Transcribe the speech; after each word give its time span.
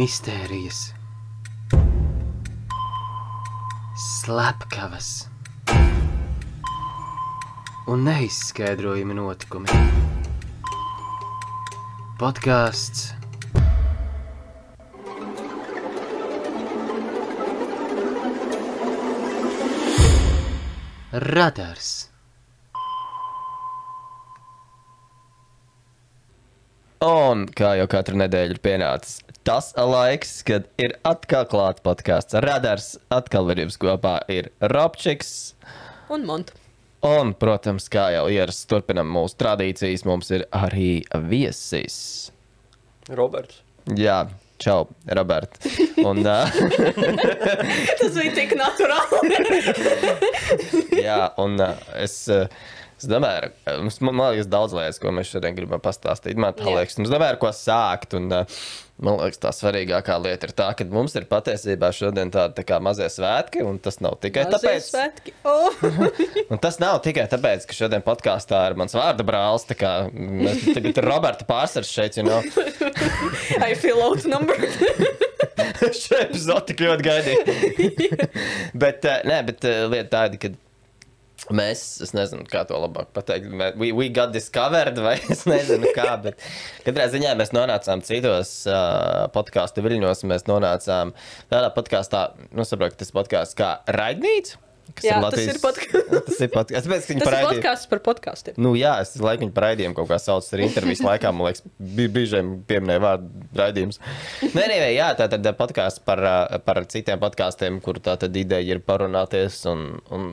mistērijas, 0.00 0.94
slepkavas 4.00 5.08
un 7.90 8.06
neizskaidrojami 8.06 9.18
notikumi. 9.18 9.80
Podkāsts 12.20 13.10
Radars. 21.28 21.90
Un 27.04 27.44
kā 27.52 27.74
jau 27.82 27.90
katru 27.90 28.16
nedēļu 28.22 28.56
ir 28.56 28.64
pienācis 28.64 29.29
tas 29.46 29.72
laiks, 29.76 30.40
kad 30.46 30.66
ir 30.80 30.96
atkal 31.06 31.46
klāts 31.50 31.82
podkāsts 31.84 32.36
Radars. 32.44 32.94
Atkal 33.12 33.50
ar 33.52 33.60
jums 33.62 33.78
kopā 33.80 34.18
ir 34.32 34.50
Robčiks. 34.72 35.54
Un 36.10 36.26
monta. 36.28 36.56
Un, 37.06 37.32
protams, 37.32 37.86
kā 37.88 38.10
jau 38.12 38.26
ierasts, 38.28 38.66
turpinam 38.68 39.08
mūsu 39.08 39.38
tradīcijas. 39.40 40.04
Mums 40.04 40.28
ir 40.36 40.44
arī 40.52 41.00
viesis. 41.30 41.96
Roberts. 43.08 43.62
Jā, 43.96 44.26
čau, 44.60 44.84
Robert. 45.16 45.56
Un, 46.04 46.20
uh, 46.28 46.44
Tas 48.00 48.12
bija 48.18 48.34
tik 48.36 48.52
naturāli. 48.60 49.40
jā, 51.08 51.22
un 51.40 51.56
uh, 51.64 51.88
es. 52.04 52.20
Uh, 52.28 52.44
Es 53.00 53.08
domāju, 53.08 53.48
mums, 53.80 53.96
man 54.04 54.18
liekas, 54.34 54.48
daudz 54.52 54.74
lietas, 54.76 55.00
ko 55.00 55.08
mēs 55.16 55.30
šodien 55.32 55.56
gribam 55.56 55.80
pastāstīt. 55.80 56.36
Man 56.36 56.52
liekas, 56.60 56.98
mums 57.00 57.08
domāju, 57.08 57.32
ar 57.32 57.38
ko 57.40 57.48
sākt. 57.56 58.12
Un, 58.18 58.26
uh, 58.28 58.60
man 59.00 59.16
liekas, 59.22 59.40
tā 59.40 59.52
svarīgākā 59.56 60.18
lieta 60.20 60.50
ir 60.50 60.52
tā, 60.58 60.66
ka 60.76 60.84
mums 60.92 61.16
ir 61.16 61.24
patiesībā 61.30 61.88
šodien 61.96 62.28
tādi 62.34 62.58
tā 62.58 62.66
kā 62.68 62.76
mazie 62.84 63.08
svētki, 63.08 63.64
un 63.64 63.80
tas 63.80 64.02
nav 64.04 64.18
tikai 64.20 64.44
Mazie 64.50 64.58
tāpēc, 64.68 64.90
svētki. 64.90 65.34
Oh. 65.48 65.80
Un 66.52 66.60
tas 66.60 66.76
nav 66.82 67.00
tikai 67.06 67.24
tāpēc, 67.32 67.64
ka 67.70 67.78
šodien 67.78 68.04
podkāstā 68.04 68.66
ir 68.68 68.76
mans 68.76 68.92
vārda 68.98 69.24
brālis. 69.24 69.64
tā 69.70 69.78
kā 69.80 69.94
Mēs 70.12 70.66
tagad 70.68 70.92
ir 70.92 71.08
Roberta 71.08 71.48
pārsvars 71.48 71.88
šeit, 71.88 72.20
you 72.20 72.26
know. 72.28 72.44
I 73.64 73.72
feel 73.80 74.04
outnumbered. 74.04 74.76
Šo 76.02 76.20
epizodi 76.20 76.74
tik 76.74 76.84
ļoti 76.84 77.06
gaidīju. 77.08 78.32
bet, 78.76 79.08
uh, 79.08 79.22
nē, 79.24 79.40
bet 79.48 79.64
lieta 79.88 80.10
tāda, 80.18 80.40
ka 80.42 80.52
mēs, 81.56 81.82
es 82.04 82.14
nezinu, 82.16 82.46
kā 82.50 82.62
to 82.68 82.78
labāk 82.80 83.10
pateikt, 83.16 83.50
we, 83.80 83.90
we 83.96 84.08
got 84.12 84.32
discovered, 84.34 84.98
vai 85.02 85.16
es 85.34 85.44
nezinu, 85.50 85.92
kā, 85.96 86.14
bet 86.22 86.40
katrā 86.86 87.08
ziņā 87.12 87.34
mēs 87.40 87.54
nonācām 87.56 88.04
citos 88.06 88.54
uh, 88.70 89.26
podkāstu 89.34 89.84
viļņos. 89.86 90.24
Mēs 90.30 90.48
nonācām 90.50 91.14
tādā 91.52 91.70
podkāstā, 91.76 92.26
nu, 92.54 92.66
saprotu, 92.68 92.96
ka 92.96 93.04
tas 93.04 93.14
podkāsts 93.16 93.58
kā 93.58 93.76
raidnīca. 93.90 94.69
Kas 94.98 95.06
Jā, 95.06 95.18
tas 95.24 95.42
ir 95.42 95.58
podkāsts. 95.62 96.10
tas 96.28 96.40
ir 96.44 96.50
podkāsts. 96.54 96.86
Tāpēc, 96.86 97.04
Tas 97.06 97.10
ir 97.14 97.22
paraidīja- 97.24 97.50
podkāsts 97.50 97.90
par 97.90 98.02
podkāstiem. 98.06 98.58
Nu, 98.60 98.72
jā, 98.78 98.92
es 99.04 99.14
laikam 99.20 99.46
viņu 99.46 99.54
par 99.56 99.66
raidījumu 99.68 99.96
kaut 99.98 100.10
kā 100.10 100.18
saucu 100.22 100.56
arī 100.56 100.66
intervijas 100.68 101.02
laikā. 101.06 101.32
Man 101.34 101.48
liekas, 101.48 101.64
bija 101.98 102.12
bieži 102.16 102.42
pieminēja 102.70 103.04
vārdu 103.04 103.44
raidījums. 103.60 104.00
Nē, 104.56 104.66
nē, 104.72 104.78
jā, 104.96 105.10
tā 105.18 105.28
tad 105.32 105.50
podkāsts 105.60 106.02
par, 106.04 106.22
par 106.66 106.82
citiem 106.90 107.20
podkāstiem, 107.22 107.80
kur 107.84 108.00
tā 108.02 108.16
tad 108.20 108.36
ideja 108.36 108.76
ir 108.76 108.82
parunāties 108.84 109.60
un, 109.70 109.86
un 110.14 110.30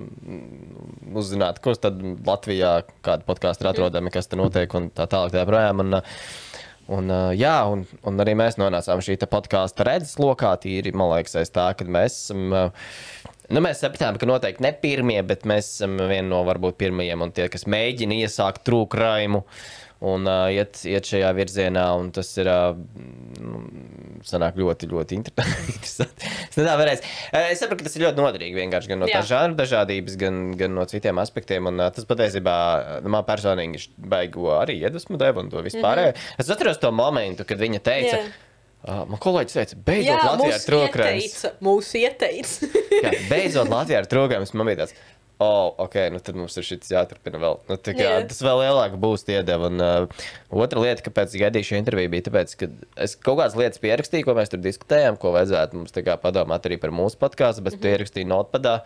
uzzināt, 1.17 1.61
kurš 1.63 1.83
tad 1.87 2.01
Latvijā 2.27 2.79
kāda 3.05 3.27
podkāsta 3.27 3.65
ir 3.65 3.71
atrodama, 3.73 4.13
kas 4.13 4.29
tur 4.31 4.43
notiek 4.45 4.77
un 4.79 4.91
tā 4.95 5.09
tālāk. 5.11 5.35
Tā 5.37 5.45
projām, 5.47 5.85
un, 5.85 5.99
Un, 6.87 7.09
uh, 7.11 7.33
jā, 7.35 7.51
un, 7.67 7.81
un 8.07 8.23
arī 8.23 8.31
mēs 8.39 8.55
nonācām 8.59 9.01
šī 9.03 9.17
podkāstu 9.27 9.83
redzes 9.83 10.15
lokā. 10.23 10.53
Tīri, 10.63 10.93
man 10.95 11.11
liekas, 11.11 11.35
aiz 11.41 11.51
tā, 11.51 11.65
ka 11.75 11.83
mēs 11.83 12.15
esam. 12.21 12.45
Uh, 12.47 13.33
nu, 13.49 13.63
mēs 13.63 13.81
sapratām, 13.83 14.19
ka 14.19 14.29
noteikti 14.29 14.65
ne 14.65 14.73
pirmie, 14.81 15.19
bet 15.27 15.45
mēs 15.49 15.73
esam 15.77 15.97
vieni 15.97 16.27
no 16.29 16.43
varbūt 16.47 16.79
pirmajiem 16.79 17.27
un 17.27 17.35
tie, 17.35 17.49
kas 17.53 17.67
mēģina 17.69 18.21
iesākt 18.23 18.65
trūkraimu 18.67 19.43
un 20.05 20.27
uh, 20.29 20.45
iet, 20.53 20.77
iet 20.85 21.07
šajā 21.09 21.29
virzienā. 21.37 21.83
Un 21.97 22.11
tas 22.13 22.29
ir 22.37 22.49
uh, 22.51 22.77
nu, 23.41 23.61
sanāk 24.27 24.59
ļoti, 24.59 24.89
ļoti 24.91 25.17
inter- 25.17 25.53
interesanti. 25.73 26.29
es 26.49 26.59
nedā 26.59 26.75
varēs. 26.79 27.05
Es 27.33 27.61
saprotu, 27.63 27.81
ka 27.81 27.89
tas 27.89 27.97
ir 27.97 28.05
ļoti 28.05 28.21
noderīgi 28.21 28.59
vienkārši 28.59 28.93
gan 28.93 29.01
no 29.01 29.09
tā 29.09 29.23
žanra 29.27 29.57
dažādības, 29.63 30.17
gan, 30.21 30.41
gan 30.59 30.75
no 30.77 30.85
citiem 30.89 31.21
aspektiem. 31.23 31.71
Un, 31.71 31.81
uh, 31.81 31.89
tas 31.93 32.07
patiesībā 32.09 32.57
man 33.09 33.25
personīgi 33.27 33.87
baigo 33.97 34.51
arī 34.59 34.77
iedvesmu 34.83 35.17
deva 35.21 35.41
un 35.41 35.49
to 35.53 35.63
vispār. 35.65 36.03
Mm 36.03 36.11
-hmm. 36.11 36.35
Es 36.37 36.53
atceros 36.53 36.81
to 36.83 36.91
momentu, 36.91 37.45
kad 37.45 37.57
viņa 37.57 37.81
teica. 37.81 38.21
Jā. 38.21 38.46
Uh, 38.87 39.03
man 39.11 39.19
kolēģis 39.19 39.57
teica, 39.57 39.77
beidzot, 39.83 40.07
Jā, 40.07 40.17
Latvijā 40.31 40.57
ir 40.57 40.75
ieteica. 40.87 41.49
Mūs 41.65 41.89
ieteica. 41.99 42.69
Jā, 43.03 43.11
beidzot, 43.27 43.71
Latvijā 43.71 43.99
ir 43.99 44.07
trūkums. 44.07 44.53
Man 44.55 44.69
bija 44.69 44.85
tāds, 44.85 44.93
oh, 45.43 45.73
ok, 45.83 45.97
nu 46.13 46.21
tad 46.23 46.39
mums 46.39 46.55
ir 46.55 46.65
šis 46.69 46.93
jāturpina 46.93 47.41
vēl. 47.41 47.59
Nu, 47.67 47.77
kā, 47.83 47.97
Jā. 47.99 48.21
tas 48.29 48.39
vēl 48.47 48.61
lielāka 48.63 49.01
būs 49.03 49.27
iedeva. 49.27 49.67
Un 49.67 49.83
uh, 49.83 50.25
otra 50.63 50.85
lieta, 50.85 51.03
kāpēc 51.09 51.35
gaidīju 51.43 51.71
šo 51.71 51.81
interviju, 51.81 52.13
bija 52.15 52.29
tāpēc, 52.29 52.55
ka 52.61 52.71
es 53.03 53.17
kaut 53.19 53.41
kādas 53.41 53.59
lietas 53.59 53.83
pierakstīju, 53.83 54.29
ko 54.29 54.37
mēs 54.39 54.55
tur 54.55 54.63
diskutējām, 54.63 55.19
ko 55.19 55.35
vajadzētu 55.35 55.81
mums 55.81 55.99
padomāt 56.23 56.71
arī 56.71 56.79
par 56.79 56.95
mūsu 56.95 57.19
podkāstu, 57.19 57.67
bet 57.67 57.75
mm 57.75 57.81
-hmm. 57.81 57.87
pierakstīju 57.89 58.31
notpadā. 58.31 58.77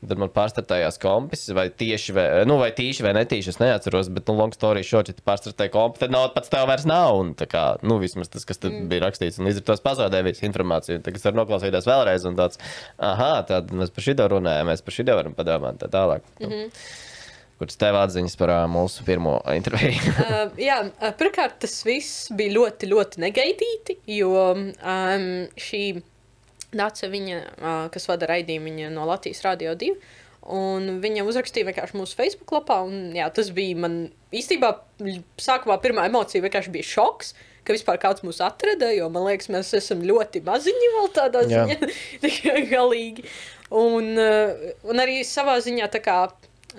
Tad 0.00 0.16
man 0.16 0.30
pārstartējās 0.32 0.96
kompis, 1.00 1.42
vai 1.52 1.66
tieši, 1.68 2.14
vai, 2.16 2.24
nu, 2.48 2.56
vai 2.62 2.70
tīši, 2.72 3.04
vai 3.04 3.12
netīši, 3.18 3.52
es 3.52 3.58
neatceros, 3.60 4.08
bet, 4.16 4.24
nu, 4.30 4.38
long 4.38 4.54
story 4.56 4.80
short, 4.86 5.10
ja 5.10 5.16
tu 5.16 5.24
pārstartēji 5.26 5.74
kompi, 5.74 6.00
tad 6.00 6.14
nav 6.14 6.30
pats 6.32 6.48
tev 6.52 6.64
vairs 6.70 6.86
nav. 6.88 7.18
Un, 7.20 7.34
tā 7.36 7.44
kā, 7.50 7.64
nu, 7.84 7.98
vismaz 8.00 8.32
tas, 8.32 8.46
kas 8.48 8.62
tur 8.62 8.72
mm. 8.72 8.88
bija 8.88 9.04
rakstīts, 9.04 9.36
un 9.36 9.50
līdz 9.50 9.60
ar 9.60 9.66
to 9.68 9.76
es 9.76 9.84
pazaudēju 9.84 10.28
visu 10.30 10.48
informāciju. 10.48 11.02
Tagad 11.04 11.20
es 11.20 11.28
varu 11.28 11.42
noklausīties 11.42 11.90
vēlreiz, 11.90 12.24
un 12.30 12.40
tāds, 12.40 12.62
ah, 12.96 13.36
tad 13.46 13.76
mēs 13.76 13.92
par 13.92 14.08
šito 14.08 14.30
runājam, 14.32 14.72
mēs 14.72 14.86
par 14.86 14.96
šito 14.96 15.20
varam 15.20 15.36
padomāt, 15.36 15.82
tā 15.84 15.92
tālāk. 15.92 16.24
Mm 16.40 16.48
-hmm. 16.48 16.82
Kuras 17.60 17.76
tev 17.76 17.96
atziņas 18.00 18.38
par 18.40 18.48
ā, 18.48 18.60
mūsu 18.72 19.04
pirmo 19.04 19.34
interviju? 19.52 20.14
uh, 20.24 20.54
jā, 20.56 20.78
uh, 20.88 21.10
pirmkārt, 21.12 21.58
tas 21.60 21.74
viss 21.84 22.30
bija 22.32 22.54
ļoti, 22.54 22.88
ļoti 22.88 23.20
negaidīti, 23.20 23.98
jo 24.16 24.30
um, 24.54 24.70
šī 25.60 25.82
Nāca 26.76 27.08
viņa, 27.10 27.38
kas 27.94 28.06
vada 28.06 28.28
raidījumu 28.30 28.70
viņa 28.70 28.90
no 28.94 29.06
Latvijas 29.08 29.42
Rādio 29.46 29.74
2. 29.78 29.94
Un 30.50 31.00
viņa 31.02 31.24
uzrakstīja 31.28 31.68
vienkārši 31.68 31.98
mūsu 31.98 32.16
Facebook 32.16 32.52
lapā. 32.54 32.80
Un, 32.86 33.10
jā, 33.16 33.26
tas 33.34 33.50
bija 33.54 33.76
man 33.82 33.96
īstenībā 34.34 34.72
sākumā 35.40 35.76
pirmā 35.82 36.06
emocija 36.08 36.42
vienkārši 36.44 36.72
bija 36.74 36.90
šoks. 36.94 37.34
Ka 37.60 37.74
vispār 37.76 37.98
kāds 38.00 38.24
mūs 38.24 38.38
atrada, 38.40 38.88
jo 38.96 39.10
man 39.12 39.26
liekas, 39.26 39.50
mēs 39.52 39.74
esam 39.76 40.00
ļoti 40.06 40.40
maziņi 40.46 40.92
vēl 40.94 41.10
tādā 41.12 41.42
ziņā, 41.50 41.90
tikai 42.22 42.62
galīgi. 42.70 43.26
Un, 43.76 44.14
un 44.16 45.02
arī 45.02 45.20
savā 45.28 45.58
ziņā 45.62 45.90
tā 45.92 46.00
kā 46.02 46.22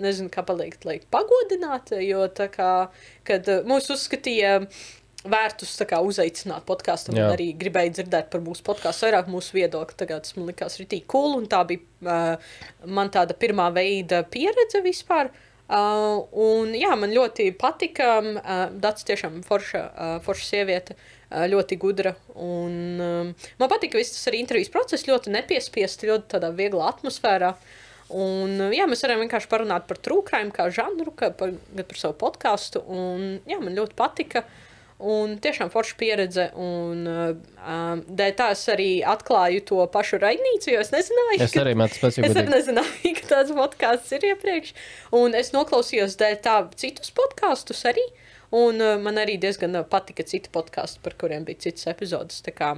nezinu, 0.01 0.31
kā 0.31 0.44
pateikt, 0.47 0.85
lai 0.88 0.97
pagodinātu, 1.13 2.00
jo 2.01 2.25
tā 2.34 2.47
kā, 2.51 2.72
kad 3.28 3.47
mūs 3.68 3.91
uzskatīja 3.94 4.56
vērtus 5.23 5.75
kā 5.87 5.99
uzaicināt 6.01 6.65
Jā. 7.13 7.27
arī 7.33 7.51
gribēja 7.57 7.93
dzirdēt 7.97 8.31
par 8.33 8.41
mūsu 8.41 8.63
podkāstu, 8.65 9.07
vairāk 9.07 9.29
mūsu 9.29 9.57
viedokli. 9.59 9.97
Tagad 9.97 10.25
tas 10.25 10.35
man 10.37 10.49
likās 10.49 10.79
rītīgi 10.79 11.05
cool, 11.11 11.37
un 11.37 11.47
tā 11.51 11.61
bija 11.69 11.81
uh, 12.01 12.51
man 12.85 13.11
tāda 13.13 13.37
pirmā 13.37 13.69
veida 13.75 14.23
pieredze 14.23 14.81
vispār. 14.81 15.31
Uh, 15.71 16.25
un 16.35 16.73
jā, 16.75 16.89
man 16.99 17.13
ļoti 17.15 17.51
patika. 17.55 18.17
Uh, 18.19 18.63
Dats 18.81 19.05
tiešām 19.07 19.39
forša, 19.47 19.83
uh, 19.87 20.15
forša 20.25 20.47
sieviete, 20.49 20.97
uh, 20.97 21.45
ļoti 21.47 21.77
gudra. 21.79 22.15
Un, 22.35 22.73
um, 22.99 23.29
man 23.61 23.71
patika 23.71 24.01
viss 24.01 24.17
tas 24.17 24.27
arī 24.31 24.41
intervijas 24.43 24.73
process, 24.73 25.07
ļoti 25.07 25.31
nepiespiests, 25.38 26.03
ļoti 26.09 26.33
tādā 26.33 26.49
vieglā 26.57 26.89
atmosfērā. 26.91 27.53
Un, 28.11 28.57
uh, 28.57 28.73
jā, 28.75 28.89
mēs 28.89 29.06
varam 29.06 29.24
vienkārši 29.24 29.51
parunāt 29.53 29.88
par 29.88 30.01
trūkumiem, 30.03 30.51
kā 30.57 30.67
žanru, 30.74 31.13
kā 31.15 31.31
par, 31.39 31.56
par 31.77 32.01
savu 32.01 32.17
podkāstu. 32.25 32.83
Un, 32.91 33.39
jā, 33.47 33.62
man 33.62 33.77
ļoti 33.77 33.95
patika. 34.01 34.44
Un 35.01 35.38
tiešām 35.42 35.71
forša 35.74 35.95
pieredze. 35.98 36.48
Un, 36.62 37.03
um, 37.09 38.01
dēļ 38.06 38.33
tā 38.38 38.51
es 38.53 38.63
arī 38.69 38.89
atklāju 39.07 39.63
to 39.71 39.86
pašu 39.94 40.19
raidnīcu, 40.21 40.74
jo 40.75 40.83
es 40.83 40.92
nezināju, 40.94 41.39
Es 41.42 41.56
arī 41.57 41.74
ir 41.74 41.80
Es 42.27 42.38
arī 42.38 42.48
nezināju, 42.51 43.13
ka 43.18 43.30
tāds 43.33 43.56
podkāsts 43.57 44.13
ir 44.18 44.27
iepriekš. 44.31 44.75
Un 45.18 45.38
es 45.38 45.53
noklausījos 45.56 46.19
dēļ 46.21 46.38
tā 46.45 46.57
citus 46.77 47.13
podkāstus 47.18 47.81
arī. 47.89 48.06
Un 48.51 48.83
uh, 48.83 48.98
man 49.00 49.18
arī 49.18 49.38
diezgan 49.39 49.80
patika 49.89 50.25
citi 50.27 50.51
podkāsti, 50.51 51.00
par 51.01 51.15
kuriem 51.18 51.48
bija 51.48 51.69
citas 51.69 51.88
epizodes. 51.88 52.42
Tā 52.44 52.51
kā, 52.53 52.74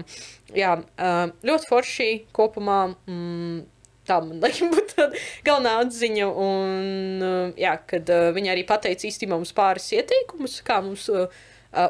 jā, 0.54 0.76
uh, 0.80 1.24
ļoti 1.44 1.72
forši 1.72 2.10
kopumā. 2.36 2.82
Mm, 3.10 3.64
Tā 4.04 4.18
man 4.20 4.42
liekas, 4.44 4.60
būtu 4.74 4.98
tāda 4.98 5.20
galvenā 5.48 5.78
atziņa. 5.86 6.28
Un, 6.28 7.24
uh, 7.24 7.54
jā, 7.60 7.78
kad 7.88 8.10
uh, 8.12 8.30
viņi 8.36 8.52
arī 8.52 8.66
pateica 8.68 9.08
īstenībā 9.08 9.38
mums 9.38 9.54
pāris 9.56 9.88
ieteikumus, 9.96 10.58
kā 10.68 10.82
mums 10.84 11.08
uh, 11.12 11.30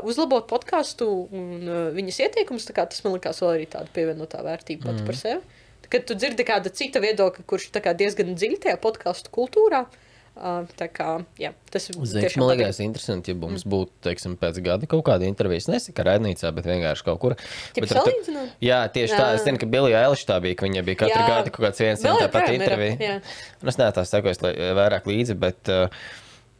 uzlabot 0.07 0.47
podkāstu 0.49 1.09
un 1.31 1.67
uh, 1.67 1.81
viņas 1.95 2.21
ieteikumus. 2.27 2.69
Tas 2.69 3.03
man 3.05 3.17
liekas, 3.17 3.41
vēl 3.43 3.55
arī 3.57 3.67
tāda 3.73 3.91
pievienotā 3.95 4.43
vērtība 4.45 4.89
pati 4.89 5.01
mm. 5.03 5.09
par 5.09 5.19
sevi. 5.19 5.59
Kad 5.93 6.07
tu 6.09 6.15
dzirdi 6.17 6.45
kāda 6.47 6.71
cita 6.73 7.01
viedokļa, 7.03 7.43
kurš 7.45 7.69
kā 7.83 7.91
diezgan 7.97 8.33
dziļi 8.33 8.63
tajā 8.63 8.79
podkāstu 8.81 9.33
kultūrā, 9.35 9.85
Uh, 10.33 10.63
tā 10.73 10.87
kā, 10.89 11.19
jā, 11.37 11.51
tas 11.69 11.83
ir 11.91 11.93
Zinu, 11.93 12.23
tiešām 12.23 12.41
man 12.41 12.47
patīk. 12.49 12.61
liekas, 12.63 12.77
interesanti, 12.81 13.29
ja 13.29 13.37
mums 13.37 13.61
būtu, 13.69 13.91
teiksim, 14.01 14.33
pēc 14.41 14.57
gada 14.65 14.87
kaut 14.89 15.03
kāda 15.05 15.27
intervija. 15.29 15.61
Es 15.61 15.67
nesaku, 15.69 15.93
ka 15.99 16.05
raidnīcā, 16.07 16.49
bet 16.57 16.65
vienkārši 16.71 17.05
kaut 17.05 17.19
kur. 17.21 17.35
Bet 17.77 17.93
salīdzināt? 17.93 18.55
Jā, 18.65 18.79
tieši 18.95 19.13
tā. 19.13 19.27
Es 19.35 19.43
Jā. 19.43 19.51
zinu, 19.51 19.61
ka 19.61 19.69
Bilija 19.69 20.01
Eliša 20.07 20.25
tā 20.31 20.39
bija, 20.41 20.57
ka 20.57 20.65
viņa 20.65 20.83
bija 20.89 21.01
katru 21.03 21.19
Jā. 21.21 21.27
gadu 21.29 21.53
kaut 21.53 21.67
kāds 21.67 21.83
viens 21.85 22.01
un 22.09 22.17
tāpat 22.17 22.49
ir, 22.49 22.57
intervija. 22.57 22.97
jā. 22.97 23.19
Un 23.61 23.69
es 23.69 23.77
neesmu 23.77 23.97
tā 23.99 24.07
sekojis 24.09 24.41
lai- 24.41 24.55
vairāk 24.81 25.05
līdzi, 25.13 25.37
bet. 25.37 25.69
uh, 25.69 26.03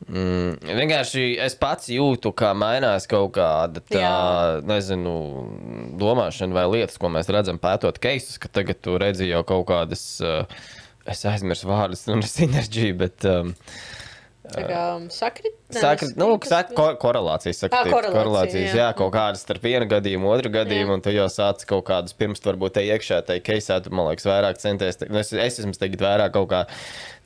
Mm, 0.04 0.58
vienkārši 0.80 1.24
es 1.44 1.56
pats 1.60 1.88
jūtu, 1.94 2.34
kā 2.36 2.52
mainās 2.58 3.08
kaut 3.10 3.32
kāda 3.38 3.84
tā, 3.88 4.02
Jā. 4.02 4.60
nezinu, 4.68 5.14
domāšana 6.02 6.58
vai 6.58 6.66
lietas, 6.74 7.00
ko 7.00 7.12
mēs 7.14 7.32
redzam 7.32 7.60
pētot 7.62 8.02
keisus, 8.04 8.40
ka 8.42 8.52
tagad 8.52 8.82
tu 8.84 8.98
redzi 9.00 9.30
jau 9.30 9.44
kaut 9.48 9.66
kādas, 9.72 10.04
uh, 10.26 10.44
es 11.08 11.24
aizmirsu 11.30 11.72
vārdus, 11.72 12.06
un 12.12 12.24
sinerģiju, 12.36 12.98
bet 13.00 13.28
um, 13.32 13.54
Tā 14.44 14.66
kā 14.68 14.80
um, 14.98 15.06
sakrit? 15.08 15.54
Saka, 15.72 16.04
nes- 16.04 16.18
nu, 16.20 16.28
saka, 16.44 16.76
ko, 16.76 16.90
korelācijas. 17.00 17.62
Ā, 17.64 17.70
tieši, 17.72 17.94
korelācija, 17.94 18.18
korelācijas 18.18 18.74
jā. 18.76 18.82
jā. 18.82 18.88
kaut 19.00 19.14
kādas 19.16 19.42
starp 19.46 19.64
vienu 19.64 19.88
gadījumu, 19.90 20.28
otru 20.36 20.52
gadījumu, 20.52 20.92
Jā. 20.92 20.98
un 21.00 21.06
tu 21.06 21.14
jau 21.16 21.30
sāc 21.32 21.64
kaut 21.70 21.86
kādus 21.88 22.18
pirms, 22.20 22.44
varbūt 22.44 22.76
te 22.76 22.84
iekšā, 22.90 23.22
te 23.30 23.40
keisā, 23.40 23.80
tu, 23.86 23.94
man 23.96 24.12
liekas, 24.12 24.28
vairāk 24.28 24.60
centies. 24.60 25.00
nu, 25.08 25.24
Es, 25.24 25.32
es 25.32 25.62
esmu 25.64 25.72
tagad 25.80 26.04
vairāk 26.04 26.36
kaut 26.36 26.52
kā 26.52 26.66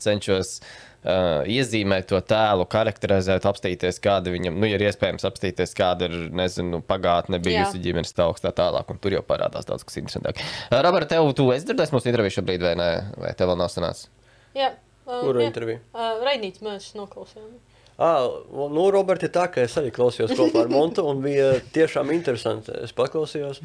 cenšos. 0.06 0.60
Uh, 0.62 0.87
iezīmēt 1.08 2.10
to 2.10 2.20
tēlu, 2.28 2.66
karakterizēt, 2.72 3.46
apstīties, 3.48 4.02
kāda 4.04 4.34
viņam, 4.34 4.58
nu, 4.60 4.68
ja 4.68 4.80
ir 4.80 4.88
iespējams 4.90 5.28
apstīties, 5.30 5.76
kāda 5.78 6.10
ir, 6.10 6.18
nezinu, 6.36 6.82
pagātne 6.86 7.40
bijusi 7.44 7.82
ģimenes 7.84 8.16
tauks 8.18 8.44
tā 8.44 8.52
tālāk, 8.56 8.90
un 8.92 9.00
tur 9.04 9.16
jau 9.16 9.24
parādās 9.28 9.70
daudz 9.70 9.86
kas 9.88 10.02
interesantāk. 10.02 10.42
Uh, 10.68 10.82
Robert, 10.84 11.10
tev, 11.12 11.30
tu 11.38 11.48
esi 11.56 11.70
dzirdējis 11.70 11.96
mūsu 11.96 12.12
interviju 12.12 12.40
šobrīd, 12.40 12.68
vai 12.68 12.76
ne? 12.80 12.92
Vai 13.22 13.32
tev 13.38 13.54
vēl 13.54 13.62
nav 13.62 13.72
sanācis? 13.72 14.12
Jā. 14.58 14.74
Uh, 15.08 15.22
Kuru 15.22 15.40
jā. 15.40 15.48
interviju? 15.52 15.80
Uh, 15.96 16.20
Raidīts 16.28 16.64
mēs 16.66 16.92
noklausījām. 16.98 17.56
Ah, 17.98 18.28
nu, 18.54 18.90
Roberts, 18.94 19.26
ir 19.26 19.32
tā, 19.34 19.48
ka 19.50 19.64
es 19.66 19.74
arī 19.80 19.90
klausījos 19.96 20.36
kopā 20.38 20.68
ar 20.68 20.68
Montu, 20.70 21.02
un 21.10 21.24
bija 21.24 21.56
tiešām 21.74 22.12
interesanti. 22.14 22.76
Es 22.86 22.94
paklausījos, 22.94 23.64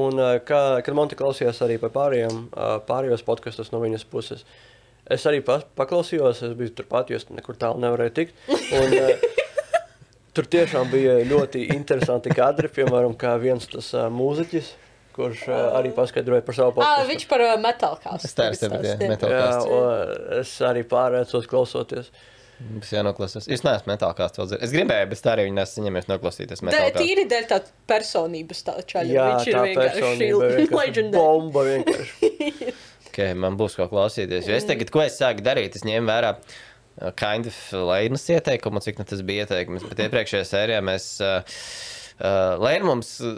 un 0.00 0.22
ā, 0.24 0.28
kā, 0.46 0.60
kad 0.86 0.96
Monta 0.96 1.18
klausījās 1.18 1.60
arī 1.66 1.76
par 1.82 1.92
pārējiem, 1.92 2.46
ā, 2.56 2.70
pārējos 2.88 3.26
podkastus 3.26 3.74
no 3.74 3.82
viņas 3.82 4.06
puses. 4.08 4.46
Es 5.12 5.26
arī 5.28 5.42
pa, 5.44 5.58
paklausījos, 5.76 6.38
es 6.46 6.54
biju 6.56 6.72
turpat, 6.78 7.10
jo 7.12 7.18
es 7.20 7.26
nekur 7.28 7.58
tālu 7.60 7.82
nevarēju 7.82 8.14
tikt. 8.16 8.38
Un, 8.48 8.94
ā, 8.96 9.10
tur 10.36 10.46
tiešām 10.50 10.88
bija 10.92 11.18
ļoti 11.28 11.66
interesanti 11.74 12.32
kadri, 12.34 12.70
piemēram, 12.72 13.12
kā 13.20 13.34
viens 13.42 13.66
tas 13.68 13.90
ā, 14.00 14.06
mūziķis, 14.12 14.70
kurš 15.14 15.42
ā, 15.52 15.58
arī 15.78 15.92
paskaidroja 15.94 16.42
par 16.46 16.56
savu 16.56 16.72
Ah, 16.72 16.76
podkāstu. 17.04 17.10
viņš 17.12 17.26
par 17.30 17.44
uh, 17.44 17.52
metālkāstu. 17.62 18.30
Es 18.30 18.34
tā 18.38 18.46
arī 18.48 18.58
saprotu, 18.62 19.74
un 19.76 20.38
es 20.40 20.54
arī 20.70 20.86
pārēcos 20.90 21.50
klausoties. 21.52 22.08
Tas 22.80 22.90
jānoklausās. 22.94 23.46
Es 23.50 23.64
neesmu 23.66 23.90
metālkāsts 23.92 24.38
vēl 24.40 24.46
dzirdējis. 24.48 24.64
Es 24.68 24.72
gribēju, 24.74 25.06
bet 25.10 25.20
tā 25.26 25.32
arī 25.34 25.44
viņi 25.48 25.56
nesu 25.58 25.76
saņēmies 25.80 26.06
noklausīties 26.08 26.60
Dē, 26.62 26.66
metālkāstu. 26.70 27.00
tīri 27.02 27.24
dēļ 27.32 27.48
tā 27.50 27.58
personības 27.90 28.60
tā 28.68 28.74
čaļa. 28.92 29.10
Jā, 29.10 29.24
viņš 29.32 29.48
ir 29.50 29.56
tā 29.58 29.64
vienkārši 29.68 30.04
personība 30.04 30.50
ir 30.64 30.74
leģendārs. 30.78 31.18
bomba 31.18 31.64
vienkārši. 31.68 32.30
Okay, 33.14 33.30
man 33.38 33.54
būs 33.60 33.76
ko 33.78 33.86
klausīties. 33.92 34.48
Jo 34.50 34.56
es 34.58 34.66
tagad, 34.66 34.90
ko 34.90 35.04
es 35.04 35.14
sāku 35.20 35.44
darīt, 35.46 35.76
es 35.78 35.84
ņēmu 35.86 36.10
vērā 36.10 36.32
uh, 36.34 37.10
kind 37.14 37.46
of 37.46 37.58
Lainas 37.86 38.26
ieteikumu, 38.34 38.82
cik 38.82 38.98
nu 38.98 39.06
tas 39.06 39.22
bija 39.26 39.46
ieteikums. 39.46 39.86
Bet 39.86 40.08
iepriekšējā 40.08 40.46
sērijā 40.52 40.84
mēs. 40.84 41.10
Uh, 41.22 41.60
Uh, 42.14 42.54
Lēna 42.62 42.86
mums 42.86 43.08
uh, 43.26 43.32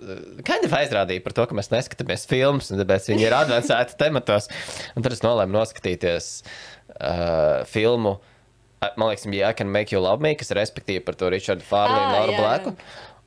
kind 0.45 0.67
of 0.69 0.75
aizrādīja 0.77 1.23
par 1.25 1.33
to, 1.33 1.47
ka 1.49 1.57
mēs 1.57 1.71
neskatāmies 1.73 2.27
filmas, 2.29 2.67
un 2.69 2.77
tāpēc 2.83 3.07
viņi 3.09 3.25
ir 3.25 3.33
advancēti 3.33 3.97
tematos. 4.03 4.51
Un 4.93 5.07
tad 5.07 5.15
es 5.17 5.23
nolēmu 5.25 5.57
noskatīties 5.57 6.27
uh, 6.45 7.63
filmu. 7.73 8.19
uh, 8.19 8.91
Man 9.01 9.09
liekas, 9.09 9.25
bija 9.33 9.49
I 9.49 9.57
Can 9.57 9.73
Make 9.73 9.97
You 9.97 10.03
Love 10.05 10.21
Me, 10.21 10.35
kas 10.37 10.53
ir 10.53 10.61
respektīvi 10.61 11.01
par 11.09 11.17
to 11.17 11.33
Richardu 11.33 11.65
Fārliju 11.65 12.03
un 12.03 12.11
Ā, 12.11 12.19
Lauru 12.19 12.37
Blēku. 12.37 12.75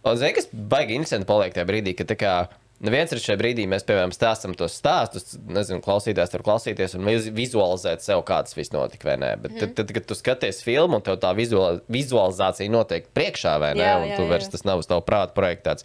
Un 0.06 0.22
zini, 0.22 0.36
kas 0.38 0.52
baigi 0.54 1.00
interesanti 1.00 1.28
paliek 1.34 1.58
tajā 1.58 1.66
brīdī, 1.74 1.96
ka 1.98 2.06
tā 2.14 2.20
kā. 2.22 2.36
Nu 2.80 2.92
viens 2.94 3.12
ir 3.12 3.20
šajā 3.20 3.36
brīdī, 3.42 3.66
mēs, 3.68 3.84
piemēram, 3.84 4.14
stāstām 4.16 4.54
tos 4.56 4.78
stāstus, 4.80 5.34
nezinu, 5.52 5.82
klausītājs 5.84 6.32
tur 6.32 6.44
klausīties 6.48 6.94
un 6.96 7.04
viz- 7.04 7.28
vizualizēt 7.36 8.00
sev, 8.06 8.22
kāds 8.24 8.56
viss 8.56 8.72
notika, 8.72 9.04
vai 9.10 9.18
nē. 9.20 9.32
Bet 9.42 9.52
Mhm. 9.52 9.60
tad, 9.60 9.76
tad, 9.76 9.92
kad 9.94 10.06
tu 10.08 10.16
skaties 10.16 10.64
filmu, 10.64 10.96
un 10.96 11.02
tev 11.02 11.18
tā 11.20 11.36
vizual, 11.36 11.82
vizualizācija 11.92 12.70
notiek 12.72 13.10
priekšā, 13.14 13.60
vai 13.60 13.74
ne, 13.74 13.84
Jā, 13.84 13.98
un 14.02 14.08
jā, 14.08 14.16
tu 14.16 14.22
jā. 14.24 14.30
vairs 14.30 14.48
tas 14.50 14.64
nav 14.64 14.80
uz 14.80 14.88
tavu 14.88 15.02
prātu 15.02 15.34
projektēts. 15.36 15.84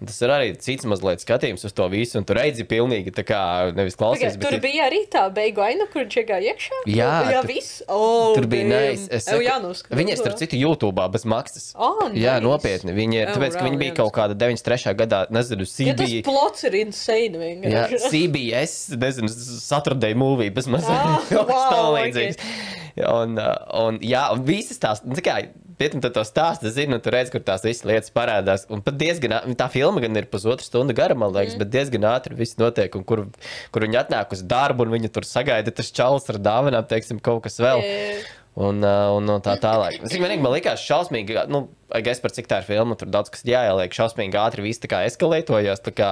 Tas 0.00 0.16
ir 0.24 0.30
arī 0.32 0.52
cits 0.56 0.86
mazliet 0.88 1.20
skatījums 1.20 1.64
uz 1.68 1.74
to 1.76 1.84
visu, 1.92 2.16
un 2.16 2.24
tu 2.24 2.32
redzi 2.32 2.64
pilnīgi 2.64 3.12
tā 3.12 3.20
kā 3.28 3.40
nevis 3.76 3.98
klausies, 4.00 4.38
Tur 4.40 4.54
bet 4.56 4.62
bija 4.64 4.86
arī 4.88 5.02
tā 5.12 5.26
beigu 5.36 5.60
aina, 5.60 5.84
kur 5.92 6.06
iegāja 6.08 6.54
iekšā. 6.54 6.78
Jā, 6.88 7.10
jā 7.28 7.42
tur- 7.42 7.48
viss. 7.50 7.82
Oh, 7.86 8.32
Tur 8.34 8.46
bija 8.48 8.64
nice. 8.64 9.08
Es 9.12 9.26
saku, 9.28 9.42
jānoskatās. 9.44 9.98
Viņi 10.00 10.14
ir 10.14 10.20
starp 10.22 10.38
citu 10.40 10.56
YouTube 10.56 11.04
bez 11.12 11.26
maksas. 11.28 11.74
Oh, 11.76 12.08
Jā, 12.14 12.38
nice. 12.40 12.46
nopietni. 12.46 12.94
Viņi 12.96 13.20
ir, 13.20 13.28
Oh, 13.28 13.34
tāpēc, 13.36 13.58
ka 13.60 13.64
viņi 13.68 13.78
bija 13.82 13.92
jā, 13.92 13.96
kaut 14.00 14.12
kāda 14.16 14.34
93. 14.40 14.94
gadā, 14.96 15.20
nezinu, 15.30 15.68
Ja 15.86 15.94
tas 15.94 16.10
plots 16.24 16.64
ir 16.64 16.72
insane 16.80 17.36
Jā, 17.36 17.60
vienkārši. 17.60 18.10
CBS, 18.10 18.74
nezinu, 18.96 19.28
Saturday 19.60 20.14
movie, 20.14 20.48
bez 20.50 20.66
mazliet 20.66 20.96
Ah, 20.96 21.20
wow, 21.30 21.92
līdzīgs. 22.00 22.40
Un, 22.98 23.38
uh, 23.38 23.56
un, 23.84 24.00
jā, 24.04 24.26
un 24.34 24.46
visas 24.46 24.80
tās, 24.82 25.04
nu, 25.06 25.18
tā 25.18 25.26
kā, 25.26 25.40
Pietam, 25.80 26.02
tad 26.04 26.12
to 26.12 26.20
stāstu 26.28 26.68
zinu, 26.68 26.98
un 26.98 27.00
tu 27.00 27.08
redz, 27.08 27.30
kur 27.32 27.40
tās 27.40 27.62
visas 27.64 27.86
lietas 27.88 28.12
parādās. 28.12 28.66
Un 28.68 28.82
pat 28.84 28.98
diezgan, 29.00 29.32
tā 29.56 29.64
filma 29.72 30.02
gan 30.04 30.18
ir 30.20 30.26
pusotru 30.28 30.66
stundu 30.66 30.92
gara, 30.96 31.14
man 31.16 31.32
liekas, 31.32 31.54
mm. 31.54 31.62
bet 31.62 31.70
diezgan 31.72 32.04
ātri 32.10 32.36
viss 32.36 32.58
notiek. 32.60 32.98
Un 32.98 33.06
kur, 33.08 33.22
kur 33.72 33.86
viņi 33.86 33.96
atnāk 34.02 34.34
uz 34.36 34.42
darbu, 34.44 34.84
un 34.84 34.92
viņi 34.98 35.08
tur 35.14 35.24
sagaida 35.24 35.72
tas 35.72 35.88
čalis 35.96 36.28
ar 36.28 36.36
dāvanām, 36.44 36.84
teiksim, 36.90 37.22
kaut 37.24 37.46
kas 37.46 37.56
vēl. 37.64 37.80
Jā. 37.80 38.20
Un, 38.60 38.84
uh, 38.84 39.14
un, 39.16 39.32
un 39.32 39.40
tā 39.40 39.54
tālāk. 39.62 40.02
Es 40.04 40.12
vienīgi 40.12 40.44
man 40.44 40.52
likās 40.52 40.84
šausmīgi, 40.84 41.38
nu, 41.48 41.62
es 41.96 42.20
par 42.20 42.36
cik 42.36 42.50
tā 42.50 42.60
ir 42.60 42.68
filma, 42.68 42.98
tur 43.00 43.08
daudz 43.08 43.32
kas 43.32 43.46
jāieliek. 43.48 43.96
Šausmīgi 43.96 44.36
ātri 44.36 44.66
viss 44.66 44.82
tā 44.82 44.90
kā 44.92 45.06
eskalētojās. 45.08 45.80
Tā 45.86 45.96
kā 45.96 46.10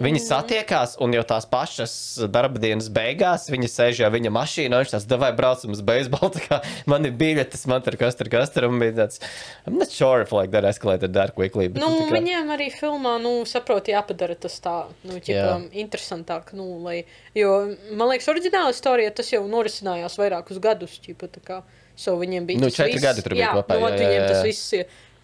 viņi 0.00 0.20
satiekās, 0.24 0.96
un 1.04 1.12
jau 1.14 1.22
tās 1.28 1.44
pašas 1.46 1.92
darba 2.34 2.58
dienas 2.58 2.88
beigās 2.90 3.44
viņi 3.52 3.68
sēž 3.70 4.00
jau 4.02 4.10
viņa 4.10 4.32
mašīnā. 4.34 4.80
Viņš 4.82 4.94
tās 4.96 5.06
devai 5.06 5.30
braucam 5.38 5.70
uz 5.76 5.82
beisbolu. 5.86 6.40
Man 6.90 7.06
ir 7.06 7.12
biļetes, 7.20 7.62
man 7.70 7.84
tur 7.86 7.96
kas 8.00 8.18
tur 8.18 8.28
kas 8.32 8.50
tur 8.54 8.66
un 8.68 8.80
bija 8.82 8.96
tāds. 9.04 9.20
I'm 9.66 9.78
not 9.78 9.92
sure 9.94 10.22
if 10.24 10.32
like 10.34 10.50
that 10.50 10.64
escalated 10.66 11.14
that 11.14 11.34
quickly. 11.38 11.68
Bet, 11.68 11.82
Nu, 11.84 11.92
tā 12.00 12.08
kā- 12.10 12.16
viņiem 12.18 12.50
arī 12.56 12.70
filmā, 12.74 13.14
nu, 13.22 13.36
saprot, 13.46 13.86
jāpadara 13.92 14.34
tas 14.40 14.58
tā, 14.64 14.74
nu, 15.06 15.20
Jā. 15.20 15.22
ķipam, 15.30 15.68
interesantāk, 15.84 16.52
nu, 16.58 16.66
lai, 16.82 17.04
jo, 17.38 17.54
man 17.94 18.10
liekas, 18.10 18.28
oriģināla 18.34 18.74
istorija, 18.74 19.14
tas 19.14 19.30
jau 19.32 19.44
norisinājās 19.48 20.18
vairākus 20.20 20.58
gadus, 20.64 20.98
ķipa, 21.06 21.30
tā 21.38 21.40
kā, 21.46 21.62
so 21.96 22.16
viņiem 22.18 22.46
bija 22.50 22.58
Nu, 22.60 22.68
tas 22.72 22.80
četri 22.82 22.98
viss- 22.98 23.06
gadi 23.06 23.22
tur 23.22 23.34
bija 23.38 23.46
jā, 23.48 23.54
kopā, 23.60 23.78
Nu, 23.78 23.86
jā, 23.86 23.94
jā, 23.94 23.98
viņiem 24.02 24.20
jā, 24.20 24.28
tas 24.28 24.42
jā. 24.42 24.46
viss 24.50 24.74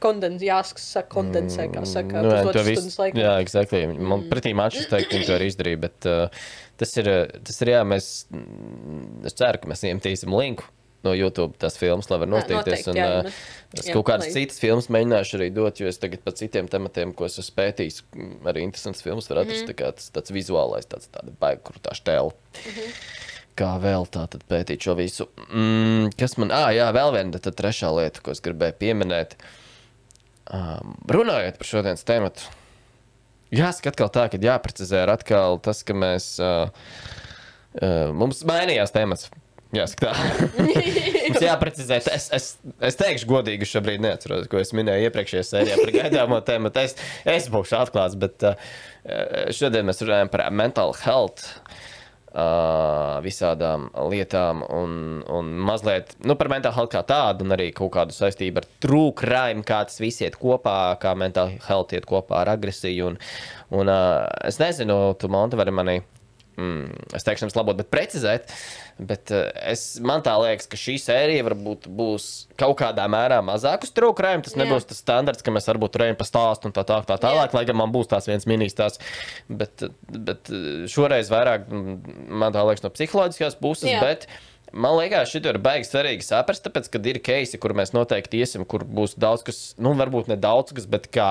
kondens, 0.00 0.42
jāsaka, 0.42 1.07
kondensē, 1.12 1.69
kā 1.73 1.85
saka, 1.87 2.23
Nu, 2.25 2.30
jā, 2.33 2.40
pusotras 2.42 2.57
to 2.64 2.66
visu- 2.71 2.80
stundas 2.80 2.99
laikā. 3.02 3.21
Jā, 3.23 3.35
exactly. 3.45 3.83
Man 3.99 4.26
pretī 4.33 4.54
mačs 4.57 4.87
teikt, 4.90 5.12
viņi 5.14 5.26
to 5.28 5.37
arī 5.38 5.49
izdarīja, 5.52 5.80
bet 5.87 6.07
uh, 6.11 6.28
tas 6.80 6.97
ir, 7.00 7.09
uh, 7.12 7.40
tas 7.45 7.61
ir, 7.62 7.69
jā, 7.76 7.80
mēs, 7.85 8.11
mm, 8.33 9.25
es 9.30 9.37
ceru, 9.38 9.61
ka 9.62 9.69
mēs 9.71 9.85
iemetīsim 9.85 10.33
linku 10.35 10.64
no 11.02 11.14
YouTube 11.16 11.54
tās 11.57 11.78
filmas, 11.80 12.11
lai 12.11 12.19
var 12.21 12.28
Jā, 12.28 12.33
nostīties. 12.35 12.57
noteikti, 12.61 12.88
Un, 12.92 12.97
jā, 13.00 13.07
uh, 13.09 13.23
bet- 13.23 13.78
es 13.80 13.87
jā, 13.88 13.92
kaut 13.97 14.04
kādas 14.11 14.33
citas 14.35 14.59
filmas 14.61 14.88
mēģināšu 14.92 15.38
arī 15.38 15.49
dot, 15.57 15.78
jo 15.80 15.87
es 15.88 15.97
tagad 16.02 16.21
par 16.26 16.35
citiem 16.37 16.69
tematiem, 16.69 17.14
ko 17.16 17.25
esmu 17.25 17.47
pētījis, 17.57 18.02
mm, 18.12 18.35
arī 18.45 18.66
interesants 18.66 19.00
filmas 19.02 19.28
var 19.33 19.45
atrast, 19.45 19.64
Mhm. 19.64 19.71
tā 19.71 19.75
kā 19.80 19.95
tas 19.97 20.11
tāds 20.11 20.30
vizuālais, 20.30 20.85
tāds 20.87 21.09
tāda 21.09 21.33
baigi, 21.40 21.62
kur 21.64 21.76
tā 21.80 21.92
štēla. 21.97 22.33
Mhm. 22.66 22.92
Kā 23.57 23.78
vēl 23.80 24.07
tā 24.09 24.28
tad 24.30 24.45
pētīt 24.49 24.80
šo 24.80 24.95
visu? 24.97 25.26
Mm, 25.52 26.12
kas 26.16 26.37
man, 26.38 26.50
ah, 26.52 26.69
jā, 26.73 26.87
vēl 26.92 27.12
viena 27.12 27.40
tad 27.40 27.57
trešā 27.57 27.90
lieta, 27.97 28.21
ko 28.23 28.30
es 28.30 28.40
gribēju 28.40 28.76
pieminēt. 28.80 29.33
Um, 30.50 30.97
runājot 31.07 31.61
par 31.61 31.69
šodienas 31.69 32.02
tēmatu, 32.07 32.49
jāsaka 33.54 33.92
atkal 33.92 34.11
tā, 34.11 34.25
ka 34.33 34.40
jāprecizē 34.42 35.04
atkal 35.12 35.61
tas, 35.62 35.85
ka 35.87 35.95
mēs, 35.95 36.33
uh, 36.42 36.73
uh, 37.78 38.11
mums 38.16 38.42
mainījās 38.49 38.95
tēmats. 38.97 39.30
Jāsaka 39.71 40.09
tā. 40.09 40.38
Mums 41.30 41.45
jāprecizē. 41.45 42.00
Es, 42.02 42.25
es, 42.35 42.47
es 42.83 42.97
teikšu, 42.99 43.28
godīgi, 43.30 43.69
šobrīd 43.71 44.02
neatceros, 44.02 44.49
ko 44.50 44.59
es 44.59 44.73
minēju 44.75 45.07
iepriekšējā 45.07 45.45
sērijā 45.47 45.76
par 45.78 45.92
gaidāmo 45.95 46.40
tēmu. 46.42 46.73
Es, 46.83 46.97
es 47.23 47.47
būšu 47.54 47.76
atklāts, 47.78 48.16
bet 48.19 48.42
uh, 48.49 48.59
šodien 49.54 49.87
mēs 49.87 50.02
runājam 50.02 50.33
par 50.33 50.42
mental 50.50 50.90
health. 51.04 51.47
Visādām 53.25 53.89
lietām, 54.13 54.63
un, 54.71 54.93
un 55.27 55.49
mazliet 55.67 56.15
nu, 56.23 56.37
par 56.39 56.51
mentālu 56.53 56.77
health 56.77 56.93
kā 56.93 57.03
tādu, 57.07 57.47
un 57.47 57.57
arī 57.57 57.71
kaut 57.75 57.91
kādu 57.97 58.15
saistību 58.15 58.63
ar 58.63 58.69
crime, 59.19 59.65
kā 59.67 59.83
tas 59.89 59.99
viss 59.99 60.23
iet 60.23 60.39
kopā, 60.39 60.95
kā 61.03 61.17
mentāla 61.19 61.59
health 61.67 61.97
iet 61.97 62.07
kopā 62.07 62.45
ar 62.45 62.55
agresiju. 62.55 63.11
Un, 63.11 63.19
un, 63.75 63.91
uh, 63.91 64.29
es 64.47 64.61
nezinu, 64.63 65.01
tu 65.19 65.29
man 65.33 65.51
vari 65.51 65.75
mani 65.75 65.99
mm, 66.59 67.14
es 67.16 67.26
teikšu, 67.26 67.47
jums 67.47 67.57
labot, 67.59 67.78
bet 67.78 67.90
precizēt. 67.92 68.50
Bet 68.99 69.33
uh, 69.35 69.47
es, 69.71 69.85
man 70.04 70.25
tā 70.26 70.35
liekas, 70.42 70.69
ka 70.71 70.78
šī 70.80 70.97
sērija 71.00 71.47
varbūt 71.47 71.88
būs 71.97 72.28
kaut 72.61 72.78
kādā 72.83 73.07
mērā 73.12 73.40
mazāk 73.47 73.87
uz 73.87 73.95
trūkumu. 73.97 74.45
Tas 74.47 74.57
Jā. 74.57 74.62
nebūs 74.64 74.88
tas 74.90 75.00
standarts, 75.00 75.45
ka 75.47 75.54
mēs 75.54 75.71
varbūt 75.71 75.97
turējam 75.97 76.21
pa 76.21 76.28
stāstu 76.28 76.71
un 76.71 76.76
tā 76.76 76.85
tā, 76.88 77.00
tā 77.09 77.16
tālāk, 77.23 77.57
lai 77.57 77.64
gan 77.69 77.80
man 77.80 77.95
būs 77.95 78.11
tās 78.12 78.28
viens 78.30 78.49
ministrs. 78.50 79.00
Bet, 79.49 79.88
bet 80.11 80.52
uh, 80.52 80.87
šoreiz 80.90 81.33
vairāk, 81.33 81.69
mm, 81.71 82.23
man 82.42 82.57
tā 82.57 82.64
liekas, 82.66 82.85
no 82.87 82.95
psiholoģiskās 82.95 83.61
puses. 83.61 83.90
Jā. 83.95 84.04
Bet, 84.04 84.30
Man 84.71 84.95
liekas, 85.00 85.33
šī 85.33 85.40
ir 85.50 85.59
baigi 85.59 85.88
svarīgi 85.88 86.23
saprast, 86.23 86.62
tāpēc, 86.62 86.87
ka 86.92 87.00
ir 87.11 87.19
keisi, 87.26 87.59
kur 87.59 87.75
mēs 87.75 87.90
noteikti 87.90 88.38
iesim, 88.38 88.62
kur 88.62 88.85
būs 88.87 89.16
daudz 89.19 89.42
kas, 89.47 89.59
nu, 89.83 89.97
varbūt 89.99 90.30
ne 90.30 90.37
daudz 90.38 90.71
kas, 90.76 90.87
bet 90.90 91.09
kā 91.11 91.30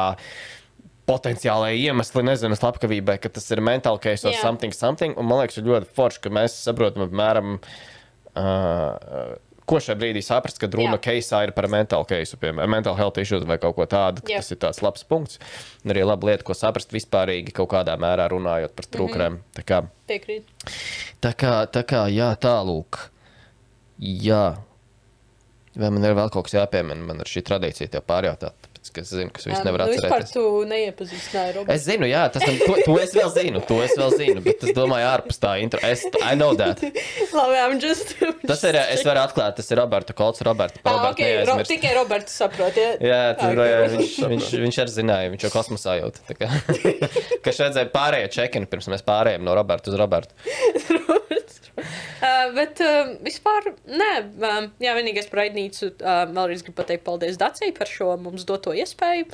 potenciālai 1.10 1.74
iemesli, 1.82 2.24
nezinu, 2.28 2.58
slepkavībai, 2.60 3.18
ka 3.24 3.34
tas 3.34 3.50
ir 3.51 3.63
mental 3.66 4.00
case 4.01 4.28
vai 4.28 4.36
Jā. 4.36 4.46
something, 4.46 4.75
something. 4.75 5.18
Un 5.18 5.30
man 5.30 5.42
liekas, 5.42 5.60
ir 5.60 5.70
ļoti 5.70 5.89
forši, 5.98 6.24
ka 6.25 6.34
mēs 6.38 6.58
saprotam, 6.68 7.08
apmēram, 7.08 7.58
uh, 8.38 9.38
ko 9.70 9.80
šajā 9.82 9.98
brīdī 10.00 10.22
saprast, 10.25 10.60
kad 10.62 10.74
runa 10.78 10.98
case 11.01 11.42
ir 11.46 11.54
par 11.58 11.68
mental 11.72 12.06
case, 12.10 12.38
piemēram, 12.42 12.72
mental 12.74 12.98
health 12.98 13.22
issues 13.22 13.46
vai 13.50 13.60
kaut 13.62 13.78
ko 13.78 13.86
tādu. 13.89 14.24
ka. 14.25 14.39
Tas 14.42 14.54
ir 14.54 14.62
tāds 14.62 14.82
labs 14.86 15.06
punkts. 15.10 15.42
Un 15.86 15.94
arī 15.94 16.06
laba 16.08 16.32
lieta, 16.32 16.46
ko 16.48 16.58
saprast 16.58 16.94
vispārīgi 16.96 17.54
kaut 17.56 17.72
kādā 17.74 17.98
mērā 18.01 18.30
runājot 18.34 18.75
par 18.78 18.89
trūkumiem. 18.89 19.39
Mm 19.39 19.62
-hmm. 19.62 19.92
Piekrīt. 20.10 20.44
Tā 21.22 21.34
kā, 21.34 21.54
tā 21.68 21.84
kā 21.84 22.08
jā, 22.10 22.34
tālūk. 22.36 23.10
Jā. 24.00 24.58
Vai 25.80 25.89
man 25.89 26.04
ir 26.04 26.16
vēl 26.18 26.30
kaut 26.34 26.48
kas 26.48 26.54
jāpiemina? 26.54 27.06
Man 27.06 27.22
ir 27.22 27.30
šī 27.30 27.44
tradīcija 27.46 27.89
tev 27.89 28.01
pārjautāt, 28.08 28.68
tāpēc, 28.79 29.01
es 29.03 29.09
zinu, 29.12 29.31
ka 29.36 29.41
es 29.41 29.45
visu 29.50 29.59
Um, 29.59 29.75
nu, 29.75 29.83
atcerēties. 29.83 30.31
tu 30.33 30.43
neiepazīstināji 30.69 31.51
Robertu. 31.57 31.74
Es 31.75 31.83
zinu, 31.86 32.07
jā, 32.09 32.21
tas 32.31 32.45
to, 32.48 32.75
to 32.86 32.95
es 33.03 33.12
vēl 33.13 33.29
zinu, 33.36 33.62
to 33.67 33.79
es 33.83 33.93
vēl 34.00 34.13
zinu, 34.15 34.43
bet 34.45 34.63
es 34.63 34.71
domāju, 34.77 35.07
ārpus 35.12 35.39
tā 35.43 35.51
intro. 35.62 35.81
Es, 35.83 36.05
I 36.24 36.33
know 36.39 36.55
that. 36.55 36.79
Labi, 37.38 37.57
I'm 37.59 37.77
just. 37.83 38.15
Tas 38.48 38.63
ir, 38.69 38.79
es 38.95 39.03
varu 39.05 39.21
atklāt, 39.25 39.57
tas 39.59 39.69
ir 39.71 39.81
Roberta 39.81 40.15
Kolts, 40.17 40.41
Roberta. 40.48 40.79
Ah, 40.86 40.95
Robertu 40.95 41.19
okay, 41.21 41.43
ro, 41.45 41.57
tikai 41.67 41.93
Roberts 42.00 42.39
saprot, 42.39 42.79
ja? 42.79 42.95
Jā, 43.03 43.21
tur, 43.39 43.59
Ok. 43.59 43.67
jā, 43.69 43.81
viņš, 43.98 44.15
viņš, 44.33 44.50
viņš 44.65 44.81
arī 44.86 44.95
zināja, 44.95 45.33
viņš 45.36 45.48
jau 45.50 45.53
kosmosā 45.59 46.00
jūt. 46.00 46.21
kā. 46.39 46.50
Ka 47.43 47.51
šeit 47.51 47.67
redzēja 47.69 47.91
pārējie 47.93 48.31
čekini, 48.39 48.69
pirms 48.71 48.88
mēs 48.95 49.03
pārējām 49.05 49.43
no 49.45 49.53
Roberta 49.59 49.91
uz 49.91 50.00
Robertu. 50.00 50.33
Uh, 51.79 52.51
bet 52.57 52.81
uh, 52.83 53.15
vispār, 53.25 53.71
nē, 53.88 54.12
um, 54.50 54.69
jā, 54.83 54.93
vienīgais 54.98 55.31
par 55.31 55.43
raidnīcu 55.45 55.91
uh, 55.93 56.21
vēlreiz 56.29 56.65
gribu 56.65 56.81
pateikt 56.81 57.07
paldies 57.07 57.39
Dacei 57.39 57.74
par 57.75 57.89
šo 57.91 58.13
mums 58.21 58.48
doto 58.50 58.75
iespēju. 58.75 59.29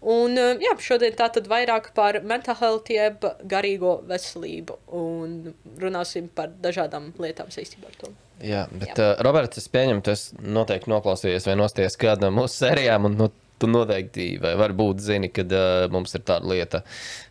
Un, 0.00 0.32
uh, 0.40 0.54
jā, 0.62 0.72
šodien 0.80 1.12
tā 1.16 1.28
tad 1.32 1.48
vairāk 1.50 1.90
par 1.96 2.22
mental 2.24 2.56
health, 2.56 2.88
jeb 2.92 3.26
garīgo 3.48 3.98
veselību. 4.08 4.78
Un 4.96 5.54
runāsim 5.80 6.30
par 6.32 6.54
dažādām 6.62 7.12
lietām 7.20 7.52
saistībā 7.52 7.92
ar 7.92 7.98
to. 8.00 8.12
Jā, 8.40 8.64
bet, 8.72 8.96
uh, 8.96 9.18
Roberts, 9.20 9.60
es 9.60 9.68
pieņemu, 9.68 10.00
tu 10.06 10.16
noteikti 10.56 10.88
noklausījies 10.88 11.50
vai 11.50 11.58
nosties 11.60 11.98
kādā 12.00 12.30
mūsu 12.32 12.62
sērijām, 12.62 13.10
un 13.10 13.18
nu, 13.20 13.28
tu 13.60 13.68
noteikti 13.68 14.30
vai 14.40 14.54
varbūt 14.56 15.02
zini, 15.04 15.28
ka 15.34 15.44
uh, 15.44 15.84
mums 15.92 16.16
ir 16.16 16.24
tāda 16.24 16.48
lieta, 16.48 16.80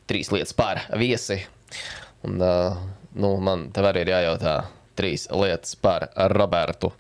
trīs 0.09 0.29
lietas 0.33 0.53
par 0.57 0.83
viesi. 1.01 1.41
Un, 2.27 2.37
uh, 2.37 2.77
nu, 3.15 3.37
man 3.41 3.69
tev 3.75 3.89
arī 3.89 4.03
ir 4.05 4.11
jājautā 4.13 4.55
trīs 4.99 5.27
lietas 5.31 5.75
par 5.79 6.09
Robertu. 6.35 6.91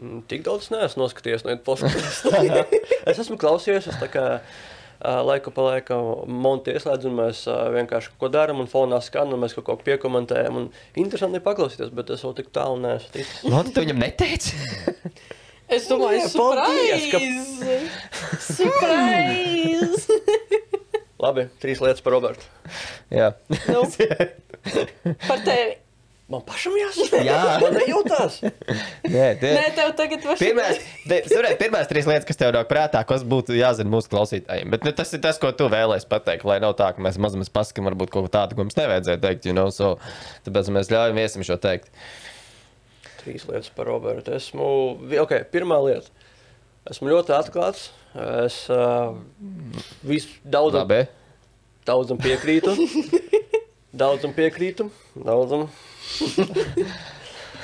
Mm, 0.00 0.22
Tik 0.30 0.42
daudz 0.46 0.70
neesmu 0.72 1.04
noskatījies 1.04 1.44
no 1.46 1.54
podkāstiem. 1.66 2.60
es 3.10 3.20
esmu 3.22 3.38
klausījies, 3.40 3.90
es 3.92 3.98
tā 4.00 4.08
kā 4.12 4.26
laiku 5.00 5.52
pa 5.56 5.64
laikam 5.64 6.28
montu 6.28 6.74
ieslēdzu, 6.74 7.08
un 7.08 7.18
mēs 7.22 7.44
vienkārši 7.48 8.10
kaut 8.12 8.20
ko 8.20 8.28
darām, 8.32 8.60
un 8.60 8.68
fonā 8.68 8.98
skan, 9.04 9.32
un 9.32 9.40
mēs 9.40 9.54
kaut 9.56 9.66
ko 9.68 9.76
piekomentējam. 9.84 10.58
Un 10.60 10.66
interesanti 11.00 11.40
ir 11.40 11.44
paklausīties, 11.46 11.92
bet 11.96 12.12
es 12.12 12.24
vēl 12.26 12.34
tik 12.40 12.50
tālu 12.52 12.76
neesmu 12.82 13.14
ticis. 13.14 13.44
Nu, 13.48 13.62
tu 13.64 13.84
viņam 13.84 14.02
neteici? 14.04 14.56
Es 15.70 15.84
domāju, 15.86 16.24
paldies, 16.34 17.04
ka- 17.12 17.20
surprise! 18.42 18.56
surprise! 18.58 20.16
Labi, 21.22 21.44
trīs 21.62 21.78
lietas 21.78 22.02
par 22.02 22.16
Robertu. 22.16 22.48
Jā. 23.14 23.28
nu, 23.68 23.84
par 25.28 25.46
tevi. 25.46 25.78
Man 26.30 26.44
pašam 26.46 26.76
jāsaka, 26.78 27.20
Jā. 27.26 27.38
man 27.58 27.74
nejūtās. 27.74 28.36
Nē, 29.10 29.24
tie... 29.40 29.48
Nē, 29.50 29.64
tev 29.74 29.88
tagad 29.98 30.22
var 30.28 30.36
Pirmās, 30.38 30.78
de, 31.10 31.16
saprāt, 31.26 31.56
pirmās 31.58 31.90
trīs 31.90 32.06
lietas, 32.06 32.26
kas 32.28 32.38
tev 32.38 32.52
nāk 32.54 32.68
prātā, 32.70 33.00
kas 33.08 33.24
būtu 33.26 33.56
jāzina 33.58 33.90
mūsu 33.90 34.12
klausītājiem. 34.12 34.70
Bet 34.70 34.86
nu, 34.86 34.92
tas 34.94 35.10
ir 35.16 35.24
tas, 35.24 35.40
ko 35.42 35.50
tu 35.58 35.66
vēlēsies 35.72 36.06
pateikt. 36.10 36.46
Lai 36.46 36.60
nav 36.62 36.76
tā, 36.78 36.92
ka 36.94 37.02
mēs 37.02 37.18
mazliet 37.18 37.50
pasakām, 37.50 37.88
varbūt 37.90 38.14
kaut 38.14 38.28
ko 38.28 38.32
tādu, 38.36 38.54
ko 38.54 38.62
mums 38.62 38.78
nevajadzēja 38.78 39.22
teikt. 39.26 39.50
You 39.50 39.56
know, 39.58 39.74
so, 39.74 39.96
tāpēc 40.46 40.70
mēs 40.78 40.92
ļaujam 40.94 41.18
viesim 41.18 41.46
šo 41.50 41.58
teikt. 41.66 41.90
Trīs 43.24 43.50
lietas 43.50 43.74
par 43.74 43.90
Robertu. 43.90 44.38
Esmu, 44.38 44.70
ok, 45.26 45.34
pirmā 45.50 45.82
lieta. 45.82 46.14
Esmu 46.94 47.10
ļoti 47.10 47.34
atklāts. 47.40 47.90
Es 48.46 48.62
uh, 48.70 49.18
visu 50.06 50.38
daudzam, 50.46 50.94
daudzam 51.90 52.22
piekrītu. 52.22 52.78
Daudzam 53.92 54.32
piekrītu. 54.36 54.86
Daudzam. 55.18 55.66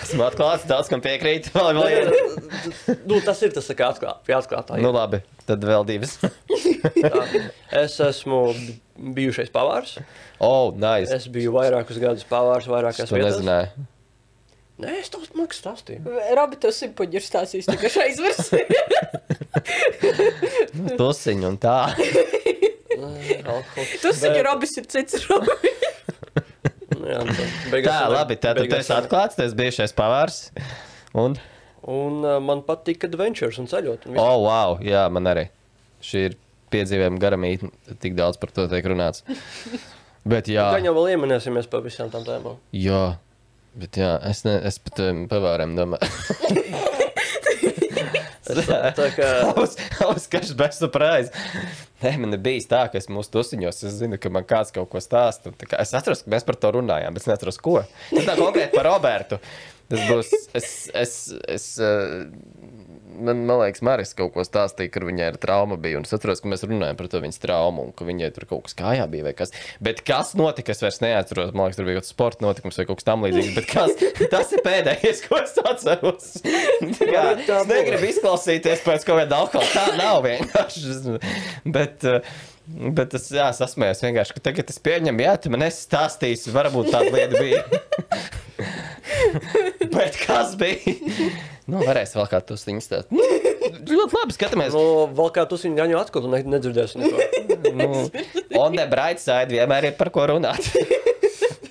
Esmu 0.03 0.25
atklāts, 0.27 0.67
daudz 0.69 0.91
kam 0.93 1.01
piekrīt. 1.03 1.49
Vēl, 1.55 1.79
vēl, 1.79 1.87
viena. 1.89 2.97
nu, 3.09 3.21
tas 3.25 3.41
ir 3.47 3.55
tas, 3.55 3.69
kā 3.79 3.89
atklāt, 3.95 4.21
pie 4.27 4.35
atklātā. 4.37 4.77
nu, 4.83 4.91
labi, 4.95 5.23
tad 5.49 5.65
vēl 5.65 5.87
divas. 5.89 6.17
Es 7.73 7.97
esmu 8.05 8.41
bijušais 9.17 9.51
pavārs. 9.55 9.97
oh, 10.43 10.73
nice. 10.77 11.15
Es 11.17 11.27
biju 11.33 11.55
vairākus 11.57 11.99
gadus 12.03 12.27
pavārs, 12.29 12.67
Es 12.67 12.73
vairākās 12.75 13.09
to 13.11 13.17
vietās. 13.17 13.39
nezināju. 13.39 13.87
Nē, 14.77 14.93
es 15.01 15.09
tev 15.09 15.23
mākslinieks 15.25 15.63
stāstīju. 15.63 16.17
Robi, 16.37 16.59
tu 16.61 16.69
simpuģi 16.77 17.17
ir 17.17 17.25
stāstījis 17.25 17.71
tikai 17.71 17.91
šai 17.95 18.11
izversijai. 18.13 18.67
Tusiņu 21.01 21.49
un 21.49 21.57
tā. 21.63 21.79
Alkohols. 22.97 23.95
Tu 24.03 24.13
saki, 24.17 24.43
Robis 24.45 24.77
ir 24.81 24.89
cits 24.93 25.25
Robi. 25.31 25.73
Jā, 26.97 27.19
nu, 27.27 27.35
tad 27.39 27.69
beigās 27.73 27.91
Tā, 27.93 28.09
labi, 28.13 28.37
tad 28.41 28.57
tu 28.61 28.65
beigās 28.65 28.87
esi 28.87 28.95
atklāts, 28.97 29.37
tas 29.39 29.55
bijušais 29.59 29.95
pavārs. 29.97 30.41
Un, 31.17 31.37
Un 31.87 32.17
uh, 32.27 32.39
man 32.43 32.65
patīk 32.67 33.05
adventures 33.07 33.61
un 33.63 33.69
ceļot. 33.71 34.09
Un 34.09 34.17
viss. 34.17 34.23
oh, 34.23 34.41
wow, 34.43 34.73
jā, 34.83 35.05
man 35.13 35.29
arī. 35.31 35.45
Šī 36.03 36.23
ir 36.31 36.35
piedzīvojuma 36.75 37.21
garamīte, 37.23 37.69
tik 38.03 38.17
daudz 38.19 38.41
par 38.43 38.51
to 38.57 38.65
tiek 38.73 38.89
runāts. 38.91 39.23
Bet 40.27 40.49
jā, 40.51 40.65
Gan 40.75 40.89
jau 40.89 40.97
vēl 40.97 41.13
ieminēsimies 41.15 41.69
par 41.71 41.85
visām 41.85 42.11
tām 42.11 42.25
tēmām. 42.27 42.57
jā, 42.75 43.05
bet 43.79 43.99
jā, 44.01 44.17
es, 44.27 44.41
ne, 44.43 44.57
es 44.67 44.81
pat 44.83 44.99
um, 45.05 45.21
pavāriem 45.31 45.77
domāju. 45.79 46.09
Es, 48.57 48.69
tā, 48.97 49.09
kā, 49.17 49.29
kāds 50.31 50.53
bez 50.59 50.79
surprise. 50.79 51.33
Nē, 52.03 52.13
man 52.23 52.37
ir 52.37 52.43
bijis 52.45 52.69
tā, 52.71 52.85
ka 52.93 53.01
es 53.01 53.09
mūsu 53.11 53.33
tusiņos, 53.35 53.83
es 53.89 53.97
zinu, 54.01 54.19
ka 54.23 54.31
man 54.33 54.47
kāds 54.49 54.75
kaut 54.75 54.91
ko 54.93 55.03
stāsta. 55.03 55.53
kā 55.63 55.81
Es 55.83 55.95
atceros, 55.97 56.23
ka 56.23 56.35
mēs 56.35 56.47
par 56.47 56.59
to 56.63 56.75
runājām, 56.79 57.17
bet 57.17 57.25
es 57.25 57.31
neatceros, 57.31 57.59
ko. 57.63 57.81
Tas 58.13 58.29
tā 58.29 58.37
konkrēti 58.39 58.77
par 58.77 58.87
Robertu. 58.91 59.41
Tas 59.91 60.03
būs, 60.09 60.33
es, 60.59 60.71
es, 60.99 61.17
es, 61.47 61.67
uh, 61.79 62.27
man, 63.19 63.45
man 63.49 63.61
liekas, 63.63 63.83
Maris 63.87 64.15
kaut 64.17 64.33
ko 64.35 64.45
stāstīja, 64.47 64.93
ka 64.95 65.03
viņai 65.05 65.29
ir 65.33 65.39
trauma 65.43 65.79
bija. 65.81 66.01
Un 66.01 66.07
es 66.09 66.15
atceros, 66.17 66.43
ka 66.43 66.51
mēs 66.51 66.65
runājām 66.67 66.99
par 66.99 67.11
to 67.13 67.21
viņas 67.25 67.43
traumu 67.43 67.87
un 67.89 67.95
ka 67.97 68.07
viņai 68.09 68.33
tur 68.37 68.49
kaut 68.51 68.67
kas 68.67 68.77
kājā 68.79 69.07
bija 69.13 69.35
kas. 69.37 69.55
Bet 69.85 70.03
kas 70.07 70.35
notika, 70.39 70.75
es 70.75 70.83
vairs 70.85 71.01
neatceros. 71.05 71.55
Man 71.57 71.69
liekas, 71.69 71.81
tur 71.81 71.89
bija 71.89 71.99
kaut 71.99 72.07
kāds 72.07 72.15
sporta 72.15 72.47
notikums 72.47 72.81
vai 72.81 72.89
kaut 72.89 73.01
kas 73.01 73.09
tamlīdzīgs. 73.11 73.55
Bet 73.59 73.71
kas, 73.71 74.05
tas 74.35 74.53
ir 74.57 74.65
pēdējais, 74.67 75.23
ko 75.29 75.41
es 75.43 75.57
atceros. 75.63 76.35
Kā, 77.07 77.23
es 77.39 77.71
negribu 77.71 78.11
izklausīties 78.11 78.85
pēc 78.87 79.07
kaut 79.07 79.23
kāda 79.23 79.41
alkohola. 79.45 79.73
Tā 79.73 79.87
nav 79.99 80.23
vienkārši. 80.27 81.19
Bet, 81.77 82.05
uh, 82.07 82.37
Bet 82.67 83.15
es 83.15 83.29
jā, 83.31 83.47
sasmējos 83.55 84.01
vienkārši, 84.03 84.35
ka 84.35 84.41
tagad 84.49 84.71
es 84.73 84.81
pieņemu, 84.83 85.23
jā, 85.23 85.35
tu 85.39 85.53
man 85.55 85.63
esi 85.69 85.85
stāstījis, 85.85 86.49
varbūt 86.51 86.91
tāda 86.91 87.13
lieta 87.15 87.39
bija. 87.39 87.63
Bet 89.95 90.19
kas 90.19 90.57
bija? 90.59 90.97
Nu, 91.67 91.81
varēs 91.83 92.13
vēl 92.15 92.29
kā 92.31 92.39
tu 92.47 92.55
sniņš 92.61 92.85
stāstīt. 92.87 93.17
Nu, 93.17 93.25
ļoti 93.91 94.15
labi 94.21 94.35
skatāmies. 94.37 94.75
nu, 94.77 95.07
vēl 95.19 95.31
kā 95.35 95.43
tu 95.51 95.59
viņu 95.59 95.81
jaņu 95.83 95.97
atkal, 95.99 96.23
tu 96.23 96.31
ne, 96.31 96.43
nedzirdēsi 96.57 97.01
neko. 97.03 97.17
Nu, 97.77 97.87
on 98.61 98.77
the 98.79 98.85
bright 98.87 99.19
side 99.19 99.51
vienmēr 99.51 99.89
ir 99.91 99.95
par 99.99 100.09
ko 100.15 100.23
runāt. 100.31 100.63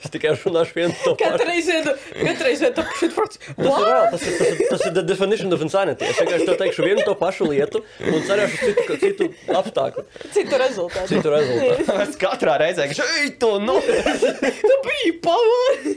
Es 0.04 0.12
tikai 0.14 0.34
runāšu 0.38 0.76
vienu 0.76 0.94
to 1.02 1.14
pašu. 1.18 1.32
Katru 1.32 1.48
reizi, 1.48 1.78
katru 2.12 2.46
reizi 2.46 2.70
fakts. 3.16 3.40
Tas 3.56 3.64
ir, 3.64 3.86
reāli, 3.86 4.10
tas, 4.12 4.26
ir, 4.28 4.36
tas, 4.42 4.60
tas 4.74 4.84
ir 4.90 4.94
the 4.98 5.04
definition 5.08 5.56
of 5.56 5.64
insanity. 5.66 6.06
Es 6.12 6.20
vienkārši 6.20 6.48
tev 6.50 6.60
teikšu 6.60 6.86
vienu 6.86 7.06
to 7.08 7.16
pašu 7.18 7.48
lietu 7.50 7.82
un 8.12 8.20
cerēšu 8.28 8.60
citu, 8.68 8.98
citu 9.06 9.30
apstākļu, 9.62 10.06
Citu 10.36 10.60
rezultātu. 10.62 11.08
citu 11.16 11.34
rezultātu. 11.34 11.88
Es 12.06 12.20
katrā 12.22 12.58
reizē, 12.62 12.90
ka 12.92 13.00
šeit 13.00 13.40
tu, 13.42 13.54
nu. 13.64 13.80
Tu 13.82 14.76
biji 14.90 15.16
pavāri. 15.26 15.96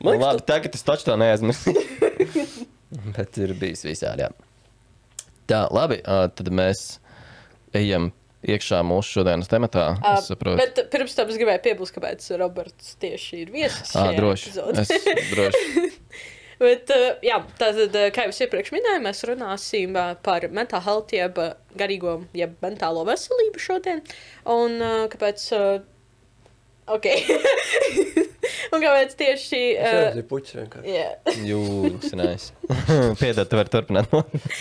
Man 0.00 0.16
liekas, 0.16 0.24
labi, 0.32 0.46
tagad 0.48 0.80
es 0.80 0.86
taču 0.88 1.10
to 1.10 1.18
neaizmirsu. 1.20 1.76
Bet 3.16 3.40
ir 3.40 3.54
bijis 3.58 3.84
visādi, 3.86 4.26
jā. 4.26 4.30
Tā, 5.48 5.64
labi, 5.72 6.00
tad 6.04 6.50
mēs 6.52 6.98
ejam 7.76 8.10
iekšā 8.46 8.80
mūsu 8.86 9.18
šodienas 9.18 9.50
tematā. 9.50 9.90
Es 10.12 10.28
saprotu. 10.30 10.60
Bet 10.60 10.80
pirms 10.92 11.16
tam 11.16 11.30
es 11.32 11.38
gribēju 11.40 11.62
piebilst, 11.64 11.94
kāpēc 11.96 12.26
Roberts 12.38 12.94
tieši 13.02 13.44
ir 13.44 13.52
viesis. 13.54 13.94
Ā, 13.94 14.08
šajā 14.08 14.18
droši. 14.18 14.52
Es 14.84 14.92
droši. 15.32 15.64
Bet, 16.58 16.90
jā, 17.22 17.36
tātad, 17.60 17.94
kā 18.14 18.24
jau 18.26 18.32
es 18.32 18.40
iepriekš 18.42 18.72
minēju, 18.74 19.02
mēs 19.04 19.20
runāsim 19.28 19.94
par 20.26 20.48
mental 20.50 20.82
health, 20.82 21.14
jeb 21.14 21.38
garīgo, 21.78 22.16
jeb 22.34 22.56
mentālo 22.64 23.04
veselību 23.06 23.62
šodien. 23.62 24.02
Un 24.50 24.82
kāpēc? 25.12 25.44
Ok. 26.90 27.06
Un 28.74 28.82
kāpēc 28.82 29.14
tieši. 29.18 29.60
Es 29.76 29.88
Uh, 29.88 29.98
redzu, 30.08 30.24
puķis 30.30 30.56
vienkārši. 30.58 30.92
yeah. 30.92 31.34
Jūs, 31.50 32.10
nice. 32.18 32.52
Piedod, 33.20 33.48
tu 33.48 33.58
vari 33.60 33.72
turpināt. 33.72 34.12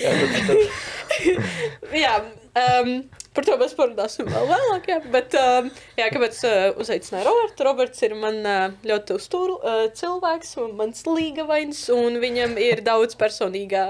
Jā, 0.02 0.14
Jā, 2.04 2.14
um, 2.58 2.92
par 3.36 3.46
to 3.48 3.56
mēs 3.60 3.74
parunāsim 3.78 4.28
vēl 4.30 4.48
vēlāk. 4.50 4.88
Jā, 4.92 4.98
bet, 5.14 5.36
um, 5.40 5.70
jā, 6.00 6.08
kāpēc 6.14 6.40
uh, 6.48 6.58
uzaicināju 6.84 7.26
Robertu? 7.28 7.66
Roberts 7.68 8.04
ir 8.08 8.16
man 8.20 8.40
uh, 8.48 8.68
ļoti 8.88 9.18
uzturu 9.18 9.58
uh, 9.62 9.86
cilvēks, 9.98 10.56
un 10.64 10.76
mans 10.80 11.04
līgavains, 11.08 11.84
un 11.96 12.20
viņam 12.24 12.58
ir 12.62 12.84
daudz 12.86 13.18
personīgā 13.20 13.88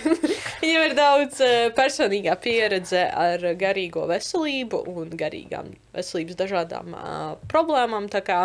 Viņam 0.60 0.82
ir 0.84 0.94
daudz 0.96 1.40
uh, 1.44 1.68
personīgā 1.76 2.34
pieredze 2.42 3.02
ar 3.08 3.44
garīgo 3.58 4.06
veselību 4.10 4.82
un 4.92 5.12
garīgām 5.18 5.70
veselības 5.94 6.38
dažādām 6.40 6.96
uh, 6.96 7.04
problēmām. 7.50 8.08
Tā 8.12 8.20
kā 8.26 8.40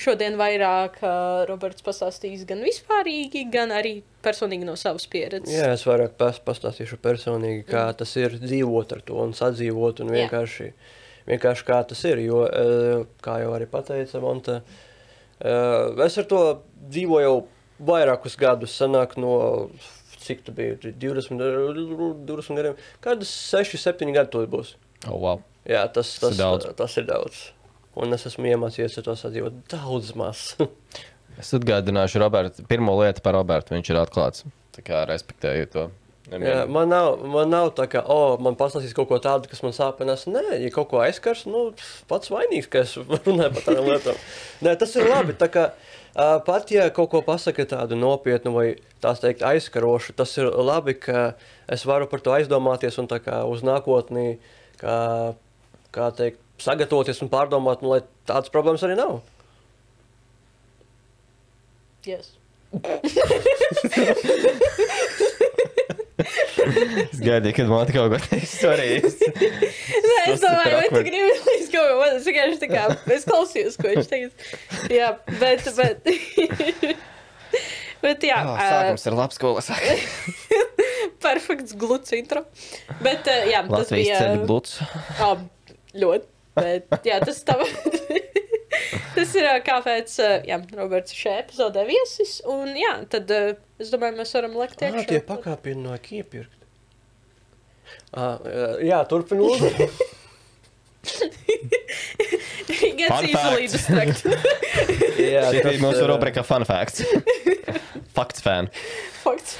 šodien 0.00 0.38
vairāk 0.40 1.00
uh, 1.02 1.44
Roberts 1.50 1.84
pastāstīs 1.84 2.46
gan 2.48 2.62
vispārīgi, 2.64 3.44
gan 3.52 3.74
arī 3.74 3.98
personīgi 4.24 4.66
no 4.68 4.76
savas 4.78 5.06
pieredzes. 5.10 5.52
jā, 5.54 5.68
es 5.74 5.84
vairāk 5.86 6.16
pas, 6.20 6.40
pastāstīšu 6.44 6.98
personīgi, 7.02 7.66
kā 7.68 7.88
tas 7.98 8.14
ir 8.20 8.38
dzīvot 8.40 8.96
ar 8.96 9.04
to 9.06 9.20
un 9.22 9.34
sadzīvot 9.36 10.02
un 10.04 10.14
vienkārši, 10.16 10.72
vienkārši 11.28 11.68
kā 11.68 11.82
tas 11.90 12.04
ir. 12.08 12.24
Jo, 12.24 12.42
eh, 12.48 13.04
kā 13.24 13.38
jau 13.44 13.54
arī 13.56 13.68
pateica 13.70 14.22
Monta, 14.24 14.62
eh, 15.40 16.04
es 16.06 16.18
ar 16.18 16.28
to 16.32 16.42
dzīvoju 16.88 17.28
jau 17.28 17.38
vairākus 17.78 18.36
gadus, 18.40 18.74
sanāk 18.78 19.16
no, 19.20 19.68
cik 20.24 20.42
tu 20.46 20.54
biji, 20.56 20.94
20, 21.00 21.38
20 22.28 22.58
gadiem, 22.58 22.80
kādas 23.04 23.30
6, 23.52 23.78
7 23.84 24.14
gadi 24.16 24.32
to 24.34 24.44
būs. 24.50 24.74
Oh, 25.06 25.18
wow. 25.20 25.42
Jā, 25.68 25.84
tas, 25.92 26.14
Tas 26.18 26.32
ir 26.32 26.36
tas, 26.36 26.40
daudz. 26.40 26.68
tas 26.78 26.96
ir 26.98 27.06
daudz. 27.08 27.44
Un 27.98 28.14
es 28.14 28.24
esmu 28.30 28.46
iemācījies 28.50 28.98
ar 29.00 29.06
to 29.08 29.14
sadzīvot 29.18 29.62
daudz 29.72 30.14
maz. 30.18 30.50
Es 31.38 31.52
atgādināšu 31.54 32.18
Robertu. 32.18 32.64
Pirmo 32.66 32.96
lietu 32.98 33.22
par 33.22 33.36
Robertu. 33.36 33.70
Viņš 33.70 33.90
ir 33.92 33.98
atklāts. 34.00 34.42
Tā 34.74 34.82
kā 34.82 35.04
respektēju 35.06 35.68
to. 35.70 35.84
Jā, 36.28 36.64
man, 36.66 36.90
nav, 36.90 37.20
man 37.30 37.52
nav 37.54 37.70
tā, 37.78 37.86
ka, 37.88 38.02
oh, 38.10 38.34
man 38.42 38.56
pastāstīs 38.58 38.90
kaut 38.96 39.06
ko 39.08 39.20
tādu, 39.22 39.46
kas 39.46 39.62
man 39.62 39.72
sāpinās. 39.76 40.26
Nē, 40.26 40.42
ja 40.64 40.72
kaut 40.74 40.90
ko 40.90 40.98
aizskars, 41.04 41.44
nu, 41.46 41.68
pats 42.10 42.32
vainīgs, 42.34 42.66
ka 42.72 42.82
es 42.82 42.96
runāju 43.28 43.54
par 43.54 43.64
tādām 43.68 43.86
lietām. 43.86 44.18
Nē, 44.66 44.74
tas 44.82 44.96
ir 44.98 45.06
labi. 45.08 45.36
tā 45.38 45.46
Kā, 45.54 45.68
uh, 45.70 45.96
pat 46.18 46.70
ja 46.74 46.88
kaut 46.94 47.10
ko 47.12 47.20
pasaka 47.22 47.64
tādu 47.68 47.94
nopietnu 47.98 48.50
vai 48.54 48.66
tās 49.02 49.20
teikt 49.22 49.42
aizskarošu, 49.46 50.12
tas 50.18 50.36
ir 50.40 50.46
labi, 50.50 50.94
ka 50.98 51.34
es 51.70 51.86
varu 51.86 52.06
par 52.10 52.20
to 52.24 52.30
aizdomāties 52.34 52.98
un 52.98 53.06
tā 53.10 53.18
kā 53.22 53.44
uz 53.46 53.62
nākotnī, 53.66 54.38
kā, 54.80 54.98
kā 55.94 56.10
teikt, 56.18 56.38
sagatavoties 56.62 57.22
un 57.22 57.32
pārdomāt, 57.32 57.82
nu, 57.82 57.88
lai 57.94 58.00
tādas 58.26 58.50
problēmas 58.54 58.84
arī 58.86 58.94
nav. 58.98 59.12
Yes. 62.08 62.26
Es 66.18 67.20
gaidīju, 67.22 67.54
kad 67.56 67.68
man 67.70 67.86
kaut 67.94 68.10
ko 68.12 68.18
teiks. 68.28 68.54
Es- 68.58 68.62
Nē, 68.64 68.86
es 68.98 70.40
Tas 70.40 70.40
domāju, 70.42 70.74
vai 70.78 70.88
tu 70.90 71.02
gribi 71.06 71.36
līdz 71.48 71.68
kaut 71.72 71.90
ko. 71.92 72.08
Es 72.16 72.26
vienkārši 72.28 72.58
tā 72.64 72.68
kā, 72.72 72.82
es 73.16 73.26
klausījos, 73.28 73.78
ko 73.80 73.92
viņš 73.92 74.10
teica. 74.10 74.32
Jā, 74.92 75.12
bet, 75.40 75.68
bet, 75.78 75.98
bet 78.02 78.26
jā, 78.28 78.40
Oh, 78.44 78.54
uh, 78.54 78.62
sākums 78.62 79.06
ir 79.10 79.16
labs 79.18 79.38
skolas. 79.40 79.70
perfekts 81.24 81.74
gluds 81.78 82.12
intro. 82.16 82.44
Bet, 83.02 83.26
uh, 83.26 83.46
jā, 83.50 83.62
tas 83.66 83.72
Latvijas 83.86 84.04
bija. 84.06 84.18
ceļu 84.22 84.44
gluds. 84.46 84.76
Oh, 85.24 85.38
ļoti. 85.98 86.26
Bet, 86.58 86.90
jā, 87.06 87.20
tas 87.22 87.42
tā. 87.46 87.54
tas 89.16 89.34
ir 89.38 89.48
kāpēc 89.66 90.14
jā, 90.48 90.60
Roberts 90.78 91.14
ir 91.14 91.22
šajā 91.22 91.40
epizodē 91.44 91.86
viesis. 91.88 92.38
Un 92.48 92.76
jā, 92.78 92.94
tad 93.12 93.32
es 93.34 93.92
domāju, 93.94 94.18
mēs 94.20 94.34
varam 94.38 94.56
lekt 94.58 94.84
iekšā. 94.84 95.06
tie 95.10 95.22
pakāpieni 95.24 95.84
no 95.86 95.96
iepirkt. 95.98 96.54
Ah, 98.16 98.38
jā, 98.84 99.02
gets 102.98 103.08
Fun 103.14 103.24
easily 103.24 103.68
fact. 103.68 103.72
distracted. 103.72 104.32
jā, 105.32 105.44
Šī 105.48 105.62
tas, 105.62 105.70
bija 105.70 105.80
mūsu 105.82 106.06
rubrika 106.10 106.44
Fun 106.46 106.64
Facts. 106.68 107.04
Fakts 108.16 108.44
fan. 108.44 108.70
Fakts. 109.22 109.58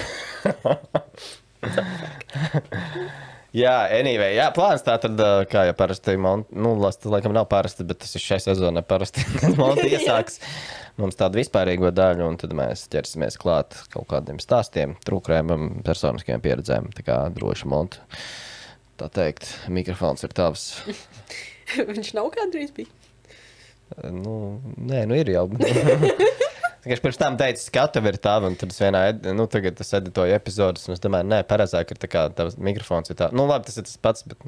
Jā, 3.58 3.74
anyway, 3.90 4.36
jā, 4.36 4.48
plāns 4.54 4.84
tā 4.86 4.94
tad, 5.02 5.18
kā 5.50 5.64
jau 5.66 5.74
parasti, 5.78 6.14
man, 6.20 6.44
nu, 6.54 6.74
tas 6.84 7.00
laikam 7.08 7.34
nav 7.34 7.48
parasti, 7.50 7.86
bet 7.88 8.00
tas 8.04 8.14
ir 8.14 8.22
šai 8.22 8.38
sezonai 8.44 8.84
parasti. 8.86 9.24
Man 9.58 9.80
iesāks 9.82 10.38
mums 11.00 11.18
tādu 11.18 11.40
vispārīgo 11.40 11.90
daļu, 11.94 12.26
un 12.28 12.38
tad 12.38 12.54
mēs 12.58 12.86
ķersimies 12.92 13.38
klāt 13.40 13.76
kaut 13.94 14.08
kādiem 14.12 14.38
stāstiem, 14.42 14.94
trūkrēmam, 15.06 15.80
personiskajām 15.86 16.44
pieredzēm. 16.44 16.90
Tā 16.98 17.06
kā 17.06 17.18
droši 17.34 17.70
montu. 17.70 18.02
Tā 18.98 19.10
teikt, 19.14 19.50
mikrofons 19.72 20.26
ir 20.26 20.34
tavs. 20.38 20.68
Viņš 21.90 22.14
nav 22.18 22.30
kādreiz 22.34 22.74
bijis. 22.74 22.94
Nu, 24.12 24.60
nē, 24.76 25.06
nu 25.08 25.16
ir 25.16 25.32
jau. 25.32 25.48
Tikai 26.88 27.02
pirms 27.04 27.18
tam 27.20 27.34
teicu, 27.36 27.60
ka 27.60 27.66
skatu 27.90 28.00
ir 28.08 28.16
tāda, 28.24 28.48
un 28.48 28.54
tad 28.56 28.70
es 28.72 28.78
vienā, 28.80 29.02
ed- 29.12 29.26
nu, 29.36 29.44
tagad 29.52 29.76
es 29.84 29.90
editoju 29.92 30.32
epizodus, 30.32 30.86
un 30.88 30.94
es 30.96 31.02
domāju, 31.04 31.26
nē, 31.28 31.42
pareizāk 31.44 31.90
ir 31.92 31.98
tā 32.00 32.08
kā 32.08 32.22
tavs 32.32 32.56
mikrofons 32.56 33.12
ir 33.12 33.18
tā. 33.18 33.28
Nu, 33.36 33.44
labi, 33.50 33.68
tas 33.68 33.76
ir 33.76 33.84
tas 33.84 33.98
pats, 34.00 34.24
bet, 34.24 34.40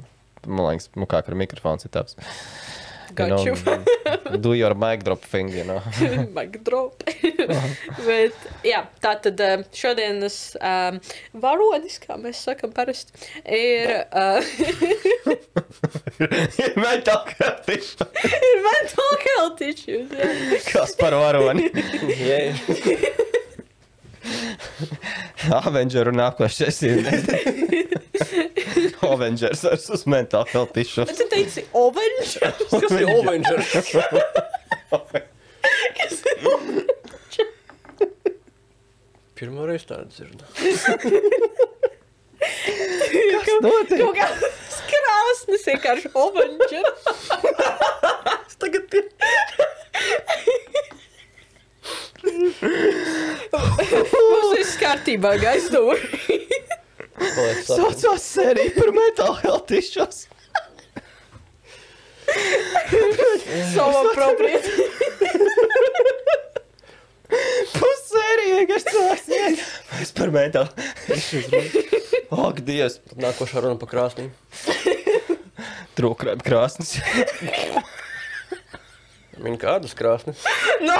man 0.47 0.71
liekas, 0.71 0.89
nu, 0.97 1.05
kā 1.05 1.21
ar 1.21 1.37
mikrofons 1.37 1.85
ir 1.85 1.93
tāds. 1.93 2.17
Got 3.15 3.45
you. 3.45 3.55
do 4.37 4.53
your 4.53 4.73
mic 4.75 5.03
drop 5.03 5.21
thing, 5.21 5.49
you 5.49 5.63
know. 5.63 5.81
Mic 6.35 6.63
drop. 6.63 7.03
Bet, 8.05 8.37
jā, 8.65 8.83
tā 9.03 9.15
tad 9.23 9.41
šodienas 9.75 10.37
um, 10.61 10.99
varonis, 11.43 11.99
kā 12.03 12.17
mēs 12.21 12.43
sakam 12.47 12.71
parasti, 12.75 13.11
ir, 13.45 14.05
uh, 14.11 14.41
Mental 16.75 17.25
health 17.39 17.69
issue. 17.69 18.05
ir 18.23 18.63
mental 18.65 19.13
health 19.25 19.61
issues. 19.61 20.11
Jā. 20.11 20.61
Kas 20.71 20.95
par 20.99 21.15
varoni? 21.17 21.69
Jā, 22.21 22.39
Avenger 25.61 26.07
un 26.11 26.19
nākošais 26.21 26.81
ir. 26.89 26.97
Avengers 29.01 29.61
versus 29.65 30.05
mental 30.05 30.45
health 30.45 30.77
issue. 30.77 31.05
Bet 31.05 31.17
tu 31.17 31.27
teici, 31.31 31.65
ovenž? 31.73 32.37
kas 32.41 32.91
ir 32.91 33.09
Avengers? 33.09 33.71
Kas 33.73 33.93
ir 33.95 34.03
ovenž? 34.91 35.31
Pirmā 39.41 39.65
reize 39.65 39.87
tāda 39.89 40.05
dzirdu. 40.05 40.45
Notiek. 43.61 44.01
Kaut 44.01 44.17
kāds 44.19 44.81
krāsnes 44.91 45.63
vienkārši 45.71 46.11
ovenž. 46.13 46.75
Tagad 48.61 48.93
ir. 48.99 49.07
Mums 53.91 54.51
viss 54.55 54.77
kārtībā, 54.79 55.35
gaisdūri. 55.41 56.39
Saucās 57.67 58.23
sērija 58.23 58.73
par 58.77 58.91
mental 58.95 59.35
health 59.43 59.71
issues. 59.75 60.25
Savu 63.73 64.11
apropriēt. 64.11 64.67
Pusērija, 67.75 68.61
kas 68.71 68.87
tas 68.87 69.27
ir? 69.31 69.59
Mēs 69.91 70.13
par 70.17 70.31
mental 70.35 70.67
issues. 71.11 71.47
Ak, 72.31 72.61
Dievs. 72.67 72.99
Nākošā 73.19 73.63
runa 73.65 73.79
pa 73.79 73.89
krāsnīm. 73.91 74.31
Trūkrēm 75.99 76.39
krāsnes. 76.45 76.95
Viņa 79.41 79.57
kādas 79.59 79.97
krāsnes? 79.97 80.45
No! 80.85 80.99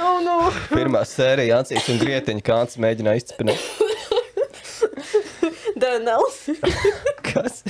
Oh, 0.00 0.18
no! 0.24 0.36
Pirmā 0.70 1.02
sērija 1.08 1.60
Ancīs 1.62 1.88
un 1.92 2.00
Grietiņa 2.02 2.44
kāds 2.46 2.78
mēģināja. 2.82 3.36
The 5.74 5.96
analysis. 5.98 6.58
Kas? 7.22 7.62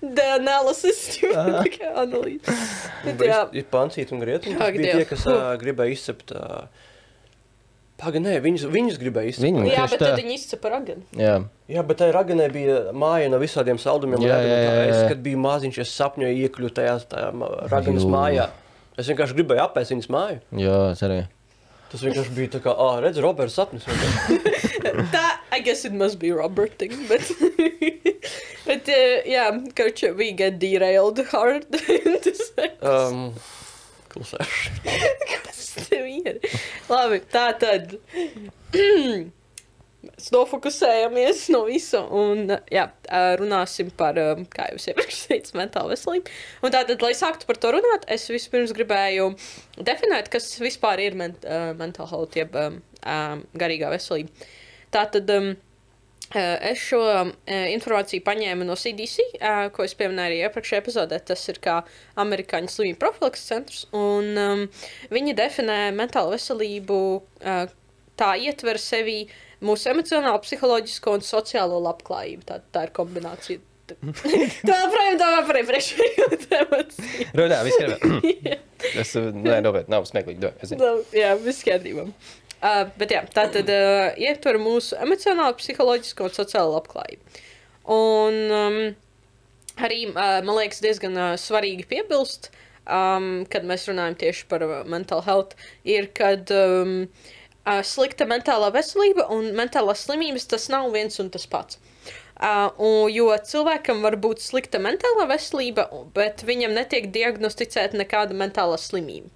The 0.00 0.24
analysis. 0.38 1.00
Kā 1.20 1.90
analīze. 2.02 2.56
Jā. 3.20 3.42
Ir 3.54 3.66
pancīt 3.70 4.12
un 4.14 4.22
grietiņi. 4.22 4.56
Ak, 4.56 4.62
Tas 4.72 4.78
bija 4.80 4.96
tie, 4.96 5.06
kas 5.10 5.24
uh, 5.30 5.52
gribēja 5.60 5.94
izcept. 5.96 6.32
Uh, 6.32 6.66
Paga, 7.96 8.20
nē, 8.20 8.34
viņus, 8.44 8.66
viņus 8.72 8.98
gribēja 9.00 9.30
izcept. 9.32 9.44
Viņi- 9.46 9.70
Jā, 9.72 9.84
bet 9.88 10.00
tā. 10.02 10.10
tad 10.10 10.18
viņi 10.20 10.34
izcepa 10.36 10.72
raganu. 10.74 11.04
Jā. 11.16 11.36
Jā, 11.72 11.84
bet 11.88 11.96
tai 12.02 12.10
raganē 12.12 12.48
bija 12.52 12.80
māja 12.92 13.30
no 13.32 13.38
visādiem 13.40 13.78
saldumiem. 13.80 14.20
Jā, 14.26 14.36
jā, 14.44 14.56
jā, 14.64 14.66
Tā 14.68 14.82
Es, 14.90 14.96
jā. 14.98 15.06
kad 15.14 15.22
biju 15.24 15.40
maziņš, 15.40 15.78
es 15.84 15.94
sapņoju 15.96 16.42
iekļūt 16.44 16.74
tajā 16.76 16.96
tajā 17.14 17.30
raganas 17.72 18.04
Jū. 18.04 18.10
mājā. 18.12 18.48
Es 18.96 19.08
vienkārši 19.10 19.36
gribēju 19.36 19.60
apēst 19.66 19.92
viņas 19.92 20.08
māju. 20.14 20.38
Jā, 20.56 20.76
es 20.94 21.02
arī. 21.04 21.18
Tas 21.92 22.02
vienkārši 22.02 22.32
bija 22.34 22.50
tā 22.56 22.60
kā, 22.64 22.72
ah, 22.82 22.96
redz, 23.04 23.20
Roberts 23.22 23.54
sapnis. 23.58 23.84
Tā, 25.14 25.24
I 25.52 25.60
guess 25.62 25.84
it 25.84 25.92
must 25.94 26.18
be 26.18 26.32
Robert 26.32 26.78
thing, 26.80 26.94
bet... 27.10 27.22
Bet, 28.66 28.88
uh, 28.90 29.22
jā, 29.30 29.44
coach, 29.78 30.02
we 30.18 30.32
get 30.34 30.56
derailed 30.58 31.20
hard. 31.30 31.68
Tas 32.24 32.40
Um, 32.82 33.28
klusēšu. 34.10 34.72
kas 35.44 35.60
tev 35.86 36.08
ir? 36.10 36.40
Labi, 36.90 37.20
tā 37.30 37.44
tad. 37.62 37.94
Mēs 40.06 40.30
nofokusējamies 40.34 41.42
no 41.54 41.62
visa 41.66 42.02
un 42.14 42.50
jā, 42.72 42.86
runāsim 43.40 43.90
par, 43.98 44.18
kā 44.52 44.68
jau 44.72 44.80
iepriekš 44.92 45.20
teicu, 45.30 45.56
mentālu 45.60 45.92
veselību. 45.94 46.34
Un 46.66 46.74
tātad, 46.74 47.02
lai 47.02 47.12
sāktu 47.16 47.48
par 47.48 47.58
to 47.62 47.72
runāt, 47.76 48.06
es 48.12 48.26
vispirms 48.32 48.74
gribēju 48.76 49.30
definēt, 49.86 50.30
kas 50.32 50.50
vispār 50.62 51.02
ir 51.04 51.18
ment, 51.18 51.46
uh, 51.46 51.72
mental 51.78 52.08
health, 52.10 52.36
jeb 52.38 52.56
um, 52.60 52.80
garīgā 53.58 53.90
veselība. 53.92 54.50
Tātad 54.94 55.30
um, 55.34 55.48
uh, 56.34 56.58
es 56.70 56.82
šo 56.82 57.00
uh, 57.06 57.32
informāciju 57.72 58.24
paņēmu 58.26 58.68
no 58.68 58.76
CDC, 58.78 59.26
uh, 59.40 59.64
ko 59.74 59.86
es 59.86 59.96
pieminēju 59.98 60.30
arī 60.30 60.44
iepriekšējā 60.44 60.82
epizodē. 60.84 61.18
Tas 61.32 61.42
ir 61.52 61.60
kā 61.64 61.80
amerikāņu 62.22 62.72
slimību 62.72 63.00
profilaks 63.02 63.48
centrs, 63.48 63.82
un 63.96 64.30
um, 64.44 64.68
viņi 65.12 65.36
definē 65.38 65.80
mentālo 65.96 66.36
veselību, 66.36 67.00
uh, 67.42 67.66
tā 68.16 68.32
ietver 68.40 68.80
sevi 68.80 69.26
mūsu 69.64 69.90
emocionālo, 69.92 70.38
psiholoģisko 70.44 71.16
un 71.16 71.24
sociālo 71.24 71.78
labklājību. 71.84 72.44
Tā, 72.48 72.60
tā 72.74 72.86
ir 72.88 72.92
kombinācija. 72.96 73.62
Tā 74.66 74.76
joprojām 74.82 75.18
domā 75.20 75.42
par 75.46 75.58
iepriekšējo 75.60 76.26
tematu. 76.42 77.04
Runā, 77.38 77.60
viss 77.68 77.78
kārtībā. 77.82 78.56
Es, 79.00 79.14
nē, 79.16 79.60
nopietni, 79.64 79.90
nav 79.90 80.04
smieklīgi. 80.06 80.50
Nav- 80.78 81.14
Jā, 81.16 81.30
viss 81.40 81.64
kārtībā. 81.66 82.04
Uh, 82.56 82.82
bet 82.98 83.12
jā, 83.14 83.22
tā 83.32 83.46
tad 83.52 83.70
uh, 83.72 84.10
ietver 84.20 84.58
mūsu 84.60 84.98
emocionālo, 85.00 85.54
psiholoģisko 85.60 86.26
un 86.28 86.34
sociālo 86.34 86.74
labklājību. 86.74 87.40
Un 87.94 88.38
um, 88.56 88.78
arī, 89.86 90.02
uh, 90.10 90.38
man 90.44 90.58
liekas, 90.58 90.82
diezgan 90.84 91.16
uh, 91.16 91.32
svarīgi 91.40 91.86
piebilst, 91.88 92.50
um, 92.84 93.44
kad 93.52 93.66
mēs 93.68 93.86
runājam 93.90 94.18
tieši 94.24 94.46
par 94.50 94.66
mental 94.90 95.24
health, 95.26 95.56
ir, 95.88 96.10
kad 96.16 96.52
um, 96.56 96.96
uh, 97.06 97.35
slikta 97.86 98.26
mentālā 98.28 98.70
veselība 98.74 99.26
un 99.34 99.50
mentālās 99.58 100.06
slimības 100.06 100.46
tas 100.52 100.68
nav 100.72 100.92
viens 100.94 101.18
un 101.22 101.30
tas 101.34 101.46
pats. 101.50 101.80
Uh, 102.36 102.68
un, 102.76 103.06
jo 103.08 103.30
cilvēkam 103.48 104.02
var 104.04 104.18
būt 104.20 104.42
slikta 104.44 104.76
mentālā 104.82 105.24
veselība, 105.30 105.86
bet 106.14 106.44
viņam 106.44 106.74
netiek 106.76 107.08
diagnosticēta 107.14 107.96
nekāda 107.96 108.36
mentālā 108.36 108.76
slimība. 108.76 109.32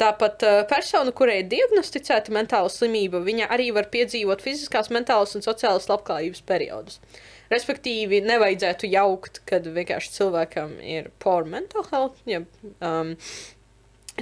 Tāpat 0.00 0.46
uh, 0.48 0.62
persona, 0.68 1.12
kurai 1.12 1.42
ir 1.42 1.50
diagnosticēta 1.52 2.32
mentāla 2.32 2.72
slimība, 2.72 3.20
viņa 3.26 3.50
arī 3.52 3.68
var 3.76 3.90
piedzīvot 3.92 4.40
fiziskās, 4.40 4.88
mentālas 4.88 5.36
un 5.36 5.44
sociālas 5.44 5.90
labklājības 5.92 6.40
periodus. 6.48 6.96
Respektīvi, 7.52 8.22
nevajadzētu 8.24 8.88
jaukt, 8.88 9.42
kad 9.44 9.68
vienkārši 9.68 10.14
cilvēkam 10.16 10.78
ir 10.80 11.10
poor 11.20 11.44
mental 11.44 11.84
health, 11.90 12.22
ja, 12.30 12.40
um, 12.80 13.12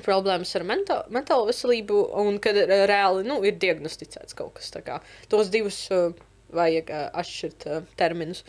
problēmas 0.05 0.55
ar 0.59 0.65
mentā, 0.69 1.03
mentālo 1.15 1.49
veselību, 1.51 2.01
un 2.23 2.41
kad 2.43 2.59
uh, 2.61 2.73
reāli 2.91 3.27
nu, 3.29 3.41
ir 3.47 3.61
diagnosticēts 3.61 4.39
kaut 4.39 4.57
kas 4.59 4.73
tāds. 4.75 5.13
Tos 5.33 5.53
divus 5.55 5.85
uh, 5.95 6.11
vajag 6.55 6.91
uh, 6.95 7.07
atšķirt 7.21 7.69
uh, 7.69 7.85
terminus. 7.99 8.45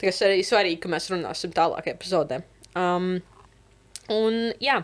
Tas 0.00 0.22
arī 0.26 0.42
svarīgi, 0.46 0.82
ka 0.84 0.90
mēs 0.92 1.10
runāsim 1.12 1.54
tālāk 1.54 1.92
epizodē. 1.94 2.42
Um, 2.74 3.16
Un, 4.12 4.34
jā, 4.60 4.82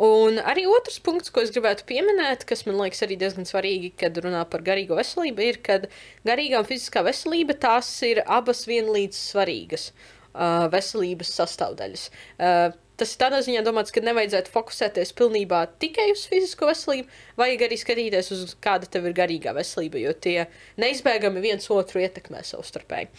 un 0.00 0.38
arī 0.48 0.62
otrs 0.64 0.96
punkts, 1.04 1.28
ko 1.28 1.42
es 1.44 1.50
gribētu 1.52 1.84
pieminēt, 1.90 2.46
kas 2.48 2.64
man 2.64 2.78
liekas 2.80 3.02
arī 3.04 3.18
diezgan 3.20 3.44
svarīgi, 3.44 3.90
kad 4.00 4.16
runā 4.24 4.46
par 4.48 4.64
garīgo 4.64 4.96
veselību, 4.96 5.44
ir, 5.44 5.58
ka 5.60 5.76
garīgā 6.24 6.62
un 6.62 6.68
fiziskā 6.70 7.02
veselība 7.04 7.58
tās 7.60 7.90
ir 8.08 8.22
abas 8.24 8.64
vienlīdz 8.70 9.18
svarīgas 9.26 9.90
uh, 9.92 10.70
veselības 10.72 11.34
sastāvdaļas. 11.36 12.06
Uh, 12.38 12.72
tas 13.02 13.12
ir 13.16 13.20
tādā 13.24 13.42
ziņā 13.42 13.64
domāts, 13.66 13.90
ka 13.94 14.02
nevajadzētu 14.06 14.54
fokusēties 14.54 15.14
pilnībā 15.18 15.64
tikai 15.82 16.08
uz 16.14 16.24
fizisko 16.30 16.70
veselību, 16.70 17.10
vajag 17.40 17.66
arī 17.66 17.78
skatīties 17.80 18.30
uz 18.36 18.56
kāda 18.62 18.86
tev 18.86 19.10
ir 19.10 19.16
garīgā 19.18 19.54
veselība, 19.56 19.98
jo 19.98 20.14
tie 20.14 20.46
neizbēgami 20.78 21.42
viens 21.42 21.66
otru 21.74 22.04
ietekmē 22.04 22.44
savstarpēji. 22.46 23.10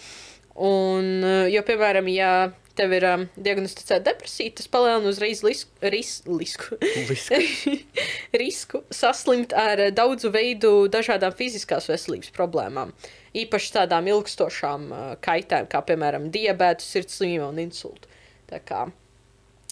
Un, 0.53 1.07
uh, 1.25 1.47
jo, 1.49 1.63
piemēram, 1.65 2.07
ja 2.13 2.29
tev 2.77 2.93
ir 2.93 3.05
um, 3.09 3.23
diagnosticēta 3.41 4.05
depresija, 4.11 4.53
tas 4.59 4.69
palielina 4.71 5.09
uzreiz 5.09 5.41
lis, 5.45 5.65
ris, 5.81 6.13
lisku, 6.29 6.77
Lisku. 7.09 7.75
risku 8.43 8.83
saslimt 8.93 9.53
ar 9.57 9.87
daudzu 9.93 10.29
veidu 10.33 10.87
dažādām 10.93 11.33
fiziskās 11.37 11.89
veselības 11.89 12.33
problēmām. 12.37 12.93
Īpaši 13.33 13.77
tādām 13.79 14.09
ilgstošām 14.13 14.89
uh, 14.89 15.05
kaitēm, 15.25 15.69
kā 15.69 15.81
piemēram 15.85 16.29
diabetes, 16.33 16.89
sirds 16.93 17.17
slimība 17.17 17.49
un 17.49 17.61
insultu. 17.65 18.09
Tā 18.49 18.61
kā, 18.61 18.85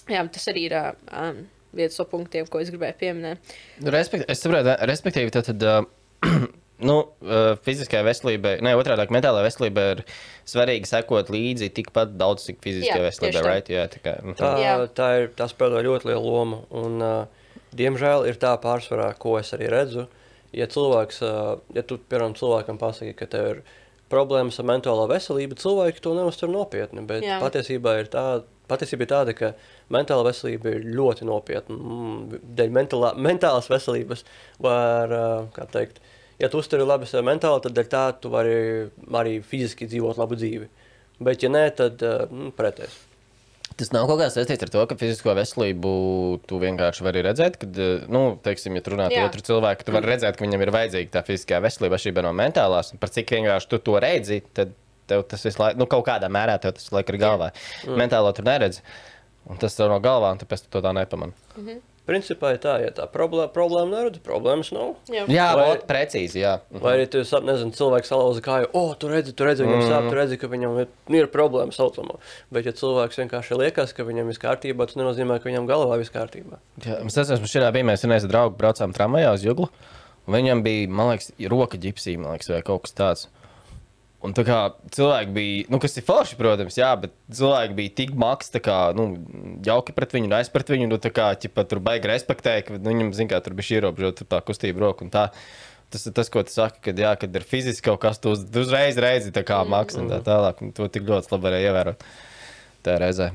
jā, 0.09 0.23
tas 0.33 0.47
arī 0.51 0.65
ir 0.69 0.77
um, 0.77 1.43
viens 1.77 1.99
no 1.99 2.07
punktiem, 2.09 2.47
ko 2.49 2.61
es 2.61 2.71
gribēju 2.73 2.97
pieminēt. 3.01 3.53
Respekt, 3.93 4.25
es 4.31 4.41
saprotu, 4.43 4.73
respektīvi, 4.89 5.33
tad, 5.33 5.51
tad 5.51 5.67
uh, 5.67 5.85
nu, 6.89 6.97
fiziskajai 7.65 8.05
veselībai, 8.07 8.53
ne 8.65 8.73
otrādi, 8.77 9.07
mentālajai 9.13 9.47
veselībai 9.47 9.85
ir 9.95 10.03
svarīgi 10.49 10.89
sekot 10.89 11.31
līdzi 11.33 11.71
tikpat 11.77 12.15
daudz, 12.19 12.47
cik 12.49 12.61
fiziskajai 12.63 13.05
veselībai. 13.07 13.43
Right? 13.47 13.69
Jā, 13.73 13.85
tā 13.91 14.01
kā, 14.03 14.15
mhm. 14.23 14.37
Tā, 14.39 14.53
Jā. 14.61 14.77
tā, 14.97 15.11
ir, 15.21 15.29
tā 15.37 15.47
spēlē 15.51 15.83
ļoti 15.87 16.11
lielu 16.11 16.23
lomu. 16.25 16.63
Un, 16.81 16.97
uh, 17.05 17.59
diemžēl 17.77 18.27
ir 18.31 18.41
tā 18.41 18.55
pārsvarā, 18.61 19.11
ko 19.21 19.37
es 19.41 19.53
arī 19.57 19.69
redzu. 19.71 20.07
Ja 20.55 20.67
cilvēks, 20.67 21.21
uh, 21.23 21.53
ja 21.77 21.85
tu, 21.87 21.99
piemēram, 22.11 22.35
cilvēkam 22.39 22.81
pasaki, 22.81 23.15
ka 23.15 23.29
tev 23.31 23.51
ir 23.53 23.61
problēmas 24.11 24.59
ar 24.61 24.67
mentālo 24.69 25.07
veselību, 25.11 25.57
cilvēki 25.61 26.03
to 26.03 26.15
neuztver 26.17 26.51
nopietni. 26.51 27.03
Bet 27.07 27.25
Jā. 27.25 27.39
patiesībā 27.41 27.97
ir 28.01 28.09
tā, 28.13 28.25
patiesība 28.71 29.07
ir 29.07 29.11
tāda, 29.11 29.35
ka 29.37 29.53
mentāla 29.93 30.27
veselība 30.29 30.75
ir 30.75 30.87
ļoti 30.97 31.27
nopietna. 31.29 31.77
Mm, 31.77 32.41
Dēļ 32.59 32.73
mentālā, 32.77 33.13
mentālas 33.19 33.69
veselības 33.71 34.25
var, 34.63 35.15
uh, 35.15 35.45
kā 35.55 35.67
teikt, 35.73 36.01
ja 36.41 36.51
tu 36.51 36.61
uztver 36.61 36.83
labi 36.85 37.09
sev 37.09 37.25
mentāli, 37.27 37.63
tad 37.67 37.81
tā 37.91 38.05
tu 38.21 38.33
vari 38.33 38.57
arī 39.21 39.39
fiziski 39.45 39.89
dzīvot 39.89 40.21
labu 40.21 40.39
dzīvi. 40.39 40.69
Bet, 41.21 41.43
ja 41.45 41.53
nē, 41.53 41.67
tad 41.77 42.01
uh, 42.05 42.25
mm, 42.27 42.53
pretēs. 42.57 42.97
Tas 43.81 43.89
nav 43.95 44.05
kaut 44.05 44.19
kā 44.21 44.27
saistīts 44.29 44.61
ar 44.61 44.69
to, 44.69 44.81
ka 44.85 44.95
fizisko 44.99 45.33
veselību 45.33 45.91
tu 46.45 46.59
vienkārši 46.61 47.05
vari 47.05 47.23
redzēt, 47.25 47.55
kad, 47.63 47.79
eh, 47.81 48.03
nu, 48.13 48.35
teiksim, 48.45 48.75
ja 48.77 48.83
runā 48.93 49.07
ar 49.09 49.15
Jā. 49.15 49.23
otru 49.25 49.41
cilvēku, 49.47 49.87
tu 49.87 49.95
vari 49.95 50.11
redzēt, 50.11 50.37
ka 50.37 50.45
viņam 50.45 50.61
ir 50.61 50.71
vajadzīga 50.75 51.09
tā 51.15 51.23
fiziskā 51.25 51.57
veselība 51.65 51.97
atšķirībā 51.97 52.21
no 52.27 52.33
mentālās. 52.37 52.91
Un 52.93 53.01
par 53.01 53.09
cik 53.09 53.33
vienkārši 53.33 53.71
tu 53.71 53.79
to 53.81 53.97
redzi, 54.03 54.43
tad 54.53 54.75
tev 55.09 55.25
tas 55.31 55.47
visu 55.47 55.63
laiku, 55.63 55.81
nu, 55.81 55.87
kaut 55.89 56.05
kādā 56.05 56.29
mērā 56.29 56.59
tev 56.61 56.75
tas 56.77 56.91
laiku 56.93 57.15
ir 57.15 57.21
galvā. 57.23 57.49
Mm. 57.87 57.97
Mentālo 58.03 58.35
tu 58.37 58.45
neredzi, 58.45 58.85
un 59.49 59.57
tas 59.57 59.79
tev 59.79 59.89
no 59.89 59.97
galvā, 60.03 60.35
un 60.35 60.43
tāpēc 60.43 60.67
tu 60.67 60.75
to 60.77 60.83
tā 60.85 60.93
nepamani. 60.93 61.33
Principā 62.11 62.51
ir 62.55 62.59
tā, 62.63 62.73
ja 62.83 62.89
tā 62.95 63.05
problēma, 63.07 63.47
problēma 63.55 63.93
neredz, 63.95 64.19
problēmas 64.25 64.71
nav. 64.75 64.89
Jā, 65.07 65.23
Jā, 65.31 65.47
Vai- 65.55 65.67
vot, 65.69 65.85
precīzi, 65.87 66.41
jā. 66.43 66.57
Mhm. 66.73 66.81
Vai 66.83 66.93
arī 66.97 67.05
tu 67.13 67.21
sap, 67.27 67.45
nezini, 67.47 67.71
cilvēks 67.77 68.11
salauza 68.11 68.43
kāju, 68.43 68.67
o, 68.75 68.83
tu 68.99 69.07
redzi, 69.07 69.31
tu 69.37 69.47
redzi, 69.47 69.63
viņam 69.63 69.85
sāp, 69.87 70.09
tu 70.11 70.17
redzi, 70.19 70.39
ka 70.41 70.49
viņam 70.51 70.79
ir, 70.83 70.91
ir 71.21 71.29
problēma 71.31 71.71
saucamā. 71.75 72.17
Bet, 72.51 72.67
ja 72.67 72.73
cilvēks 72.75 73.21
vienkārši 73.23 73.59
liekas, 73.61 73.95
ka 73.95 74.03
viņam 74.03 74.27
viss 74.27 74.41
kārtībā, 74.43 74.89
tas 74.89 74.99
nenozīmē, 74.99 75.39
ka 75.39 75.47
viņam 75.49 75.69
galvā 75.71 75.97
viss 76.01 76.11
kārtībā. 76.11 76.59
Jā, 76.83 76.99
es 77.05 77.17
atceros, 77.17 77.39
ka 77.39 77.47
šajā 77.47 77.71
bija 77.71 77.87
mēs 77.93 78.03
vienreiz 78.03 78.27
draugu 78.27 78.57
braucām 78.59 78.91
tramvajā 78.97 79.33
uz 79.39 79.45
Juglu. 79.47 79.69
un 80.27 80.33
Viņam 80.35 80.63
bija, 80.63 80.89
man 80.89 81.13
liekas, 81.15 81.31
roka 81.49 81.77
ģipsī, 81.77 82.17
man 82.19 82.35
liekas, 82.35 82.49
vai 82.51 82.61
kaut 82.61 82.83
kas 82.83 82.93
tāds. 82.93 83.27
Un 84.21 84.35
tā 84.37 84.43
kā 84.45 84.57
cilvēki 84.93 85.33
bija, 85.33 85.61
nu, 85.73 85.79
kas 85.81 85.97
ir 85.97 86.05
forši, 86.05 86.35
protams, 86.37 86.75
jā, 86.77 86.91
bet 87.01 87.13
cilvēki 87.33 87.73
bija 87.77 87.93
tik 87.97 88.11
maks, 88.21 88.51
tā 88.53 88.61
kā, 88.61 88.75
nu, 88.93 89.07
jauki 89.65 89.95
pret 89.97 90.13
viņu, 90.13 90.29
es 90.37 90.51
pret 90.53 90.69
viņu, 90.69 90.91
nu, 90.91 90.99
tā 91.01 91.09
kā, 91.15 91.31
ķipa, 91.41 91.65
tur 91.69 91.81
baigi 91.81 92.11
respektēja, 92.11 92.67
ka 92.67 92.77
nu, 92.77 92.91
viņam, 92.91 93.09
zin 93.17 93.31
kā, 93.31 93.39
tur 93.41 93.57
bija 93.57 93.79
ierobežota 93.79 94.27
tā 94.29 94.43
kustība 94.45 94.85
roka 94.85 95.07
un 95.07 95.09
tā. 95.13 95.31
Tas 95.91 96.05
ir 96.07 96.13
tas, 96.15 96.29
ko 96.31 96.45
tu 96.45 96.53
saki, 96.53 96.79
kad, 96.85 97.01
jā, 97.01 97.15
kad 97.19 97.33
ir 97.35 97.43
fiziski 97.43 97.89
kaut 97.89 97.99
kas, 98.05 98.21
tu 98.21 98.31
uz, 98.35 98.45
uzreiz 98.61 98.99
redzi, 99.01 99.33
tā 99.35 99.41
kā 99.47 99.57
maks 99.67 99.97
un 99.99 100.07
tā 100.13 100.21
tālāk, 100.23 100.61
un 100.63 100.71
to 100.77 100.85
tik 100.87 101.09
ļoti 101.09 101.33
labi 101.33 101.47
varēja 101.49 101.73
ievērot. 101.73 102.05
Tā 102.85 102.95
reizē. 103.01 103.31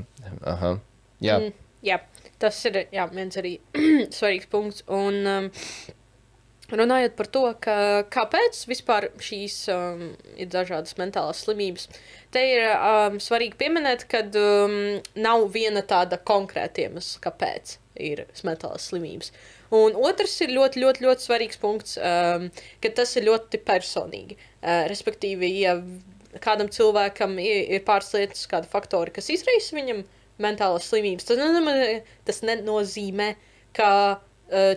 Aha. 0.47 0.77
Jā. 1.23 1.37
Mm, 1.43 1.53
jā, 1.85 1.99
tas 2.43 2.63
ir 2.71 2.79
jā, 2.95 3.05
viens 3.13 3.37
arī 3.43 3.57
svarīgs 4.17 4.49
punkts. 4.55 4.87
Un, 4.87 5.21
um, 5.35 5.51
runājot 6.73 7.17
par 7.19 7.29
to, 7.31 7.43
ka, 7.63 7.77
kāpēc 8.13 8.63
vispār 8.71 9.09
šīs 9.23 9.59
um, 9.73 10.05
ir 10.39 10.51
dažādas 10.53 10.97
mentālās 10.99 11.45
slimības, 11.45 11.89
te 12.35 12.43
ir 12.55 12.67
um, 12.75 13.21
svarīgi 13.23 13.59
pieminēt, 13.61 14.07
ka 14.11 14.25
um, 14.41 14.77
nav 15.15 15.47
viena 15.55 15.85
tāda 15.87 16.19
konkrēta 16.19 16.87
iemesla, 16.87 17.23
kāpēc 17.29 17.77
ir 18.03 18.27
mentālās 18.47 18.91
slimības. 18.91 19.33
Un 19.77 19.97
otrs 19.99 20.37
ir 20.45 20.53
ļoti, 20.55 20.83
ļoti, 20.83 21.07
ļoti 21.07 21.27
svarīgs 21.27 21.63
punkts, 21.63 21.97
um, 21.99 22.51
ka 22.83 22.93
tas 22.99 23.17
ir 23.19 23.27
ļoti 23.31 23.63
personīgi. 23.67 24.39
Uh, 24.61 24.85
respektīvi, 24.91 25.51
ja 25.63 25.79
kādam 26.43 26.69
cilvēkam 26.73 27.39
ir, 27.43 27.67
ir 27.79 27.85
pāris 27.87 28.13
lietas, 28.15 28.47
kādi 28.51 28.69
faktori, 28.71 29.15
kas 29.15 29.31
izraisa 29.33 29.77
viņam 29.79 30.05
mentālās 30.43 30.91
slimības, 30.91 31.25
tas 31.31 31.39
nenozīmē, 31.41 32.01
tas 32.29 32.43
nenozīmē 32.45 33.35
ka 33.77 33.91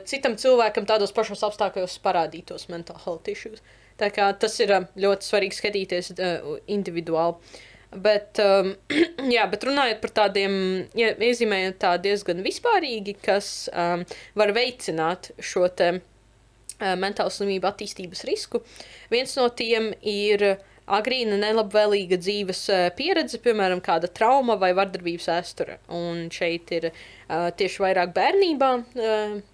citam 0.10 0.34
cilvēkam 0.39 0.88
tādos 0.89 1.13
pašos 1.13 1.43
apstākļos 1.45 1.99
parādītos 2.01 2.69
mental 2.71 2.97
health 3.03 3.29
issues. 3.29 3.62
Tā 3.99 4.10
kā 4.15 4.29
tas 4.39 4.55
ir 4.63 4.71
uh, 4.73 4.86
ļoti 4.99 5.27
svarīgi 5.27 5.58
skatīties 5.58 6.13
uh, 6.15 6.53
individuāli. 6.71 7.60
Bet, 7.89 8.39
um, 8.43 8.71
jā, 9.36 9.43
bet 9.49 9.65
runājot 9.65 9.99
par 10.03 10.13
tādiem, 10.23 10.53
ja, 10.97 11.12
iezīmējot 11.17 11.79
tā 11.82 11.95
diezgan 12.01 12.43
vispārīgi, 12.45 13.17
kas 13.25 13.67
um, 13.73 14.05
var 14.39 14.53
veicināt 14.55 15.32
šo 15.41 15.65
te 15.73 15.91
uh, 15.97 16.95
mentālu 17.01 17.34
slimību 17.34 17.69
attīstības 17.71 18.25
risku. 18.29 18.63
Viens 19.12 19.34
no 19.39 19.49
tiem 19.49 19.91
ir 20.05 20.51
agrīna 20.89 21.36
nelabvēlīga 21.38 22.17
dzīves 22.17 22.63
pieredze, 22.97 23.38
piemēram, 23.43 23.82
kāda 23.86 24.10
trauma 24.10 24.55
vai 24.58 24.71
vardarbības 24.77 25.27
vēsture. 25.29 25.77
Un 25.93 26.29
šeit 26.34 26.71
ir 26.77 26.91
uh, 26.91 27.49
tieši 27.58 27.84
vairāk 27.84 28.13
bērnībā, 28.15 28.71
uh, 28.79 29.48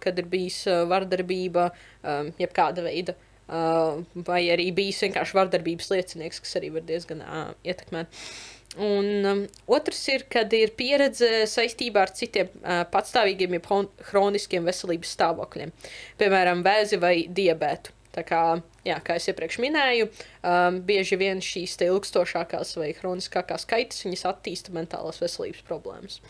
kad 0.00 0.18
ir 0.20 0.28
bijis 0.30 0.64
uh, 0.70 0.82
vardarbība, 0.90 1.70
jebkāda 2.40 2.84
veida. 2.84 3.16
Uh, 3.44 4.00
vai 4.24 4.46
arī 4.48 4.70
bijis 4.72 5.02
vienkārši 5.04 5.36
vardarbības 5.36 5.90
liecinieks, 5.92 6.38
kas 6.40 6.56
arī 6.56 6.70
var 6.78 6.84
diezgan 6.88 7.20
uh, 7.20 7.50
ietekmēt. 7.60 8.22
Un 8.80 9.26
um, 9.28 9.42
otrs 9.70 10.00
ir, 10.08 10.24
kad 10.32 10.52
ir 10.56 10.72
pieredze 10.78 11.44
saistībā 11.52 12.06
ar 12.06 12.12
citiem 12.16 12.48
uh, 12.62 12.80
patstāvīgiem, 12.90 13.58
jeb 13.58 13.68
hroniskiem 14.08 14.64
veselības 14.64 15.12
stāvokļiem, 15.18 15.74
piemēram, 16.22 16.64
vēzi 16.64 16.98
vai 17.02 17.14
diabētu. 17.28 17.92
Tā 18.14 18.24
kā, 18.24 18.40
jā, 18.86 18.96
kā 19.04 19.18
es 19.18 19.28
iepriekš 19.28 19.60
minēju, 19.60 20.08
um, 20.40 20.80
bieži 20.86 21.18
vien 21.20 21.44
šīs 21.44 21.76
ilgstošākās 21.84 22.76
vai 22.78 22.92
hroniskākās 22.96 23.66
kaitas 23.68 24.24
attīsta 24.30 24.72
mentālās 24.72 25.20
veselības 25.20 25.64
problēmas. 25.68 26.20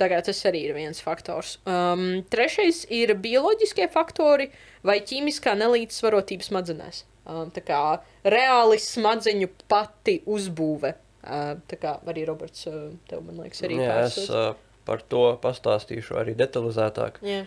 Tagad 0.00 0.24
tas 0.24 0.38
arī 0.48 0.62
ir 0.70 0.74
viens 0.74 0.98
faktors. 1.04 1.58
Um, 1.68 2.22
trešais 2.32 2.86
ir 2.90 3.12
bioloģiskie 3.20 3.86
faktori 3.92 4.48
vai 4.88 4.98
ķīmiskā 5.04 5.52
nelīdzsvarotība 5.60 6.46
smadzenēs. 6.46 7.02
Um, 7.28 7.50
tā 7.54 7.60
kā 7.62 7.80
reāli 8.24 8.80
smadzeņu 8.82 9.50
pati 9.70 10.16
uzbūve. 10.26 10.94
Uh, 11.22 11.52
tā 11.70 11.76
kā 11.78 11.92
arī 12.10 12.24
Roberts, 12.26 12.64
uh, 12.66 12.88
tev, 13.06 13.20
man 13.28 13.44
liekas, 13.44 13.60
arī 13.68 13.76
Jā, 13.78 13.98
es 14.08 14.16
uh, 14.32 14.54
par 14.88 15.04
to 15.12 15.26
pastāstīšu 15.44 16.16
arī 16.18 16.34
detalizētāk. 16.40 17.20
Jā. 17.22 17.44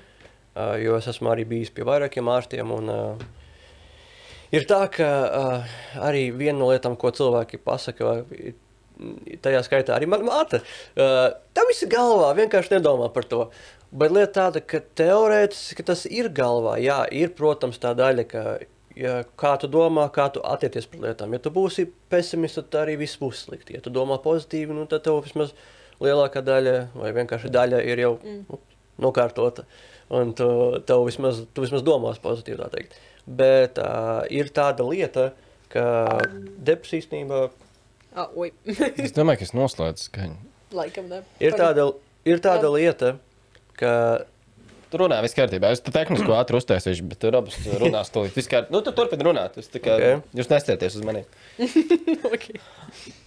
Uh, 0.55 0.77
jo 0.79 0.95
es 0.95 1.09
esmu 1.11 1.33
arī 1.33 1.43
bijis 1.49 1.73
pie 1.75 1.83
vairākiem 1.83 2.29
ārstiem. 2.31 2.71
Un, 2.71 2.93
uh, 2.93 3.25
ir 4.55 4.69
tā, 4.69 4.85
ka 4.93 5.09
uh, 5.25 5.73
arī 6.07 6.29
viena 6.31 6.61
no 6.61 6.69
lietām, 6.71 6.95
ko 6.95 7.11
cilvēki 7.11 7.59
pasaka, 7.65 8.21
ir- 8.37 8.55
tajā 9.45 9.63
skaitā 9.65 9.95
arī 9.95 10.09
mana 10.11 10.27
māte, 10.27 10.61
uh, 10.61 11.27
tam 11.55 11.71
viss 11.71 11.85
ir 11.85 11.91
galvā, 11.91 12.33
vienkārši 12.37 12.77
nedomā 12.77 13.09
par 13.15 13.27
to. 13.31 13.47
Bet 13.95 14.11
lieta 14.11 14.33
tāda, 14.41 14.59
ka 14.59 14.81
teorētiski 14.97 15.85
tas 15.87 16.03
ir 16.09 16.27
galvā. 16.35 16.75
Jā, 16.83 17.03
ir, 17.15 17.31
protams, 17.37 17.77
tā 17.79 17.93
daļa, 17.95 18.25
ka 18.27 18.41
ja, 18.99 19.15
kā 19.39 19.53
tu 19.61 19.69
domā, 19.71 20.07
kā 20.13 20.27
tu 20.33 20.43
attiecies 20.43 20.87
pret 20.89 21.03
lietām. 21.05 21.35
Ja 21.35 21.41
tu 21.43 21.51
būsi 21.55 21.87
pesimists, 22.11 22.59
tad 22.59 22.81
arī 22.83 22.97
viss 22.99 23.19
būs 23.21 23.45
slikti. 23.45 23.77
Ja 23.77 23.83
tu 23.85 23.93
domā 23.93 24.17
pozitīvi, 24.23 24.75
nu, 24.75 24.87
tad 24.91 25.05
tev 25.05 25.21
vismaz 25.25 25.53
lielākā 26.03 26.43
daļa 26.43 26.77
vai 26.95 27.11
vienkārši 27.15 27.51
daļa 27.55 27.81
ir 27.87 28.03
jau 28.03 28.13
nu, 28.23 28.61
nokārtota. 29.01 29.67
Un 30.15 30.35
tu, 30.37 30.47
tev 30.85 31.05
vismaz, 31.07 31.43
tu 31.53 31.63
vismaz 31.65 31.83
domās 31.85 32.21
pozitīvi, 32.23 32.59
tā 32.61 32.69
teikt. 32.73 32.99
Bet 33.25 33.79
uh, 33.81 34.25
ir 34.29 34.51
tāda 34.53 34.85
lieta, 34.85 35.31
ka 35.71 35.85
depresija 36.61 37.03
īstenībā 37.03 37.47
Ah, 38.15 38.29
oi, 38.31 38.53
Es 39.03 39.11
domāju, 39.15 39.37
ka 39.41 39.45
es 39.49 39.53
noslēdzu 39.55 40.01
skaņu. 40.07 40.37
laikam 40.75 41.05
ne. 41.11 41.19
ir 41.43 41.51
tāda, 41.59 41.83
ir 42.27 42.39
tāda 42.43 42.67
lieta, 42.71 43.09
ka 43.79 43.91
Tu 44.85 44.99
runā, 45.01 45.17
viss 45.25 45.35
kārtībā. 45.35 45.71
Es 45.73 45.81
te 45.83 45.91
tehniski 45.91 46.29
ātri 46.31 46.55
uztaisīšu, 46.59 47.03
bet 47.09 47.17
tu 47.19 47.27
robus 47.33 47.55
runās 47.81 48.11
to 48.13 48.21
līdz 48.23 48.35
vispār. 48.37 48.67
Nu, 48.71 48.79
tu 48.85 48.91
turpini 48.95 49.25
runāt. 49.27 49.57
Es 49.59 49.67
tā 49.73 49.79
kā, 49.83 49.91
Ok. 49.97 50.03
okay. 50.05 50.21
Jūs 50.39 50.49
nestieties 50.51 50.95
uz 50.95 51.03
mani. 51.03 51.23
okay. 52.29 52.55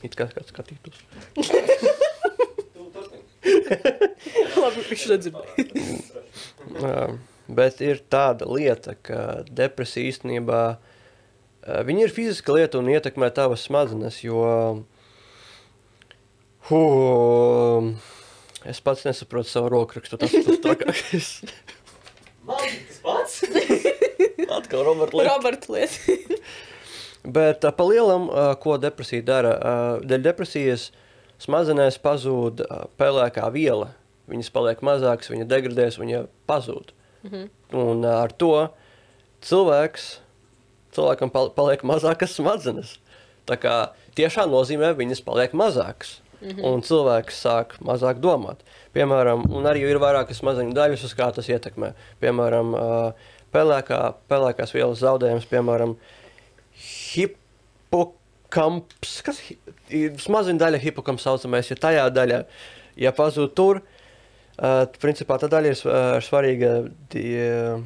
it 0.06 0.12
kā 0.16 0.24
kāds 0.30 0.52
skatītos. 0.54 0.96
Labi, 4.62 4.80
viņš 4.88 5.04
nedzirdēja. 5.12 5.64
Jā, 6.78 6.96
bet 7.60 7.74
ir 7.84 7.96
tāda 8.08 8.44
lieta, 8.48 8.92
ka 9.04 9.18
depresija 9.50 10.08
īstenībā 10.14 10.62
uh, 10.72 10.78
viņa 11.66 12.06
ir 12.06 12.14
fiziska 12.14 12.54
lieta 12.54 12.78
un 12.78 12.90
ietekmē 12.92 13.30
tavas 13.34 13.66
smadzenes, 13.68 14.20
jo 14.24 14.44
hu, 16.68 16.82
es 18.68 18.80
pats 18.84 19.04
nesaprotu 19.08 19.50
savu 19.50 19.72
rokrakstu, 19.72 20.20
tas 20.20 20.34
ir 20.36 20.46
tas 20.46 20.62
trakākais. 20.64 21.32
Tas 22.48 23.00
pats? 23.04 23.42
Atkal 24.56 24.84
Robert 24.86 25.12
lieta. 25.12 25.34
Roberta 25.34 25.72
lieta. 25.72 25.94
Bet 27.38 27.64
uh, 27.64 27.74
pa 27.76 27.84
lielam, 27.84 28.28
uh, 28.30 28.54
ko 28.60 28.78
depresija 28.80 29.24
dara, 29.26 29.52
dēļ 30.00 30.22
depresijas 30.24 30.88
smadzenēs 31.42 31.98
pazūd 32.00 32.62
pelēkā 32.98 33.50
viela. 33.52 33.90
Viņas 34.32 34.48
paliek 34.54 34.80
mazākas, 34.84 35.30
viņa 35.32 35.44
degradēs, 35.48 35.98
viņa 36.00 36.22
pazūd. 36.48 36.94
Mm 37.26 37.30
-hmm. 37.30 37.50
Un 37.82 38.04
ar 38.08 38.32
to 38.32 38.68
cilvēks, 39.44 40.08
cilvēkam 40.98 41.32
pal 41.34 41.52
paliek 41.56 41.84
mazākas 41.86 42.36
smadzenes. 42.36 42.98
Tā 43.48 43.56
kā 43.56 43.76
tiešām 44.18 44.50
nozīmē, 44.52 44.92
viņas 44.98 45.24
paliek 45.24 45.54
mazākas. 45.56 46.18
Mm 46.40 46.48
-hmm. 46.48 46.64
Un 46.68 46.82
cilvēks 46.82 47.40
sāk 47.42 47.72
mazāk 47.82 48.20
domāt. 48.22 48.62
Piemēram, 48.94 49.42
arī 49.66 49.88
ir 49.88 49.98
vairākas 49.98 50.38
smadzeņu 50.38 50.74
daļas, 50.74 51.04
uz 51.04 51.14
kā 51.14 51.32
tas 51.34 51.48
ietekmē. 51.48 51.92
Piemēram, 52.20 52.74
pelēkā, 53.52 54.14
pelēkās 54.28 54.74
vielas 54.74 54.98
zaudējums, 55.02 55.46
piemēram, 55.50 55.96
hipokamps, 57.12 59.22
kas 59.26 59.42
ir 59.90 60.12
smaziņa 60.20 60.58
daļa 60.62 60.78
hipokamps 60.82 61.22
saucamais, 61.26 61.70
ja 61.70 61.76
tajā 61.76 62.10
daļā, 62.14 62.44
ja 62.96 63.12
pazūd 63.12 63.54
tur, 63.58 63.82
principā 65.02 65.38
tā 65.38 65.48
daļa 65.50 65.66
ir 65.72 65.78
sv- 65.78 66.20
svarīga, 66.28 66.70
die, 67.10 67.82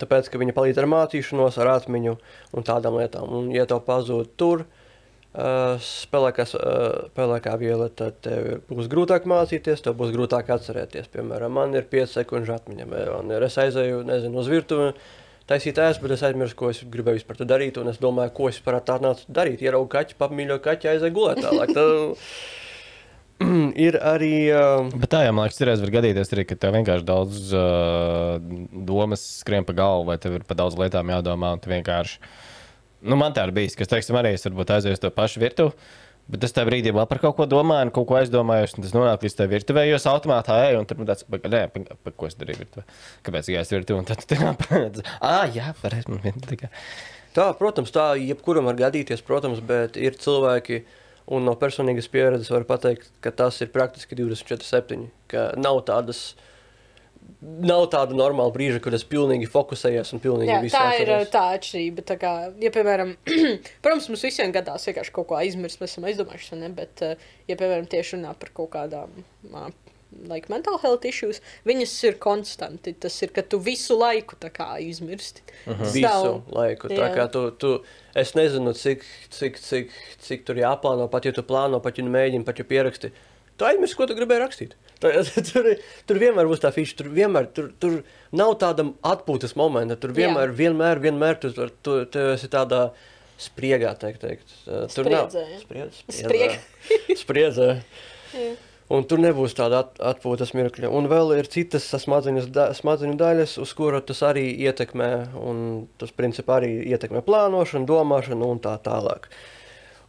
tāpēc, 0.00 0.28
ka 0.30 0.40
viņa 0.40 0.54
palīdz 0.56 0.80
ar 0.80 0.88
mācīšanos, 0.90 1.58
ar 1.62 1.72
atmiņu 1.76 2.16
un 2.56 2.66
tādām 2.66 2.98
lietām. 3.00 3.30
Un, 3.36 3.48
ja 3.54 3.66
tev 3.70 3.82
pazūd 3.86 4.34
tur, 4.40 4.64
uh, 4.66 5.80
spēlēkās, 5.84 6.54
uh, 6.58 7.08
spēlēkā 7.12 7.56
viela, 7.60 7.88
tad 7.88 8.20
tev 8.26 8.60
būs 8.70 8.90
grūtāk 8.92 9.26
mācīties, 9.30 9.82
tev 9.86 9.98
būs 10.00 10.14
grūtāk 10.16 10.52
atcerēties. 10.56 11.10
Piemēram, 11.14 11.56
man 11.58 11.74
ir 11.78 11.88
5 11.90 12.14
sekundžu 12.20 12.56
atmiņa, 12.58 12.88
un 13.18 13.34
es 13.40 13.58
aizēju, 13.64 14.04
nezinu, 14.08 14.40
uz 14.42 14.52
virtuvi, 14.52 14.94
taisīt 15.50 15.80
ēst, 15.82 16.02
bet 16.04 16.14
es 16.14 16.24
aizmirsu, 16.26 16.56
ko 16.58 16.70
es 16.70 16.84
gribēju 16.86 17.20
vispār 17.20 17.42
darīt, 17.42 17.80
un 17.82 17.90
es 17.90 17.98
domāju, 18.02 18.34
ko 18.36 18.48
es 18.52 18.62
par 18.62 18.78
tā 18.86 19.00
nācu 19.02 19.26
darīt. 19.28 19.64
Ieraugu 19.66 19.90
kaķi, 19.96 20.18
papmīļo 20.20 20.60
kaķi, 20.62 20.94
aizēju 20.94 21.16
gulēt 21.16 21.42
tālāk. 21.42 21.74
Tad, 21.74 22.26
ir 23.86 23.96
arī... 24.04 24.34
Uh, 24.52 24.90
Bet 25.00 25.12
tā 25.14 25.22
jau, 25.24 25.32
man 25.36 25.46
liekas, 25.46 25.58
citreiz 25.60 25.82
var 25.84 25.94
gadīties 25.96 26.34
arī, 26.34 26.44
ka 26.48 26.58
tev 26.60 26.76
vienkārši 26.76 27.06
daudz 27.08 27.54
uh, 27.56 28.36
domas 28.90 29.24
skrien 29.40 29.66
pa 29.68 29.76
galvu, 29.76 30.10
vai 30.10 30.18
tev 30.20 30.36
ir 30.38 30.46
par 30.48 30.58
daudz 30.60 30.76
lietām 30.80 31.12
jādomā, 31.12 31.54
vienkārši. 31.64 32.20
Nu, 33.00 33.16
man 33.16 33.32
tā 33.36 33.46
ir 33.48 33.54
bijis, 33.56 33.76
ka 33.78 33.86
es, 33.86 33.90
teiksim, 33.90 34.18
arī 34.20 34.34
es 34.36 34.44
varbūt 34.44 34.74
aizēju 34.76 34.98
uz 34.98 35.02
to 35.02 35.10
pašu 35.16 35.40
virtuvi. 35.40 35.72
Bet 36.30 36.44
es 36.46 36.52
tajā 36.54 36.68
brīdī 36.68 36.92
vēl 36.94 37.06
par 37.10 37.18
kaut 37.18 37.34
ko 37.40 37.46
domāju, 37.50 37.88
un 37.88 37.92
kaut 37.94 38.06
ko 38.06 38.18
aizdomājos, 38.20 38.76
un 38.76 38.84
tas 38.84 38.92
nonāk 38.94 39.24
līdz 39.24 39.34
tai 39.38 39.46
virtuvē, 39.50 39.82
jo 39.88 39.96
es 39.98 40.04
automātā 40.06 40.60
eju, 40.68 40.78
un 40.78 40.86
tur 40.86 41.00
man 41.00 41.08
tāds, 41.08 41.24
"Pag- 41.26 41.48
nē, 41.50 41.62
pa, 41.74 41.96
pa, 42.04 42.12
ko 42.14 42.28
es 42.28 42.36
darīju 42.38 42.60
virtuvē? 42.60 42.84
Kāpēc 43.26 43.48
gāju 43.50 43.74
virtuvē? 43.74 43.98
Un 43.98 44.06
tad 44.06 44.22
tu 44.22 44.36
tā 44.36 44.52
prātā, 44.60 45.02
ah, 45.18 45.48
jā, 45.50 45.72
pareizi, 45.80 46.12
man 46.12 46.20
vien 46.22 46.38
tā 46.44 46.60
kā. 46.60 46.70
Tā, 47.34 47.48
protams, 47.58 47.90
tā 47.90 48.14
jebkuram 48.20 48.68
var 48.70 48.78
gadīties, 48.78 49.24
protams, 49.26 49.58
bet 49.64 49.96
ir 49.96 50.14
cilvēki, 50.22 50.84
un 51.28 51.44
no 51.46 51.56
personīgas 51.58 52.08
pieredzes 52.12 52.52
var 52.52 52.66
pateikt, 52.68 53.10
ka 53.24 53.32
tas 53.34 53.60
ir 53.64 53.72
praktiski 53.74 54.18
24-7. 54.18 55.08
Ka 55.30 55.50
nav 55.60 55.82
tādas, 55.88 56.22
nav 57.40 57.86
tāda 57.92 58.16
normāla 58.16 58.52
brīža, 58.54 58.80
kad 58.84 58.96
es 58.96 59.06
pilnīgi 59.08 59.50
fokusējos 59.50 60.14
un 60.16 60.24
pilnīgi 60.24 60.52
Jā, 60.52 60.62
visu 60.64 60.78
tā 60.78 60.88
ir 61.02 61.12
tā 61.32 61.44
atšķirība. 61.58 62.06
Tā 62.08 62.18
kā, 62.20 62.34
ja, 62.62 62.72
piemēram, 62.74 63.14
protams, 63.84 64.10
mums 64.12 64.26
visiem 64.26 64.54
gadās 64.56 64.88
vienkārši 64.88 65.14
kaut 65.18 65.30
ko 65.30 65.38
aizmirst, 65.40 65.82
mēs 65.82 65.94
esam 65.94 66.08
aizdomājušies, 66.10 66.58
ne? 66.62 66.72
Bet, 66.80 67.04
eh, 67.06 67.30
ja, 67.50 67.56
piemēram, 67.56 67.88
tieši 67.90 68.18
runā 68.18 68.34
par 68.40 68.54
kaut 68.56 68.72
kādām, 68.74 69.22
like, 70.28 70.48
mental 70.50 70.78
health 70.82 71.04
issues, 71.08 71.40
viņas 71.68 71.92
ir 72.08 72.18
konstanti. 72.22 72.92
Tas 73.00 73.16
ir, 73.22 73.30
ka 73.36 73.42
tu 73.42 73.58
visu 73.62 73.96
laiku 73.98 74.36
tā 74.40 74.50
kā 74.54 74.66
aizmirsti. 74.78 75.42
Tas 75.64 75.94
Visu 75.94 76.06
nav- 76.06 76.50
laiku. 76.56 76.88
Tā 76.92 77.08
Jā. 77.08 77.14
kā 77.16 77.26
tu, 77.32 77.44
tu, 77.62 77.72
es 78.18 78.34
nezinu, 78.38 78.74
cik, 78.76 79.04
cik, 79.30 79.58
cik, 79.62 79.90
cik 80.20 80.44
tur 80.48 80.60
jāplāno, 80.60 81.08
pat 81.10 81.24
ja 81.28 81.32
tu 81.36 81.42
plāno, 81.46 81.80
pat 81.82 81.98
ja 81.98 82.04
mēģini, 82.04 82.44
pat 82.44 82.58
ja 82.58 82.64
pieraksti. 82.64 83.12
Tu 83.60 83.66
aizmirsti, 83.68 83.96
ko 83.98 84.06
tu 84.08 84.14
gribēji 84.16 84.40
rakstīt. 84.40 84.74
Tā, 85.00 85.10
tur, 85.52 85.66
tur 86.08 86.18
vienmēr 86.20 86.48
būs 86.48 86.60
tā 86.60 86.68
fiša, 86.76 86.96
tur 86.98 87.06
vienmēr 87.12 87.46
tur, 87.56 87.70
tur 87.80 88.02
nav 88.36 88.54
tāda 88.60 88.84
atpūtas 89.08 89.54
momenta. 89.56 89.96
Tur 89.96 90.12
vienmēr, 90.16 90.52
vienmēr, 90.52 91.00
vienmēr 91.00 91.38
tu, 91.40 91.52
tu, 91.56 91.68
tu, 91.84 91.94
tu 92.12 92.24
esi 92.34 92.48
tādā 92.52 92.90
spriegā, 93.40 93.94
teikt. 93.96 94.20
teikt. 94.20 94.52
Uh, 94.66 94.84
Tur 94.92 95.08
nav 95.08 95.30
Spriedzē, 95.32 95.44
ja? 95.48 95.60
spriedzē. 95.62 96.18
Spriegā. 96.20 97.16
spriedzē. 97.22 97.70
Un 98.90 99.04
tur 99.06 99.20
nebūs 99.22 99.52
tāda 99.54 99.84
at, 99.84 100.00
atpūtas 100.02 100.50
mirkļa. 100.58 100.88
Un 100.90 101.06
vēl 101.10 101.36
ir 101.36 101.46
citas 101.50 101.84
smadzeņu, 101.94 102.48
da, 102.50 102.70
smadzeņu 102.74 103.14
daļas, 103.20 103.52
uz 103.62 103.74
kura 103.78 104.00
tas 104.02 104.24
arī 104.26 104.48
ietekmē. 104.66 105.10
Un 105.38 105.60
tas, 106.00 106.10
principā, 106.16 106.56
arī 106.58 106.72
ietekmē 106.90 107.22
plānošanu, 107.26 107.86
domāšanu 107.86 108.48
un 108.50 108.62
tā 108.64 108.74
tālāk. 108.82 109.30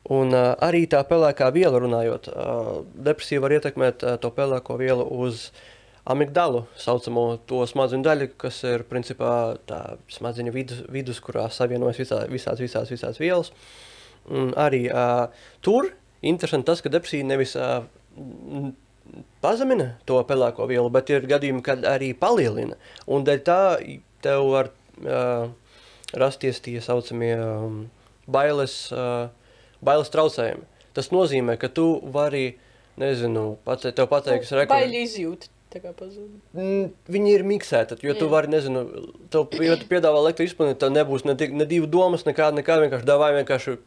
Un 0.10 0.34
uh, 0.34 0.56
arī 0.66 0.88
tā 0.90 1.04
pelēkā 1.06 1.52
viela, 1.54 1.78
runājot, 1.84 2.32
uh, 2.32 2.72
depresija 3.06 3.44
var 3.44 3.54
ietekmēt 3.60 4.02
uh, 4.02 4.18
to 4.18 4.34
pelēko 4.34 4.80
vielu 4.82 5.06
uz 5.06 5.52
amigdalu, 6.10 6.64
saucamo 6.74 7.26
to 7.46 7.62
smadzeņu 7.70 8.08
daļu, 8.10 8.32
kas 8.42 8.64
ir 8.66 8.88
principā 8.90 9.60
tā 9.70 9.82
smadzeņu 10.10 10.58
vidus, 10.58 10.82
vidus 10.90 11.22
kurā 11.22 11.46
savienojas 11.54 12.02
visā, 12.02 12.24
visās, 12.34 12.58
visās, 12.66 12.90
visās 12.90 13.22
vielas. 13.22 13.54
Un 14.26 14.56
arī 14.58 14.88
uh, 14.90 15.30
tur 15.62 15.94
interesanti 16.26 16.72
tas, 16.74 16.82
ka 16.82 16.90
depresija 16.90 17.30
nevis 17.30 17.54
uh, 17.54 17.84
pazemina 19.44 19.96
to 20.06 20.20
pelēko 20.28 20.68
vielu, 20.70 20.90
bet 20.94 21.10
ir 21.14 21.28
gadījumi, 21.30 21.64
kad 21.66 21.86
arī 21.88 22.12
palielina. 22.18 22.78
Un 23.12 23.26
dēļ 23.28 23.44
tā 23.48 23.62
tev 24.24 24.48
var 24.52 24.72
uh, 25.02 25.50
rasties 26.18 26.62
tie 26.64 26.80
saucamie 26.84 27.34
um, 27.40 27.80
bailes, 28.32 28.76
uh, 28.96 29.30
bailes 29.84 30.12
traucējumi. 30.14 30.68
Tas 30.96 31.12
nozīmē, 31.14 31.56
ka 31.60 31.72
tu 31.72 31.88
vari, 32.14 32.58
nezinu, 33.00 33.56
pats, 33.66 33.88
tev 33.96 34.10
pateiks, 34.12 34.52
Nu, 34.52 34.66
Baļķi 34.68 35.04
izjūt. 35.08 35.48
Mm, 36.58 36.90
Viņi 37.16 37.32
ir 37.36 37.44
miksēti, 37.48 37.98
jo 38.04 38.16
tu 38.18 38.28
Jā. 38.28 38.32
vari, 38.34 38.52
nezinu, 38.52 38.82
tev, 39.34 39.54
ja 39.64 39.78
tu 39.80 39.88
piedāvā 39.90 40.20
lektu 40.26 40.44
izpildīt, 40.46 40.80
tev 40.82 40.92
nebūs 40.92 41.24
ne, 41.28 41.36
ne 41.56 41.68
divu 41.70 41.88
domas, 41.92 42.26
nekāda, 42.28 42.58
nekāda 42.60 42.86
vienkārši 42.86 43.08
davai, 43.08 43.30
vienkārši 43.40 43.78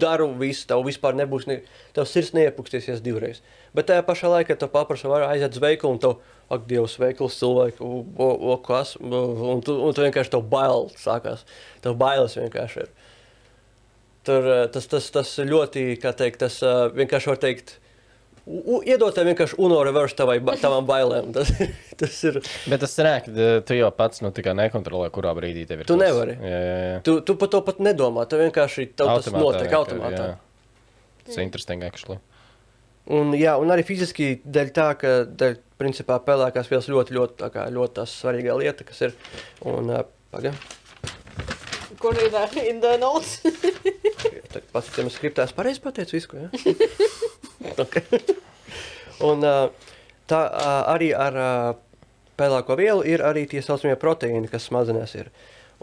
daru 0.00 0.30
visu, 0.40 0.64
tev 0.70 0.84
vispār 0.86 1.18
nebūs, 1.18 1.48
ne, 1.50 1.58
tev 1.96 2.08
sirds 2.08 2.32
neiepukstīsies 2.36 3.02
divreiz. 3.04 3.42
Bet 3.76 3.90
tajā 3.90 4.04
pašā 4.06 4.32
laikā 4.32 4.56
tev 4.56 4.72
paprasa, 4.72 5.10
var 5.12 5.26
aiziet 5.28 5.58
uz 5.58 5.62
veikalu 5.62 5.96
un 5.96 6.02
tev, 6.02 6.16
ak, 6.52 6.64
Dievs, 6.70 6.96
veikals 7.02 7.36
cilvēku, 7.40 7.82
o, 7.84 8.04
o, 8.22 8.30
o, 8.52 8.56
kas, 8.64 8.94
un 9.02 9.64
tu, 9.66 9.74
un 9.76 9.96
tu 9.96 10.04
vienkārši 10.06 10.32
tev 10.36 10.46
bail 10.48 10.88
sākās, 11.00 11.42
tev 11.84 11.98
bailes 12.00 12.38
vienkārši 12.38 12.84
ir. 12.84 12.92
Tur 14.26 14.46
eh, 14.50 14.62
tas, 14.74 14.86
tas, 14.90 15.10
tas 15.14 15.32
ļoti, 15.46 15.88
kā 16.02 16.14
teikt, 16.16 16.40
tas 16.42 16.58
eh, 16.64 16.86
vienkārši 16.96 17.30
var 17.30 17.42
teikt, 17.42 17.76
iedot 18.86 19.14
tev 19.14 19.26
vienkārši 19.26 19.58
uno 19.62 19.80
reverse 19.86 20.16
tavai, 20.18 20.38
tavām 20.62 20.86
bailēm. 20.88 21.32
Tas, 21.36 21.50
tas 21.98 22.16
ir. 22.28 22.38
Bet 22.70 22.82
tas 22.84 22.94
ka 23.24 23.32
eh, 23.32 23.58
tu 23.66 23.76
jau 23.76 23.90
pats 23.96 24.22
nu, 24.22 24.30
nekontrolē, 24.56 25.10
kurā 25.14 25.32
brīdī 25.36 25.66
tev 25.68 25.82
ir. 25.82 25.88
Tu 25.88 25.98
nevari. 25.98 26.36
Jā, 26.38 26.60
jā, 26.62 26.78
jā. 26.92 27.02
Tu, 27.06 27.18
tu 27.26 27.36
par 27.40 27.50
to 27.52 27.62
pat 27.66 27.82
nedomā. 27.82 28.26
Tev 28.30 28.44
vienkārši 28.44 28.90
tev 28.92 29.10
tas 29.10 29.30
notiek 29.34 29.66
vienkārši, 29.66 29.78
automātā. 29.80 30.30
jā. 30.30 31.22
Tas 31.26 31.38
ir 31.40 31.46
interesanti, 31.46 31.88
actually. 31.88 32.20
Un, 33.16 33.34
jā, 33.38 33.54
un 33.62 33.70
arī 33.70 33.84
fiziski 33.86 34.32
dēļ 34.42 34.72
tā, 34.74 34.86
ka 34.98 35.12
dēļ, 35.26 35.58
principā 35.78 36.18
pelēkās 36.26 36.70
vielas 36.70 36.88
ļoti, 36.90 37.14
ļoti, 37.14 37.50
kā, 37.54 37.68
ļoti 37.74 37.98
tā 37.98 38.06
svarīgā 38.10 38.56
lieta, 38.58 38.86
kas 38.86 39.04
ir. 39.08 39.14
Un, 39.66 39.92
paga, 40.34 40.54
Kur 42.00 42.18
ir 42.20 42.34
uh, 42.34 42.56
in 42.62 42.80
the 42.80 42.96
notes? 43.00 43.40
tad 44.52 44.64
pats 44.72 44.92
tam 44.94 45.08
skriptās 45.12 45.54
pareizi 45.56 45.82
pateicu 45.84 46.18
visu, 46.18 46.38
ja? 46.38 46.48
okay. 47.84 48.22
Un 49.24 49.44
tā 50.28 50.40
arī 50.92 51.12
ar 51.16 51.36
pelēko 52.36 52.76
vielu 52.78 53.04
ir 53.08 53.24
arī 53.24 53.46
tie 53.48 53.62
saucamie 53.64 53.96
proteīni, 54.00 54.50
kas 54.52 54.68
smadzenēs 54.68 55.14
ir. 55.16 55.30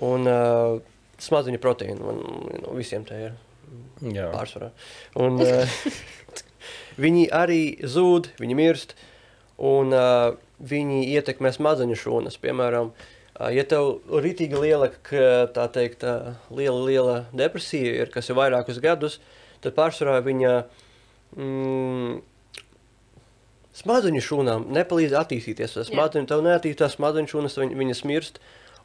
Un 0.05 0.29
uh, 0.29 0.77
smadzeņu 1.21 1.61
proteīni, 1.61 1.99
man 2.01 2.21
nu, 2.61 2.75
visiem 2.77 3.05
te 3.07 3.19
ir. 3.29 3.33
Jā. 4.03 4.27
pārsvarā. 4.33 4.69
Un, 5.23 5.39
uh, 5.41 5.73
viņi 7.03 7.27
arī 7.33 7.63
zūd, 7.89 8.33
viņi 8.41 8.57
mirst, 8.59 8.95
un 9.57 9.93
uh, 9.95 10.33
viņi 10.59 11.07
ietekmē 11.15 11.53
smadzeņu 11.55 11.97
šūnas. 12.03 12.39
Piemēram, 12.43 12.91
uh, 12.91 13.12
ja 13.33 13.63
tev 13.69 14.03
rītīgi 14.23 14.59
liela, 14.59 14.89
tā 15.55 15.67
teikt, 15.73 16.05
liela, 16.53 16.81
liela 16.85 17.15
depresija, 17.33 17.95
ir, 18.03 18.11
kas 18.13 18.29
ir 18.29 18.37
vairākus 18.37 18.81
gadus, 18.83 19.19
tad 19.63 19.75
pārsvarā 19.77 20.19
viņa 20.25 20.53
mm, 21.37 22.19
smadzeņu 23.81 24.21
šūnām 24.27 24.67
nepalīdz 24.75 25.17
attīstīties. 25.23 25.79
Smadzeņu, 25.89 26.29
tev 26.29 26.43
neattīstās 26.45 26.97
smadzeņu 26.99 27.33
šūnas, 27.33 27.57
viņ, 27.61 27.75
viņas 27.81 28.05
mirst, 28.09 28.39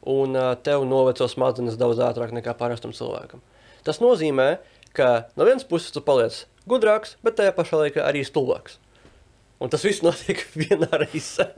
un 0.09 0.37
tev 0.65 0.85
noveco 0.89 1.27
smadzenes 1.29 1.77
daudz 1.79 2.01
ātrāk 2.03 2.33
nekā 2.35 2.55
parastam 2.57 2.95
cilvēkam. 2.95 3.43
Tas 3.85 4.01
nozīmē, 4.03 4.57
ka 4.95 5.29
no 5.37 5.47
vienas 5.47 5.67
puses 5.67 5.93
tu 5.93 6.01
paliec 6.03 6.43
gudrāks, 6.69 7.17
bet 7.23 7.37
tajā 7.39 7.53
pašā 7.55 7.83
laikā 7.83 8.05
arī 8.05 8.25
stulbāks. 8.27 8.79
Un 9.59 9.71
tas 9.71 9.83
viss 9.85 10.03
notiek 10.07 10.41
vienā 10.55 10.89
reizē. 11.03 11.51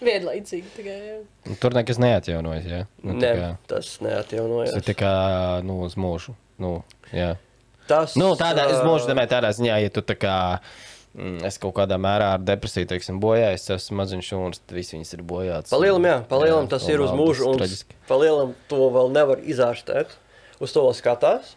Vienlaicīgi 0.00 0.70
tikai. 0.76 0.96
jā. 1.08 1.16
Un 1.50 1.56
Tur 1.60 1.74
nekas 1.74 1.98
neatjaunojas. 1.98 2.66
Jā. 2.70 2.82
Nu, 3.02 3.14
Nē, 3.18 3.32
kā- 3.34 3.56
tas 3.66 3.86
Tas 3.96 3.98
neatjaunojas. 4.04 4.76
ir 4.76 4.82
tā 4.86 4.94
kā 4.94 5.12
nu, 5.64 5.80
uz 5.82 5.94
mūžu. 5.98 6.34
Nu, 6.58 6.84
jā. 7.12 7.36
Tas, 7.88 8.14
Nu, 8.16 8.34
tādā 8.36 8.66
ā, 8.68 8.84
mūžu 8.84 9.08
domāju, 9.08 9.30
tādā 9.32 9.50
ziņā, 9.56 9.82
ja 9.82 9.88
tu 9.90 10.02
tā 10.02 10.14
kā. 10.14 10.60
mm, 11.16 11.42
Es 11.48 11.56
kaut 11.58 11.74
kādā 11.74 11.96
mērā 11.98 12.34
ar 12.34 12.38
depresiju 12.38 12.86
teiksim, 12.86 13.18
bojāju, 13.20 13.54
es 13.54 13.88
smadziņu 13.88 14.22
šūnas, 14.28 14.60
tad 14.66 14.76
viss 14.76 14.92
viņas 14.92 15.14
ir 15.14 15.22
bojātas. 15.22 15.70
Palielam, 15.70 16.02
jā, 16.04 16.18
palielam 16.28 16.66
Jā, 16.66 16.70
tas 16.70 16.88
ir 16.88 17.00
uz 17.00 17.10
mūžu, 17.10 17.44
tas 17.44 17.46
un 17.48 17.58
traģiski. 17.58 17.94
palielam 18.06 18.54
to 18.68 18.76
vēl 18.90 19.10
nevar 19.10 19.38
izārstēt. 19.38 20.06
Uz 20.60 20.72
to 20.72 20.82
vēl 20.82 20.94
skatās. 20.94 21.54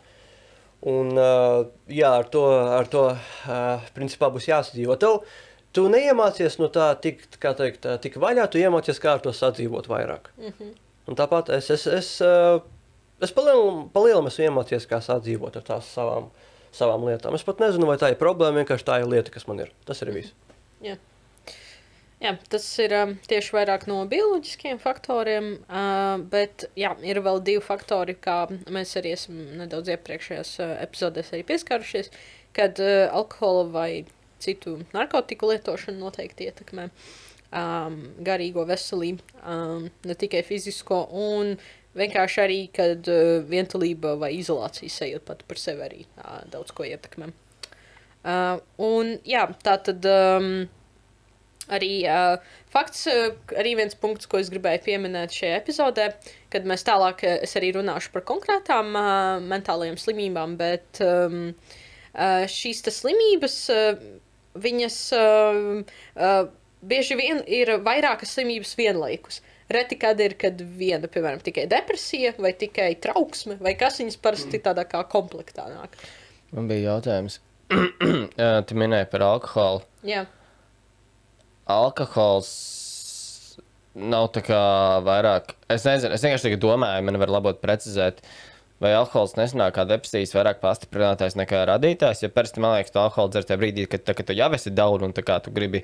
Un, 0.81 1.11
uh, 1.17 1.65
jā, 1.89 2.09
ar 2.09 2.23
to, 2.25 2.41
ar 2.79 2.87
to 2.89 3.03
uh, 3.11 3.81
principā 3.93 4.31
būs 4.33 4.47
jāsadzīvo. 4.49 4.97
Tev, 4.97 5.19
tu 5.75 5.87
neiemācies 5.91 6.57
no 6.61 6.69
tā 6.73 6.91
tik, 7.03 7.23
kā 7.41 7.53
teikt, 7.57 7.87
tik 8.03 8.17
vaļā, 8.21 8.47
tu 8.51 8.61
iemācies, 8.61 8.99
kā 9.01 9.15
ar 9.15 9.23
to 9.23 9.33
sadzīvot 9.35 9.89
vairāk. 9.91 10.31
Mm 10.37 10.53
-hmm. 10.53 10.71
Un 11.07 11.17
tāpat 11.17 11.49
es, 11.57 11.69
es, 11.69 11.87
es, 11.87 12.21
uh, 12.21 12.61
es 13.21 13.31
palielam, 13.31 14.27
esmu 14.27 14.45
iemācies, 14.45 14.87
kā 14.87 15.01
sadzīvot 15.01 15.55
ar 15.57 15.63
tās 15.63 15.93
savām, 15.95 16.29
savām 16.71 17.05
lietām. 17.07 17.35
Es 17.35 17.43
pat 17.43 17.59
nezinu, 17.59 17.87
vai 17.89 17.97
tā 17.97 18.11
ir 18.11 18.19
problēma, 18.19 18.61
vienkārši 18.61 18.87
tā 18.87 18.99
ir 19.01 19.07
lieta, 19.07 19.31
kas 19.31 19.47
man 19.47 19.59
ir. 19.59 19.71
Tas 19.85 20.01
ir 20.01 20.11
viss. 20.11 20.33
Jā. 20.81 20.97
Jā, 22.21 22.35
tas 22.53 22.65
ir 22.77 22.93
um, 22.93 23.15
tieši 23.25 23.55
vairāk 23.55 23.87
no 23.89 24.03
bioloģiskiem 24.05 24.77
faktoriem, 24.77 25.55
uh, 25.65 26.21
bet 26.29 26.67
jā, 26.77 26.93
ir 27.01 27.17
vēl 27.25 27.41
divi 27.41 27.63
faktori, 27.65 28.13
kā 28.13 28.43
mēs 28.69 28.93
arī 28.99 29.15
esam 29.15 29.39
nedaudz 29.57 29.89
iepriekšējās 29.95 30.51
uh, 30.61 30.75
epizodēs 30.83 31.33
arī 31.33 31.41
pieskārušies, 31.49 32.11
kad 32.53 32.77
uh, 32.77 33.07
alkohola 33.09 33.65
vai 33.73 33.89
citu 34.41 34.79
narkotiku 34.95 35.51
lietošana 35.51 36.01
noteikti 36.01 36.49
ietekmē 36.49 36.89
um, 37.51 38.01
garīgo 38.25 38.65
veselību, 38.69 39.37
um, 39.43 39.87
ne 40.07 40.17
tikai 40.17 40.43
fizisko, 40.47 41.03
un 41.11 41.55
vienkārši 41.97 42.43
arī, 42.43 42.59
kad 42.73 43.07
uh, 43.11 43.39
vientulība 43.47 44.15
vai 44.19 44.33
izolācijas 44.39 45.01
sajūta 45.01 45.27
pat 45.31 45.47
par 45.47 45.61
sevi 45.61 45.87
arī 45.87 46.03
uh, 46.05 46.43
daudz 46.51 46.73
ko 46.75 46.87
ietekmē. 46.87 47.31
Uh, 48.21 48.61
un 48.81 49.17
jā, 49.27 49.47
tā 49.65 49.79
tad. 49.87 50.05
Um, 50.05 50.69
Arī 51.71 52.01
uh, 52.09 52.41
fakts, 52.73 53.05
uh, 53.07 53.29
arī 53.55 53.75
viens 53.79 53.93
punkts, 53.95 54.27
ko 54.27 54.39
es 54.41 54.49
gribēju 54.51 54.81
pieminēt 54.83 55.31
šajā 55.31 55.59
epizodē, 55.61 56.07
kad 56.51 56.65
mēs 56.67 56.83
tālāk, 56.83 57.21
uh, 57.23 57.53
arī 57.59 57.69
runāšu 57.77 58.11
par 58.11 58.25
konkrētām 58.27 58.89
uh, 58.97 59.37
mentālajām 59.45 59.95
slimībām, 60.01 60.57
bet 60.59 60.99
um, 61.05 61.53
uh, 61.53 62.43
šīs 62.51 62.81
slimības, 62.97 63.55
uh, 63.71 64.03
viņas 64.57 64.97
uh, 65.17 65.69
uh, 66.15 66.41
bieži 66.81 67.17
vien 67.19 67.43
ir 67.47 67.75
vairākas 67.85 68.35
slimības 68.37 68.73
vienlaikus. 68.79 69.41
Reti 69.71 69.95
kad 69.95 70.19
ir, 70.19 70.35
kad 70.35 70.59
viena, 70.59 71.07
piemēram, 71.07 71.39
tikai 71.45 71.63
depresija, 71.71 72.33
vai 72.43 72.51
tikai 72.59 72.89
trauksme, 72.99 73.55
vai 73.63 73.71
kas 73.79 74.01
viņas 74.01 74.19
parasti 74.19 74.59
tādā 74.59 74.83
kā 74.89 75.05
komplektā 75.07 75.69
nāk. 75.71 75.95
Man 76.51 76.67
bija 76.67 76.97
jautājums. 76.97 77.39
Tu 78.67 78.75
minēji 78.75 79.07
par 79.13 79.23
alkoholu. 79.23 79.85
Jā, 80.03 80.25
Alkohols 81.71 82.51
nav 83.95 84.29
tā 84.35 84.43
kā 84.45 84.61
vairāk. 85.05 85.55
Es 85.71 85.85
nezinu, 85.87 86.15
es 86.15 86.23
vienkārši 86.23 86.59
domāju, 86.61 87.05
man 87.07 87.19
var 87.21 87.33
labot 87.33 87.59
precizēt. 87.61 88.21
Vai 88.81 88.95
alkohols 88.97 89.35
nesanāk 89.37 89.75
kā 89.75 89.85
depresijas 89.85 90.33
vairāk 90.33 90.57
pastiprinātājs 90.63 91.37
nekā 91.37 91.59
radītājs? 91.69 92.23
Jo 92.23 92.31
parasti 92.33 92.63
man 92.63 92.79
liekas, 92.79 92.93
ka 92.95 93.03
alkohols 93.05 93.35
dzer 93.35 93.45
tajā 93.45 93.61
brīdī, 93.61 93.85
kad, 93.89 94.01
tā, 94.07 94.15
kad 94.17 94.25
tu 94.25 94.33
jau 94.33 94.47
esi 94.57 94.73
daudz 94.73 95.05
un 95.05 95.13
tā 95.13 95.37
tu 95.45 95.53
gribi 95.53 95.83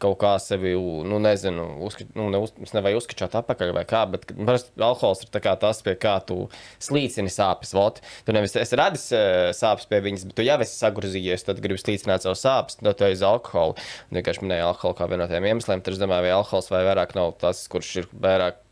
kaut 0.00 0.16
kā 0.22 0.30
sevi, 0.40 0.72
nu, 1.04 1.18
nezinu, 1.20 1.66
uzska, 1.84 2.06
nu, 2.16 2.30
ne, 2.32 2.40
uz, 2.40 2.54
nevajag 2.72 3.02
uzskačāt 3.02 3.34
atpakaļ 3.42 3.74
vai 3.76 3.82
kā, 3.88 4.06
bet 4.08 4.24
nu, 4.32 4.46
parasti 4.48 4.72
alkohols 4.86 5.26
ir 5.26 5.32
tā 5.34 5.52
tas, 5.60 5.82
pie 5.84 5.92
kā 6.00 6.14
tu 6.24 6.38
slīcini 6.80 7.28
sāpes. 7.32 7.74
Vot. 7.76 8.00
Tu 8.24 8.32
nevis 8.32 8.56
esi 8.56 8.80
radis 8.80 9.04
eh, 9.12 9.50
sāpes 9.56 9.84
pie 9.90 10.00
viņas, 10.08 10.24
bet 10.30 10.38
tu 10.40 10.48
jau 10.48 10.56
esi 10.64 10.80
sagrozījies, 10.80 11.44
tad 11.44 11.60
gribi 11.60 11.82
slīcināt 11.82 12.24
savu 12.24 12.40
sāpes, 12.40 12.80
tad 12.80 12.96
tu 12.96 13.08
esi 13.10 13.28
alkoholu. 13.28 13.76
Un 14.08 14.20
Vienkārši 14.22 14.46
minēju 14.46 14.70
alkoholu 14.70 14.96
kā 14.96 15.12
vienu 15.12 15.26
no 15.26 15.28
tiem 15.28 15.52
iemesliem, 15.52 15.84
tad 15.84 15.98
es 15.98 16.00
domāju, 16.00 16.30
vai 16.30 16.34
alkohols 16.38 16.72
vai 16.72 16.86
vairāk 16.88 17.12
nav 17.20 17.36
tas, 17.44 17.66
kurš 17.68 17.94
ir 18.00 18.10
vairāk 18.24 18.64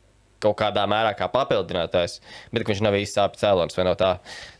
kaut 0.42 0.58
kādā 0.60 0.84
mērā 0.90 1.14
kā 1.18 1.28
papildinātājs, 1.32 2.18
bet 2.54 2.66
viņš 2.68 2.82
nav 2.86 2.96
īsti 2.98 3.18
sāpju 3.18 3.42
cēlonis 3.42 3.78
vai 3.78 3.86
no 3.88 3.94
tā. 3.98 4.10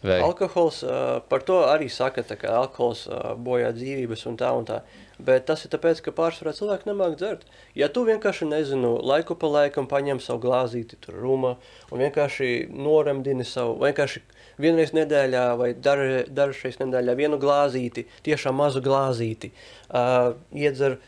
Vai... 0.02 0.20
Alkohols, 0.24 0.80
uh, 0.86 1.18
par 1.30 1.44
to 1.46 1.60
arī 1.70 1.90
saka, 1.92 2.24
ka 2.28 2.54
alkohols 2.62 3.06
uh, 3.06 3.34
bojā 3.34 3.70
dzīvības 3.76 4.26
un 4.30 4.38
tā 4.40 4.50
un 4.58 4.66
tā. 4.68 4.82
Bet 5.18 5.48
tas 5.50 5.64
ir 5.66 5.72
tāpēc, 5.72 6.00
ka 6.02 6.14
pārsvarā 6.14 6.52
cilvēki 6.54 6.86
nemāk 6.92 7.16
dzert. 7.18 7.46
Ja 7.78 7.88
tu 7.90 8.04
vienkārši 8.06 8.46
nezinu, 8.46 8.92
laiku 9.02 9.34
pa 9.38 9.50
laikam 9.50 9.88
paņem 9.90 10.20
savu 10.22 10.44
glāzīti, 10.46 10.98
tur 11.02 11.18
rūmā 11.18 11.56
un 11.90 12.02
vienkārši 12.04 12.68
noremdini 12.70 13.46
savu, 13.46 13.80
vienkārši 13.82 14.22
vienreiz 14.62 14.94
nedēļā 14.94 15.44
vai 15.58 15.72
dažreiz 15.74 16.78
nedēļā 16.78 17.16
vienu 17.18 17.38
glāzīti, 17.42 18.06
tiešām 18.26 18.58
mazu 18.62 18.82
glāzīti, 18.84 19.50
uh, 19.90 20.36
iedzer, 20.54 21.00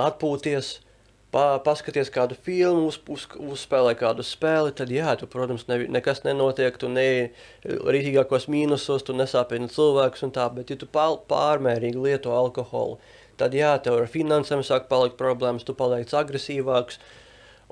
atpūties, 0.00 0.78
pa, 1.30 1.44
paskaties 1.62 2.10
kādu 2.10 2.34
filmu, 2.34 2.88
uz, 2.90 2.98
uz, 3.10 3.26
uzspēlē 3.38 3.94
kādu 3.98 4.24
spēli, 4.26 4.72
tad, 4.76 4.90
jā, 4.94 5.12
tu, 5.20 5.28
protams, 5.30 5.66
ne, 5.70 5.84
nekas 5.98 6.24
nenotiek, 6.26 6.76
tu 6.80 6.90
ne 6.90 7.06
rītīgākos 7.64 8.48
mīnusos, 8.50 9.04
tu 9.06 9.14
nesāpini 9.16 9.70
cilvēkus 9.70 10.26
un 10.26 10.34
tā, 10.34 10.48
bet, 10.54 10.72
ja 10.74 10.80
tu 10.80 10.88
pār, 10.90 11.18
pārmērīgi 11.30 12.02
lieto 12.02 12.34
alkoholu, 12.34 12.98
tad, 13.40 13.54
jā, 13.56 13.76
tev 13.82 14.00
ar 14.02 14.10
finansēm 14.10 14.64
sāk 14.66 14.90
palikt 14.90 15.18
problēmas, 15.20 15.64
tu 15.66 15.76
paliec 15.78 16.10
agresīvāks, 16.18 16.98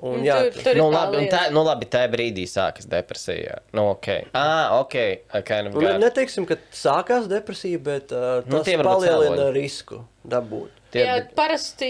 un, 0.07 0.23
jā, 0.23 0.39
Tur- 0.55 0.63
tur 0.63 0.79
Nu, 0.79 0.87
tā 0.93 1.03
labi, 1.03 1.19
un 1.19 1.29
tā, 1.33 1.43
nu, 1.51 1.65
labi, 1.67 1.89
tajā 1.91 2.09
brīdī 2.15 2.47
sākas 2.47 2.87
depresija. 2.87 3.59
Nu, 3.75 3.89
ok. 3.97 4.07
Ah, 4.31 4.79
ok. 4.79 4.95
I 5.35 5.41
kind 5.43 5.67
of 5.67 5.75
Nu, 5.75 5.83
ne, 5.83 5.97
neteiksim, 6.05 6.47
ka 6.47 6.55
sākās 6.71 7.27
depresija, 7.27 7.81
bet 7.83 8.15
uh, 8.15 8.39
Nu, 8.47 8.61
tas 8.63 8.71
varbūt 8.71 8.87
palielina 8.87 9.49
risku 9.51 10.05
dabūt. 10.23 10.78
Tie- 10.89 11.03
Jā, 11.05 11.15
parasti 11.37 11.87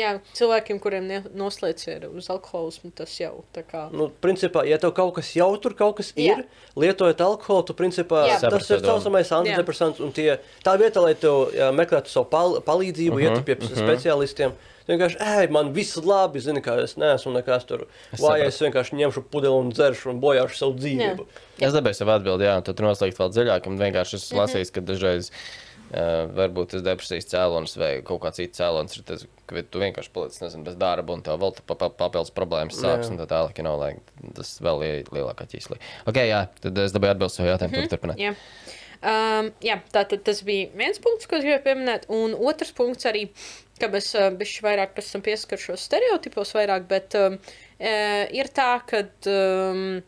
jā, 0.00 0.14
cilvēkiem, 0.32 0.78
kuriem 0.80 1.08
noslēdz 1.36 1.82
ir 1.92 2.06
uz 2.08 2.30
alkoholismu, 2.32 2.88
tas 2.96 3.12
jau 3.20 3.42
tā 3.52 3.60
kā. 3.68 3.82
Nu, 3.92 4.06
principā, 4.22 4.62
ja 4.64 4.78
tev 4.80 4.94
kaut 4.96 5.12
kas 5.18 5.34
jau 5.36 5.50
tur 5.60 5.74
kaut 5.76 5.98
kas 5.98 6.12
Jā. 6.16 6.38
ir, 6.38 6.44
lietojot 6.80 7.20
alkoholu, 7.20 7.66
tu 7.68 7.74
principā 7.76 8.22
Jā. 8.30 8.38
tas 8.48 8.70
ir 8.70 8.80
saucamais 8.80 9.28
antidepresants. 9.28 10.00
un 10.00 10.12
tie- 10.12 10.38
Tā 10.64 10.78
vietā, 10.80 11.02
lai 11.04 11.12
tev 11.14 11.52
jā, 11.52 11.68
meklētu 11.76 12.08
savu 12.08 12.24
pal 12.30 12.60
palīdzību, 12.64 13.12
uh 13.12 13.20
Mhm, 13.20 13.34
-huh, 13.34 13.36
iet 13.36 13.44
pie 13.44 13.56
speciālistiem. 13.76 14.52
tu 14.52 14.56
Vienkārši, 14.88 15.16
ej, 15.20 15.50
man 15.50 15.72
viss 15.72 15.96
labi, 15.96 16.40
zini, 16.40 16.60
kā 16.60 16.82
es 16.82 16.96
neesmu 16.96 17.32
nekas 17.32 17.64
tur. 17.64 17.86
Es 18.12 18.20
es 18.46 18.58
vienkārši 18.60 18.92
ņemšu 19.00 19.22
pudeli 19.30 19.54
un 19.54 19.70
dzeršu 19.72 20.10
un 20.10 20.20
bojāšu 20.20 20.56
savu 20.56 20.74
dzīvību. 20.74 21.26
Es 21.60 21.72
dabūju 21.72 21.94
savu 21.94 22.10
atbildi, 22.10 22.44
jā, 22.44 22.56
un 22.56 22.62
tad 22.62 22.76
noslēgt 22.76 23.16
vēl 23.16 23.30
dziļāk. 23.32 23.66
Un 23.66 23.78
vienkārši 23.78 24.14
esmu 24.14 24.38
lasījis, 24.44 24.70
ka 24.72 24.80
dažreiz 24.80 25.30
uh, 25.30 25.34
varbūt 26.34 26.74
tas 26.74 26.84
depresijas 26.84 27.28
cēlonis 27.30 27.76
vai 27.78 27.90
kaut 28.06 28.22
kāds 28.24 28.40
cits 28.40 28.60
cēlonis 28.60 28.98
ir 28.98 29.06
tas, 29.08 29.24
ka 29.46 29.62
tu 29.70 29.82
vienkārši 29.82 30.12
paliec 30.14 30.38
nezinu, 30.42 30.64
bez 30.66 30.78
darba 30.80 31.14
un 31.14 31.24
tev 31.26 31.40
vēl 31.42 31.54
pa, 31.60 31.76
pa, 31.78 31.90
papildus 31.92 32.34
problēmas 32.34 32.78
sāks. 32.80 33.08
Jā. 33.08 33.12
Un 33.12 33.20
tā 33.20 33.28
tālāk, 33.30 33.58
you 33.60 33.66
know, 33.66 33.76
like, 33.80 34.00
tas 34.36 34.56
vēl 34.64 34.86
ir 34.88 35.12
lielākā 35.14 35.46
ķīslī. 35.50 35.78
Ok, 36.10 36.22
jā, 36.26 36.46
tad 36.64 36.80
es 36.84 36.96
dabūju 36.96 37.14
atbildi 37.14 37.36
savu 37.36 37.52
jautājumu, 37.52 37.76
mm 37.76 37.84
-hmm. 37.84 37.92
turpināt. 37.92 38.24
Jā. 38.24 38.34
Um, 39.04 39.50
jā, 39.60 39.76
tātad 39.92 40.22
tas 40.24 40.40
bija 40.46 40.70
viens 40.78 40.98
punkts, 41.02 41.28
ko 41.28 41.36
es 41.36 41.44
gribēju 41.44 41.64
pieminēt. 41.66 42.06
Un 42.08 42.32
otrs 42.34 42.72
punkts 42.72 43.04
arī, 43.04 43.26
ka 43.80 43.90
es 43.98 44.14
uh, 44.16 44.30
bišķi 44.32 44.64
vairāk 44.64 44.94
pēc 44.96 45.10
tam 45.12 45.24
pieskaršos 45.26 45.84
stereotipos 45.90 46.54
vairāk, 46.56 46.86
bet 46.88 47.16
um, 47.20 47.36
uh, 47.36 48.24
ir 48.32 48.48
tā, 48.56 48.70
ka 48.88 49.02
um, 49.28 50.00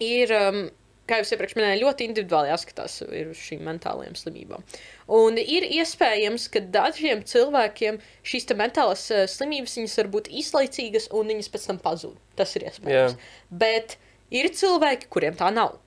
ir, 0.00 0.32
um, 0.32 0.62
kā 1.08 1.20
jau 1.20 1.26
iepriekš 1.34 1.56
minēju, 1.58 1.82
ļoti 1.84 2.08
individuāli 2.08 2.50
jāskatās 2.52 2.98
uz 3.04 3.40
šīm 3.40 3.64
mentālajām 3.68 4.16
slimībām. 4.18 4.64
Un 5.18 5.38
ir 5.40 5.66
iespējams, 5.68 6.48
ka 6.52 6.64
dažiem 6.74 7.24
cilvēkiem 7.28 8.00
šīs 8.24 8.48
mentālās 8.56 9.06
uh, 9.12 9.24
slimības 9.30 9.76
var 9.98 10.10
būt 10.16 10.32
īslaicīgas 10.32 11.10
un 11.12 11.32
viņas 11.34 11.52
pēc 11.52 11.70
tam 11.70 11.80
pazūd. 11.84 12.18
Tas 12.38 12.56
ir 12.56 12.68
iespējams. 12.70 13.16
Jā. 13.16 13.48
Bet 13.64 13.98
ir 14.34 14.48
cilvēki, 14.52 15.10
kuriem 15.12 15.36
tā 15.38 15.52
nav. 15.54 15.80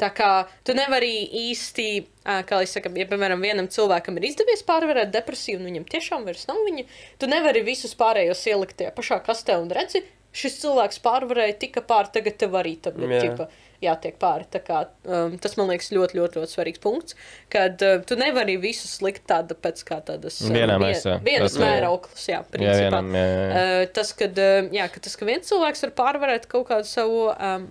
Tā 0.00 0.08
kā 0.16 0.28
tu 0.64 0.72
nevari 0.72 1.12
īsti, 1.50 1.86
ā, 2.24 2.38
kā 2.48 2.62
lai 2.62 2.68
saka, 2.70 2.88
ja, 2.96 3.04
piemēram, 3.10 3.42
vienam 3.44 3.66
cilvēkam 3.68 4.16
ir 4.16 4.30
izdevies 4.30 4.62
pārvarēt 4.64 5.10
depresiju, 5.12 5.58
un 5.60 5.68
viņam 5.68 5.84
tiešām 5.92 6.24
vairs 6.24 6.46
nav 6.48 6.62
viņa, 6.64 6.86
tu 7.20 7.28
nevari 7.28 7.60
visus 7.66 7.92
pārējos 8.00 8.46
ielikt 8.48 8.78
tajā 8.80 8.94
pašā 8.96 9.18
kastē 9.26 9.58
un 9.60 9.68
redzi, 9.76 10.00
šis 10.32 10.56
cilvēks 10.62 11.02
pārvarēja, 11.04 11.58
tika 11.66 11.84
pāri, 11.84 12.14
tagad 12.14 12.38
tev 12.40 12.56
arī 12.56 12.78
tam 12.80 13.02
ir 13.04 13.12
Jā. 13.12 13.26
ķipa 13.26 13.50
jātiek 13.82 14.16
pāri. 14.20 14.44
Kā, 14.66 14.82
um, 15.08 15.36
tas 15.40 15.56
man 15.56 15.70
liekas 15.72 15.90
ļoti, 15.94 16.18
ļoti, 16.18 16.40
ļoti 16.40 16.54
svarīgs 16.56 16.82
punkts, 16.82 17.16
kad 17.52 17.80
uh, 17.86 17.98
tu 18.06 18.16
nevari 18.20 18.58
visus 18.60 18.98
likt 19.04 19.24
tāda 19.30 19.56
pēc 19.56 19.82
kā 19.88 20.00
tādas 20.04 20.40
um, 20.44 20.52
Vienā 20.54 20.76
vien- 20.76 20.84
maisā. 20.90 21.18
vienas 21.24 21.54
Tas, 21.54 21.60
jā. 21.62 21.68
mērauklas, 21.68 22.24
jā, 22.28 22.38
Jā, 22.40 22.48
principā. 22.52 22.78
vienam, 22.82 23.12
jā, 23.16 23.26
jā. 23.30 23.46
Uh, 23.62 23.84
tas, 24.00 24.12
kad, 24.20 24.42
uh, 24.44 24.68
jā, 24.76 24.88
ka 24.92 25.04
tas, 25.06 25.16
ka 25.20 25.28
viens 25.30 25.48
cilvēks 25.48 25.86
var 25.86 25.94
pārvarēt 26.02 26.48
kaut 26.52 26.68
kādu 26.72 26.88
savu 26.90 27.22
um, 27.32 27.68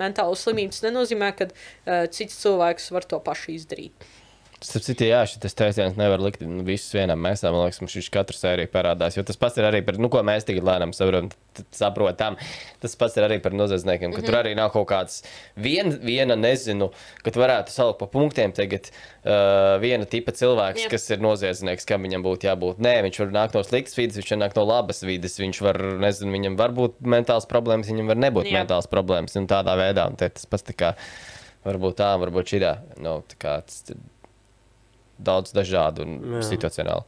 mentālo 0.00 0.36
slimību, 0.36 0.72
tas 0.76 0.82
nenozīmē, 0.88 1.30
ka 1.38 1.50
uh, 1.50 2.06
cits 2.12 2.40
cilvēks 2.42 2.90
var 2.96 3.06
to 3.08 3.20
pašu 3.24 3.54
izdarīt. 3.58 4.08
Starp 4.60 4.84
citu, 4.84 5.06
jā, 5.08 5.22
šis 5.24 5.54
teiciens 5.56 5.94
nevar 5.96 6.20
likt 6.20 6.42
nu, 6.44 6.60
visus 6.66 6.92
vienam 6.92 7.16
mēsā. 7.24 7.48
Man 7.48 7.62
liekas, 7.62 7.78
mums 7.80 7.94
šis 7.96 8.10
katru 8.12 8.36
sēriju 8.36 8.68
parādās. 8.68 9.14
Jo 9.16 9.22
tas 9.24 9.38
pats 9.40 9.56
ir 9.56 9.64
arī 9.64 9.78
par, 9.86 9.96
nu, 9.96 10.10
ko 10.12 10.20
mēs 10.26 10.44
tagad 10.44 10.66
lēnām 10.68 10.92
saprotam. 10.92 11.30
saprotam. 11.72 12.36
Tas 12.82 12.96
pats 13.00 13.16
ir 13.16 13.24
arī 13.24 13.38
par 13.40 13.56
noziedzniekiem, 13.56 14.12
ka 14.12 14.18
mm 14.18 14.20
-hmm. 14.20 14.26
tur 14.28 14.36
arī 14.36 14.52
nav 14.58 14.68
kaut 14.74 14.86
kāds 14.90 15.22
vien, 15.56 15.96
viena, 16.04 16.36
nezinu, 16.36 16.90
ka 17.24 17.32
tu 17.32 17.40
varētu 17.40 17.72
salikt 17.72 17.98
pa 18.02 18.06
punktiem 18.06 18.52
tagad 18.52 18.90
uh, 18.90 19.80
viena 19.80 20.04
tipa 20.04 20.32
cilvēks, 20.32 20.84
yeah. 20.84 20.90
kas 20.90 21.10
ir 21.10 21.24
noziedznieks, 21.24 21.88
kam 21.88 22.02
viņam 22.02 22.22
būtu 22.22 22.44
jābūt. 22.52 22.84
Nē, 22.84 23.02
viņš 23.08 23.18
var 23.18 23.32
nākt 23.32 23.54
no 23.54 23.64
sliktas 23.64 23.96
vidas, 23.96 24.20
viņš 24.20 24.30
var 24.30 24.38
nākt 24.44 24.56
no 24.56 24.64
labas 24.64 25.02
vidas, 25.02 25.40
viņš 25.40 25.60
var, 25.60 25.82
nezinu, 26.04 26.32
viņam 26.32 26.60
var 26.60 26.70
būt 26.70 27.00
mentāls 27.00 27.48
problēmas, 27.48 27.88
viņam 27.88 28.06
var 28.12 28.16
nebūt 28.16 28.44
yeah. 28.44 28.60
mentāls 28.60 28.86
problēmas. 28.86 29.36
Un 29.40 29.48
tādā 29.48 29.72
veidā, 29.76 30.06
un 30.06 30.20
tas 30.20 30.46
pats 30.46 30.62
tā 30.62 30.76
kā, 30.76 30.94
varbūt 31.64 31.96
tā, 31.96 32.16
varbūt 32.20 32.44
šī 32.44 32.60
tā, 32.60 32.78
nu, 33.00 33.22
tā 33.24 33.40
kā 33.40 33.60
tas 33.64 33.84
daudz 35.26 35.54
dažādu 35.56 36.06
un 36.06 36.16
Jā. 36.38 36.42
situacionālu. 36.48 37.04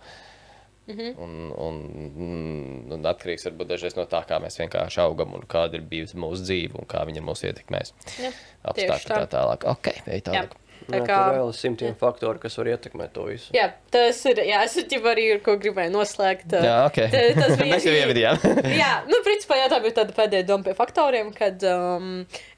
Mm 0.87 0.97
-hmm. 0.99 1.19
Un, 1.19 1.53
un, 1.57 1.77
un, 2.17 2.93
un 2.93 3.05
atkarīgs 3.07 3.47
varbūt 3.47 3.69
dažreiz 3.71 3.97
no 3.97 4.03
tā, 4.03 4.25
kā 4.27 4.41
mēs 4.43 4.59
vienkārši 4.59 5.01
augam 5.01 5.35
un 5.35 5.45
kāda 5.47 5.79
ir 5.79 5.83
bijusi 5.83 6.17
mūsu 6.17 6.43
dzīve 6.43 6.75
un 6.75 6.87
kā 6.87 7.05
viņa 7.07 7.23
mūs 7.23 7.45
ietekmēs. 7.47 7.95
Apstākļi 8.65 9.09
tā. 9.09 9.21
tā 9.23 9.27
tālāk. 9.37 9.65
Ok, 9.65 9.87
ej 10.07 10.19
Jā. 10.19 10.23
tālāk. 10.27 10.57
Tā 10.89 10.99
Jā, 10.99 11.05
kā- 11.07 11.18
vēl 11.37 11.49
ir 11.53 11.57
simtiem 11.59 11.95
faktoru, 12.01 12.41
kas 12.43 12.57
var 12.59 12.70
ietekmēt 12.72 13.12
to 13.14 13.24
visu. 13.28 13.51
Jā, 13.55 13.68
tas 13.95 14.18
ir. 14.26 14.41
Jā, 14.49 14.62
es 14.66 14.74
jau 14.80 15.01
arī 15.11 15.26
ar 15.35 15.41
ko 15.45 15.55
gribēju 15.62 15.93
noslēgt. 15.95 16.53
uh, 16.59 16.64
Jā, 16.66 16.76
ok. 16.89 16.99
ta- 17.12 17.22
Tas 17.41 17.57
bija 17.61 17.74
mēs 17.76 17.87
jau 17.87 17.95
ievadījām. 17.97 18.43
jā, 18.83 18.91
nu, 19.11 19.20
principā, 19.26 19.59
jā, 19.61 19.68
tā 19.72 19.78
bija 19.85 19.97
tāda 20.01 20.16
pēdējā 20.16 20.47
doma 20.49 20.64
pie 20.66 20.74
faktoriem, 20.78 21.30
kad, 21.37 21.62
um, 21.70 22.09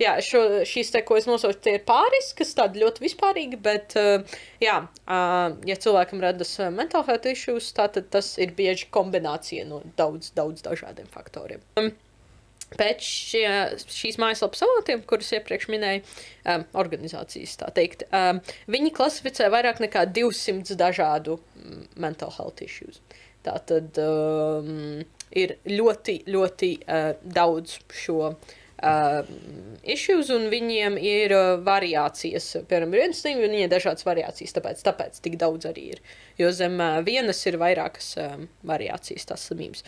jā, 0.01 0.17
šo, 0.25 0.43
šīs 0.69 0.93
te, 0.95 1.03
ko 1.07 1.19
es 1.21 1.29
nosaucu, 1.31 1.61
tie 1.67 1.77
ir 1.79 1.85
pāris, 1.89 2.33
kas 2.39 2.55
tādi 2.59 2.81
ļoti 2.85 3.05
vispārīgi, 3.07 3.61
bet, 3.65 3.97
uh, 4.01 4.39
jā, 4.65 4.79
uh, 5.05 5.57
ja 5.69 5.77
cilvēkam 5.77 6.23
radas 6.25 6.57
mental 6.75 7.05
health 7.09 7.27
issues, 7.31 7.73
tā, 7.77 7.89
tad 7.93 8.09
tas 8.15 8.35
ir 8.43 8.55
bieži 8.57 8.89
kombinācija 8.95 9.67
no 9.69 9.83
daudz, 9.99 10.33
daudz 10.37 10.63
dažādiem 10.65 11.07
faktoriem. 11.13 11.61
Um, 11.81 11.93
Pēc 12.75 13.05
šie, 13.05 13.47
šīs 13.93 14.17
mājaslapas 14.23 14.65
avotiem, 14.67 15.03
kurus 15.07 15.31
iepriekš 15.37 15.69
minēju, 15.71 16.03
um, 16.51 16.65
organizācijas, 16.81 17.59
tā 17.61 17.69
teikt, 17.77 18.07
um, 18.11 18.41
viņi 18.71 18.95
klasificē 18.97 19.51
vairāk 19.53 19.83
nekā 19.85 20.07
200 20.11 20.79
dažādu 20.81 21.39
mm, 21.39 21.85
mental 22.03 22.35
health 22.35 22.65
issues. 22.65 23.03
Tā 23.45 23.59
tad 23.69 23.99
um, 24.01 25.05
ir 25.37 25.57
ļoti, 25.69 26.23
ļoti 26.33 26.71
uh, 26.81 27.11
daudz 27.37 27.77
šo 27.93 28.33
uh, 28.33 29.33
issues, 29.85 30.31
un 30.33 30.49
viņiem 30.53 30.99
ir 31.01 31.35
uh, 31.37 31.55
variācijas. 31.65 32.51
Piemēram, 32.71 32.95
viens 32.97 33.25
un 33.29 33.43
viņiem 33.43 33.67
ir 33.67 33.73
dažādas 33.73 34.07
variācijas, 34.09 34.57
tāpēc, 34.57 34.85
tāpēc 34.89 35.21
tik 35.25 35.39
daudz 35.41 35.69
arī 35.71 35.91
ir. 35.95 36.05
Jo 36.41 36.51
zem 36.57 36.79
uh, 36.81 37.01
vienas 37.07 37.43
ir 37.51 37.61
vairākas 37.61 38.15
um, 38.23 38.49
variācijas 38.67 39.29
tās 39.31 39.49
slimības. 39.51 39.85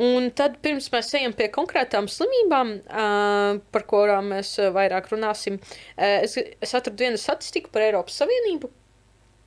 Un 0.00 0.30
tad, 0.32 0.54
pirms 0.64 0.86
mēs 0.92 1.10
ejam 1.18 1.34
pie 1.36 1.50
konkrētām 1.52 2.06
slimībām, 2.08 2.70
uh, 2.80 3.58
par 3.74 3.82
kurām 3.90 4.30
mēs 4.32 4.54
vairāk 4.72 5.10
runāsim, 5.12 5.58
uh, 5.60 6.22
es, 6.22 6.38
es 6.38 6.72
atradu 6.72 7.04
vienu 7.04 7.20
statistiku 7.20 7.68
par 7.74 7.84
Eiropas 7.84 8.16
Savienību. 8.22 8.70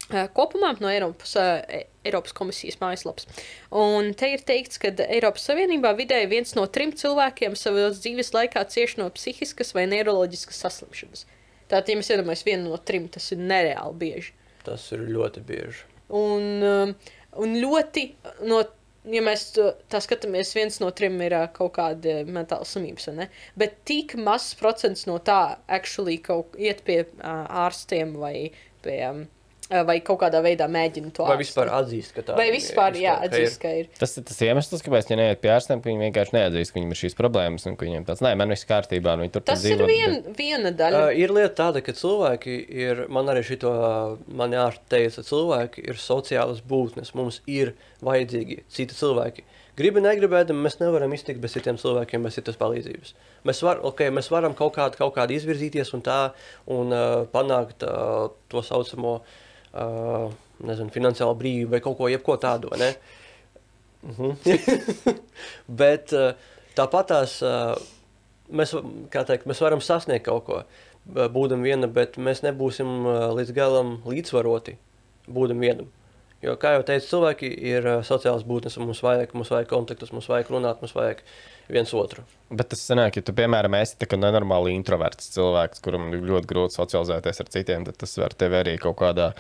Uh, 0.06 0.28
kopumā 0.38 0.76
no 0.78 0.92
Eiropas, 0.92 1.34
E- 1.40 1.88
Eiropas 2.06 2.36
komisijas 2.38 2.78
mājaslapas. 2.78 3.26
Un 3.74 4.12
te 4.14 4.30
ir 4.36 4.44
teikts, 4.46 4.78
ka 4.78 4.92
Eiropas 5.08 5.48
Savienībā 5.50 5.96
vidēji 5.98 6.30
viens 6.30 6.54
no 6.54 6.68
trim 6.70 6.94
cilvēkiem 6.94 7.58
savas 7.58 7.98
dzīves 8.04 8.30
laikā 8.36 8.68
cieš 8.70 9.00
no 9.02 9.10
psihiskas 9.18 9.74
vai 9.74 9.88
neiroloģiskas 9.90 10.62
saslimšanas. 10.62 11.26
Tātad, 11.66 11.90
ja 11.90 11.98
mēs 11.98 12.12
iedomājamies 12.14 12.46
vienu 12.46 12.70
no 12.70 12.78
trim, 12.78 13.10
tas 13.10 13.32
ir 13.34 13.42
nereāli 13.42 13.98
bieži. 14.04 14.36
Tas 14.66 14.86
ir 14.94 15.08
ļoti 15.10 15.42
bieži. 15.48 15.88
Un, 16.14 16.94
un 17.42 17.56
ļoti, 17.64 18.04
no, 18.46 18.62
ja 19.12 19.22
mēs 19.26 19.48
tā 19.56 20.02
skatāmies, 20.04 20.54
viens 20.58 20.80
no 20.82 20.90
trim 20.96 21.20
ir 21.26 21.36
kaut 21.56 21.76
kāda 21.78 22.22
mentāla 22.28 22.66
ne? 23.16 23.30
Bet 23.58 23.82
tik 23.90 24.16
mazs 24.20 24.56
procents 24.60 25.06
no 25.10 25.20
tā 25.20 25.58
actually 25.68 26.18
kaut 26.18 26.56
iet 26.58 26.84
pie 26.88 27.04
uh, 27.06 27.46
ārstiem 27.66 28.16
vai 28.22 28.52
pie 28.86 29.00
um, 29.10 29.26
vai 29.66 29.98
kaut 30.06 30.20
kādā 30.22 30.42
veidā 30.46 30.68
mēģina 30.70 31.10
to 31.16 31.26
Vai 31.26 31.38
vispār 31.40 31.72
atzīst, 31.74 32.12
ka 32.14 32.22
tā 32.26 32.36
Vai 32.38 32.48
ir? 32.52 32.54
vispār, 32.54 32.98
jā, 33.02 33.16
ka 33.18 33.26
ir? 33.26 33.32
atzīst, 33.32 33.58
ka 33.62 33.72
ir. 33.74 33.88
Tas 33.98 34.14
ir 34.20 34.26
tas 34.28 34.42
iemesls, 34.46 34.84
kāpēc 34.86 35.10
viņi 35.10 35.18
neiet 35.22 35.42
pie 35.42 35.50
ārstiem, 35.56 35.82
ka 35.82 35.90
viņi 35.90 36.04
vienkārši 36.04 36.36
neatzīst, 36.38 36.74
ka 36.74 36.78
viņiem 36.80 36.94
ir 36.94 37.00
šīs 37.00 37.18
problēmas 37.18 37.66
un 37.66 37.78
ka 37.80 37.88
viņiem 37.88 38.06
tāds, 38.06 38.22
nē, 38.22 38.36
man 38.38 38.54
viss 38.54 38.68
kārtībā, 38.70 39.16
un 39.18 39.26
viņi 39.26 39.34
tur 39.34 39.46
Tas 39.50 39.66
ir 39.66 39.82
vien, 39.90 40.20
viena 40.38 40.70
daļa. 40.70 41.02
Uh, 41.08 41.18
ir 41.18 41.34
lieta 41.34 41.56
tāda, 41.64 41.82
ka 41.86 41.96
cilvēki 41.98 42.58
ir, 42.86 43.06
man 43.10 43.32
arī 43.34 43.42
šito, 43.48 43.74
man 44.30 44.54
jāteica, 44.54 45.26
cilvēki 45.26 45.88
ir 45.90 46.02
sociālas 46.02 46.62
būtnes, 46.62 47.16
mums 47.18 47.42
ir 47.50 47.74
vajadzīgi 48.06 48.62
citi 48.70 48.98
cilvēki. 48.98 49.48
Gribi, 49.76 50.00
negribēdami, 50.00 50.62
mēs 50.64 50.78
nevaram 50.80 51.12
iztikt 51.12 51.42
bez 51.44 51.58
citiem 51.58 51.76
cilvēkiem, 51.82 52.24
bez 52.24 52.38
citas 52.38 52.56
palīdzības. 52.62 53.10
Mēs, 53.50 53.60
var, 53.66 53.82
okay, 53.84 54.08
mēs 54.14 54.30
varam 54.32 54.54
kaut 54.56 54.78
kādā, 54.78 54.96
kaut 54.96 55.18
kādā 55.18 55.36
izvirzīties 55.36 55.92
un 55.98 56.06
tā, 56.06 56.20
un 56.72 56.96
uh, 56.96 57.26
panākt 57.34 57.84
uh, 57.84 58.30
to 58.48 58.64
saucamo, 58.64 59.18
uh, 59.18 59.42
nezinu, 59.76 60.92
finansiālo 60.94 61.36
brīvību 61.40 61.74
vai 61.76 61.82
kaut 61.84 61.98
ko, 62.00 62.10
jebko 62.12 62.38
tādu, 62.42 62.72
vai 62.72 62.80
ne? 62.84 62.92
Mhm. 64.06 64.36
Bet 65.82 66.14
uh, 66.16 66.32
tāpat 66.78 67.10
tās 67.12 67.38
uh, 67.46 67.74
mēs, 68.54 68.76
va- 68.78 68.84
kā 69.14 69.26
teikt, 69.28 69.48
mēs 69.50 69.62
varam 69.64 69.82
sasniegt 69.84 70.28
kaut 70.28 70.46
ko, 70.48 70.62
uh, 70.64 71.28
būdam 71.34 71.66
viena, 71.66 71.90
bet 71.92 72.20
mēs 72.22 72.44
nebūsim 72.46 72.92
uh, 73.06 73.28
līdz 73.38 73.54
galam 73.58 73.96
līdzsvaroti, 74.06 74.78
būdam 75.28 75.64
vienam. 75.66 75.90
Jo, 76.46 76.54
kā 76.62 76.76
jau 76.76 76.84
teicu, 76.86 77.08
cilvēki 77.10 77.50
ir 77.74 77.88
uh, 77.90 78.00
sociāls 78.06 78.46
būtnes, 78.46 78.78
un 78.78 78.90
mums 78.92 79.02
vajag, 79.06 79.34
mums 79.34 79.50
vajag 79.54 79.70
kontaktus, 79.72 80.12
mums 80.14 80.30
vajag 80.30 80.52
runāt, 80.54 80.82
mums 80.84 80.94
vajag 80.94 81.24
viens 81.72 81.94
otru. 81.98 82.24
Bet 82.54 82.70
tas 82.70 82.84
sanāk, 82.86 83.18
ja 83.18 83.26
tu, 83.26 83.34
piemēram, 83.34 83.74
esi 83.80 83.98
tā 83.98 84.06
kā 84.10 84.20
nenormāli 84.22 84.76
introverts 84.78 85.32
cilvēks, 85.34 85.82
kuram 85.86 86.12
ir 86.14 86.22
ļoti 86.30 86.50
grūti 86.52 86.78
socializēties 86.78 87.42
ar 87.42 87.50
citiem, 87.56 87.88
tad 87.88 87.98
tas 88.04 88.14
var 88.22 88.36
tevi 88.38 88.60
arī 88.60 88.76
kaut 88.82 89.00
kādā, 89.00 89.32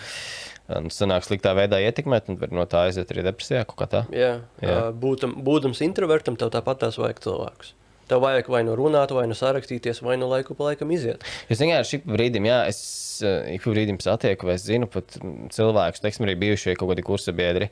nu, 0.82 0.90
sanāk, 0.94 1.28
sliktā 1.28 1.54
veidā 1.58 1.78
ietekmēt, 1.86 2.32
un 2.32 2.40
var 2.42 2.56
no 2.56 2.66
tā 2.70 2.88
aiziet 2.88 3.14
arī 3.14 3.28
depresijā. 3.28 3.62
Jā, 4.10 4.32
Jā. 4.66 4.80
Būtam, 5.06 5.38
būdams 5.46 5.84
introvertam, 5.86 6.40
tev 6.40 6.50
tāpat 6.56 6.82
tās 6.82 6.98
vajag 7.02 7.22
cilvēkus. 7.28 7.76
Tev 8.10 8.22
vajag 8.22 8.50
vai 8.54 8.64
nu 8.66 8.74
runāt, 8.78 9.14
vai 9.14 9.28
nu 9.30 9.38
sarakstīties, 9.38 10.02
vai 10.06 10.18
nu 10.22 10.30
laiku 10.30 10.58
pa 10.58 10.72
laikam 10.72 10.92
iziet. 10.94 11.24
Es 11.50 11.62
vienkārši 11.62 12.00
ik 12.00 12.04
pa 12.10 12.18
brīdim, 12.18 12.50
jā, 12.50 12.60
es 12.70 12.82
eh, 13.26 13.56
ik 13.56 13.66
pa 13.66 13.74
brīdim 13.74 14.02
satieku, 14.02 14.50
vai 14.50 14.58
es 14.60 14.66
zinu 14.66 14.90
pat 14.90 15.18
cilvēkus, 15.54 16.02
teiksim, 16.02 16.26
arī 16.26 16.38
bijušie 16.42 16.78
kaut 16.78 16.94
kādi 16.94 17.06
kursa 17.06 17.34
biedri, 17.38 17.72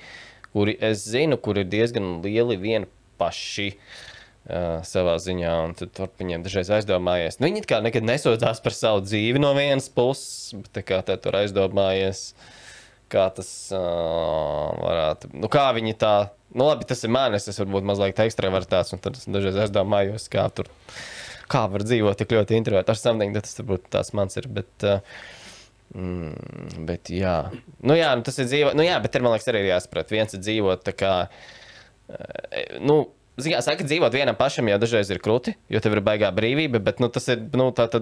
kuri 0.54 0.78
es 0.82 1.06
zinu, 1.10 1.38
kur 1.41 1.62
ir 1.62 1.70
diezgan 1.70 2.20
lieli 2.26 2.58
vieni 2.62 2.89
paši. 3.22 3.70
Uh, 3.74 4.12
savā 4.44 5.16
ziņā, 5.24 5.54
un 5.64 5.76
tad 5.80 5.94
tur 5.96 6.10
viņiem 6.20 6.44
dažreiz 6.44 6.72
aizdomājies. 6.76 7.39
Nu, 7.39 7.48
viņi 7.48 7.64
kā 7.70 7.80
nekad 7.84 8.04
nesūdzās 8.04 8.60
par 8.64 8.76
savu 8.76 9.04
dzīvi 9.06 9.39
no 9.39 9.54
vienas 9.56 9.88
puses, 9.94 10.52
bet 10.66 10.84
kā 10.89 11.00
tā 11.08 11.16
tur 11.22 11.38
aizdomājies, 11.39 12.34
kā 13.14 13.30
tas 13.38 13.50
uh, 13.72 14.74
varētu. 14.84 15.32
Nu, 15.38 15.48
kā 15.52 15.70
viņi 15.78 15.96
tā, 16.02 16.16
nu, 16.52 16.68
labi, 16.68 16.89
tas 16.89 17.06
ir 17.06 17.14
manis, 17.16 17.48
es 17.48 17.62
varbūt 17.62 17.88
mazliet 17.88 18.20
ekstravertāts, 18.26 18.91
un 18.96 19.04
tad 19.04 19.16
es 19.20 19.30
dažreiz 19.32 19.62
aizdomājos, 19.64 20.28
kā 20.34 20.50
tur 20.52 20.68
kā 21.54 21.64
var 21.72 21.86
dzīvot 21.86 22.20
tik 22.20 22.36
ļoti 22.36 22.60
introverts. 22.60 22.91
Ar 22.91 23.00
samdīgu 23.00 23.39
tas 23.39 23.58
varbūt 23.62 23.88
tās 23.96 24.12
mans 24.18 24.39
ir. 24.39 24.50
Bet, 24.60 24.88
uh, 24.88 25.24
mm, 25.96 26.84
bet 26.89 27.12
jā, 27.14 27.38
nu, 27.80 27.96
jā 27.96 28.12
nu, 28.18 28.28
tas 28.28 28.44
ir 28.44 28.52
dzīvot. 28.52 28.76
Nu, 28.76 28.84
jā, 28.84 29.00
bet 29.04 29.16
tur 29.16 29.24
man 29.24 29.38
liekas, 29.38 29.50
arī 29.52 29.64
ir 29.64 29.74
jāsaprot. 29.76 30.12
Viens 30.12 30.36
ir 30.36 30.44
dzīvot 30.44 30.88
tā 30.88 30.96
kā. 30.98 31.18
Uh, 32.12 32.80
nu, 32.84 33.04
Zinām, 33.42 33.64
saka, 33.66 33.82
dzīvot 33.90 34.14
vienam 34.14 34.36
pašam 34.38 34.68
jau 34.70 34.76
dažreiz 34.78 35.10
ir 35.10 35.18
krūti, 35.24 35.56
jo 35.74 35.80
tev 35.82 35.96
ir 35.96 36.04
baigā 36.06 36.30
brīvība, 36.38 36.78
bet 36.86 37.00
nu, 37.02 37.10
tas 37.10 37.26
ir 37.34 37.40
nu, 37.58 37.72
tad, 37.74 37.96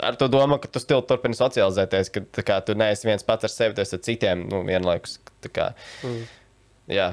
ar 0.00 0.16
to 0.16 0.30
domu, 0.32 0.56
ka 0.62 0.70
tu 0.72 0.80
stili 0.80 1.04
turpini 1.04 1.36
socializēties, 1.36 2.08
ka 2.14 2.24
kā, 2.40 2.56
tu 2.64 2.72
neesi 2.78 3.04
viens 3.10 3.26
pats 3.26 3.44
ar 3.44 3.52
sevi, 3.52 3.76
tu 3.76 3.84
esi 3.84 3.98
ar 3.98 4.02
citiem 4.08 4.46
nu, 4.48 4.62
vienlaikus. 4.64 5.18
Kā, 5.52 5.74
mm. 6.02 6.24
Jā, 6.90 7.10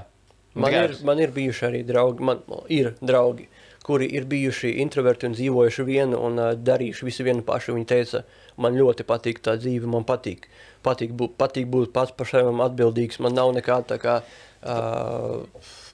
Man 0.54 0.70
Tikai- 0.70 0.84
ir, 0.86 0.98
man 1.04 1.20
ir 1.20 1.32
bijuši 1.34 1.66
arī 1.66 1.80
draugi, 1.86 2.22
man 2.22 2.41
ir 2.70 2.91
draugi, 3.02 3.48
kuri 3.84 4.06
ir 4.14 4.26
bijuši 4.30 4.76
introverti 4.84 5.26
un 5.26 5.34
dzīvojuši 5.34 5.86
vienu 5.88 6.20
un 6.22 6.38
uh, 6.39 6.52
darījuši 6.54 7.08
visu 7.08 7.26
vienu 7.26 7.41
pašu. 7.41 7.74
Viņi 7.74 7.88
teica, 7.89 8.22
man 8.62 8.78
ļoti 8.78 9.06
patīk 9.10 9.41
tā 9.41 9.56
dzīve, 9.58 9.89
man 9.89 10.06
patīk, 10.06 10.46
patīk, 10.86 11.16
būt, 11.18 11.34
patīk 11.41 11.66
būt 11.74 11.89
pats 11.96 12.14
par 12.14 12.30
sevi 12.30 12.54
atbildīgs. 12.68 13.20
Man 13.26 13.34
nav 13.34 13.50
nekāda 13.58 13.96
tā 13.96 13.98
kā 14.04 14.20
uh, 14.22 15.41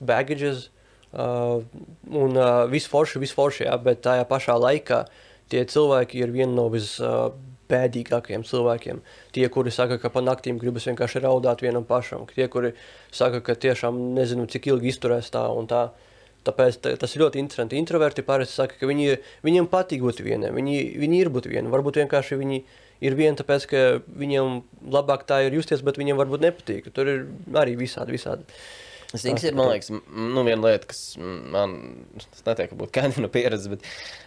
baggages. 0.04 0.68
Uh, 0.68 0.76
un 1.14 2.38
uh, 2.38 2.66
viss 2.70 2.90
forši, 2.90 3.20
viss 3.22 3.34
forši, 3.34 3.66
jā, 3.66 3.78
bet 3.82 4.04
tajā 4.06 4.26
pašā 4.30 4.58
laikā 4.60 5.06
tie 5.50 5.64
cilvēki 5.66 6.22
ir 6.22 6.34
viena 6.34 6.54
no 6.54 6.68
visbēdīgākajiem 6.74 8.44
cilvēkiem. 8.46 9.00
Tie, 9.34 9.48
kuri 9.50 9.74
saka, 9.74 9.98
ka 10.02 10.12
pa 10.14 10.22
naktīm 10.22 10.60
gribas 10.62 10.86
vienkārši 10.90 11.24
raudāt 11.26 11.64
vienam 11.66 11.88
pašam, 11.88 12.28
tie, 12.30 12.46
kuri 12.48 12.76
saka, 13.12 13.42
ka 13.42 13.58
tiešām 13.58 13.98
nezinu, 14.18 14.46
cik 14.50 14.70
ilgi 14.70 14.94
izturēs 14.94 15.32
tā 15.34 15.48
un 15.50 15.70
tā. 15.70 15.90
Tāpēc 16.46 16.78
ta- 16.80 16.96
tas 16.96 17.16
ir 17.16 17.22
ļoti 17.26 17.36
interesanti. 17.42 17.76
Introverti 17.76 18.24
parasti 18.24 18.56
saka, 18.56 18.78
ka 18.80 18.88
viņi, 18.88 19.18
viņiem 19.44 19.68
patīk 19.68 20.00
būt 20.06 20.22
vieniem, 20.24 20.56
viņi, 20.56 20.78
viņi 21.02 21.20
ir 21.20 21.30
būt 21.30 21.50
vieni. 21.52 21.68
Varbūt 21.68 22.00
vienkārši 22.00 22.38
viņi 22.40 22.64
ir 23.02 23.16
vieni, 23.16 23.36
tāpēc 23.36 23.66
ka 23.68 23.82
viņiem 24.08 24.62
labāk 24.88 25.26
tā 25.28 25.42
ir 25.46 25.58
justies, 25.58 25.84
bet 25.84 25.98
viņiem 26.00 26.16
varbūt 26.16 26.46
nepatīk. 26.46 26.94
Tur 26.96 27.08
ir 27.08 27.28
arī 27.54 27.76
visādi, 27.76 28.16
visādi. 28.16 28.48
Tas 28.48 28.89
Zings 29.18 29.44
ir, 29.44 29.56
man 29.58 29.72
liekas, 29.72 29.90
nu, 29.90 30.46
viena 30.46 30.70
lieta, 30.70 30.92
kas 30.92 31.04
man, 31.18 31.78
es 32.20 32.44
neteiktu, 32.46 32.76
ka 32.76 32.82
būtu 32.84 32.94
kaina 32.94 33.24
no 33.24 33.30
pieredzes, 33.34 33.72
bet, 33.72 33.82
uh, 33.82 34.20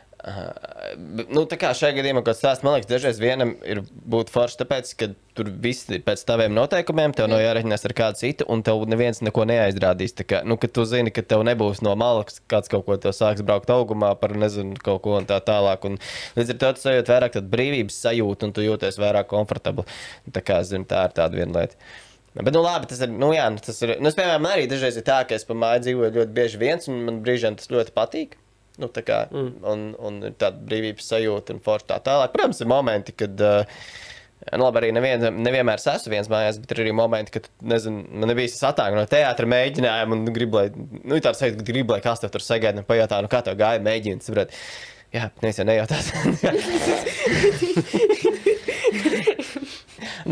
nu, 1.30 1.44
tā 1.50 1.58
kā 1.58 1.70
šajā 1.74 1.96
gadījumā, 2.00 2.24
kad 2.26 2.38
stāst, 2.38 2.64
man 2.66 2.76
liekas, 2.76 2.90
dažreiz 2.90 3.20
vienam 3.22 3.54
ir 3.62 3.84
būt 3.86 4.32
forši, 4.34 4.58
tāpēc, 4.60 4.92
ka 4.98 5.08
tur 5.38 5.52
viss 5.64 5.86
ir 5.90 6.02
pēc 6.06 6.24
taviem 6.26 6.54
noteikumiem, 6.54 7.14
tev 7.14 7.30
nav 7.30 7.44
jāreķinās 7.44 7.86
ar 7.88 7.94
kādu 7.98 8.20
citu, 8.20 8.46
un 8.50 8.62
tev 8.66 8.82
neviens 8.90 9.22
neko 9.22 9.46
neaizdrādīs. 9.50 10.14
Tā 10.18 10.26
kā, 10.28 10.42
nu, 10.46 10.58
kad 10.62 10.74
tu 10.74 10.86
zini, 10.88 11.14
ka 11.14 11.22
tev 11.26 11.46
nebūs 11.46 11.82
no 11.86 11.94
malas 11.98 12.42
kāds 12.50 12.70
kaut 12.72 12.86
ko 12.86 12.98
te 13.02 13.14
sāks 13.14 13.42
braukt 13.46 13.70
augumā 13.70 14.12
par, 14.20 14.34
nezinu, 14.38 14.78
kaut 14.82 15.02
ko 15.06 15.18
un 15.18 15.30
tā 15.30 15.40
tālāk, 15.46 15.86
un 15.88 15.98
līdz 16.38 16.54
ar 16.54 16.62
to 16.62 16.72
tu 16.76 16.88
sajūti 16.88 17.14
vairāk 17.14 17.42
brīvības 17.54 18.02
sajūtu, 18.06 18.50
un 18.50 18.54
tu 18.54 18.66
jūties 18.66 18.98
vairāk 19.02 19.30
komfortabli. 19.30 19.86
Tā 20.30 20.42
kā, 20.42 20.62
zinu, 20.66 20.90
tā 20.90 21.06
ir 21.08 21.18
tāda 21.18 21.38
viena 21.38 21.62
lieta. 21.62 21.78
Bet, 22.34 22.54
nu, 22.54 22.62
labi, 22.64 22.88
tas 22.88 23.02
ir. 23.04 23.10
Nu, 23.12 23.28
jā, 23.34 23.48
nu, 23.52 23.60
tas 23.60 23.82
ir 23.84 23.98
nu, 24.00 24.08
es, 24.08 24.16
piemēram, 24.16 24.46
arī 24.48 24.64
dažreiz 24.70 24.96
ir 24.96 25.04
tā, 25.04 25.18
ka 25.28 25.36
es 25.36 25.44
pa 25.48 25.56
māju 25.58 25.84
dzīvoju 25.84 26.14
ļoti 26.14 26.36
bieži 26.38 26.60
viens, 26.62 26.88
un 26.88 27.02
man 27.08 27.20
brīžiem 27.24 27.58
tas 27.60 27.68
ļoti 27.72 27.92
patīk. 27.96 28.38
Nu, 28.80 28.88
tā 28.88 29.02
kā, 29.04 29.26
mm. 29.28 29.50
un, 29.68 29.82
un 30.00 30.16
ir 30.30 30.38
tāda 30.40 30.62
brīvības 30.64 31.10
sajūta 31.12 31.52
un 31.52 31.60
forša 31.64 31.90
tā 31.90 31.98
tālāk. 32.08 32.32
Protams, 32.32 32.62
ir 32.64 32.72
momenti, 32.72 33.16
kad. 33.24 33.36
Uh, 33.36 33.84
Nu, 34.42 34.64
labi, 34.64 34.80
arī 34.80 34.88
nevien, 34.90 35.22
nevienmēr 35.38 35.78
es 35.78 35.84
esmu 35.86 36.10
viens 36.16 36.26
mājās, 36.26 36.56
bet 36.58 36.72
ir 36.74 36.80
arī 36.82 36.90
momenti, 36.98 37.30
kad, 37.36 37.44
nezinu, 37.62 38.02
man 38.24 38.34
bija 38.34 38.50
satāga 38.50 38.98
no 38.98 39.04
teātra 39.06 39.46
mēģinājuma, 39.46 40.18
un 40.18 40.34
gribu, 40.34 40.58
lai, 40.58 40.66
nu, 40.74 41.20
sajūta, 41.22 41.52
ka 41.60 41.68
gribu, 41.68 41.94
lai 41.94 42.02
kāds 42.02 42.24
tev 42.24 42.34
tur 42.34 42.42
sagaida 42.42 42.82
un 42.82 42.88
pajautā, 42.88 43.22
nu, 43.22 43.30
kā 43.30 43.38
tev 43.46 43.54
gāja 43.62 44.18
saprot. 44.26 44.50
Jā, 45.14 45.30
nevis 45.44 45.62
jau 45.62 45.68
nejautās. 45.70 46.10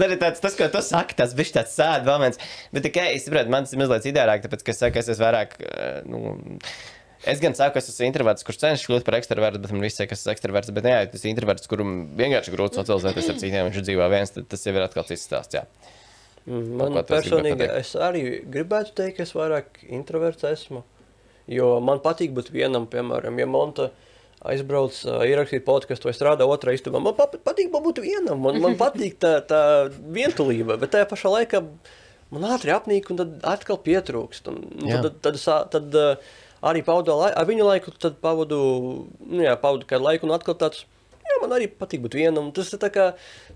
Arī 0.07 0.16
tāds, 0.20 0.40
tas, 0.42 0.55
ko 0.59 0.68
tu 0.72 0.80
saki, 0.84 1.16
tas 1.18 1.34
bija 1.36 1.59
tāds 1.61 1.74
sēdes 1.76 2.07
moments. 2.09 2.40
Bet 2.72 2.86
tikai 2.86 3.11
es 3.16 3.26
saprotu, 3.26 3.53
man 3.53 3.66
tas 3.66 3.74
ir 3.76 3.82
mazliet 3.82 4.09
ideālāk, 4.12 4.44
tāpēc, 4.46 4.64
ka 4.66 4.74
es 4.74 4.80
saku, 4.82 5.03
es 5.03 5.11
esmu 5.14 5.26
vairāk. 5.26 5.59
eh, 5.61 6.01
Nu, 6.09 6.36
Es 7.28 7.36
gan 7.36 7.53
saku, 7.53 7.74
ka 7.74 7.80
es 7.82 7.88
esmu 7.92 8.07
introverts, 8.09 8.44
kurš 8.48 8.57
cenšas 8.62 8.86
kļūt 8.88 9.03
par 9.05 9.18
ekstravertu, 9.18 9.59
bet 9.61 9.72
man 9.74 9.82
viss 9.84 9.98
saka, 10.01 10.09
ka 10.09 10.16
es 10.16 10.22
esmu 10.22 10.32
ekstraverts. 10.32 10.70
Bet, 10.72 10.86
jā, 10.88 11.01
tas 11.12 11.24
ir 11.26 11.34
introverts, 11.34 11.68
kuram 11.68 11.90
vienkārši 12.16 12.55
grūti 12.55 12.80
socializēties 12.80 13.28
ar 13.28 13.36
citiem, 13.42 13.66
viņš 13.68 13.82
dzīvo 13.84 14.07
viens, 14.09 14.32
tad 14.32 14.46
tas 14.48 14.64
jau 14.64 14.72
ir 14.72 14.86
atkal 14.86 15.05
cits 15.05 15.26
stāsts. 15.28 15.59
Jā. 15.59 15.66
Mm, 16.46 16.70
Man 16.80 16.94
gribēji 16.96 17.11
personīgi, 17.11 17.66
es 17.76 17.90
arī 18.01 18.22
gribētu 18.48 18.94
teikt, 18.96 19.18
ka 19.18 19.26
es 19.28 19.34
vairāk 19.36 19.82
introverts 19.92 20.48
esmu. 20.48 20.80
Jo 21.53 21.74
man 21.84 22.01
patīk 22.01 22.32
būt 22.32 22.48
vienam, 22.57 22.86
piemēram, 22.88 23.36
ja 23.42 23.46
Monta 23.53 23.90
aizbrauc 24.49 24.97
uh, 25.05 25.22
ierakstīt 25.28 25.64
podkāstu 25.66 26.09
vai 26.09 26.14
strādā 26.16 26.47
otrā 26.49 26.74
istabā. 26.76 27.01
Man 27.03 27.16
pa 27.16 27.26
patīk 27.30 27.72
būt 27.72 28.01
vienam, 28.05 28.41
man, 28.41 28.61
man 28.62 28.76
patīk 28.80 29.18
tā, 29.20 29.38
tā 29.47 29.62
vientulība, 29.91 30.78
bet 30.80 30.95
tajā 30.95 31.09
pašā 31.11 31.32
laikā 31.34 31.61
man 32.32 32.47
ātri 32.55 32.72
apnīk 32.72 33.11
un 33.12 33.20
tad 33.20 33.34
atkal 33.57 33.80
pietrūkst. 33.84 34.49
Un, 34.53 34.62
un 34.80 34.95
tad, 35.05 35.18
tad, 35.26 35.36
tad, 35.45 35.74
tad 35.74 35.99
uh, 36.01 36.32
arī 36.72 36.84
pavadu 36.86 37.18
lai, 37.20 37.34
ar 37.36 37.49
viņu 37.49 37.68
laiku, 37.68 37.93
tad 38.01 38.16
pavadu, 38.24 38.62
nu 39.20 39.45
jā, 39.45 39.55
pavadu 39.61 39.88
kādu 39.91 40.09
laiku 40.09 40.28
un 40.28 40.36
atkal 40.38 40.57
tāds. 40.61 40.86
Jā, 41.20 41.36
man 41.45 41.53
arī 41.55 41.68
patīk 41.70 42.01
būt 42.03 42.16
vienam. 42.18 42.49
Tas 42.57 42.72
ir 42.72 42.80
tā 42.82 42.88
kā, 42.91 43.11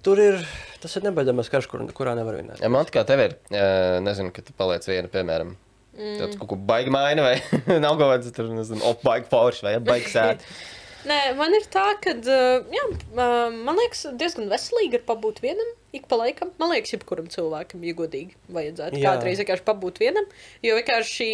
tur 0.04 0.20
ir, 0.22 0.44
tas 0.84 0.92
ir 0.94 1.08
nebaidāmies 1.08 1.48
karš, 1.50 1.66
kur, 1.72 1.82
kurā 1.96 2.12
nevar 2.14 2.36
vinēt. 2.38 2.60
Ja 2.62 2.70
man 2.70 2.86
kā 2.92 3.02
tev 3.08 3.24
ir, 3.24 3.38
nezinu, 4.04 4.30
ka 4.36 4.44
tu 4.46 4.54
paliec 4.54 4.86
viena, 4.86 5.10
piemēram. 5.10 5.56
Mm. 5.94 6.14
Tāds 6.20 6.38
kaut 6.40 6.50
ko 6.50 6.58
baigi 6.70 6.92
maina, 6.94 7.26
vai 7.26 7.36
nav 7.84 7.98
kaut 8.00 8.10
kāds 8.16 8.32
tur, 8.34 8.50
nezinu, 8.54 8.82
op, 8.88 9.04
baigi 9.06 9.30
forši, 9.30 9.66
vai 9.66 9.76
ja, 9.76 9.82
baigi 9.84 10.14
sēt. 10.14 10.46
Nē, 11.04 11.18
man 11.36 11.52
ir 11.56 11.66
tā, 11.72 11.84
ka, 12.00 12.14
jā, 12.24 12.84
man 13.14 13.80
liekas, 13.80 14.06
diezgan 14.20 14.48
veselīgi 14.52 15.00
ir 15.00 15.06
pabūt 15.08 15.42
vienam. 15.44 15.72
Ik 15.94 16.08
pa 16.10 16.16
laikam, 16.18 16.50
man 16.58 16.72
liekas, 16.72 16.94
jebkuram 16.96 17.28
cilvēkam, 17.30 17.84
ja 17.86 17.94
godīgi, 17.94 18.34
vajadzētu 18.50 18.98
Jā. 18.98 19.12
kādreiz 19.12 19.38
vienkārši 19.38 19.66
pabūt 19.68 20.00
vienam. 20.02 20.24
Jo 20.64 20.74
vienkārši 20.80 21.28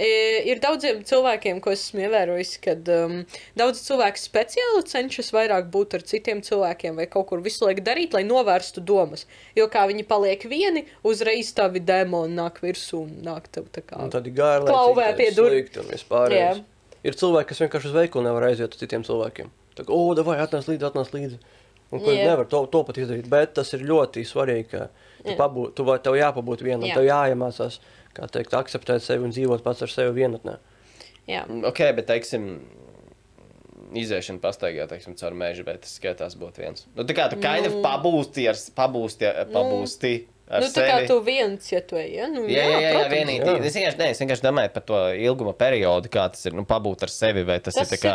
ir 0.00 0.60
daudziem 0.62 1.02
cilvēkiem, 1.04 1.58
ko 1.64 1.72
esmu 1.74 2.04
ievērojis, 2.06 2.54
kad 2.64 2.88
um, 2.94 3.18
daudz 3.58 3.82
cilvēku 3.84 4.20
speciāli 4.20 4.84
cenšas 4.88 5.32
vairāk 5.34 5.68
būt 5.72 5.98
ar 5.98 6.06
citiem 6.06 6.40
cilvēkiem 6.46 7.00
vai 7.00 7.08
kaut 7.10 7.28
kur 7.32 7.42
visu 7.44 7.66
laiku 7.66 7.84
darīt, 7.84 8.14
lai 8.16 8.22
novērstu 8.28 8.84
domas. 8.86 9.26
Jo 9.58 9.68
kā 9.72 9.84
viņi 9.90 10.06
paliek 10.08 10.46
vieni, 10.48 10.86
uzreiz 11.02 11.52
tavi 11.56 11.82
demoni 11.84 12.38
nāk 12.38 12.62
virsū 12.64 13.04
un 13.04 13.20
nāk 13.26 13.50
tev 13.52 13.68
tā 13.74 13.84
kā. 13.84 14.00
Un 14.00 14.12
tad 14.12 14.28
ir 14.30 14.36
gārli, 14.38 14.70
Klauvē 14.70 15.10
pie 15.18 15.32
durvīm. 15.36 16.64
Ir 17.06 17.16
cilvēki, 17.16 17.48
kas 17.52 17.62
vienkārši 17.64 17.90
uz 17.90 17.96
veikalu 17.96 18.26
nevar 18.26 18.48
aiziet 18.50 18.74
uz 18.74 18.80
citiem 18.80 19.04
cilvēkiem. 19.06 19.48
Tā 19.78 19.86
kā, 19.86 19.94
o, 19.94 20.14
vai 20.26 20.36
atnāc 20.42 20.68
līdzi, 20.68 20.88
atnāc 20.90 21.12
līdzi. 21.14 21.38
Un 21.90 22.02
ko 22.04 22.12
nevar 22.14 22.46
to, 22.46 22.60
to 22.70 22.82
pat 22.86 22.98
izdarīt. 23.02 23.28
Bet 23.30 23.54
tas 23.58 23.72
ir 23.74 23.82
ļoti 23.88 24.22
svarīgi, 24.28 24.66
ka 24.70 24.82
tu 25.24 25.32
Jā. 25.32 25.38
pabūt, 25.40 25.72
tu, 25.78 25.86
vai- 25.88 25.98
tev 26.02 26.14
jāpabūt 26.18 26.62
vienam, 26.62 26.86
Jā. 26.86 27.00
tev 27.00 27.08
jāiemācās, 27.08 27.80
kā 28.14 28.28
teikt, 28.30 28.54
akceptēt 28.54 29.02
sevi 29.02 29.26
un 29.26 29.34
dzīvot 29.34 29.64
pats 29.64 29.82
ar 29.82 29.90
sevi 29.90 30.14
vienatnē. 30.20 30.58
Jā. 31.30 31.42
Ok, 31.66 31.82
bet 31.98 32.06
teiksim, 32.06 32.46
iziešana 33.96 34.42
pastaigā, 34.42 34.86
teiksim, 34.90 35.16
caur 35.18 35.34
mežu, 35.34 35.64
bet 35.66 35.82
tas 35.84 35.96
skatās 35.98 36.36
būt 36.38 36.60
viens. 36.62 36.86
Nu, 36.94 37.04
tā 37.08 37.16
kā 37.16 37.26
tu 37.30 37.40
kind 37.42 37.66
of 37.66 37.80
pabūsti 37.84 38.46
ar, 38.50 38.58
pabūsti, 38.76 39.30
pabūsti 39.54 40.12
ar 40.14 40.28
Nu, 40.50 40.66
tā 40.74 40.82
kā 40.82 40.94
sevi. 40.98 41.06
tu 41.06 41.16
viens, 41.22 41.66
ja 41.70 41.78
tu 41.86 41.94
ej, 41.94 42.08
ja? 42.16 42.26
Nu, 42.26 42.40
Jā, 42.50 42.64
jā, 42.64 42.70
jā, 42.70 42.78
jā 42.80 42.90
protams. 42.96 43.12
vienīgi. 43.14 43.44
jā. 43.46 43.52
Es 43.68 43.76
vienkārši, 43.78 43.98
ne, 44.00 44.06
es 44.10 44.18
vienkārši 44.22 44.44
domāju 44.46 44.72
par 44.74 44.82
to 44.88 44.98
ilguma 45.14 45.52
periodu, 45.54 46.10
kā 46.10 46.24
tas 46.34 46.42
ir 46.50 46.56
nu, 46.58 46.64
pabūt 46.66 47.04
ar 47.06 47.12
sevi. 47.14 47.44
Vai 47.46 47.60
tas, 47.62 47.76
Tas 47.78 47.92
ir, 47.92 47.98
tā 47.98 48.00
kā, 48.02 48.14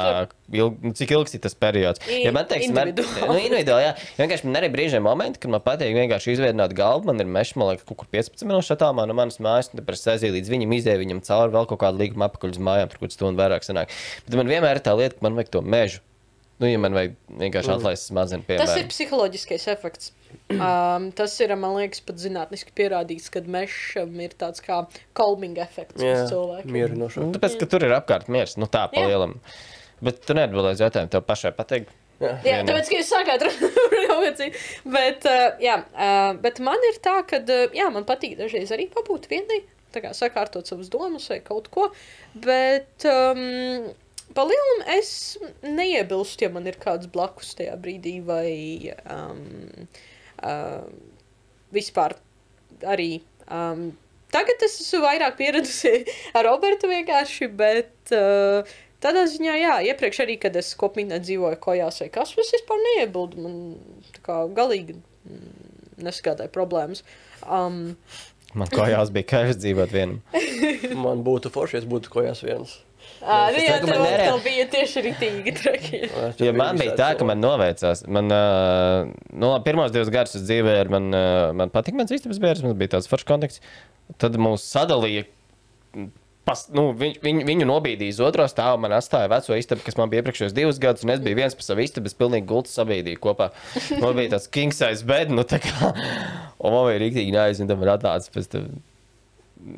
ilg, 0.51 0.75
nu, 0.83 0.91
cik 0.99 1.13
ilgs 1.15 1.33
ir 1.37 1.39
tas 1.45 1.55
periods? 1.55 2.01
I- 2.11 2.25
Ja 2.25 2.33
man 2.35 2.45
teiks, 2.49 2.67
man, 2.75 2.91
nu, 2.91 3.37
individuāli, 3.39 3.85
jā. 3.87 3.93
Vienkārši 4.19 4.49
man 4.49 4.59
arī 4.61 4.71
brīžiem 4.75 5.05
momenti, 5.07 5.39
kad 5.39 5.51
man 5.55 5.61
patīk 5.63 5.95
vienkārši 5.95 6.35
izveidot 6.35 6.73
galvu. 6.75 7.05
Man 7.07 7.23
ir 7.23 7.25
mežs, 7.25 7.55
man 7.55 7.71
liekas, 7.71 7.85
kaut 7.87 8.01
kur 8.03 8.07
15 8.11 8.43
minūšu 8.43 8.75
attālumā 8.75 9.07
no 9.07 9.15
manas 9.15 9.39
mājas, 9.39 9.71
un 9.71 9.79
tad 9.79 9.95
es 9.95 10.03
aizēju 10.05 10.35
līdz 10.35 10.51
viņam, 10.51 10.75
izēju 10.81 11.03
viņam 11.05 11.21
cauri 11.23 11.55
vēl 11.55 11.69
kaut 11.71 11.79
kādu 11.85 12.03
līgumu 12.03 12.27
apakaļ 12.27 12.51
uz 12.51 12.59
mājām, 12.59 12.91
tur 12.91 12.99
kaut 13.05 13.15
stundu 13.15 13.39
vairāk 13.39 13.63
sanāk. 13.63 13.95
Bet 14.27 14.35
man 14.35 14.51
vienmēr 14.51 14.75
ir 14.81 14.83
tā 14.83 14.91
lieta, 14.97 15.15
ka 15.15 15.23
man 15.29 15.39
vajag 15.39 15.53
to 15.55 15.61
mežu. 15.63 16.03
Nu, 16.59 16.67
ja 16.71 16.77
man 16.79 16.93
vajag 16.95 17.15
vienkārši 17.35 17.71
atlaist 17.73 18.07
smadzenes, 18.07 18.45
Tas 18.47 18.75
ir 18.79 18.85
psiholoģiskais 18.87 19.67
efekts. 19.73 20.13
Um, 20.55 21.09
tas 21.15 21.33
ir, 21.43 21.53
man 21.59 21.75
liekas, 21.77 22.01
pat 22.05 22.19
zinātniski 22.21 22.73
pierādīts, 22.77 23.27
ka 23.33 23.41
mežam 23.51 24.15
ir 24.23 24.35
tāds 24.39 24.63
kā 24.63 24.83
calming 25.17 25.57
efekts 25.61 26.03
Jā, 26.03 26.23
uz 26.23 26.31
cilvēku. 26.31 26.71
mierinoši. 26.75 27.21
Nu, 27.23 27.35
tāpēc, 27.35 27.57
ka 27.61 27.67
tur 27.71 27.85
ir 27.87 27.95
apkārt 27.97 28.31
miers, 28.31 28.55
nu 28.61 28.69
tā 28.71 28.85
pa 28.91 29.03
Jā. 29.03 29.11
lielam. 29.11 29.37
Bet 30.05 30.23
tu 30.27 30.35
neatbildēji 30.37 30.79
uz 30.79 30.83
jautājumu, 30.85 31.11
tev 31.13 31.25
pašai 31.27 31.53
patīk. 31.57 31.91
Jā, 32.21 32.31
Vienam. 32.45 32.69
tāpēc, 32.69 32.89
ka 32.89 32.99
jūs 32.99 33.11
sākāt 33.11 33.43
runāt, 33.43 34.43
bet, 34.95 35.27
uh, 35.27 35.45
jā, 35.59 35.81
uh, 35.91 36.31
bet 36.39 36.61
man 36.63 36.89
ir 36.91 36.99
tā, 37.03 37.17
ka, 37.27 37.41
uh, 37.43 37.75
jā, 37.75 37.89
man 37.91 38.07
patīk 38.07 38.37
dažreiz 38.39 38.71
arī 38.71 38.87
pabūt 38.93 39.27
vienai, 39.31 39.61
tā 39.95 40.03
kā 40.03 40.13
sakārtot 40.15 40.67
savas 40.67 40.87
domas 40.93 41.27
vai 41.31 41.41
kaut 41.43 41.67
ko, 41.75 41.89
bet 42.39 43.03
um, 43.11 43.91
pa 44.35 44.47
lielam 44.47 44.87
es 44.95 45.11
neiebilstu, 45.67 46.47
ja 46.47 46.53
man 46.55 46.71
ir 46.71 46.79
kāds 46.79 47.11
blakus 47.11 47.51
tajā 47.59 47.75
brīdī 47.83 48.21
vai 48.23 48.55
um, 49.11 49.43
uh, 49.83 50.03
vispār 51.75 52.17
arī. 52.83 53.21
Um, 53.45 53.93
Tagad 54.35 54.63
es 54.65 54.79
esmu 54.81 55.03
vairāk 55.05 55.37
pieradusi 55.39 56.01
ar 56.35 56.47
Robertu 56.49 56.89
vienkārši, 56.91 57.47
bet 57.55 58.13
uh, 58.15 58.67
tādā 59.03 59.25
ziņā, 59.31 59.57
jā, 59.61 59.75
iepriekš 59.91 60.23
arī, 60.25 60.37
kad 60.41 60.57
es 60.59 60.73
kopmītnē 60.79 61.21
dzīvoju 61.23 61.59
kojās 61.63 62.01
vai 62.03 62.09
kas, 62.17 62.33
es 62.41 62.51
vispār 62.57 62.81
neiebildu. 62.89 63.45
Man 63.45 63.59
tā 64.17 64.23
kā 64.25 64.39
galīgi 64.57 64.97
mm, 64.97 65.53
neskādāja 66.03 66.51
problēmas. 66.51 67.05
Um, 67.45 67.95
Man 68.55 68.71
kājās 68.71 69.11
bija 69.11 69.27
kairs 69.33 69.59
dzīvot 69.59 69.91
vienam. 69.91 70.19
Man 71.05 71.23
būtu 71.27 71.51
forši, 71.51 71.77
ja 71.77 71.83
es 71.83 71.89
būtu 71.91 72.11
kojās 72.11 72.43
viens. 72.43 72.77
Ā, 73.25 73.37
nu, 73.55 73.61
jā, 73.65 73.77
tev 73.81 74.01
nerē- 74.05 74.27
bija 74.45 74.65
tieši 74.73 75.03
rītīgi 75.09 75.53
traki. 75.57 76.01
Ja 76.45 76.53
man 76.55 76.77
bija 76.81 76.93
tā, 76.99 77.11
ka 77.19 77.27
man 77.27 77.41
noveicās, 77.43 78.05
man, 78.07 78.29
nu, 78.31 79.49
labi, 79.49 79.63
pirmos 79.67 79.93
divus 79.95 80.11
gadus 80.13 80.37
es 80.39 80.45
dzīvoju, 80.47 80.77
ar 80.85 80.91
man, 80.93 81.09
man 81.63 81.73
patika 81.73 81.97
mans 81.99 82.13
istabas 82.15 82.39
bērns, 82.43 82.63
man 82.65 82.77
bija 82.79 82.95
tāds 82.97 83.09
foršs 83.11 83.27
konteksts. 83.29 83.65
Tad 84.21 84.37
mūs 84.37 84.65
sadalīja. 84.69 85.25
Pas, 86.45 86.59
nu, 86.77 86.91
viņ, 86.93 87.15
viņ, 87.25 87.39
viņu 87.47 87.65
nobīdīja 87.65 88.13
uz 88.13 88.19
otro 88.21 88.43
stāvu, 88.45 88.77
man 88.83 88.93
atstāja 88.93 89.31
veco 89.31 89.55
istabu, 89.57 89.81
kas 89.81 89.95
man 89.97 90.11
bija 90.11 90.21
iepriekšējos 90.21 90.53
divus 90.53 90.77
gadus, 90.77 91.01
un 91.01 91.15
es 91.15 91.23
biju 91.25 91.39
viens 91.39 91.55
par 91.57 91.65
savu 91.65 91.81
istabu, 91.81 92.05
es 92.05 92.13
pilnīgi 92.19 92.45
gultu 92.51 92.69
sabīdīju 92.69 93.17
kopā. 93.23 93.47
Man 93.97 94.13
bija 94.19 94.35
tāds 94.35 94.45
king 94.53 94.69
size 94.77 95.01
bed, 95.09 95.33
nu 95.33 95.41
tā 95.41 95.57
kā, 95.63 95.89
un 96.61 96.75
man 96.75 96.85
bija 96.91 97.01
rīktīgi 97.01 97.33
neaizsint, 97.33 97.73
un 97.73 97.81
man 97.81 97.95
atnāca 97.95 98.29
pēc 98.37 98.51
tam 98.53 98.67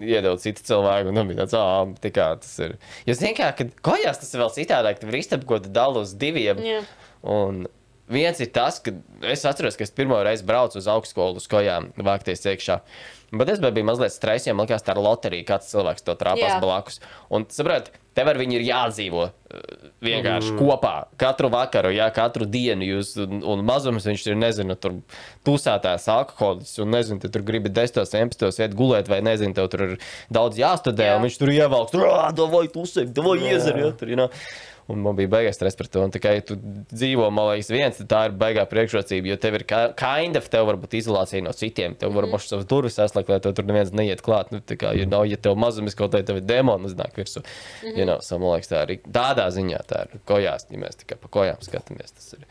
iedod 0.04 0.42
citu 0.44 0.64
cilvēku, 0.68 1.14
un 1.14 1.30
bija 1.30 1.44
tāds, 1.44 1.56
ah, 1.58 1.88
tā 2.04 2.12
kā 2.14 2.30
tas 2.42 2.54
ir. 2.64 2.78
Jo, 3.08 3.16
zini, 3.18 3.34
kā, 3.38 3.52
kad 3.58 3.74
kājās 3.86 4.22
tas 4.22 4.34
ir 4.34 4.44
vēl 4.44 4.54
citādāk, 4.56 5.02
tad 5.02 5.10
var 5.12 5.20
istabu, 5.20 5.48
ko 5.50 5.60
tu 5.64 5.72
dali 5.74 6.02
uz 6.04 6.14
diviem. 6.20 6.62
Jā. 6.66 6.82
Un 7.28 7.66
viens 8.12 8.40
ir 8.44 8.52
tas, 8.56 8.80
ka 8.84 8.94
es 9.28 9.46
atceros, 9.48 9.78
ka 9.78 9.86
es 9.86 9.94
pirmo 9.96 10.20
reizi 10.24 10.46
braucu 10.48 10.80
uz 10.80 10.90
augstskolu 10.92 11.42
uz 11.42 11.48
kājām, 11.52 11.92
vākties 12.08 12.46
iekšā. 12.48 12.82
Bet 13.32 13.50
es 13.52 13.60
biju 13.60 13.84
mazliet 13.88 14.14
stresīgs, 14.16 14.56
man 14.56 14.68
liekas, 14.68 14.86
tā 14.88 14.94
ir 14.96 15.04
loterija, 15.04 15.48
kāds 15.50 15.72
cilvēks 15.74 16.06
to 16.08 16.14
trāpās 16.16 16.54
Jā. 16.54 16.60
blakus. 16.64 17.02
Un, 17.34 17.44
saprot, 17.52 17.90
tev 18.16 18.30
ar 18.32 18.40
viņu 18.40 18.56
ir 18.56 18.64
jādzīvo 18.70 19.26
uh, 19.28 19.66
vienkārši 20.06 20.54
mm. 20.54 20.62
kopā. 20.62 20.94
Katru 21.20 21.50
vakaru, 21.52 21.92
jā, 21.96 22.08
katru 22.16 22.48
dienu 22.48 22.88
jūs, 22.88 23.12
un, 23.26 23.42
un 23.44 23.66
mazums 23.68 24.08
viņš 24.08 24.24
ir, 24.30 24.40
nezinu, 24.40 24.78
tur 24.80 24.96
pusētājs 25.48 26.08
alkoholiķis, 26.14 26.78
un 26.86 26.96
nezinu, 26.96 27.20
tu 27.26 27.34
tur 27.34 27.44
gribi 27.50 27.74
10, 27.74 28.00
11, 28.08 28.48
iet 28.64 28.80
gulēt, 28.80 29.12
vai 29.12 29.20
nezinu, 29.26 29.58
tev 29.58 29.68
tur 29.76 29.86
ir 29.90 29.94
daudz 30.34 30.62
jāstudē, 30.62 31.12
Jā. 31.12 31.20
un 31.20 31.28
viņš 31.28 31.42
tur 31.44 31.52
ievelks, 31.52 31.94
tur, 31.98 32.08
ah, 32.08 32.32
davai, 32.36 32.66
tu 32.72 32.88
sēdi, 32.88 33.12
davai, 33.18 33.38
iezer, 33.52 33.84
jā, 33.84 33.92
tur, 34.00 34.16
you 34.16 34.20
know. 34.20 34.32
Un 34.88 35.02
man 35.04 35.18
bija 35.18 35.30
baigās 35.32 35.58
stress 35.58 35.76
par 35.76 35.90
to. 35.92 36.02
Un 36.06 36.14
tikai 36.16 36.38
ja 36.38 36.44
tu 36.48 36.56
dzīvo, 36.58 37.28
man 37.36 37.50
liekas, 37.50 37.72
viens, 37.74 37.98
tad 38.00 38.10
tā 38.14 38.22
ir 38.30 38.38
baigā 38.40 38.64
priekšrocība. 38.72 39.34
Jo 39.34 39.38
tev 39.44 39.58
ir 39.60 39.66
kind 39.68 40.40
of, 40.40 40.48
tev 40.54 40.68
var 40.70 40.80
būt 40.80 40.96
izolācija 41.02 41.44
no 41.44 41.52
citiem. 41.58 41.98
Tev 42.00 42.16
var 42.16 42.30
būt 42.32 42.46
savas 42.46 42.70
durvis 42.72 43.00
aizslēgt, 43.04 43.34
lai 43.34 43.42
tev 43.44 43.56
tur 43.58 43.68
neviens 43.68 43.92
neiet 43.92 44.24
klāt. 44.24 44.54
Nu, 44.56 44.62
tā 44.64 44.80
kā, 44.80 44.94
ja, 44.96 45.08
nav, 45.10 45.28
ja 45.28 45.40
tev 45.40 45.60
mazums 45.60 45.98
kaut 46.00 46.16
kā 46.16 46.24
tev 46.24 46.40
ir 46.40 46.48
demoni 46.48 46.88
uznāk 46.88 47.20
virsū. 47.20 47.44
Mm 47.44 47.90
-hmm. 47.90 47.98
you 48.00 48.06
know, 48.06 48.20
so, 48.22 48.40
man 48.40 48.56
liekas, 48.56 48.72
tā 48.72 48.84
ir 48.88 49.00
tādā 49.04 49.48
ziņā, 49.52 49.80
tā 49.92 50.04
ir 50.08 50.20
kojās, 50.26 50.68
ja 50.72 50.78
mēs 50.78 50.96
tikai 51.04 51.18
pa 51.22 51.28
kojām 51.28 51.60
skatāmies. 51.62 52.16
Tas 52.16 52.34
ir. 52.34 52.48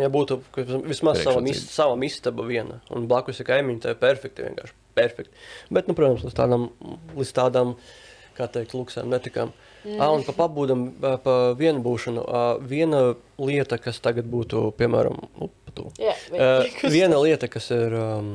Ja 0.00 0.08
būtu 0.08 0.40
ka 0.52 0.62
vismaz 0.84 1.22
savam 1.70 2.02
istaba 2.02 2.42
viena, 2.46 2.80
un 2.90 3.06
blakus 3.08 3.40
ir 3.40 3.46
kaimiņi, 3.46 3.80
tā 3.80 3.90
ir 3.90 4.02
perfekti. 4.02 4.42
vienkārši 4.42 4.74
perfekti. 4.96 5.36
Bet, 5.70 5.88
nu, 5.88 5.94
protams, 5.94 6.24
līdz 6.26 6.36
tādām, 6.36 6.68
līdz 7.16 7.32
tādām 7.36 7.76
kā 8.36 8.48
teikt, 8.52 8.74
luksām 8.76 9.12
netikām. 9.12 9.52
Mm. 9.86 10.00
Ah, 10.02 10.10
un 10.10 10.24
pa 10.26 10.32
pabūdam, 10.34 10.80
pa 11.22 11.34
vienu 11.54 11.78
būšanu. 11.84 12.24
ā, 12.26 12.40
Viena 12.66 13.14
lieta, 13.38 13.78
kas 13.78 14.00
tagad 14.02 14.26
būtu, 14.26 14.72
piemēram, 14.80 15.14
nu, 15.38 15.48
pa 15.64 15.74
tu. 15.76 15.84
Jā, 16.02 16.14
Uh, 16.34 16.66
viena 16.90 17.20
lieta, 17.22 17.46
kas 17.46 17.70
ir 17.70 17.94
um, 17.94 18.32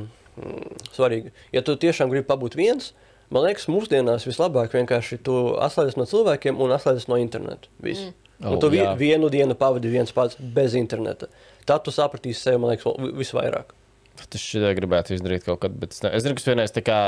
svarīga. 0.96 1.34
Ja 1.52 1.60
tu 1.66 1.76
tiešām 1.76 2.10
gribi 2.14 2.24
pabūt 2.30 2.56
viens, 2.56 2.94
man 3.30 3.44
liekas, 3.50 3.68
mūsdienās 3.68 4.24
vislabāk 4.30 4.72
vienkārši 4.78 5.20
tu 5.28 5.36
atslēdzies 5.60 6.00
no 6.00 6.08
cilvēkiem 6.08 6.56
un 6.62 6.72
atslēdzies 6.78 7.10
no 7.12 7.20
interneta. 7.20 7.68
Viss. 7.84 8.08
Mm. 8.08 8.18
Oh, 8.42 8.56
Un 8.56 8.60
tu 8.64 8.72
vi, 8.74 8.80
jā. 8.82 8.96
vienu 8.98 9.28
dienu 9.30 9.54
pavadi 9.54 9.92
viens 9.92 10.10
pats 10.16 10.40
bez 10.40 10.74
interneta. 10.80 11.28
Tad 11.70 11.84
tu 11.86 11.92
sapratīsi 11.94 12.40
sevi, 12.42 12.58
man 12.64 12.72
liekas, 12.72 12.96
visvairāk. 13.20 13.76
Es 14.22 14.44
šitā 14.44 14.70
gribētu 14.78 15.16
izdarīt 15.16 15.44
kaut 15.44 15.60
kad, 15.64 15.74
bet 15.76 15.96
es, 15.96 16.02
ne... 16.06 16.12
es 16.16 16.24
zinu, 16.24 16.38
ka 16.38 16.46
vienreiz 16.52 16.72
tā 16.76 16.84
kā 16.86 17.00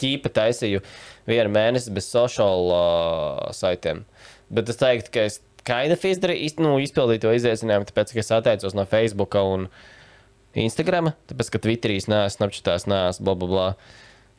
ķīpa 0.00 0.30
taisīju 0.38 0.80
vienu 1.28 1.52
mēnesi 1.52 1.92
bez 1.92 2.08
social 2.08 2.70
uh, 2.70 3.50
saitiem. 3.56 4.04
Bet 4.52 4.70
es 4.72 4.80
teiktu, 4.80 5.12
ka 5.12 5.26
es 5.28 5.40
of 5.66 6.06
izdarīju, 6.06 6.46
iz, 6.46 6.56
nu, 6.62 6.76
izpildīju 6.80 7.24
to 7.24 7.34
izaicinājumu, 7.36 7.88
tāpēc, 7.88 8.14
ka 8.14 8.22
es 8.22 8.32
atteicos 8.32 8.76
no 8.78 8.86
Facebook 8.88 9.34
un 9.40 9.68
Instagram, 10.56 11.10
tāpēc, 11.28 11.52
ka 11.52 11.62
Twitterī 11.66 11.98
neesmu, 11.98 12.36
Snapchatā 12.36 12.78
neesmu, 12.86 13.26
bla, 13.26 13.34
bla, 13.34 13.48
bla. 13.50 13.68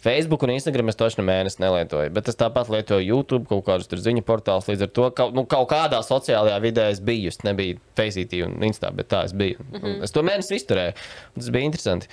Facebook 0.04 0.44
un 0.46 0.54
Instagram 0.54 0.92
es 0.92 1.00
točno 1.00 1.24
mēnesi 1.26 1.62
nelietoju, 1.64 2.12
bet 2.14 2.28
es 2.30 2.38
tāpat 2.38 2.70
lietoju 2.70 3.06
YouTube, 3.06 3.48
kaut 3.50 3.66
kādus 3.66 3.90
ziņu 3.90 4.22
portālus. 4.28 4.70
Līdz 4.70 4.86
ar 4.86 4.92
to 4.94 5.08
kaut, 5.18 5.34
nu, 5.34 5.46
kaut 5.50 5.70
kādā 5.72 6.04
sociālajā 6.06 6.58
vidē 6.62 6.90
es 6.94 7.02
biju. 7.02 7.32
Es 7.34 7.42
nebiju 7.42 7.80
Facetī 7.98 8.44
un 8.46 8.60
Instā, 8.68 8.92
bet 8.94 9.10
tā 9.10 9.24
es 9.26 9.34
biju. 9.34 9.58
Mm 9.72 9.80
-hmm. 9.80 10.04
Es 10.04 10.12
to 10.12 10.22
mēnesi 10.22 10.60
izturēju. 10.60 10.94
un 11.36 11.42
Tas 11.42 11.50
bija 11.50 11.66
interesanti. 11.66 12.08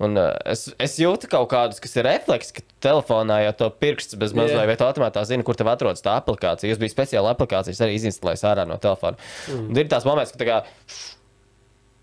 Un, 0.00 0.16
uh, 0.16 0.32
es, 0.48 0.74
es 0.80 0.98
jūtu 0.98 1.28
kaut 1.28 1.50
kādus, 1.50 1.80
kas 1.80 1.96
ir 1.96 2.06
refleks, 2.08 2.52
ka 2.52 2.62
telefonā 2.80 3.42
jau 3.44 3.52
to 3.52 3.70
pirksts 3.82 4.14
bez 4.14 4.32
mazliet, 4.32 4.56
Jā. 4.56 4.66
vai 4.66 4.76
tu 4.76 4.84
automātā 4.84 5.24
zini, 5.28 5.44
kur 5.44 5.54
tev 5.54 5.68
atrodas 5.68 6.00
tā 6.00 6.14
aplikācija. 6.16 6.72
Es 6.72 6.78
biju 6.78 6.94
speciāla 6.94 7.34
aplikācija, 7.34 7.72
es 7.76 7.80
arī 7.84 7.98
izinstalēju 7.98 8.48
ārā 8.48 8.64
no 8.66 8.78
telefona. 8.80 9.16
Mm. 9.48 9.68
Un 9.68 9.76
ir 9.76 9.90
tās 9.92 10.08
moments, 10.08 10.32
ka 10.32 10.38
tā 10.38 10.48
kā 10.48 10.62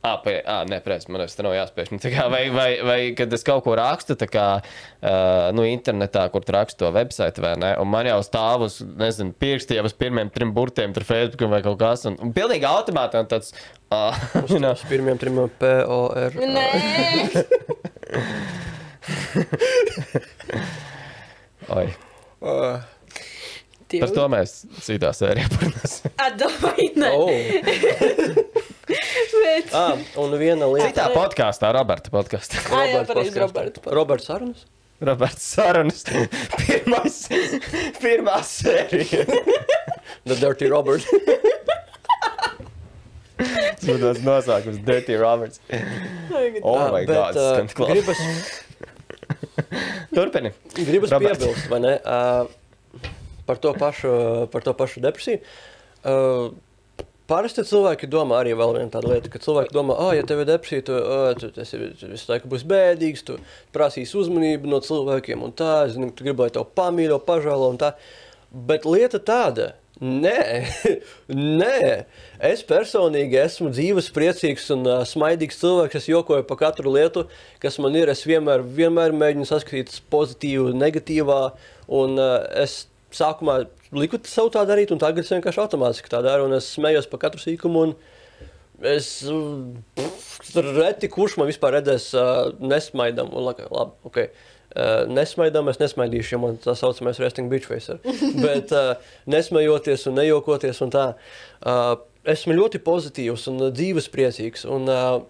Ah, 0.06 0.20
pa, 0.24 0.32
ah, 0.46 0.62
nē, 0.70 0.78
protams, 0.86 1.08
man 1.10 1.24
tas 1.24 1.34
nav 1.42 1.56
jāspēj. 1.56 1.90
Nu, 1.92 2.00
kā, 2.14 2.28
vai, 2.32 2.44
vai, 2.54 2.68
vai, 2.86 3.00
kad 3.18 3.34
es 3.34 3.44
kaut 3.48 3.64
ko 3.66 3.74
rakstu, 3.76 4.16
tā 4.20 4.28
kā 4.30 4.46
uh, 4.62 5.50
nu, 5.58 5.66
internetā, 5.68 6.28
kur 6.32 6.46
tu 6.46 6.54
rakstu 6.56 6.86
to 6.86 6.92
website, 6.96 7.42
vai 7.44 7.56
ne? 7.60 7.74
Un 7.82 7.90
man 7.92 8.08
jau 8.08 8.20
stāv 8.24 8.68
uz, 8.70 8.78
nezinu, 9.02 9.34
pirksti 9.42 9.76
jau 9.80 9.86
uz 9.90 9.96
pirmiem 9.98 10.30
trim 10.34 10.54
burtiem, 10.56 10.94
tur 10.96 11.04
Facebook 11.08 11.50
vai 11.52 11.62
kaut 11.66 11.80
kas. 11.82 12.06
Un, 12.08 12.16
un 12.24 12.30
pilnīgi 12.36 12.66
automāti 12.70 13.20
un 13.20 13.28
tāds. 13.34 13.50
Uh, 13.90 14.14
no. 14.64 14.72
Uz 14.78 14.84
pirmiem 14.88 15.18
trim 15.20 15.42
POR. 15.60 16.32
Nē, 16.38 16.68
Oi, 21.78 21.88
Uh, 22.38 22.84
par 23.98 24.12
to 24.14 24.24
mēs 24.30 24.52
citā 24.86 25.10
sērijā 25.16 25.48
parunāsim. 25.50 26.12
atdomāj, 26.22 26.84
nē. 27.02 27.10
oh. 27.18 28.68
Bet, 28.88 29.74
ah, 29.76 29.98
un 30.24 30.34
viena 30.40 30.68
lieta. 30.72 30.88
Citā 30.94 31.08
podkāstā, 31.16 31.70
Roberta 31.76 32.12
podkāstā. 32.14 32.62
Ā, 32.72 32.82
jā, 32.88 33.02
Roberts 33.02 33.12
pareizi, 33.12 33.34
podcasts. 33.36 33.94
Roberts. 33.98 34.28
Sarunas. 34.30 34.66
Roberts 35.08 35.44
Sarunas. 35.54 36.04
Pirmais, 36.62 37.18
pirmā 38.02 38.38
sērija. 38.48 39.26
The 40.28 40.36
Dirty 40.40 40.70
Robert. 40.72 41.04
Tas 43.38 43.84
būtu 43.86 44.02
tas 44.02 44.22
nosaukums, 44.26 44.80
Dirty 44.88 45.16
Roberts. 45.22 45.60
Oh, 46.64 46.74
Ah, 46.74 46.88
my 46.96 47.04
bet, 47.06 47.12
God, 47.14 47.38
uh, 47.38 47.60
skan 47.68 47.92
gribas, 47.92 48.22
Turpini. 50.16 50.52
gribas 50.74 51.12
Roberts. 51.14 51.38
piebilst, 51.44 51.68
vai 51.70 51.80
ne? 51.84 51.94
Uh, 52.02 52.48
par, 53.46 53.60
to 53.62 53.74
pašu, 53.78 54.12
par 54.52 54.66
to 54.66 54.74
pašu 54.74 55.04
depresiju. 55.06 55.44
Uh, 56.02 56.50
Parasti 57.28 57.66
cilvēki 57.68 58.08
domā 58.08 58.38
arī 58.40 58.54
vēl 58.56 58.78
viena 58.78 58.92
tāda 58.94 59.10
lieta, 59.12 59.30
ka 59.32 59.42
cilvēki 59.44 59.74
domā, 59.76 59.98
ah, 60.00 60.14
ja 60.16 60.24
tev 60.24 60.46
ir 60.46 60.48
depresija, 60.48 60.86
tu, 60.88 60.94
oh, 60.96 61.26
tu, 61.36 61.50
tu, 61.52 61.60
esi, 61.60 61.80
tu 62.00 62.08
visu 62.14 62.30
laiku 62.32 62.48
būsi 62.54 62.70
bēdīgs, 62.72 63.26
tu 63.28 63.36
prasīsi 63.76 64.16
uzmanību 64.22 64.72
no 64.72 64.80
cilvēkiem 64.86 65.44
un 65.44 65.52
tā, 65.60 65.74
es 65.90 65.98
zinu, 65.98 66.14
tu 66.16 66.24
gribi, 66.24 66.46
lai 66.46 66.54
tev 66.56 66.70
pamīļo, 66.80 67.20
pažēlo 67.28 67.68
un 67.74 67.82
tā. 67.82 67.92
Bet 68.70 68.88
lieta 68.88 69.20
tāda, 69.20 69.74
nē, 70.00 70.40
nē, 71.60 71.82
es 72.48 72.64
personīgi 72.70 73.42
esmu 73.44 73.74
dzīves, 73.76 74.08
priecīgs 74.16 74.72
un 74.78 74.88
uh, 74.88 75.04
smaidīgs 75.04 75.60
cilvēks, 75.60 76.00
es 76.00 76.12
jokoju 76.14 76.48
par 76.48 76.64
katru 76.64 76.96
lietu, 76.96 77.28
kas 77.60 77.76
man 77.84 78.00
ir, 78.00 78.08
es 78.14 78.24
vienmēr, 78.30 78.64
vienmēr 78.64 79.12
mēģinu 79.12 79.52
saskatīt 79.52 80.00
pozitīvu, 80.14 80.72
negatīvā, 80.80 81.42
un 82.00 82.16
uh, 82.22 82.38
es 82.64 82.86
sākumā 83.12 83.66
liku 83.96 84.20
savu 84.28 84.52
tā 84.54 84.64
darīt, 84.68 84.92
un 84.92 85.02
tagad 85.02 85.24
es 85.24 85.32
vienkārši 85.32 85.64
automātiski 85.64 86.12
tā 86.12 86.22
daru, 86.26 86.48
un 86.50 86.58
es 86.58 86.70
smējos 86.76 87.08
par 87.12 87.22
katru 87.28 87.42
sīkumu, 87.42 87.86
es 88.86 89.08
pff, 89.98 90.60
reti 90.78 91.10
kurš 91.12 91.38
man 91.40 91.50
vispār 91.50 91.80
redzēs 91.80 92.12
uh, 92.18 92.52
nesmaidam, 92.60 93.32
un 93.34 93.48
labi, 93.48 93.68
labi 93.72 94.10
ok. 94.10 94.22
Uh, 94.78 95.08
nesmaidām, 95.10 95.70
es 95.72 95.80
nesmaidīšu, 95.82 96.36
jo 96.36 96.42
man 96.44 96.58
tā 96.62 96.76
saucamais 96.78 97.18
resting 97.24 97.50
bitch 97.50 97.70
face 97.70 97.96
ir. 97.96 98.20
Bet 98.46 98.74
uh, 98.76 99.00
nesmajoties 99.30 100.04
un 100.12 100.20
nejokoties 100.20 100.84
un 100.86 100.92
tā, 100.94 101.06
uh, 101.64 101.96
esmu 102.28 102.58
ļoti 102.58 102.82
pozitīvs 102.86 103.48
un 103.52 103.64
dzīves 103.72 104.10
priecīgs. 104.14 104.68
Un, 104.70 104.92
uh, 104.92 105.24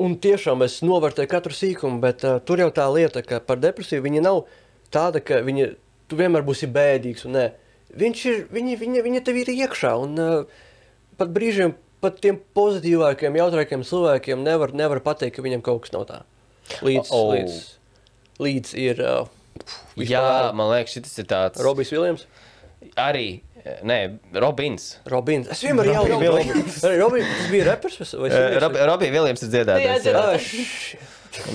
un 0.00 0.16
tiešām 0.24 0.64
es 0.66 0.80
novērtēju 0.86 1.30
katru 1.30 1.54
sīkumu, 1.54 2.00
bet 2.02 2.24
uh, 2.24 2.40
tur 2.42 2.64
jau 2.64 2.70
tā 2.74 2.88
lieta, 2.90 3.22
ka 3.22 3.42
par 3.44 3.60
depresiju 3.60 4.06
viņa 4.08 4.24
nav 4.24 4.42
tāda, 4.90 5.20
ka 5.22 5.42
viņa, 5.44 5.68
tu 6.10 6.18
vienmēr 6.18 6.42
būsi 6.46 6.68
bēdīgs. 6.74 7.24
Un, 7.28 7.36
nē, 7.38 7.46
viņš 8.02 8.24
ir, 8.32 8.40
viņa, 8.52 8.76
viņa, 8.82 9.04
viņa 9.06 9.22
tev 9.26 9.38
ir 9.40 9.52
iekšā. 9.54 9.94
Un, 10.02 10.18
uh, 10.18 10.66
pat 11.20 11.32
brīžiem, 11.34 11.74
pat 12.02 12.20
tiem 12.24 12.38
pozitīvākiem, 12.56 13.34
jautrākiem 13.40 13.82
cilvēkiem 13.86 14.42
nevar, 14.46 14.74
nevar 14.76 15.00
pateikt, 15.04 15.36
ka 15.38 15.44
viņam 15.46 15.62
kaut 15.66 15.84
kas 15.86 15.92
nav 15.96 16.06
tā. 16.10 16.20
Līdz, 16.86 17.10
Oh. 17.10 17.32
līdz, 17.34 17.60
līdz 18.40 18.74
ir 18.78 19.00
uh, 19.02 19.28
Jā, 20.00 20.52
man 20.56 20.70
liekas, 20.72 20.94
šis 20.96 21.18
ir 21.20 21.26
tāds. 21.28 21.60
Robijs 21.60 21.90
Viljams. 21.92 22.22
Arī, 22.96 23.42
nē, 23.84 23.96
Robins. 24.40 24.86
Robins. 25.12 25.50
Es 25.52 25.60
vienmēr 25.66 25.90
jau 25.92 26.04
Robin 26.08 26.30
Robins. 26.32 26.78
Robins. 27.02 27.26
Tas 27.36 27.50
bija 27.52 27.66
reperis 27.74 27.98
vai- 28.00 28.20
vai 28.22 28.30
Uh, 28.30 28.36
singers? 28.38 28.62
Rob, 28.64 28.78
Robins 28.88 29.12
Viljams 29.18 29.42
ir 29.44 29.50
dziedātājs. 29.52 30.56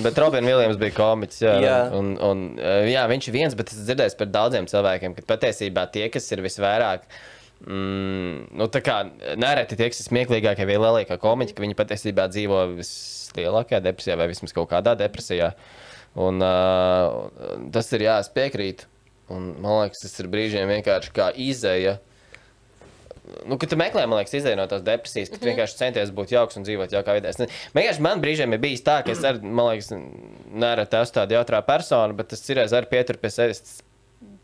Bet 0.04 0.18
Robins 0.18 0.48
Viljams 0.48 0.78
bija 0.80 0.94
komiķis. 0.96 1.40
Jā, 1.44 1.54
Jā. 1.60 1.78
Un, 1.96 2.14
un, 2.22 2.44
uh, 2.56 2.82
jā, 2.88 3.04
viņš 3.10 3.28
ir 3.28 3.36
viens, 3.36 3.56
bet 3.58 3.72
es 3.74 3.82
dzirdēju 3.84 4.16
par 4.20 4.30
daudziem 4.32 4.68
cilvēkiem, 4.70 5.16
ka 5.16 5.24
patiesībā 5.34 5.86
tie, 5.92 6.06
kas 6.12 6.28
ir 6.32 6.42
visvairāk. 6.44 7.04
Mm, 7.66 8.46
nu, 8.56 8.68
tā 8.72 8.82
kā 8.84 8.98
nereti 9.36 9.78
tie, 9.78 9.88
kas 9.92 10.02
ir 10.02 10.08
smieklīgākie 10.10 10.66
vai 10.68 10.76
lielākie 10.80 11.16
komiķi, 11.20 11.56
ka 11.56 11.64
viņi 11.64 11.78
patiesībā 11.78 12.28
dzīvo 12.32 12.62
vislielākajā 12.76 13.80
depresijā 13.84 14.16
vai 14.20 14.28
vismaz 14.32 14.56
kaut 14.56 14.70
kādā 14.72 14.96
depresijā. 14.98 15.52
Un, 16.16 16.40
uh, 16.40 17.66
tas 17.72 17.92
ir 17.92 18.06
jā, 18.08 18.18
es 18.24 18.32
piekrītu. 18.32 18.88
Un, 19.32 19.50
man 19.60 19.82
liekas, 19.82 20.04
tas 20.04 20.20
ir 20.22 20.30
brīžiem 20.32 20.70
vienkārši 20.70 21.12
kā 21.16 21.32
izēja. 21.34 21.98
Nu, 23.46 23.58
kad 23.58 23.70
tu 23.72 23.78
meklē, 23.78 24.04
man 24.06 24.20
liekas, 24.20 24.36
izēja 24.38 24.58
no 24.58 24.66
tās 24.70 24.84
depresijas, 24.86 25.32
ka 25.32 25.40
tu 25.40 25.48
vienkārši 25.48 25.78
centies 25.80 26.12
būt 26.14 26.34
jauks 26.34 26.58
un 26.58 26.66
dzīvot 26.66 26.94
jaukā 26.94 27.16
vidē. 27.16 27.32
Es 27.32 27.40
Vienkārši 27.74 28.04
man 28.06 28.22
brīžiem 28.22 28.54
ir 28.54 28.62
bijis 28.62 28.84
tā, 28.86 29.00
ka 29.06 29.14
es 29.14 29.24
arī, 29.26 29.42
man 29.42 29.72
liekas, 29.72 29.90
nereti 30.64 31.00
esmu 31.00 31.16
tāda 31.18 31.38
jautrā 31.38 31.62
persona, 31.66 32.14
bet 32.16 32.34
es 32.36 32.44
cirēs 32.46 32.74
arī 32.76 32.90
pieturu 32.92 33.22
pie 33.22 33.32
sevis, 33.34 33.78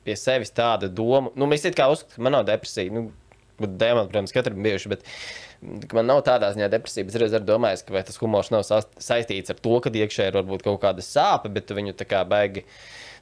pie 0.07 0.16
sevis 0.18 0.55
tāda 0.55 0.91
doma. 0.91 1.30
Nu, 1.39 1.47
mēs 1.51 1.66
it 1.68 1.78
kā 1.78 1.87
uzskatām, 1.93 2.16
ka 2.16 2.26
man 2.26 2.37
nav 2.39 2.47
depresija. 2.51 2.95
Nu, 2.95 3.11
dēmoni, 3.62 4.11
protams, 4.11 4.35
katram 4.35 4.59
ir 4.59 4.66
bijuši, 4.66 4.91
bet 4.93 5.05
mm, 5.61 5.85
ka 5.87 5.99
man 5.99 6.09
nav 6.11 6.22
tādā 6.26 6.51
ziņā 6.55 6.68
depresija. 6.72 7.07
Es 7.09 7.18
reiz 7.20 7.37
arī 7.37 7.49
domāju, 7.49 7.85
ka 7.87 7.97
vai 7.97 8.03
tas 8.07 8.18
humors 8.22 8.51
nav 8.55 8.66
saistīts 8.66 9.53
ar 9.53 9.62
to, 9.62 9.78
ka 9.85 9.93
iekšā 9.93 10.30
ir 10.30 10.39
varbūt 10.41 10.66
kaut 10.66 10.83
kāda 10.83 11.05
sāpe, 11.07 11.53
bet 11.53 11.68
tu 11.68 11.78
viņu 11.78 11.95
tā 11.99 12.09
kā 12.09 12.24
baigi. 12.28 12.66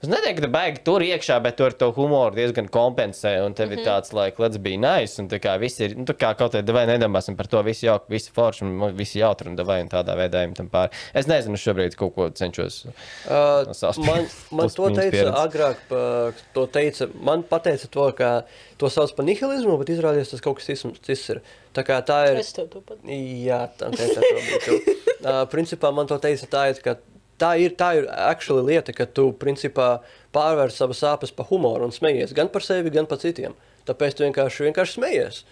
Es 0.01 0.09
neteiktu, 0.09 0.41
ka 0.41 0.47
tu 0.47 0.53
baigi 0.55 0.81
tur 0.81 1.03
iekšā, 1.05 1.35
bet 1.45 1.59
tur 1.61 1.75
to 1.77 1.91
humoru 1.93 2.33
diezgan 2.33 2.71
kompensē. 2.73 3.35
Un 3.45 3.53
tev 3.53 3.69
mm 3.69 3.75
-hmm. 3.75 3.81
ir 3.81 3.87
tāds, 3.87 4.13
lai 4.17 4.31
klats 4.31 4.57
bija 4.57 4.79
nice. 4.81 5.21
Un 5.23 5.29
tā 5.29 5.39
kā 5.39 5.59
viss 5.61 5.81
ir, 5.81 5.97
nu, 5.97 6.05
tā 6.05 6.15
kā 6.17 6.35
kaut 6.35 6.55
kādā 6.55 6.73
veidā 6.73 6.97
nedomāsim 6.97 7.37
par 7.37 7.47
to 7.47 7.63
visu 7.63 7.87
jauku, 7.87 8.07
visu 8.09 8.33
foršu 8.33 8.65
un 8.65 8.97
visu 8.97 9.19
jautru 9.19 9.51
un 9.51 9.57
davai 9.57 9.81
un 9.83 9.89
tādā 9.89 10.17
veidā 10.17 10.41
ejam 10.41 10.55
tam 10.55 10.69
pāri. 10.69 10.91
Es 11.15 11.27
nezinu, 11.27 11.57
šobrīd 11.57 11.97
kaut 11.97 12.15
ko 12.15 12.31
cenšos. 12.31 12.87
Uh, 12.87 13.69
No 14.01 14.05
man, 14.05 14.27
man 14.51 14.69
to 14.69 14.89
teica 14.89 15.11
pieredzes. 15.11 15.35
agrāk, 15.35 15.77
pa, 15.89 16.33
to 16.55 16.67
teica, 16.67 17.09
man 17.21 17.43
pateica 17.43 17.87
to, 17.91 18.13
ka 18.13 18.45
to 18.79 18.87
sauc 18.89 19.15
par 19.17 19.25
nihilismu, 19.25 19.79
bet 19.79 19.89
izrādījās 19.89 20.31
tas 20.31 20.41
kaut 20.41 20.57
kas 20.57 20.67
cits- 20.67 21.31
ir. 21.31 21.43
Tā 21.75 21.85
kā 21.85 22.01
tā 22.03 22.33
ir. 22.33 22.39
Es 22.39 22.53
tev 22.53 22.69
to 22.69 22.81
pat. 22.81 22.99
Jā, 23.05 23.69
tā, 23.79 23.91
tā, 23.91 24.07
tā, 24.15 24.21
tā 24.21 24.41
būtu. 24.49 24.97
uh, 25.29 25.47
principā 25.47 25.93
man 25.95 26.07
to 26.07 26.19
teica 26.19 26.47
tā, 26.47 26.83
ka 26.83 26.97
tā 27.41 27.55
ir, 27.61 27.75
tā 27.79 27.95
ir 27.99 28.07
actually 28.13 28.67
lieta, 28.69 28.95
ka 28.97 29.07
tu 29.09 29.31
principā 29.41 29.89
pārvērsi 30.35 30.83
savas 30.83 31.01
sāpes 31.03 31.35
par 31.35 31.49
humoru 31.51 31.89
un 31.89 31.95
smejies 31.95 32.35
gan 32.37 32.53
par 32.53 32.65
sevi, 32.67 32.93
gan 32.95 33.09
par 33.11 33.21
citiem. 33.23 33.57
Tāpēc 33.89 34.17
tu 34.17 34.27
vienkārši, 34.27 34.69
vienkārši 34.69 34.99
smejies. 34.99 35.43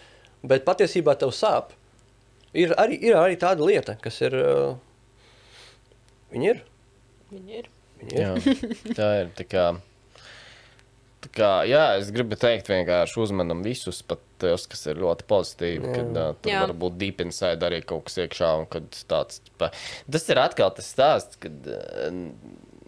Bet 0.45 0.65
patiesībā 0.67 1.17
tev 1.19 1.33
sāp. 1.35 1.73
Ir 2.55 2.73
arī, 2.81 2.97
ir 3.09 3.17
arī 3.17 3.35
tāda 3.41 3.65
lieta, 3.65 3.97
kas 4.01 4.21
ir. 4.25 4.35
Uh, 4.37 4.77
viņi 6.33 6.53
ir. 6.53 6.63
Viņi 7.33 7.59
ir. 7.59 7.69
Viņi 7.99 8.15
ir. 8.15 8.23
Jā, 8.23 8.93
tā 8.97 9.09
ir. 9.19 9.31
Tā 9.37 9.45
kā, 9.49 9.65
tā 11.23 11.31
kā, 11.35 11.51
jā, 11.69 11.83
es 11.99 12.11
gribu 12.15 12.37
teikt, 12.39 12.69
vienkārši 12.71 13.19
uzmanam 13.23 13.63
visus, 13.65 14.01
pat 14.05 14.21
tos, 14.39 14.65
kas 14.71 14.85
ir 14.87 15.01
ļoti 15.03 15.27
pozitīvi. 15.29 15.91
Kad 15.93 16.15
uh, 16.15 16.31
tur 16.39 16.53
Jā. 16.53 16.63
var 16.63 16.75
būt 16.83 16.97
deep 17.01 17.23
inside 17.23 17.65
arī 17.65 17.81
kaut 17.85 18.07
kas 18.07 18.21
iekšā. 18.23 18.53
un 18.61 18.69
Kad 18.71 18.87
tāds, 19.11 19.41
pa... 19.59 19.71
Tas 20.11 20.27
ir 20.31 20.41
atkal 20.41 20.71
tas 20.75 20.89
stāsts, 20.95 21.39
kad 21.43 21.67
uh, 21.67 22.07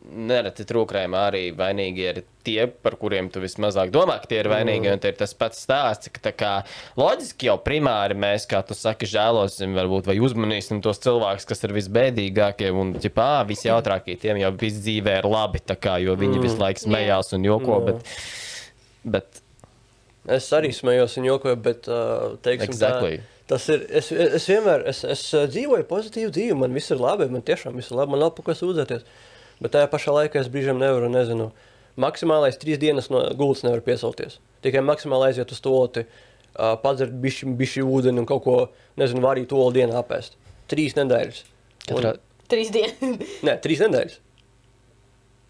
nereti 0.01 0.65
trūkrējumā 0.67 1.25
arī 1.29 1.41
vainīgi 1.55 2.05
ir 2.07 2.21
tie, 2.45 2.65
par 2.65 2.95
kuriem 2.99 3.29
tu 3.31 3.41
vismazāk 3.43 3.91
domā, 3.93 4.17
ka 4.21 4.31
tie 4.31 4.39
ir 4.41 4.49
vainīgi. 4.51 4.89
Un 4.91 5.01
tie 5.01 5.11
ir 5.13 5.19
tas 5.19 5.35
pats 5.37 5.61
stāsts, 5.61 6.09
ka 6.13 6.23
tā 6.29 6.33
kā, 6.35 6.53
loģiski 6.99 7.51
jau 7.51 7.57
primāri 7.61 8.17
mēs, 8.17 8.47
kā 8.49 8.63
tu 8.65 8.77
saki, 8.77 9.09
žēlosim 9.11 9.77
varbūt, 9.77 10.09
vai 10.09 10.17
uzmanīsim 10.23 10.81
tos 10.83 11.01
cilvēkus, 11.05 11.45
kas 11.51 11.63
ir 11.67 11.75
visbēdīgākie 11.77 12.73
un 12.73 12.95
ģipā, 13.03 13.29
visjautrākie. 13.51 14.17
Tiem 14.21 14.41
jau 14.41 14.51
viss 14.57 14.81
dzīvē 14.81 15.19
ir 15.21 15.29
labi, 15.29 15.61
tā 15.61 15.77
kā, 15.79 15.99
jo 16.01 16.17
viņi 16.19 16.41
visu 16.47 16.57
laiku 16.61 16.87
smējās 16.87 17.35
un 17.37 17.47
joko. 17.51 17.79
Bet, 17.85 18.17
bet 19.05 19.41
Es 20.29 20.51
arī 20.53 20.69
smējos 20.73 21.17
un 21.17 21.25
jokoju, 21.25 21.57
bet 21.65 21.87
uh, 21.89 22.35
teiksim, 22.45 22.69
Exactly. 22.69 23.17
tā, 23.17 23.45
tas 23.55 23.65
ir. 23.73 23.87
Es, 23.89 24.11
es 24.11 24.45
vienmēr 24.49 24.85
es, 24.91 25.01
es 25.01 25.23
uh, 25.33 25.47
dzīvoju 25.49 25.87
pozitīvu 25.89 26.33
dzīvi, 26.35 26.57
man 26.61 26.77
viss 26.77 26.93
ir 26.93 27.01
labi, 27.01 27.25
man 27.31 27.41
tiešām 27.45 27.73
viss 27.79 27.89
ir 27.89 27.97
labi, 27.97 28.13
man 28.13 28.21
nav 28.27 28.35
par 28.37 28.45
ko 28.45 28.55
sūdzēties. 28.57 29.07
Bet 29.61 29.75
tajā 29.75 29.89
pašā 29.91 30.13
laikā 30.15 30.41
es 30.41 30.49
brīžiem 30.51 30.79
nevaru, 30.81 31.09
nezinu, 31.13 31.51
maksimālais 32.01 32.57
trīs 32.61 32.79
dienas 32.81 33.11
no 33.13 33.21
gultas 33.37 33.63
nevar 33.65 33.83
piesaukties. 33.85 34.39
Tikai 34.65 34.81
maksimāli 34.85 35.29
aiziet 35.29 35.53
uz 35.53 35.61
tolti, 35.63 36.05
uh, 36.07 36.73
padzert 36.81 37.13
bišķi, 37.23 37.53
bišķi 37.59 37.85
ūdeni 37.85 38.23
un 38.23 38.27
kaut 38.29 38.43
ko, 38.47 38.57
nezinu, 39.01 39.23
varīt 39.25 39.51
tolu 39.53 39.73
dienā 39.77 39.99
apēst. 40.01 40.37
Trīs 40.71 40.97
nedēļas. 40.97 41.43
katrā, 41.87 42.15
Trīs 42.51 42.73
dienas. 42.73 42.97
Nē, 43.47 43.57
trīs 43.63 43.81
nedēļas. 43.85 44.19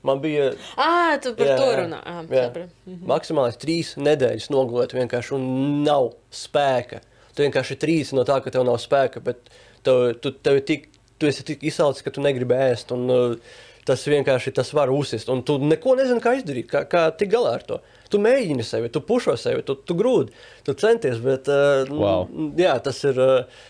Man 0.07 0.17
bija 0.17 0.47
ah, 0.81 1.13
tu 1.21 1.35
par 1.37 1.45
Jā, 1.45 1.55
to 1.59 1.65
runā. 1.77 1.99
Ah, 2.09 2.21
Jā. 2.25 2.47
sapratu. 2.49 2.95
Maksimāli 3.09 3.57
trīs 3.61 3.93
nedēļas 4.01 4.49
nogulēt 4.49 4.95
vienkārši 4.97 5.35
un 5.37 5.43
nav 5.85 6.15
spēka. 6.33 7.03
Tu 7.37 7.45
vienkārši 7.45 7.77
trīs 7.79 8.09
no 8.17 8.25
tā, 8.27 8.39
ka 8.41 8.51
tev 8.51 8.65
nav 8.67 8.79
spēka, 8.81 9.21
bet 9.23 9.51
Tev, 9.85 10.13
tu, 10.21 10.31
tev 10.31 10.59
tik, 10.65 10.89
tu 11.17 11.29
esi 11.29 11.43
tik 11.45 11.63
izsalcis, 11.65 12.03
ka 12.05 12.13
tu 12.13 12.21
negribi 12.21 12.57
ēst. 12.69 12.93
Un, 12.93 13.07
uh, 13.09 13.61
tas 13.87 14.03
vienkārši 14.07 14.53
tas 14.55 14.71
var 14.77 14.91
uzsist. 14.93 15.29
Un 15.33 15.41
tu 15.47 15.57
neko 15.61 15.95
nezini, 15.99 16.21
kā 16.23 16.35
izdarīt, 16.37 16.69
kā, 16.71 16.83
kā 16.89 17.07
tikt 17.17 17.33
galā 17.33 17.55
ar 17.57 17.65
to. 17.67 17.79
Tu 18.11 18.19
mēģini 18.21 18.65
sevi, 18.67 18.91
tu 18.93 19.01
pušo 19.05 19.37
sevi, 19.39 19.63
tu, 19.67 19.75
tu 19.75 19.95
grūdi, 19.97 20.33
tu 20.67 20.75
centies. 20.77 21.21
Bet, 21.23 21.49
uh, 21.51 21.85
Wow. 21.89 22.27
jā, 22.59 22.75
tas 22.83 23.01
ir. 23.07 23.19
Uh, 23.19 23.67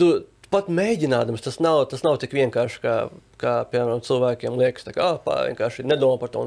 tu, 0.00 0.10
pat 0.54 0.68
mēģinādams, 0.70 1.42
tas 1.42 1.58
nav, 1.64 1.84
tas 1.90 2.04
nav 2.06 2.18
tik 2.22 2.34
vienkārši, 2.36 2.80
kā, 2.84 2.96
kā 3.40 3.54
piemēram, 3.72 4.02
cilvēkiem 4.06 4.58
liekas, 4.60 4.86
kā 4.94 5.14
ah, 5.16 5.46
vienkārši 5.48 5.86
nedomā 5.88 6.20
par 6.20 6.30
to. 6.34 6.46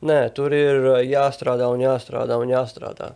Nē, 0.00 0.20
tur 0.36 0.52
ir 0.56 0.86
uh, 0.94 1.00
jāstrādā 1.04 1.68
un 1.72 1.82
jāstrādā 1.84 2.40
un 2.40 2.52
jāstrādā. 2.52 3.14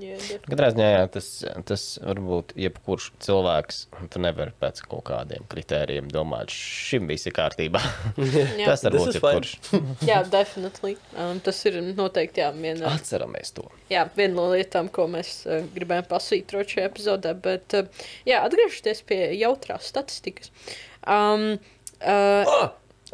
Jā, 0.00 0.14
def- 0.16 0.46
Katrā 0.48 0.70
ziņā 0.72 0.84
jā, 0.88 1.00
tas, 1.12 1.26
tas 1.68 1.82
var 2.00 2.16
būt 2.24 2.54
jebkurš 2.56 3.10
cilvēks. 3.20 3.80
Tu 4.14 4.22
nevari 4.24 4.54
pēc 4.62 4.78
kaut 4.88 5.02
kādiem 5.10 5.44
kritērijiem 5.52 6.06
domāt, 6.08 6.48
šim 6.54 7.10
viss 7.10 7.28
ir 7.28 7.34
kārtībā. 7.36 7.82
Jā. 8.60 8.70
tas 8.70 8.86
var 8.86 8.96
būt 8.96 9.18
jebkurš. 9.18 9.52
jā, 10.08 10.22
definitīvi. 10.32 10.96
Um, 11.20 11.42
tas 11.44 11.60
ir 11.68 11.76
noteikti 11.92 12.40
jā, 12.40 12.48
viena, 12.56 12.88
Atceramies 12.96 13.52
to. 13.58 13.66
jā, 13.92 14.06
viena 14.16 14.32
no 14.38 14.46
lietām, 14.54 14.88
ko 14.88 15.04
mēs 15.12 15.42
uh, 15.44 15.60
gribējām 15.76 16.08
pasvītrot 16.08 16.72
šajā 16.72 16.88
epizodē. 16.88 17.34
Bet, 17.44 17.76
uh, 17.76 18.08
jā, 18.24 18.40
atgriežoties 18.48 19.04
pie 19.12 19.20
jautrās 19.42 19.92
statistikas. 19.92 20.48
Um, 21.04 21.58
uh, 22.00 22.48
Ah, 22.48 22.70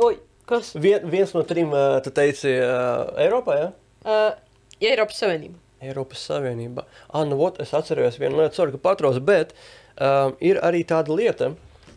oi, 0.06 0.14
kas? 0.46 0.76
vien, 0.78 1.02
viens 1.10 1.34
no 1.34 1.42
trim, 1.42 1.74
uh, 1.74 1.98
tu 2.06 2.14
teici, 2.14 2.54
uh, 2.62 3.08
Eiropā, 3.18 3.58
ja? 3.64 3.72
Uh, 4.06 4.36
ja 4.78 4.92
Eiropas 4.94 5.18
Savienība. 5.24 5.58
Eiropas 5.84 6.24
Savienībā. 6.26 6.84
Ah, 7.12 7.24
nu, 7.28 7.38
ot, 7.44 7.60
es 7.62 7.74
atceros 7.76 8.18
vienu 8.18 8.40
lietu, 8.40 8.58
sorry, 8.58 8.74
ka 8.74 8.82
patraucu, 8.82 9.22
bet 9.24 9.54
um, 9.94 10.34
ir 10.42 10.58
arī 10.64 10.82
tāda 10.88 11.14
lieta, 11.14 11.52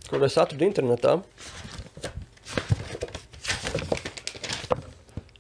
kur 0.09 0.25
es 0.27 0.37
atradu 0.37 0.67
internetā. 0.67 1.17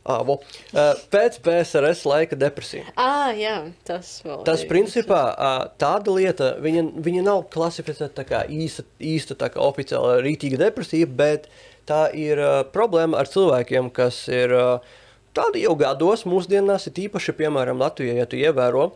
Ah, 0.01 0.23
vo, 0.25 0.39
uh, 0.41 0.95
pēc 1.13 1.37
PSRS 1.45 2.07
laika 2.09 2.37
depresija. 2.39 2.87
Ah, 2.99 3.29
jā, 3.37 3.59
tas 3.87 4.09
vēl. 4.25 4.41
Tas, 4.47 4.63
principā, 4.67 5.21
ā, 5.37 5.51
tāda 5.79 6.15
lieta, 6.15 6.55
viņa, 6.63 6.87
viņa 7.05 7.25
nav 7.27 7.43
klasificēta 7.53 8.23
tā 8.23 8.25
kā 8.27 8.41
īsta, 8.49 8.87
īsta 8.97 9.37
tā 9.37 9.51
kā 9.53 9.61
oficiāla 9.61 10.17
rītīga 10.25 10.57
depresija, 10.63 11.05
bet 11.05 11.45
tā 11.87 12.07
ir 12.17 12.41
uh, 12.41 12.63
problēma 12.73 13.21
ar 13.21 13.29
cilvēkiem, 13.29 13.93
kas 13.93 14.23
ir 14.33 14.57
uh, 14.57 14.97
tādi 15.37 15.65
jau 15.65 15.75
gados, 15.79 16.25
mūsdienās, 16.29 16.87
ir 16.89 17.05
īpaši, 17.07 17.35
piemēram, 17.39 17.81
Latvijā, 17.81 18.15
ja 18.19 18.27
tu 18.29 18.39
ievēro. 18.39 18.91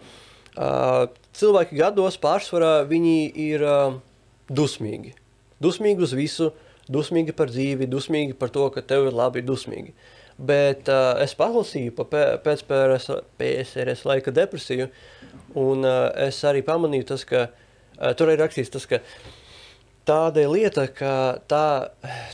Uh, 0.56 1.08
cilvēki 1.36 1.76
gados 1.76 2.16
pārsvarā 2.24 2.86
viņi 2.88 3.18
ir 3.44 3.64
uh, 3.68 3.98
dusmīgi. 4.48 5.16
Dusmīgi 5.64 6.06
uz 6.06 6.14
visu, 6.16 6.52
dusmīgi 6.92 7.36
par 7.36 7.52
dzīvi, 7.52 7.90
dusmīgi 7.92 8.38
par 8.40 8.52
to, 8.56 8.70
ka 8.72 8.84
tev 8.86 9.10
ir 9.10 9.18
labi, 9.18 9.44
dusmīgi. 9.46 9.96
Bet 10.36 10.90
uh, 10.92 11.16
es 11.24 11.36
palasīju 11.40 11.94
pa 11.96 12.06
pē, 12.12 12.24
pēc 12.44 12.66
PRS, 12.68 13.12
PSRS 13.40 14.04
laika 14.08 14.34
depresiju, 14.36 14.90
un 15.60 15.88
uh, 15.88 16.10
es 16.28 16.42
arī 16.48 16.64
pamanīju, 16.68 17.08
tas, 17.14 17.24
ka 17.28 17.48
uh, 17.48 18.12
tur 18.20 18.34
ir 18.34 18.42
rakstīts, 18.44 18.74
tas, 18.74 18.88
ka 18.90 19.00
tāda 20.06 20.44
lieta, 20.52 20.90
ka 20.92 21.14
tā, 21.50 21.66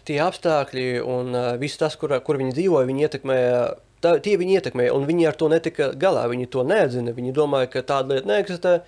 tie 0.07 0.17
apstākļi 0.23 0.87
un 1.05 1.37
uh, 1.37 1.53
viss 1.61 1.79
tas, 1.81 1.95
kur, 1.99 2.13
kur 2.25 2.41
viņi 2.41 2.57
dzīvoja, 2.57 2.89
viņi 2.89 3.07
ietekmēja. 3.07 3.63
Tā, 4.01 4.15
tie 4.23 4.33
viņi 4.41 4.57
ietekmēja, 4.57 4.93
un 4.97 5.05
viņi 5.05 5.27
ar 5.29 5.37
to 5.37 5.47
netika 5.51 5.91
galā. 5.97 6.25
Viņi 6.31 6.49
to 6.53 6.65
neatzina. 6.65 7.13
Viņi 7.13 7.33
domāja, 7.37 7.69
ka 7.69 7.83
tāda 7.85 8.15
lieta 8.17 8.29
neeksistē. 8.31 8.79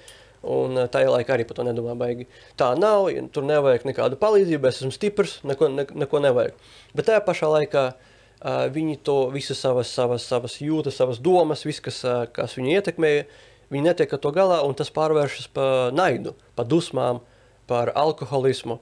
Un 0.43 0.75
uh, 0.75 0.87
tajā 0.91 1.11
laikā 1.13 1.37
arī 1.37 1.45
par 1.47 1.59
to 1.59 1.63
nedomā 1.67 1.93
baigi. 1.95 2.25
Tā 2.59 2.73
nav, 2.75 3.07
tur 3.31 3.45
nevajag 3.47 3.85
nekādu 3.87 4.17
palīdzību, 4.19 4.67
es 4.67 4.81
esmu 4.81 4.91
stiprs, 4.91 5.37
neko, 5.47 5.69
ne, 5.71 5.85
neko 6.03 6.19
nevajag. 6.25 6.57
Bet 6.97 7.07
tajā 7.07 7.21
pašā 7.23 7.47
laikā 7.53 7.83
uh, 7.93 8.65
viņi 8.73 8.97
to 9.07 9.17
visu 9.31 9.55
savas, 9.55 9.93
savas, 9.93 10.25
savas 10.27 10.57
jūtas, 10.59 10.97
savas 10.99 11.21
domas, 11.23 11.63
viss, 11.63 11.79
kas, 11.85 12.01
uh, 12.03 12.25
kas 12.27 12.57
viņu 12.59 12.73
ietekmēja, 12.75 13.23
viņi 13.71 13.87
netiek 13.87 14.17
ar 14.17 14.19
to 14.25 14.33
galā, 14.35 14.59
un 14.67 14.75
tas 14.75 14.91
pārvēršas 14.91 15.47
par 15.55 15.95
naidu, 15.95 16.35
par 16.59 16.67
dusmām, 16.67 17.23
par 17.71 17.93
alkoholismu. 17.95 18.81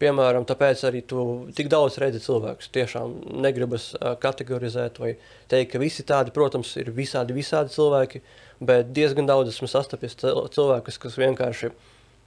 Piemēram, 0.00 0.46
tāpēc 0.48 0.80
arī 0.88 1.02
tu 1.04 1.22
tik 1.56 1.68
daudz 1.68 1.98
redzi 2.00 2.22
cilvēkus. 2.24 2.70
Tiešām 2.72 3.16
negribas 3.44 3.90
kategorizēt 4.22 4.96
vai 5.02 5.10
teikt, 5.52 5.74
ka 5.74 5.80
visi 5.82 6.06
tādi, 6.08 6.32
protams, 6.32 6.70
ir 6.80 6.88
visādi, 6.96 7.36
visādi 7.36 7.74
cilvēki, 7.74 8.22
bet 8.64 8.94
diezgan 8.96 9.28
daudz 9.28 9.52
esmu 9.52 9.68
sastapies 9.68 10.16
cil- 10.16 10.46
cilvēkus, 10.56 10.96
kas 11.02 11.18
vienkārši 11.20 11.70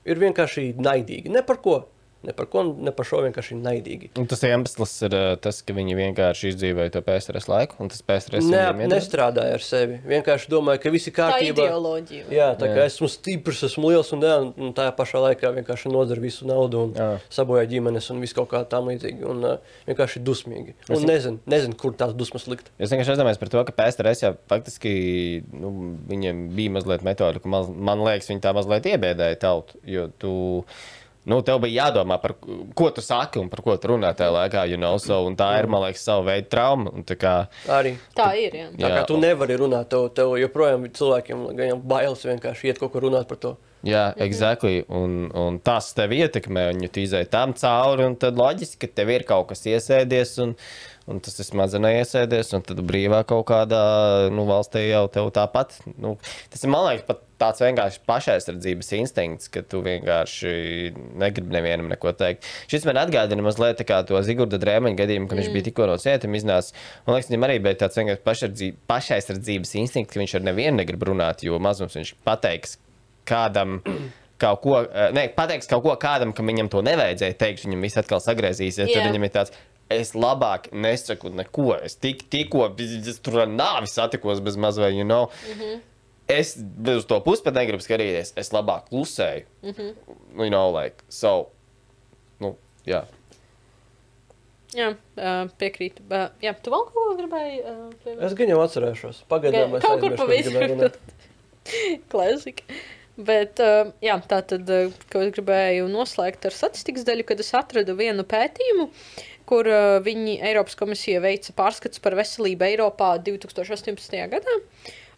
ir 0.06 0.22
vienkārši 0.22 0.68
naidīgi. 0.78 1.32
Ne 1.34 1.42
par 1.48 1.58
ko, 1.66 1.80
ne 2.24 2.34
par, 2.36 2.48
ko, 2.52 2.64
ne 2.64 2.92
par 2.96 3.06
šo 3.08 3.20
vienkārši 3.26 3.58
naidīgi. 3.60 4.10
Un 4.20 4.28
tas 4.32 4.42
iemesls 4.48 4.94
ir 5.08 5.16
uh, 5.18 5.36
tas, 5.44 5.62
ka 5.66 5.76
viņi 5.76 5.96
vienkārši 6.00 6.52
izdzīvoja 6.54 6.94
to 6.96 7.02
PSRS 7.06 7.50
laiku, 7.52 7.76
un 7.84 7.92
tas 7.92 8.02
PSRS 8.06 8.48
Ne, 8.50 8.88
nestrādāja 8.92 9.58
ar 9.58 9.64
sevi. 9.66 10.00
Vienkārši 10.08 10.52
domāja, 10.52 10.82
ka 10.84 10.92
viss 10.94 11.08
ir 11.10 11.16
Tā 11.18 11.28
kārtībā. 11.34 11.66
ideoloģija. 11.68 12.26
Jā, 12.34 12.50
tā 12.60 12.70
kā 12.72 12.84
Jā. 12.84 12.90
esmu 12.92 13.10
stiprs, 13.12 13.64
esmu 13.70 13.92
liels 13.92 14.12
un, 14.16 14.24
jā, 14.24 14.38
un 14.56 14.74
tajā 14.78 14.94
pašā 14.98 15.22
laikā 15.28 15.52
vienkārši 15.60 15.92
nodara 15.94 16.24
visu 16.24 16.48
naudu 16.50 16.86
un 16.88 16.94
Jā. 16.98 17.10
sabojā 17.34 17.66
ģimenes 17.74 18.10
un 18.14 18.22
visu 18.24 18.40
kaut 18.40 18.50
kā 18.56 18.64
tam 18.70 18.88
līdzīgi. 18.92 19.24
Un 19.30 19.44
uh, 19.44 19.58
vienkārši 19.90 20.24
dusmīgi. 20.24 20.76
Es- 20.88 20.98
Un 21.04 21.08
nezinu, 21.10 21.40
nezinu, 21.50 21.76
kur 21.80 21.92
tās 22.00 22.14
dusmas 22.16 22.48
likt. 22.48 22.70
Es 22.80 22.90
vienkārši 22.94 23.16
aizdomājos 23.18 23.40
par 23.42 23.50
to, 23.52 23.64
ka 23.68 23.76
PSRS 23.84 24.24
jau 24.24 24.34
faktiski 24.52 24.94
nu, 25.54 25.74
viņiem 26.10 26.46
bija 26.56 26.72
mazliet 26.78 27.04
metode, 27.04 27.42
ka 27.44 27.50
maz, 27.52 27.68
man 27.70 28.00
liekas, 28.06 28.30
viņi 28.32 28.42
tā 28.46 28.54
mazliet 28.56 28.88
iebēdēja 28.94 29.40
tautu. 29.44 29.78
Jo 29.84 30.08
tu, 30.22 30.34
nu, 31.26 31.42
tev 31.46 31.60
bija 31.64 31.88
jādomā 31.88 32.18
par 32.22 32.36
ko 32.76 32.90
tu 32.94 33.02
saki 33.02 33.40
un 33.40 33.50
par 33.50 33.62
ko 33.66 33.76
tu 33.78 33.94
runā 33.94 34.14
tajā 34.18 34.32
laikā. 34.36 34.64
You 34.70 34.78
know, 34.78 34.98
so, 35.02 35.22
un 35.28 35.36
tā 35.40 35.50
ir, 35.60 35.68
man 35.72 35.86
liekas, 35.86 36.04
sava 36.04 36.26
veida 36.32 36.50
trauma. 36.52 36.92
un 36.94 37.04
tā 37.04 37.16
Kā, 37.20 37.48
Arī. 37.72 37.96
Tā 38.18 38.32
ir. 38.36 38.56
Jā. 38.58 38.70
Tā 38.76 38.90
Jā. 38.90 38.96
kā 38.98 39.04
tu 39.08 39.18
nevari 39.22 39.56
runāt, 39.60 39.88
tev, 39.94 40.10
tev 40.18 40.34
joprojām 40.42 40.88
cilvēkiem 40.92 41.46
gan 41.56 41.70
jau 41.74 41.78
bailes 41.94 42.26
vienkārši 42.26 42.72
iet 42.74 42.82
kaut 42.82 42.92
kur 42.92 43.06
runāt 43.08 43.28
par 43.30 43.38
to. 43.38 43.54
jā, 43.84 44.14
exactly. 44.18 44.84
Un, 44.90 45.30
un 45.36 45.60
tas 45.60 45.92
tev 45.94 46.12
ietekmē, 46.16 46.70
un 46.74 46.84
ja 46.86 46.90
tu 46.90 47.02
izēji 47.04 47.30
tam 47.30 47.54
cauri, 47.54 48.06
un 48.08 48.16
tad 48.16 48.36
loģiski, 48.40 48.80
ka 48.80 48.88
tev 49.02 49.10
ir 49.12 49.24
kaut 49.28 49.50
kas 49.50 49.66
iesēdies. 49.68 50.38
Un, 50.44 50.56
Un 51.12 51.20
tas 51.20 51.36
ir 51.36 51.48
smadzenē 51.50 51.98
iesēdies, 51.98 52.54
un 52.56 52.64
tad 52.64 52.80
brīvā 52.88 53.26
kaut 53.28 53.44
kādā 53.50 53.84
nu, 54.32 54.46
valstī 54.48 54.86
jau 54.86 55.04
tev 55.12 55.34
tāpat. 55.36 55.76
Nu, 56.00 56.14
tas 56.54 56.64
ir, 56.64 56.72
man 56.72 56.86
liekas, 56.88 57.04
pat 57.10 57.26
tāds 57.44 57.60
vienkārši 57.60 58.00
pašaizsardzības 58.08 58.92
instinkts, 59.00 59.50
ka 59.52 59.66
tu 59.68 59.82
vienkārši 59.84 60.54
negribi 61.20 61.58
nevienam 61.58 61.90
neko 61.92 62.14
teikt. 62.16 62.48
Šis 62.72 62.88
man 62.88 63.02
atgādina 63.02 63.44
mazliet 63.44 63.84
to 63.84 64.24
Zigorda 64.24 64.60
drēmaņa 64.62 65.00
gadījumu, 65.02 65.28
kad 65.28 65.36
mm. 65.36 65.44
viņš 65.44 65.54
bija 65.58 65.68
tikko 65.68 65.90
no 65.92 66.00
cietuma 66.00 66.40
iznācis. 66.40 66.78
Man 67.04 67.18
liekas, 67.18 67.32
viņam 67.34 67.48
arī 67.50 67.60
bija 67.68 67.82
tāds 67.84 68.00
vienkārši 68.00 68.72
pašaizsardzības 68.88 69.76
instinkts, 69.84 70.14
ka 70.14 70.24
viņš 70.24 70.38
ar 70.40 70.48
nevienu 70.48 70.80
negrib 70.80 71.04
runāt, 71.12 71.44
jo 71.44 71.60
mazums 71.60 72.00
viņš 72.00 72.16
pateiks 72.24 72.78
kādam. 73.28 73.82
Kaut 74.44 74.60
ko, 74.64 74.80
eh, 74.84 75.12
ne, 75.16 75.22
pateiks 75.32 75.70
kaut 75.72 75.86
ko 75.86 75.94
kādam, 76.02 76.34
kam 76.36 76.50
viņam 76.50 76.68
to 76.74 76.82
nevajadzēja 76.84 77.36
teikt, 77.40 77.62
viņam 77.64 77.86
viss 77.86 78.00
atkal 78.02 78.20
sagriezīsies. 78.20 78.90
Tad 78.90 78.98
Jā. 78.98 79.04
viņam 79.06 79.24
ir 79.24 79.32
tāds, 79.32 79.54
es 79.92 80.14
labāk 80.16 80.70
nesaku 80.72 81.32
neko. 81.34 81.74
Es 81.84 81.96
tik, 81.96 82.28
tikko 82.32 82.68
es 82.80 83.20
tur 83.24 83.44
nāvi 83.50 83.90
satikos 83.90 84.42
bez 84.44 84.58
mazliet, 84.58 84.96
you 84.96 85.04
know. 85.04 85.30
Mm 85.48 85.60
-hmm. 85.60 85.82
Es 86.28 86.58
uz 86.98 87.06
to 87.06 87.20
pusi 87.20 87.44
pat 87.44 87.54
negribu 87.54 87.84
skatīties. 87.84 88.34
Es 88.36 88.52
labāk 88.52 88.88
klusēju. 88.90 89.46
Mm 89.62 89.70
-hmm. 89.72 89.94
you 90.38 90.50
know, 90.50 90.84
like, 90.84 90.96
so, 91.10 91.50
nu, 92.40 92.56
jā. 92.86 93.04
Jā, 94.74 94.96
uh, 95.18 95.50
piekrītu. 95.60 96.02
Uh, 96.10 96.30
jā, 96.42 96.54
tu 96.64 96.72
vēl 96.74 96.86
kaut 96.88 96.94
ko 96.94 97.16
gribēji? 97.20 97.60
Uh, 97.62 97.94
pieminēt? 98.04 98.26
Es 98.26 98.34
gan 98.34 98.50
jau 98.50 98.62
atcerēšos. 98.64 99.24
Pagaidām, 99.30 99.76
es 99.76 99.84
Kaut 99.84 100.00
kur 100.00 100.16
pa 100.18 100.24
runāt. 100.26 100.98
Klasika. 102.10 102.64
Bet, 103.14 103.60
uh, 103.62 103.92
jā, 104.02 104.16
tā 104.26 104.40
tad, 104.42 104.70
uh, 104.74 104.94
ko 105.12 105.22
es 105.22 105.34
gribēju 105.36 105.86
noslēgt 105.92 106.48
ar 106.50 106.56
statistikas 106.56 107.06
daļu, 107.06 107.28
kad 107.30 107.44
es 107.44 107.52
atradu 107.54 107.94
vienu 108.00 108.26
pētījumu, 108.26 108.88
kur 109.50 109.70
uh, 109.70 109.98
viņi 110.04 110.40
Eiropas 110.50 110.78
komisija 110.80 111.24
veica 111.24 111.56
pārskats 111.58 112.02
par 112.04 112.18
veselību 112.20 112.70
Eiropā 112.72 113.16
2018. 113.24 114.20
gadā. 114.32 114.60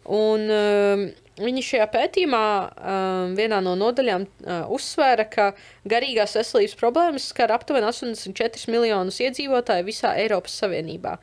Un 0.06 0.44
uh, 0.52 1.00
viņi 1.42 1.62
šajā 1.66 1.86
pētījumā 1.90 2.42
uh, 2.62 3.32
vienā 3.36 3.58
no 3.64 3.74
nodaļām 3.78 4.26
uh, 4.26 4.68
uzsvēra, 4.72 5.26
ka 5.30 5.48
garīgās 5.88 6.36
veselības 6.38 6.76
problēmas 6.78 7.26
skar 7.32 7.52
aptuveni 7.54 7.88
84 7.90 8.70
miljonus 8.70 9.18
iedzīvotāju 9.24 9.86
visā 9.88 10.14
Eiropas 10.20 10.54
Savienībā. 10.62 11.16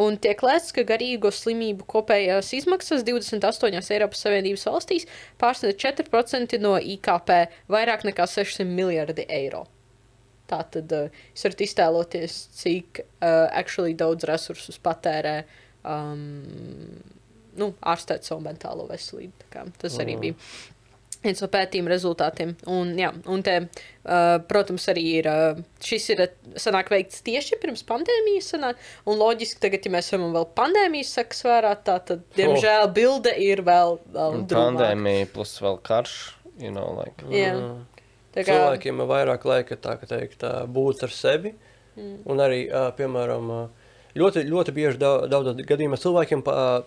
Un 0.00 0.16
tiek 0.22 0.40
lēsts, 0.46 0.72
ka 0.72 0.86
garīgo 0.88 1.32
slimību 1.34 1.84
kopējās 1.90 2.52
izmaksas 2.56 3.04
28 3.06 3.92
Eiropas 3.96 4.24
Savienības 4.24 4.66
valstīs 4.70 5.10
pārsniedz 5.40 5.76
4% 5.84 6.62
no 6.62 6.78
IKP, 6.80 7.36
vairāk 7.68 8.08
nekā 8.08 8.28
600 8.30 8.70
miljardi 8.70 9.28
eiro. 9.28 9.66
Tā 10.50 10.60
tad 10.76 10.92
uh, 10.96 11.22
jūs 11.30 11.46
varat 11.46 11.64
iztēloties, 11.66 12.40
cik 12.58 13.04
uh, 13.04 13.46
actually 13.46 13.94
daudz 13.98 14.26
resursus 14.30 14.80
patērē 14.82 15.38
um, 15.86 16.26
nu, 17.60 17.72
ārstēt 17.80 18.26
savu 18.26 18.42
mentālo 18.44 18.88
veselību. 18.90 19.32
Tā 19.44 19.54
kā 19.54 19.64
Tas 19.80 19.98
arī 20.02 20.18
bija 20.20 20.38
viens 21.20 21.42
no 21.42 21.48
pētījuma 21.52 21.92
rezultātiem. 21.92 22.54
Un, 22.70 22.92
jā, 22.98 23.10
un 23.30 23.44
te, 23.44 23.56
uh, 23.66 24.36
protams, 24.48 24.86
arī 24.92 25.04
ir, 25.18 25.28
uh, 25.28 25.60
šis 25.84 26.08
ir 26.14 26.24
sanāk 26.60 26.92
veikts 26.92 27.22
tieši 27.26 27.60
pirms 27.60 27.84
pandēmijas. 27.88 28.52
Sanāk, 28.54 28.80
un 29.08 29.20
loģiski, 29.20 29.60
tagad, 29.62 29.86
ja 29.86 29.94
mēs 29.96 30.10
varam 30.14 30.34
vēl 30.36 30.48
pandēmijas 30.56 31.14
sekas 31.18 31.44
vērā, 31.46 31.74
tā 31.86 31.98
tad, 32.10 32.24
diemžēl, 32.38 32.88
bilde 32.96 33.34
ir 33.44 33.64
vēl, 33.66 33.98
vēl 34.16 34.40
drūmāka. 34.40 34.56
Pandēmija 34.56 35.32
plus 35.34 35.56
vēl 35.62 35.80
karš. 35.86 36.18
You 36.60 36.68
know, 36.74 36.92
like. 36.92 37.24
Jā. 37.32 37.54
Tā 38.30 38.44
kā, 38.46 38.54
Cilvēkiem 38.54 39.02
ir 39.02 39.08
vairāk 39.10 39.44
laika 39.48 39.76
tā, 39.76 39.96
ka 39.98 40.06
teikt, 40.06 40.44
būt 40.70 41.02
ar 41.06 41.14
sevi. 41.14 41.54
Mm. 41.98 42.18
Un 42.30 42.42
arī, 42.42 42.60
piemēram, 42.96 43.48
ļoti, 44.14 44.44
ļoti 44.46 44.74
bieži 44.74 45.00
dau- 45.02 45.26
daudzos 45.30 45.58
gadījumos 45.66 46.02
cilvēkiem, 46.04 46.44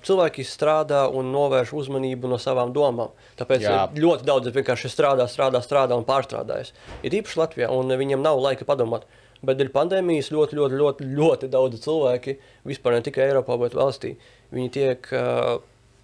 cilvēki 0.08 0.46
strādā 0.48 1.04
un 1.12 1.34
novērš 1.36 1.74
uzmanību 1.82 2.32
no 2.32 2.40
savām 2.40 2.72
domām. 2.76 3.12
Tāpēc 3.40 3.66
Jā. 3.68 3.90
ļoti 3.92 4.28
daudz 4.28 4.48
vienkārši 4.56 4.92
strādā, 4.92 5.28
strādā, 5.28 5.60
strādā 5.64 5.98
un 6.00 6.08
pārstrādājas. 6.08 6.72
Ir 7.04 7.20
īpaši 7.20 7.40
Latvijā, 7.42 7.70
un 7.72 7.92
viņiem 7.92 8.24
nav 8.24 8.40
laika 8.40 8.66
padomāt. 8.66 9.04
Bet 9.44 9.60
dēļ 9.60 9.74
pandēmijas 9.76 10.32
ļoti, 10.32 10.56
ļoti, 10.56 10.80
ļoti, 10.80 11.08
ļoti 11.20 11.48
daudz 11.52 11.82
cilvēki, 11.84 12.38
vispār 12.64 12.96
ne 12.96 13.02
tikai 13.04 13.26
Eiropā, 13.28 13.60
bet 13.60 13.76
valstī, 13.76 14.16
viņi 14.56 14.70
tiek, 14.72 15.10
ā, 15.12 15.60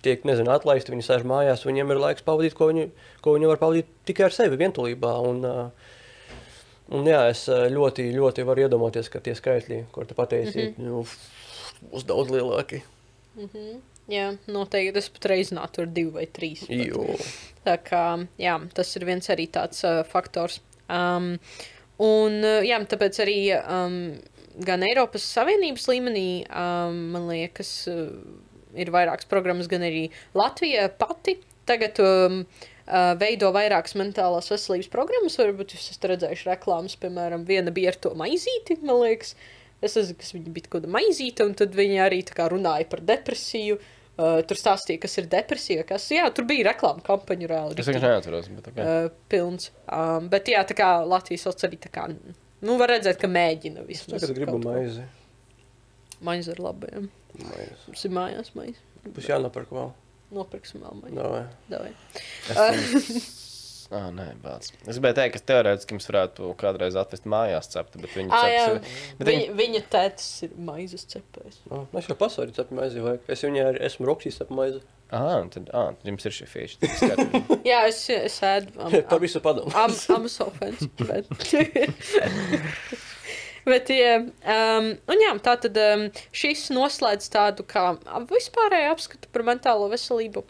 tiek 0.05 0.25
nezinu, 0.27 0.51
atlaisti, 0.53 0.93
viņi 0.93 1.05
sēž 1.05 1.23
mājās, 1.27 1.65
viņiem 1.67 1.93
ir 1.93 2.03
laiks 2.03 2.25
pavadīt, 2.25 2.55
ko 2.57 2.69
viņi, 2.71 2.89
ko 3.23 3.35
viņi 3.35 3.49
var 3.51 3.61
pavadīt 3.61 3.89
tikai 4.09 4.29
ar 4.29 4.35
sevi, 4.35 4.59
vientulībā. 4.59 5.15
Un, 5.29 5.71
Un 6.89 7.05
jā, 7.05 7.19
es 7.29 7.43
ļoti, 7.45 8.07
ļoti 8.15 8.43
varu 8.47 8.63
iedomāties, 8.65 9.11
ka 9.13 9.21
tie 9.21 9.35
skaitļi, 9.37 9.83
ko 9.93 10.07
tu 10.09 10.15
pateici, 10.17 10.57
mm 10.57 10.71
-hmm. 10.73 10.87
nu, 10.87 11.03
būs 11.91 12.05
daudz 12.09 12.33
lielāki. 12.33 12.81
jā, 14.09 14.31
noteikti 14.47 14.97
es 14.97 15.09
pat 15.13 15.29
reizinātu 15.31 15.83
ar 15.83 15.91
divu 15.93 16.15
vai 16.17 16.25
trīs. 16.25 16.65
Tā 17.65 17.77
kā, 17.77 18.25
jā, 18.41 18.57
tas 18.73 18.95
ir 18.95 19.05
viens 19.05 19.29
arī 19.29 19.45
tāds 19.47 19.83
uh, 19.85 20.01
faktors. 20.03 20.61
Um, 20.89 21.37
un, 21.99 22.41
jā, 22.65 22.79
tāpēc 22.89 23.21
arī 23.21 23.39
um, 23.61 24.17
gan 24.65 24.83
Eiropas 24.83 25.23
Savienības 25.37 25.87
līmenī, 25.91 26.29
um, 26.49 26.97
man 27.13 27.29
liekas, 27.29 27.87
uh, 27.87 28.09
ir 28.78 28.91
vairākas 28.93 29.30
programmas, 29.30 29.70
gan 29.72 29.86
arī 29.86 30.07
Latvija 30.38 30.89
pati 30.99 31.38
tagad 31.70 32.01
um, 32.03 32.41
uh, 32.89 33.13
veido 33.20 33.51
vairākas 33.55 33.95
mentālās 33.99 34.49
veselības 34.51 34.89
programmas. 34.93 35.38
Varbūt 35.39 35.76
jūs 35.76 35.91
esat 35.93 36.09
redzējuši 36.13 36.49
reklāmas, 36.49 36.97
piemēram, 37.01 37.45
viena 37.49 37.74
bija 37.76 37.93
ar 37.93 38.01
to 38.01 38.15
maizīti, 38.17 38.80
man 38.82 39.03
liekas. 39.03 39.36
Es 39.80 39.95
nezinu, 39.95 40.17
kas 40.20 40.34
viņa 40.36 40.51
bija 40.55 40.67
kaut 40.67 40.82
kāda 40.82 40.91
maizīte, 40.91 41.45
un 41.47 41.55
tad 41.55 41.78
viņa 41.78 42.03
arī 42.03 42.20
tā 42.28 42.36
kā 42.36 42.49
runāja 42.51 42.89
par 42.91 43.05
depresiju. 43.13 43.80
Uh, 44.20 44.41
tur 44.43 44.59
stāstīja, 44.59 44.99
kas 44.99 45.13
ir 45.22 45.30
depresija. 45.32 45.86
Kas, 45.88 46.09
jā, 46.11 46.26
tur 46.36 46.43
bija 46.49 46.65
reklāmas 46.74 47.05
kampaņa 47.05 47.47
reāli. 47.47 47.78
Es 47.80 47.88
vienkārši 47.88 48.09
neatceros. 48.09 48.49
Bet, 48.51 48.67
okay. 48.74 48.84
uh, 49.05 49.22
pilns. 49.32 49.70
Um, 49.88 50.28
bet, 50.34 50.51
jā, 50.51 50.65
tā 50.67 50.76
kā 50.76 50.89
Latvijas 51.07 51.47
valsts 51.47 51.70
arī 51.70 51.80
tā 51.80 51.93
kā, 51.93 52.09
nu, 52.11 52.76
var 52.82 52.91
redzēt, 52.91 53.15
ka 53.22 53.32
mēģina 53.32 53.88
vismaz. 53.88 54.26
Tagad 54.26 54.36
gribu 54.41 54.57
kaut 54.57 54.67
ko. 54.67 55.07
Maize 56.26 56.51
ir 56.55 56.59
labi, 56.63 56.89
jā. 56.91 57.03
Mums 57.88 58.05
ir 58.05 58.11
mājās 58.15 58.53
maize. 58.57 58.82
Būs 59.15 59.30
jānopērk 59.32 59.70
vēl. 59.76 59.91
Nopirksim 60.36 60.84
vēl 60.86 60.97
maizi. 61.01 61.15
Davai. 61.17 61.43
Davai. 61.72 63.30
Ah, 63.89 64.11
nē, 64.13 64.26
bāc. 64.43 64.67
Es 64.86 64.99
gribēju 64.99 65.15
teikt, 65.17 65.34
ka 65.34 65.39
teorētiski 65.49 65.95
jums 65.95 66.05
varētu 66.11 66.51
kādreiz 66.61 66.93
atvest 67.01 67.24
mājās 67.26 67.72
cepti, 67.74 67.97
bet 68.03 68.11
viņi 68.13 68.30
Ah, 68.38 68.43
jā, 68.53 68.65
cepti. 68.76 68.91
Bet 69.17 69.32
viņa, 69.32 69.39
viņi... 69.47 69.55
viņa 69.63 69.82
tētis 69.95 70.28
ir 70.45 70.51
maizes 70.67 71.07
cepējs. 71.09 71.57
Ah, 71.74 71.88
Es 71.97 72.05
jau 72.11 72.17
pasauļu 72.20 72.53
cepu 72.53 72.78
maizi, 72.78 73.01
vai 73.01 73.15
es 73.34 73.41
viņai 73.47 73.63
arī 73.72 73.82
esmu 73.89 74.05
roksīs 74.11 74.38
cepu 74.43 74.53
maizi. 74.59 74.84
Ah, 75.09 75.39
tad, 75.49 75.72
ah, 75.74 75.89
tad 75.97 76.05
jums 76.05 76.28
ir 76.30 76.36
šī 76.38 76.45
fīša. 76.51 76.91
Jā, 77.72 77.80
es, 77.89 78.03
es 78.13 78.38
ēdu. 78.45 78.76
am- 78.78 78.93
Par 79.09 79.24
visu 79.26 79.41
padomu. 79.41 79.74
I'm, 79.74 79.97
I'm 80.13 80.30
a 80.30 80.34
offense. 80.45 80.86
Bet, 81.01 81.26
bet 83.68 83.89
jā, 83.93 84.18
um, 84.20 84.89
un 85.10 85.24
jā, 85.24 85.32
tā 85.45 85.55
tad 85.64 85.80
um, 85.82 86.05
šis 86.36 86.68
noslēdz 86.76 87.30
tādu 87.34 87.66
kā 87.70 87.86
vispārēju 88.30 88.91
apskatu 88.93 89.32
par 89.34 89.45
mentālo 89.47 89.89
veselību. 89.91 90.45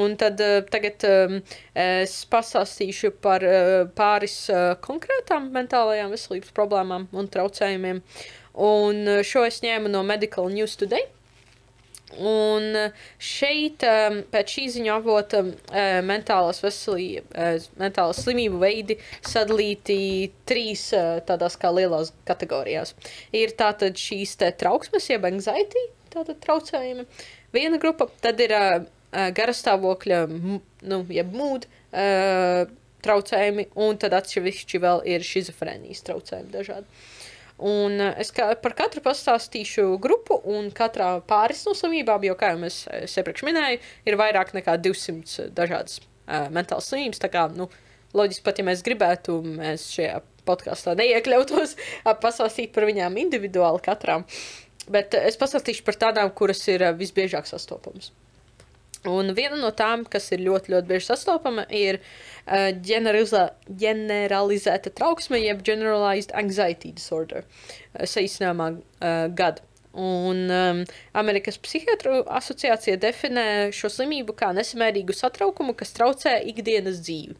Un 0.00 0.16
tad 0.20 0.40
uh, 0.44 0.58
tagad 0.70 1.06
um, 1.08 1.38
es 1.74 2.18
pastāstīšu 2.30 3.14
par 3.22 3.46
uh, 3.46 3.86
pāris 3.96 4.42
uh, 4.52 4.74
konkrētām 4.84 5.50
mentālajām 5.54 6.12
veselības 6.14 6.52
problēmām 6.56 7.08
un 7.12 7.30
traucējumiem. 7.30 8.04
Un 8.60 9.06
uh, 9.06 9.22
šo 9.26 9.46
es 9.48 9.62
ņēmu 9.64 9.92
no 9.92 10.04
Medical 10.06 10.50
News 10.52 10.76
Today. 10.80 11.08
Un 12.18 12.76
eh, 12.76 13.04
šeit, 13.22 13.84
em, 13.86 14.20
pēc 14.32 14.56
šī 14.56 14.66
ziņa 14.76 14.96
avota, 14.96 15.44
eh, 15.70 16.00
mentālās 16.02 16.58
veselības, 16.64 17.70
mentālās 17.80 18.24
slimību 18.24 18.58
veidi 18.60 18.98
sadalīti 19.22 20.00
trīs 20.48 20.88
eh, 20.96 21.20
tādās 21.28 21.58
kā 21.60 21.70
lielās 21.74 22.10
kategorijās. 22.28 22.96
Ir 23.36 23.54
tātad 23.58 23.98
šīs 24.00 24.34
te 24.40 24.50
trauksmes, 24.58 25.06
jeb 25.12 25.28
anxiety, 25.30 25.86
tātad 26.10 26.40
traucējumi. 26.42 27.06
Viena 27.52 27.78
grupa, 27.82 28.06
tad 28.22 28.40
ir 28.42 28.54
eh, 28.54 28.68
eh, 29.12 29.30
garastāvokļa, 29.34 30.20
nu, 30.30 31.00
jeb 31.10 31.38
eh, 31.38 32.76
traucējumi, 33.00 33.70
un 33.80 33.98
tad 33.98 34.14
atsevišķi 34.20 34.82
vēl 34.82 35.02
ir 35.14 35.26
šizofrēnijas 35.26 36.04
traucējumi 36.06 36.54
dažādi. 36.54 37.00
Un 37.60 38.00
eh, 38.00 38.14
es 38.22 38.32
kā, 38.32 38.48
par 38.62 38.74
katru 38.78 39.02
pastāstīšu 39.04 39.98
grupu, 40.02 40.38
un 40.48 40.70
katrā 40.74 41.12
pāris 41.28 41.66
no 41.68 41.74
slimībām, 41.76 42.24
jo, 42.24 42.36
kā 42.40 42.54
jau 42.54 42.64
es, 42.68 42.82
es 43.02 43.18
iepriekš 43.20 43.44
minēju, 43.48 43.82
ir 44.08 44.18
vairāk 44.20 44.54
nekā 44.56 44.78
200 44.80 45.50
dažādas 45.56 46.00
uh, 46.00 46.48
mentālas 46.54 46.88
slimības. 46.88 47.20
Tā 47.20 47.30
kā, 47.32 47.44
nu, 47.52 47.68
loģiski 48.16 48.46
pat, 48.46 48.60
ja 48.60 48.68
mēs 48.70 48.84
gribētu, 48.86 49.36
mēs 49.44 49.90
šajā 49.92 50.22
podkāstā 50.48 50.96
neiekļautos, 50.98 51.76
ā, 52.08 52.16
pastāstīt 52.22 52.72
par 52.76 52.88
viņām 52.88 53.20
individuāli 53.20 53.84
katrām. 53.84 54.26
Bet 54.90 55.14
eh, 55.14 55.28
es 55.30 55.38
pastāstīšu 55.40 55.84
par 55.86 55.98
tādām, 56.00 56.32
kuras 56.36 56.62
ir 56.72 56.86
eh, 56.86 56.96
visbiežāk 56.96 57.48
sastopamas. 57.50 58.12
Un 59.08 59.32
viena 59.32 59.56
no 59.56 59.70
tām, 59.72 60.04
kas 60.04 60.28
ir 60.34 60.42
ļoti, 60.44 60.74
ļoti 60.74 60.88
bieži 60.90 61.06
sastopama, 61.08 61.64
ir 61.72 62.00
uh, 62.02 62.68
ģeneralizē, 62.84 63.46
ģeneralizēta 63.80 64.92
trauksme, 64.92 65.40
jeb 65.40 65.62
generalized 65.64 66.34
anxiety 66.36 66.92
disorder, 66.92 67.46
uh, 67.46 68.04
saīsinājumā 68.04 68.70
uh, 68.76 69.24
GAD. 69.32 69.62
Un 69.92 70.44
um, 70.54 70.80
Amerikas 71.18 71.56
Psihiatru 71.58 72.20
asociācija 72.30 72.94
definē 73.02 73.44
šo 73.74 73.88
slimību 73.90 74.36
kā 74.38 74.52
nesamērīgu 74.54 75.16
satraukumu, 75.18 75.74
kas 75.74 75.90
traucē 75.96 76.36
ikdienas 76.52 77.00
dzīvi. 77.02 77.34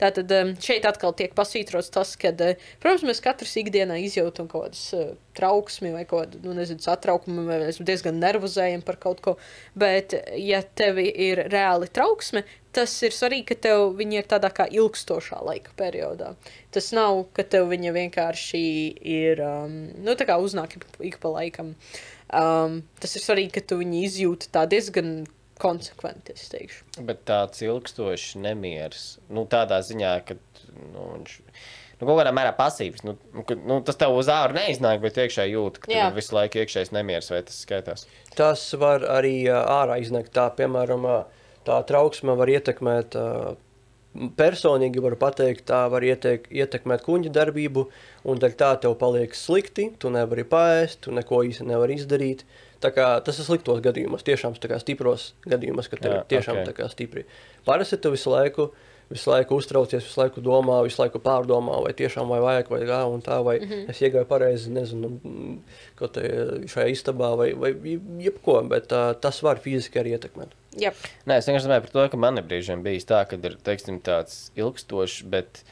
Tātad 0.00 0.32
um, 0.34 0.50
šeit 0.58 0.88
atkal 0.88 1.14
tiek 1.14 1.36
pasvītrots 1.38 1.92
tas, 1.94 2.16
ka, 2.18 2.32
uh, 2.34 2.64
protams, 2.82 3.06
mēs 3.06 3.22
katrs 3.22 3.54
ikdienā 3.62 4.00
izjūtam 4.02 4.50
kaut 4.50 4.72
kādas 4.72 4.82
uh, 4.98 5.12
trauksmi 5.38 5.92
vai 5.94 6.02
kaut 6.02 6.32
kādu, 6.32 6.42
nu, 6.48 6.56
nezinu, 6.58 6.82
satraukumu, 6.82 7.46
vai 7.46 7.60
mēs 7.62 7.78
diezgan 7.78 8.18
nervozējam 8.18 8.82
par 8.82 8.98
kaut 9.02 9.22
ko. 9.22 9.36
Bet, 9.78 10.16
ja 10.42 10.64
tev 10.74 10.98
ir 11.02 11.46
reāli 11.54 11.86
trauksme, 11.86 12.42
tas 12.76 12.94
ir 13.04 13.14
svarīgi, 13.14 13.46
ka 13.52 13.58
tev 13.68 13.84
viņi 13.98 14.20
ir 14.20 14.30
tādā 14.30 14.50
kā 14.54 14.66
ilgstošā 14.70 15.42
laika 15.44 15.74
periodā. 15.78 16.32
Tas 16.74 16.90
nav, 16.96 17.24
ka 17.36 17.44
tev 17.44 17.68
viņa 17.72 17.92
vienkārši 17.96 18.64
ir, 19.14 19.42
um, 19.44 19.76
nu, 20.00 20.16
tā 20.18 20.28
kā 20.28 20.38
uznāk 20.40 20.78
ik, 20.80 21.20
pa 21.22 21.34
laikam. 21.36 21.74
Um, 22.32 22.80
tas 23.02 23.16
ir 23.18 23.24
svarīgi, 23.24 23.54
ka 23.58 23.66
tu 23.68 23.80
viņu 23.82 24.02
izjūti 24.08 24.50
tā 24.54 24.64
diezgan 24.70 25.22
konsekventi, 25.62 26.34
es 26.34 26.48
teikšu. 26.50 27.04
Bet 27.06 27.22
tāds 27.28 27.62
ilgstošs 27.62 28.34
nemieris, 28.42 29.06
nu, 29.30 29.44
tādā 29.50 29.78
ziņā, 29.84 30.16
ka 30.26 30.36
nu, 30.72 31.06
viņš 31.12 31.36
nu, 32.00 32.08
kaut 32.08 32.18
kādā 32.18 32.32
mērā 32.34 32.54
pasīvs. 32.58 33.04
Nu, 33.06 33.14
nu, 33.36 33.78
tas 33.86 34.00
tev 34.00 34.16
uz 34.16 34.30
ārā 34.32 34.56
neiznāk, 34.58 35.02
bet 35.04 35.20
iekšā 35.22 35.46
jūt, 35.50 35.82
ka 35.84 35.92
ir 35.92 36.16
visu 36.16 36.34
laiku 36.38 36.62
iekšējais 36.62 36.94
nemieris, 36.96 37.30
vai 37.34 37.44
tas 37.46 37.60
skaitās. 37.66 38.08
Tas 38.38 38.64
var 38.80 39.06
arī 39.20 39.36
ārā 39.52 40.00
iznākt. 40.02 40.32
Tā, 40.34 40.48
piemēram, 40.58 41.06
ā, 41.06 41.20
tā 41.66 41.78
trauksme 41.88 42.34
var 42.38 42.50
ietekmēt, 42.52 43.16
personīgi 44.36 45.00
var 45.02 45.16
pateikt, 45.20 45.64
tā 45.70 45.86
var 45.92 46.04
ietek, 46.04 46.48
ietekmēt 46.52 47.04
kuģa 47.06 47.32
darbību, 47.32 47.86
un 48.28 48.42
dēļ 48.42 48.56
tā 48.60 48.74
tev 48.82 48.96
paliek 49.00 49.34
slikti, 49.36 49.88
tu 49.98 50.12
nevari 50.12 50.44
pāriest, 50.48 51.00
tu 51.06 51.14
neko 51.16 51.42
īsti 51.48 51.68
nevari 51.70 51.96
izdarīt. 52.00 52.44
Tā 52.82 52.90
kā, 52.92 53.08
tas 53.24 53.38
ir 53.38 53.46
sliktos 53.46 53.80
gadījumos, 53.84 54.24
tiešām 54.26 54.56
tā 54.58 54.68
kā 54.72 54.80
stipros 54.82 55.32
gadījumos, 55.46 55.88
kad 55.88 56.02
tev 56.02 56.16
Jā, 56.16 56.22
tiešām 56.34 56.60
ok. 56.60 56.64
tā 56.68 56.74
kā 56.80 56.88
stipri. 56.90 57.22
Parasti 57.64 58.00
tu 58.02 58.10
visu 58.14 58.32
laiku. 58.32 58.72
Visu 59.12 59.30
laiku 59.30 59.58
uztraucies, 59.60 60.06
visu 60.06 60.20
laiku 60.20 60.42
domā, 60.44 60.78
visu 60.86 61.02
laiku 61.02 61.20
pārdomā, 61.22 61.78
vai 61.84 61.92
tiešām 61.96 62.30
vai 62.32 62.40
vajag, 62.44 62.70
vai 62.72 62.80
kā, 62.88 63.02
un 63.12 63.22
tā, 63.24 63.38
vai 63.44 63.58
mm 63.60 63.68
-hmm. 63.68 63.90
es 63.90 64.00
iegāju 64.00 64.28
pareizi, 64.30 64.70
nezinu, 64.72 65.12
kaut 65.98 66.16
kā 66.16 66.22
šajā 66.74 66.88
istabā, 66.92 67.36
vai, 67.36 67.52
vai 67.52 67.74
jebko, 68.24 68.62
bet 68.62 68.92
uh, 68.92 69.12
tas 69.20 69.42
var 69.42 69.58
fiziski 69.58 69.98
arī 69.98 70.16
ietekmēt. 70.16 70.56
Jā, 70.80 70.92
Nē, 71.26 71.36
es 71.36 71.46
vienkārši 71.46 71.68
domāju 71.68 71.84
par 71.84 71.90
to, 71.90 72.08
ka 72.08 72.16
man 72.16 72.38
ir 72.38 72.44
brīžiem 72.48 72.82
bijis 72.82 73.04
tā, 73.04 73.24
ka 73.28 73.36
ir 73.36 73.56
teiksim, 73.64 74.00
tāds 74.00 74.50
ilgstošs, 74.56 75.22
bet 75.28 75.64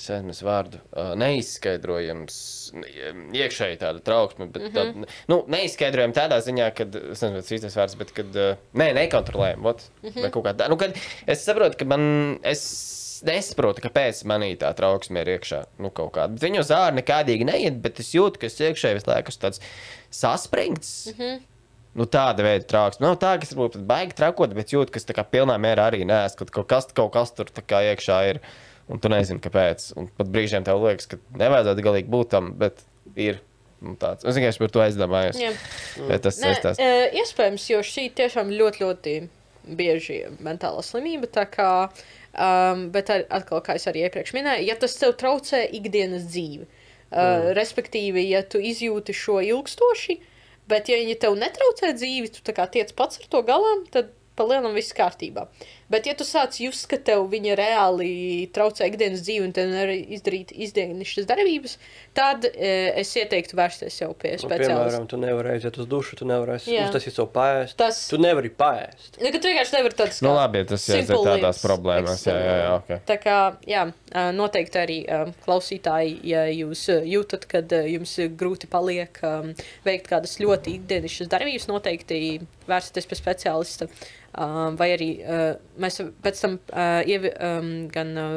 Es 0.00 0.06
aizmirsu 0.08 0.46
vārdu. 0.46 0.78
Uh, 0.94 1.10
neizskaidrojams, 1.20 2.36
ne- 2.72 2.92
iekšēji 3.36 3.80
tāda 3.82 4.00
trauksme. 4.04 4.46
Bet, 4.48 4.62
mm 4.62 4.70
-hmm. 4.72 5.04
tā, 5.04 5.24
nu, 5.28 5.42
neizskaidrojama 5.52 6.16
tādā 6.16 6.38
ziņā, 6.46 6.70
ka, 6.72 6.86
es 7.12 7.20
nezinu, 7.20 7.42
tas 7.42 7.52
īstais 7.52 7.76
vārds, 7.76 7.98
bet, 8.00 8.14
kad, 8.16 8.30
uh, 8.32 8.62
nē, 8.72 8.94
nekontrolējama. 8.96 9.74
Mm 9.74 10.08
-hmm. 10.08 10.22
Vai 10.22 10.30
kaut 10.30 10.46
kā 10.46 10.54
tā. 10.56 10.70
Nu, 10.72 10.80
kad 10.80 10.96
es 11.26 11.44
saprotu, 11.44 11.76
ka 11.76 11.84
man, 11.84 12.38
es 12.42 12.64
nesaprotu, 13.26 13.84
kāpēc 13.84 14.24
manī 14.24 14.54
tā 14.56 14.72
trauksme 14.76 15.20
ir 15.20 15.34
iekšā. 15.36 15.64
Nu, 15.78 15.90
kaut 15.90 16.14
kāda. 16.16 16.32
Bet 16.32 16.48
Viņu 16.48 16.64
zāle 16.64 16.96
nekādīgi 17.02 17.44
neiet, 17.44 17.80
bet 17.84 18.00
es 18.00 18.14
jūtu, 18.14 18.40
ka 18.40 18.46
es 18.46 18.60
iekšēji 18.60 18.94
visu 19.00 19.10
laiku 19.10 19.28
esmu 19.28 19.42
tāds 19.42 19.60
saspringts. 20.10 21.06
Mm 21.06 21.12
-hmm. 21.18 21.40
Nu, 21.98 22.06
tāda 22.06 22.44
veida 22.46 22.64
trauksme. 22.70 23.06
Nav 23.06 23.16
tā, 23.18 23.34
ka 23.38 23.42
es 23.42 23.52
varbūt 23.52 23.80
baigi 23.86 24.14
trakot, 24.14 24.52
bet 24.54 24.72
jūtu, 24.72 24.92
ka 24.94 24.96
es 24.96 25.04
tā 25.08 25.16
kā 25.16 25.24
pilnā 25.26 25.56
mērā 25.58 25.90
arī 25.90 26.04
neesmu. 26.06 26.38
Kad 26.38 26.50
kaut 26.50 26.68
kas, 26.68 26.86
kaut 26.94 27.12
kas 27.12 27.32
tur 27.34 27.46
tā 27.46 27.62
kā 27.66 27.82
iekšā 27.90 28.18
ir. 28.30 28.40
Un 28.90 28.98
tu 29.02 29.10
nezini, 29.12 29.40
kāpēc. 29.42 29.92
Un 30.00 30.08
pat 30.18 30.30
brīžiem 30.34 30.66
tev 30.66 30.82
liekas, 30.82 31.06
ka 31.10 31.20
nevajadzētu 31.38 31.84
galīgi 31.86 32.10
būt 32.10 32.32
tam, 32.32 32.52
bet 32.58 32.82
ir 33.14 33.38
nu, 33.80 33.94
tāds. 34.00 34.26
Es 34.26 34.38
vienkārši 34.38 34.62
par 34.64 34.72
to 34.74 34.82
aizdomājos. 34.84 35.40
Jā. 35.40 35.52
Tas 36.22 36.40
saistās. 36.40 36.80
e, 36.82 37.04
iespējams, 37.22 37.68
jo 37.70 37.82
šī 37.86 38.08
tiešām 38.18 38.50
ļoti, 38.54 38.84
ļoti 38.84 39.14
bieži 39.78 40.20
ir 40.24 40.36
mentāla 40.42 40.82
slimība. 40.84 41.30
tā 41.30 41.46
Kā, 41.50 41.70
um, 42.34 42.88
bet 42.94 43.12
ar, 43.14 43.26
atkal, 43.40 43.62
kā 43.64 43.78
es 43.78 43.86
arī 43.90 44.04
iepriekš 44.06 44.34
minēju, 44.36 44.68
ja 44.68 44.78
tas 44.80 44.96
tev 44.98 45.14
traucē 45.20 45.62
ikdienas 45.78 46.26
dzīvi, 46.30 46.66
uh, 46.66 47.14
mm. 47.14 47.50
respektīvi, 47.58 48.26
ja 48.32 48.42
tu 48.42 48.62
izjūti 48.62 49.16
šo 49.16 49.40
ilgstoši, 49.46 50.20
bet 50.70 50.90
ja 50.90 51.00
viņi 51.00 51.18
tev 51.22 51.36
netraucē 51.38 51.94
dzīvi, 51.96 52.32
tu 52.36 52.54
tiec 52.54 52.94
pats 52.98 53.22
ar 53.22 53.30
to 53.30 53.44
galā, 53.46 53.76
tad 53.94 54.14
palielinām 54.38 54.76
viss 54.76 54.96
kārtībā. 54.96 55.48
Bet, 55.90 56.06
ja 56.06 56.14
tu 56.14 56.22
sāc 56.22 56.54
just, 56.62 56.84
ka 56.86 56.96
tev 57.02 57.24
viņa 57.32 57.56
reāli 57.58 58.10
traucē 58.54 58.86
ikdienas 58.86 59.24
dzīvi 59.26 59.48
un 59.48 59.52
tev 59.56 59.72
nevar 59.72 59.90
izdarīt 59.90 60.52
izdienišķas 60.54 61.26
darbības, 61.26 61.72
tad 62.14 62.44
e, 62.46 62.70
es 63.00 63.10
ieteiktu 63.18 63.56
vērsties 63.58 63.96
jau 64.04 64.12
pie 64.14 64.36
Nu, 64.36 64.44
speciālista. 64.44 64.76
piemēram, 64.76 65.08
tu 65.10 65.18
nevari 65.18 65.56
aiziet 65.56 65.80
uz 65.82 65.88
dušu, 65.90 66.16
tu 66.20 66.28
nevari 66.30 66.54
uztaisīt 66.60 67.16
savu 67.18 67.32
pāriest. 67.34 67.74
Tas- 67.80 68.04
Tu 68.12 68.20
nevari 68.22 68.52
pāriest. 68.54 69.18
Nu, 69.18 69.32
tu 69.34 69.40
vienkārši 69.50 69.76
nevari 69.80 69.98
tādas 69.98 70.22
Nu, 70.22 70.30
labi, 70.36 70.62
ja 70.62 70.68
tas 70.70 70.86
simple 70.86 71.18
tādās 71.26 71.58
problēmās. 71.64 72.22
Jā, 72.30 72.36
jā, 72.38 72.54
jā, 72.62 72.70
ok. 72.78 72.94
Tā 73.10 73.18
kā, 73.26 73.36
jā, 73.66 73.82
ā, 74.14 74.24
noteikti 74.38 74.78
arī 74.84 75.00
ā, 75.10 75.20
klausītāji, 75.46 76.14
ja 76.30 76.44
jūs 76.54 76.84
ā, 76.94 77.00
jūtat, 77.16 77.48
ka 77.50 77.64
ā, 77.66 77.82
jums 77.96 78.14
ir 78.22 78.30
grūti 78.38 78.70
paliek 78.70 79.18
ā, 79.26 79.34
veikt 79.84 80.06
kādas 80.14 80.38
ļoti 80.38 80.78
ikdienišķas 80.78 81.30
darbības, 81.34 81.66
noteikti 81.70 82.22
vērsieties 82.70 83.10
pie 83.10 83.18
speciālista. 83.18 83.90
ā, 84.30 84.76
Vai 84.78 84.86
arī 84.94 85.08
ā, 85.26 85.38
mēs 85.82 86.00
pēc 86.24 86.42
tam 86.44 86.58
ā, 86.72 86.88
ievi, 87.08 87.32
ā, 87.34 87.54
gan. 87.94 88.14
ā, 88.24 88.30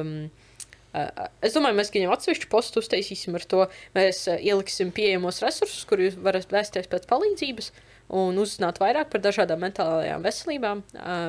Es 1.42 1.56
domāju, 1.56 1.74
mēs 1.80 1.90
viņam 1.90 2.12
atsevišķu 2.14 2.52
postu 2.52 2.78
uztaisīsim 2.84 3.34
ar 3.34 3.46
to. 3.50 3.64
Mēs 3.96 4.28
ieliksim 4.36 4.92
pieejamos 4.94 5.40
resursus, 5.42 5.88
kur 5.90 6.04
jūs 6.04 6.20
varat 6.22 6.54
vēsties 6.54 6.86
pēc 6.92 7.08
palīdzības 7.10 7.72
un 8.14 8.38
uzzināt 8.38 8.78
vairāk 8.78 9.10
par 9.10 9.24
dažādām 9.24 9.64
mentālajām 9.66 10.22
veselībām, 10.22 10.84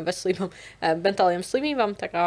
veselībām 0.05 0.53
mentālajām 1.07 1.47
slimībām. 1.49 1.97
Tā 1.97 2.11
kā, 2.13 2.27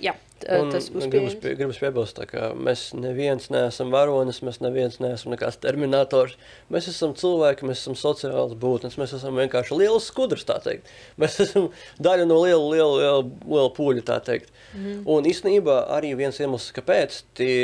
jā, 0.00 0.16
Un 0.50 0.70
tas 0.72 0.88
būs 0.92 1.06
gribas, 1.12 1.34
pie, 1.38 1.52
gribas 1.58 1.78
piebilst, 1.82 2.18
ka 2.30 2.50
mēs 2.58 2.88
neviens 2.98 3.48
neesam 3.52 3.92
varonis, 3.94 4.40
mēs 4.44 4.60
neviens 4.64 4.98
neesam 5.02 5.34
nekāds 5.34 5.60
terminators. 5.62 6.34
Mēs 6.72 6.88
esam 6.90 7.14
cilvēki, 7.18 7.66
mēs 7.68 7.84
esam 7.84 7.96
sociāls 7.98 8.56
būtnes, 8.58 8.98
mēs 9.00 9.14
esam 9.18 9.38
vienkārši 9.40 9.78
liels 9.78 10.08
skudrs, 10.10 10.46
tā 10.48 10.58
teikt. 10.64 10.90
Mēs 11.20 11.38
esam 11.44 11.68
daļa 12.02 12.26
no 12.30 12.40
liela, 12.42 12.64
liela, 12.74 12.94
liela, 12.98 13.26
liela 13.44 13.74
pūļa, 13.76 14.06
tā 14.08 14.18
teikt. 14.24 14.50
Mm. 14.74 15.02
Un 15.14 15.28
īstenībā 15.30 15.82
arī 15.96 16.14
viens 16.18 16.40
iemesls, 16.40 16.72
kāpēc 16.76 17.22
tie 17.38 17.54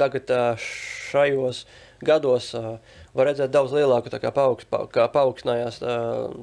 tagad 0.00 0.30
šajos 0.60 1.64
gados 2.02 2.50
var 3.12 3.28
redzēt 3.28 3.52
daudz 3.52 3.74
lielāku 3.76 4.12
paaugs, 4.34 4.66
pa, 4.68 4.84
paaugstinājās 5.12 5.80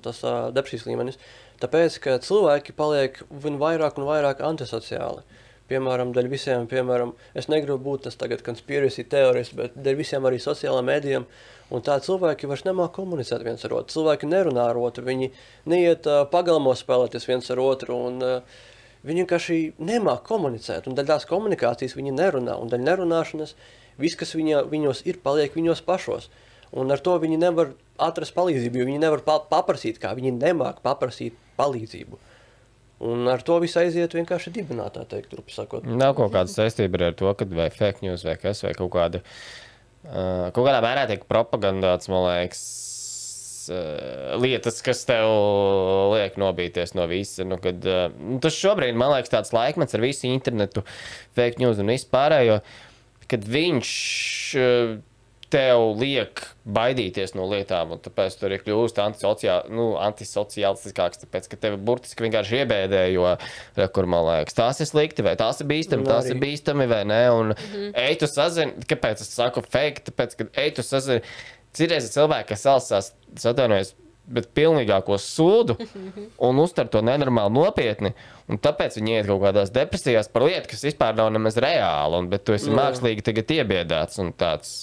tas 0.05 0.23
depresijas 0.55 0.87
līmenis. 0.89 1.19
Tāpēc, 1.59 1.97
ka 2.03 2.15
cilvēki 2.23 2.75
paliek 2.77 3.19
vien 3.43 3.57
vairāk 3.59 3.99
un 3.99 4.07
vairāk 4.07 4.39
antisociāli. 4.45 5.25
Piemēram, 5.69 6.15
dēļ 6.15 6.27
visiem, 6.31 6.65
piemēram, 6.69 7.13
es 7.37 7.45
negribu 7.51 7.77
būt 7.85 8.07
tas 8.07 8.17
tagad 8.17 8.41
konspirācijas 8.45 9.09
teorijas, 9.11 9.53
bet 9.57 9.77
dēļ 9.77 9.99
visiem 9.99 10.25
arī 10.25 10.39
sociālajiem 10.41 10.89
mēdījiem. 10.89 11.27
Un 11.69 11.85
tā 11.85 11.99
cilvēki 12.01 12.49
vairs 12.49 12.65
nemāķi 12.65 12.95
komunicēt 12.95 13.45
viens 13.45 13.65
ar 13.67 13.75
otru. 13.77 13.93
Cilvēki 13.93 14.31
nerunā 14.31 14.65
ar 14.71 14.79
otru, 14.81 15.05
viņi 15.05 15.29
neiet 15.69 16.09
uh, 16.09 16.23
pagalmos 16.31 16.81
spēlēties 16.81 17.29
viens 17.29 17.53
ar 17.53 17.61
otru. 17.61 17.99
Un, 18.09 18.17
uh, 18.25 18.65
Viņi 18.99 19.23
vienkārši 19.23 19.57
nemāķi 19.79 20.25
komunicēt, 20.27 20.87
un 20.89 20.95
daļai 20.97 21.13
tās 21.13 21.25
komunikācijas 21.29 21.95
viņi 21.95 22.11
nerunā. 22.17 22.57
Un 22.59 22.67
daļai 22.71 22.83
nerunāšanas 22.83 23.53
viss, 23.99 24.17
kas 24.19 24.35
viņa, 24.35 24.65
viņos 24.67 25.05
ir, 25.07 25.21
paliek 25.23 25.55
viņos 25.55 25.81
pašos. 25.87 26.27
Un 26.75 26.91
ar 26.91 26.99
to 27.01 27.15
viņi 27.21 27.39
nevar 27.39 27.71
atrast 27.99 28.35
palīdzību, 28.35 28.81
jo 28.81 28.89
viņi 28.89 28.99
nevar 29.01 29.23
pa 29.23 29.37
paprasīt, 29.49 30.01
kā 30.03 30.11
viņi 30.17 30.35
nemāķi 30.35 30.83
paprasīt 30.83 31.39
palīdzību. 31.59 32.19
Un 32.99 33.29
ar 33.31 33.39
to 33.47 33.55
viss 33.63 33.79
aiziet 33.79 34.11
vienkārši 34.15 34.51
dibināt, 34.57 34.97
tā 34.97 35.05
teikt, 35.07 35.31
turp 35.31 35.53
sakot. 35.53 35.85
Nav 35.87 36.17
kaut 36.17 36.33
kāda 36.33 36.51
saistība 36.51 36.99
ar 37.07 37.15
to, 37.15 37.31
ka 37.39 37.47
vai 37.47 37.69
fake 37.71 38.03
news 38.03 38.25
vai 38.27 38.35
kas, 38.41 38.65
vai 38.65 38.73
kaut 38.75 38.91
kāda. 38.91 39.23
Uh, 40.03 40.49
kaut 40.55 40.65
kādā 40.65 40.81
mērā 40.83 41.05
tiek 41.07 41.23
propagandēts, 41.31 42.11
man 42.11 42.25
liekas, 42.25 42.61
uh, 43.71 44.35
lietas, 44.43 44.81
kas 44.83 45.05
tev 45.07 45.31
liek 46.11 46.35
nobīties 46.39 46.95
no 46.99 47.07
visa. 47.11 47.47
Nu, 47.47 47.59
kad, 47.63 47.87
uh, 47.87 48.11
tas 48.43 48.59
šobrīd, 48.59 48.99
man 48.99 49.13
liekas, 49.15 49.31
tāds 49.31 49.55
laikmets 49.55 49.95
ar 49.95 50.03
visu 50.03 50.27
internetu, 50.27 50.83
fake 51.39 51.63
news 51.63 51.79
un 51.79 51.93
vispārējo, 51.93 52.59
kad 53.31 53.47
viņš 53.47 53.93
uh, 54.59 54.97
tev 55.53 55.83
liek 55.99 56.41
baidīties 56.69 57.33
no 57.37 57.47
lietām, 57.49 57.95
un 57.95 58.01
tāpēc 58.03 58.35
tur 58.39 58.53
ir 58.53 58.63
kļūst 58.65 59.01
antisociāli, 59.03 59.73
nu, 59.73 59.87
antisociālistiskāks, 60.01 61.23
tāpēc, 61.23 61.47
ka 61.51 61.59
tevi 61.65 61.79
burtiski 61.89 62.25
vienkārši 62.25 62.61
iebēdē, 62.61 63.03
jo, 63.13 63.31
re, 63.77 63.87
kur 63.95 64.09
man 64.09 64.27
liekas, 64.27 64.57
tās 64.57 64.81
ir 64.83 64.89
slikti, 64.89 65.25
vai 65.25 65.35
tās 65.39 65.61
ir 65.63 65.69
bīstami, 65.71 66.05
Nu, 66.05 66.11
tās 66.11 66.29
ir 66.29 66.37
bīstami, 66.41 66.85
vai 66.89 67.01
nē, 67.09 67.21
un 67.35 67.53
mm 67.53 67.57
-hmm. 67.61 67.95
ej, 68.05 68.19
tu 68.21 68.29
sazini, 68.29 68.85
kāpēc 68.89 69.25
es 69.25 69.33
saku 69.33 69.65
fake, 69.65 70.05
tāpēc, 70.11 70.37
ka 70.37 70.49
ej, 70.53 70.75
tu 70.77 70.85
sazini, 70.85 71.25
citreiz 71.73 72.05
ir 72.05 72.13
cilvēki, 72.13 72.49
kas 72.53 72.67
salsās, 72.67 73.11
es 73.35 73.49
atvainojos, 73.49 73.95
bet 74.29 74.49
pilnīgāko 74.57 75.17
sūdu 75.21 75.75
un 76.47 76.61
uztver 76.61 76.89
to 76.91 77.01
nenormāli 77.05 77.53
nopietni. 77.55 78.13
Un 78.49 78.61
tāpēc 78.61 78.97
viņi 78.99 79.15
iet 79.15 79.29
kaut 79.29 79.41
kādās 79.43 79.73
depresijās 79.73 80.29
par 80.33 80.45
lietu, 80.47 80.69
kas 80.73 80.85
vispār 80.85 81.17
nav 81.17 81.31
nemaz 81.33 81.57
reāla. 81.61 82.21
Un, 82.21 82.29
bet 82.31 82.45
tu 82.45 82.55
esi 82.55 82.69
Jā. 82.69 82.77
mākslīgi 82.77 83.25
tagad 83.25 83.53
iebiedēts. 83.57 84.21
Un 84.23 84.31
tāds, 84.37 84.73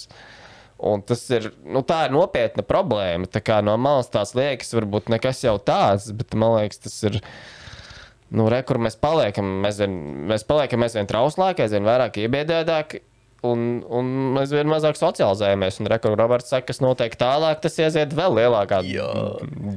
un 0.79 1.03
tas 1.05 1.21
ir, 1.33 1.49
nu, 1.65 1.81
tā 1.87 2.03
ir 2.07 2.15
nopietna 2.15 2.65
problēma. 2.67 3.29
Tā 3.31 3.41
kā 3.45 3.59
no 3.65 3.75
malas 3.81 4.11
tās 4.13 4.35
liekas, 4.37 4.73
varbūt 4.77 5.11
nekas 5.13 5.43
jau 5.45 5.57
tāds, 5.61 6.11
bet 6.15 6.37
man 6.37 6.57
liekas, 6.59 6.83
tas 6.87 6.97
ir. 7.09 7.21
Nu, 8.27 8.49
re, 8.51 8.59
kur 8.67 8.75
mēs 8.83 8.97
paliekam, 8.99 9.61
mēs, 9.63 9.77
vien, 9.79 9.93
mēs 10.27 10.43
paliekam 10.47 10.83
aizvien 10.83 11.07
trauslāki, 11.07 11.63
aizvien 11.63 11.87
vairāk 11.87 12.19
iebiedētāki. 12.25 12.99
Un, 13.45 13.83
un 13.93 14.07
mēs 14.35 14.51
vien 14.51 14.67
mazāk 14.67 14.97
socializējamies. 14.99 15.77
Un, 15.79 15.89
re, 15.91 15.99
kur 16.03 16.17
Roberts 16.17 16.51
saka, 16.51 16.67
kas 16.71 16.81
notiek 16.83 17.13
tālāk, 17.19 17.61
tas 17.63 17.77
iesiet 17.79 18.15
vēl 18.17 18.35
lielākā 18.39 18.81
Jā. 18.89 19.07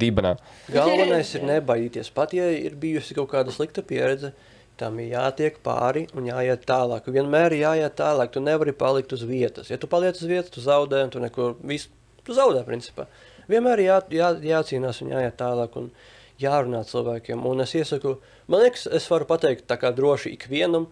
dibenā. 0.01 0.34
Galvenais 0.74 1.30
ir 1.36 1.44
nebaidīties. 1.46 2.11
Pat 2.16 2.34
ja 2.34 2.48
ir 2.51 2.74
bijusi 2.80 3.14
kaut 3.18 3.30
kāda 3.34 3.55
slikta 3.55 3.84
pieredze, 3.86 4.32
tam 4.80 4.98
ir 5.02 5.12
jātiek 5.14 5.58
pāri 5.64 6.06
un 6.16 6.28
jāiet 6.28 6.64
tālāk. 6.68 7.08
Vienmēr 7.12 7.54
ir 7.56 7.64
jāiet 7.66 7.98
tālāk. 8.00 8.32
Tu 8.34 8.42
nevari 8.44 8.72
palikt 8.76 9.12
uz 9.16 9.26
vietas. 9.28 9.70
Ja 9.72 9.78
tu 9.80 9.90
paliec 9.90 10.18
uz 10.18 10.28
vietas, 10.30 10.52
tu 10.54 10.64
zaudē, 10.64 11.04
un 11.06 11.12
tu 11.12 11.22
neko 11.22 11.52
visu, 11.60 11.92
tu 12.24 12.36
zaudē, 12.36 12.64
principā. 12.66 13.06
Vienmēr 13.50 13.82
ir 13.82 13.90
jā, 13.90 14.00
jā, 14.14 14.32
jācīnās 14.54 15.02
un 15.04 15.12
jāiet 15.14 15.38
tālāk. 15.40 15.76
Un, 15.80 15.92
Jārunā 16.40 16.80
cilvēkiem, 16.88 17.42
un 17.44 17.60
es 17.60 17.74
iesaku, 17.76 18.14
man 18.48 18.62
liekas, 18.64 18.86
es 18.96 19.04
varu 19.12 19.26
pateikt, 19.28 19.66
tā 19.68 19.76
kā 19.76 19.90
droši 19.92 20.32
ikvienam, 20.38 20.86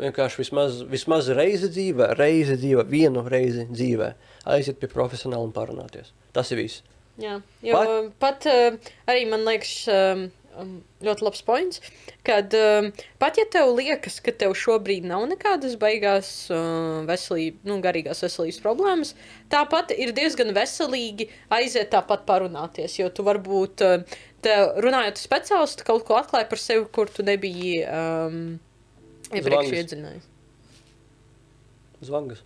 vienkārši 0.00 0.40
vismaz, 0.40 0.78
vismaz 0.88 1.28
reizi 1.36 1.68
dzīvē, 1.72 2.14
reizi 2.16 2.56
dzīvē, 2.60 2.84
vienu 2.88 3.24
reizi 3.28 3.66
dzīvē, 3.68 4.10
aiziet 4.56 4.80
pie 4.80 4.88
profesionāla 4.92 5.44
un 5.44 5.52
parunāties. 5.56 6.14
Tas 6.36 6.52
ir 6.52 6.62
viss. 6.62 6.80
Jā, 7.20 7.38
jo 7.64 7.76
pat, 7.76 7.92
pat 8.20 8.48
uh, 8.52 8.90
arī 9.08 9.24
man 9.28 9.46
liekas, 9.48 9.72
um, 10.56 10.66
um, 10.66 10.72
ļoti 11.04 11.24
labs 11.26 11.42
points, 11.46 11.80
kad 12.26 12.54
um, 12.56 12.90
pat 13.22 13.38
ja 13.40 13.46
tev 13.52 13.72
liekas, 13.76 14.18
ka 14.24 14.34
tev 14.36 14.54
šobrīd 14.58 15.06
nav 15.08 15.26
nekādas 15.30 15.76
beigās 15.80 16.30
uh, 16.52 17.02
veselība, 17.08 17.60
nu, 17.68 17.78
garīgās 17.84 18.22
veselības 18.24 18.60
problēmas, 18.64 19.14
tāpat 19.52 19.94
ir 19.96 20.14
diezgan 20.16 20.54
veselīgi 20.56 21.28
aiziet 21.56 21.92
tāpat 21.94 22.26
parunāties, 22.28 22.98
jo 23.00 23.10
tu 23.14 23.26
varbūt, 23.26 23.84
te, 24.44 24.58
runājot 24.84 25.16
ar 25.16 25.24
speciālistu, 25.24 25.86
kaut 25.88 26.06
ko 26.08 26.18
atklāji 26.20 26.50
par 26.52 26.62
sevi, 26.62 26.86
kur 26.92 27.12
tu 27.12 27.26
nebiji 27.26 27.82
um, 27.86 28.44
iepriekš 29.32 29.74
iedzinājis. 29.80 30.30
Zvangas. 32.06 32.44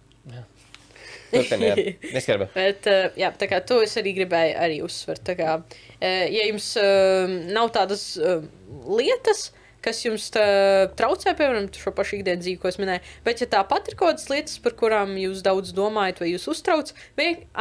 Turpiniet, 1.31 1.81
neskarbi. 2.17 2.49
Bet, 2.55 2.87
uh, 2.91 3.09
jā, 3.21 3.31
tā 3.39 3.49
kā 3.51 3.61
to 3.67 3.81
es 3.85 3.95
arī 4.01 4.13
gribēju 4.19 4.59
arī 4.67 4.81
uzsvert. 4.87 5.23
Tā 5.27 5.37
kā, 5.39 5.57
uh, 5.63 6.27
ja 6.31 6.45
jums 6.51 6.73
uh, 6.81 7.31
nav 7.55 7.71
tādas 7.77 8.05
lietas, 8.91 9.51
kas 9.81 10.03
jums 10.05 10.27
traucē, 10.31 11.33
piemēram, 11.39 11.71
šo 11.73 11.93
pašu 11.97 12.19
ikdienas 12.19 12.43
dzīvi, 12.45 12.59
ko 12.61 12.69
es 12.69 12.77
minēju. 12.77 13.01
Bet, 13.25 13.41
ja 13.41 13.47
tāpat 13.49 13.87
ir 13.89 13.95
kaut 13.97 14.11
kādas 14.13 14.27
lietas, 14.29 14.59
par 14.61 14.75
kurām 14.77 15.15
jūs 15.17 15.41
daudz 15.47 15.73
domājat, 15.77 16.21
vai 16.21 16.29
jūs 16.35 16.45
uztrauc, 16.53 16.91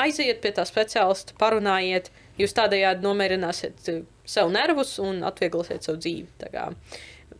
aiziet 0.04 0.41
pie 0.44 0.52
tā 0.58 0.66
speciālista, 0.68 1.38
parunājiet, 1.40 2.10
jūs 2.41 2.56
tādējādi 2.58 3.06
nomierināsiet 3.08 3.88
eh, 3.94 4.02
sev 4.28 4.52
nervus 4.52 4.98
un 5.00 5.24
atvieglosiet 5.28 5.88
savu 5.88 6.02
dzīvi. 6.04 6.28
Tā 6.44 6.52
kā, 6.58 6.68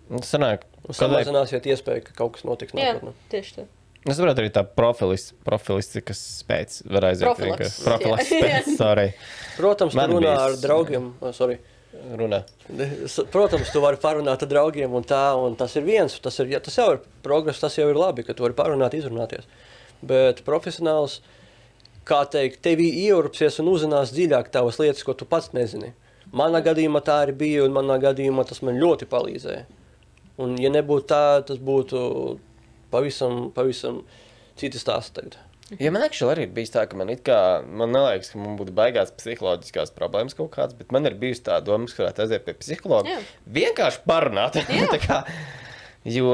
Nu, 0.10 0.18
Sanāk, 0.26 0.64
kādai- 0.88 0.96
Samazināsiet 0.98 1.68
iespēju, 1.70 2.02
ka 2.08 2.16
kaut 2.18 2.32
kas 2.38 2.46
notiks 2.48 2.74
nākotnē. 2.74 3.12
tieši 3.30 3.52
tā. 3.60 3.66
Es 4.10 4.20
saprotu, 4.20 4.44
arī 4.44 4.52
tā 4.54 4.64
profilis, 4.66 5.30
profilistikas 5.46 6.22
spēc 6.42 6.80
var 6.90 7.10
aiziet. 7.10 7.28
Profilaks. 7.28 7.80
Profilaks 7.86 8.32
jā. 8.32 8.40
spēc, 8.40 8.70
sorry. 8.82 9.10
Protams, 9.58 9.98
Man 9.98 10.16
runā 10.16 10.34
bija 10.34 10.46
ar 10.48 10.58
draugiem. 10.62 11.12
Oh, 11.22 11.34
sorry. 11.36 11.60
Runā. 12.20 12.44
Protams, 13.34 13.72
tu 13.74 13.82
vari 13.84 14.00
parunāt 14.02 14.46
ar 14.46 14.50
draugiem, 14.50 14.94
un, 14.96 15.06
tā, 15.06 15.24
un 15.38 15.58
tas 15.60 15.74
ir 15.80 15.86
viens. 15.88 16.16
Tas, 16.24 16.38
ir, 16.42 16.54
ja, 16.54 16.62
tas 16.64 16.78
jau 16.78 16.92
ir 16.96 17.02
progress, 17.26 17.62
tas 17.62 17.76
jau 17.78 17.88
ir 17.90 17.98
labi, 17.98 18.24
ka 18.26 18.36
tu 18.38 18.46
vari 18.46 18.58
parunāt, 18.58 18.96
izrunāties. 18.98 19.50
Bet 20.06 20.44
profesionāls, 20.48 21.20
kā 22.08 22.22
teikt, 22.32 22.62
tevī 22.66 22.88
ieurpsies 23.08 23.60
un 23.62 23.72
uzzinās 23.74 24.14
dziļāk 24.16 24.54
tavas 24.54 24.80
lietas, 24.82 25.04
ko 25.06 25.18
tu 25.18 25.28
pats 25.30 25.52
nezini. 25.58 25.92
Manā 26.36 26.62
gadījumā 26.66 27.02
tā 27.06 27.24
arī 27.26 27.34
bija, 27.36 27.66
un 27.66 27.74
manā 27.74 27.98
gadījumā 28.02 28.46
tas 28.48 28.62
man 28.66 28.78
ļoti 28.80 29.10
palīdzēja. 29.10 29.66
Un, 30.40 30.54
ja 30.62 30.70
nebūtu 30.72 31.10
tā, 31.10 31.24
tas 31.50 31.58
būtu 31.60 32.00
pavisam, 32.94 33.48
pavisam 33.56 34.04
cits 34.60 34.82
stāsts 34.84 35.16
tagad. 35.16 35.38
Ja 35.78 35.92
man 35.94 36.02
actually 36.02 36.34
arī 36.34 36.48
ir 36.48 36.54
bijis 36.56 36.72
tā, 36.74 36.88
ka 36.90 36.98
man 36.98 37.12
it 37.14 37.22
kā, 37.28 37.38
man 37.62 37.92
neliekas, 37.94 38.32
ka 38.34 38.40
man 38.42 38.56
būtu 38.58 38.74
baigās 38.78 39.12
psiholoģiskās 39.20 39.94
problēmas 39.94 40.34
kaut 40.38 40.50
kādas, 40.56 40.74
bet 40.80 40.90
man 40.96 41.06
ir 41.06 41.18
bijusi 41.22 41.44
tā 41.46 41.60
doma, 41.62 41.86
ka 41.86 42.08
varētu 42.08 42.24
aiziet 42.26 42.46
pie 42.48 42.56
psihologa. 42.58 43.14
Jā. 43.14 43.20
Vienkārši 43.60 44.02
parunāt. 44.10 44.58
Tā 44.96 45.00
kā, 45.04 45.20
jo, 46.10 46.34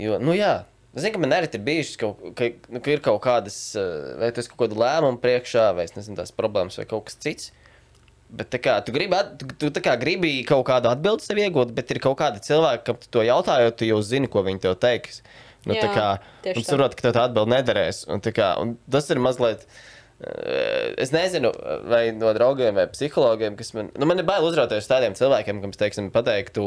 jo, 0.00 0.18
nu 0.18 0.34
jā. 0.34 0.64
Zinu, 0.94 1.16
ka 1.16 1.22
man 1.22 1.34
arī 1.34 1.50
ir 1.50 1.62
bijušas 1.66 1.98
kaut, 1.98 2.26
ka, 2.38 2.50
nu, 2.70 2.82
ka 2.82 2.92
ir 2.92 3.00
kaut 3.02 3.20
kādas, 3.22 3.58
eh, 3.78 4.10
vai 4.18 4.28
tas 4.34 4.50
kaut 4.50 4.60
kāda 4.64 4.78
lēmuma 4.78 5.18
priekšā, 5.22 5.68
vai 5.74 5.86
es 5.88 5.94
nezinu, 5.96 6.18
tās 6.18 6.34
problēmas, 6.34 6.78
vai 6.78 6.86
kaut 6.90 7.08
kas 7.08 7.18
cits. 7.22 7.50
Bet 8.34 8.56
kā, 8.58 8.76
tu 8.86 8.90
gribi, 8.94 9.18
tu, 9.60 9.70
tu 9.70 9.80
kā 9.84 9.94
gribi 10.00 10.32
kaut 10.48 10.64
kādu 10.66 10.90
atbildi 10.90 11.22
sev 11.22 11.38
iegūt, 11.38 11.70
bet 11.76 11.92
ir 11.94 12.00
kaut 12.02 12.16
kādi 12.18 12.42
cilvēki, 12.42 12.82
kam 12.88 12.98
tu 12.98 13.10
to 13.14 13.22
jautā, 13.26 13.60
jo 13.62 13.70
tu 13.78 13.86
jau 13.86 14.00
zini, 14.02 14.26
ko 14.32 14.42
viņi 14.46 14.64
tev 14.64 14.74
teiks. 14.82 15.20
Nu, 15.64 15.72
tā 15.78 15.86
Jā, 15.86 15.92
kā, 15.94 16.08
un 16.50 16.60
tā. 16.60 16.66
saproti, 16.66 16.98
ka 16.98 17.06
tev 17.06 17.14
tā 17.16 17.22
atbilde 17.28 17.54
nederēs. 17.54 18.02
Un, 18.12 18.20
kā, 18.36 18.50
un 18.60 18.74
tas 18.90 19.06
ir 19.14 19.20
mazliet. 19.22 19.62
eh, 20.20 20.94
Es 21.00 21.10
nezinu, 21.14 21.50
vai 21.90 22.10
no 22.16 22.32
draugiem 22.36 22.74
vai 22.76 22.86
psihologiem, 22.92 23.56
kas 23.58 23.72
man. 23.76 23.88
Nu, 23.98 24.06
man 24.06 24.18
ir 24.20 24.26
bail 24.28 24.44
uzrauties 24.46 24.84
uz 24.84 24.90
tādiem 24.90 25.16
cilvēkiem, 25.18 25.62
kam, 25.62 25.72
teiksim, 25.72 26.10
pateiktu, 26.14 26.66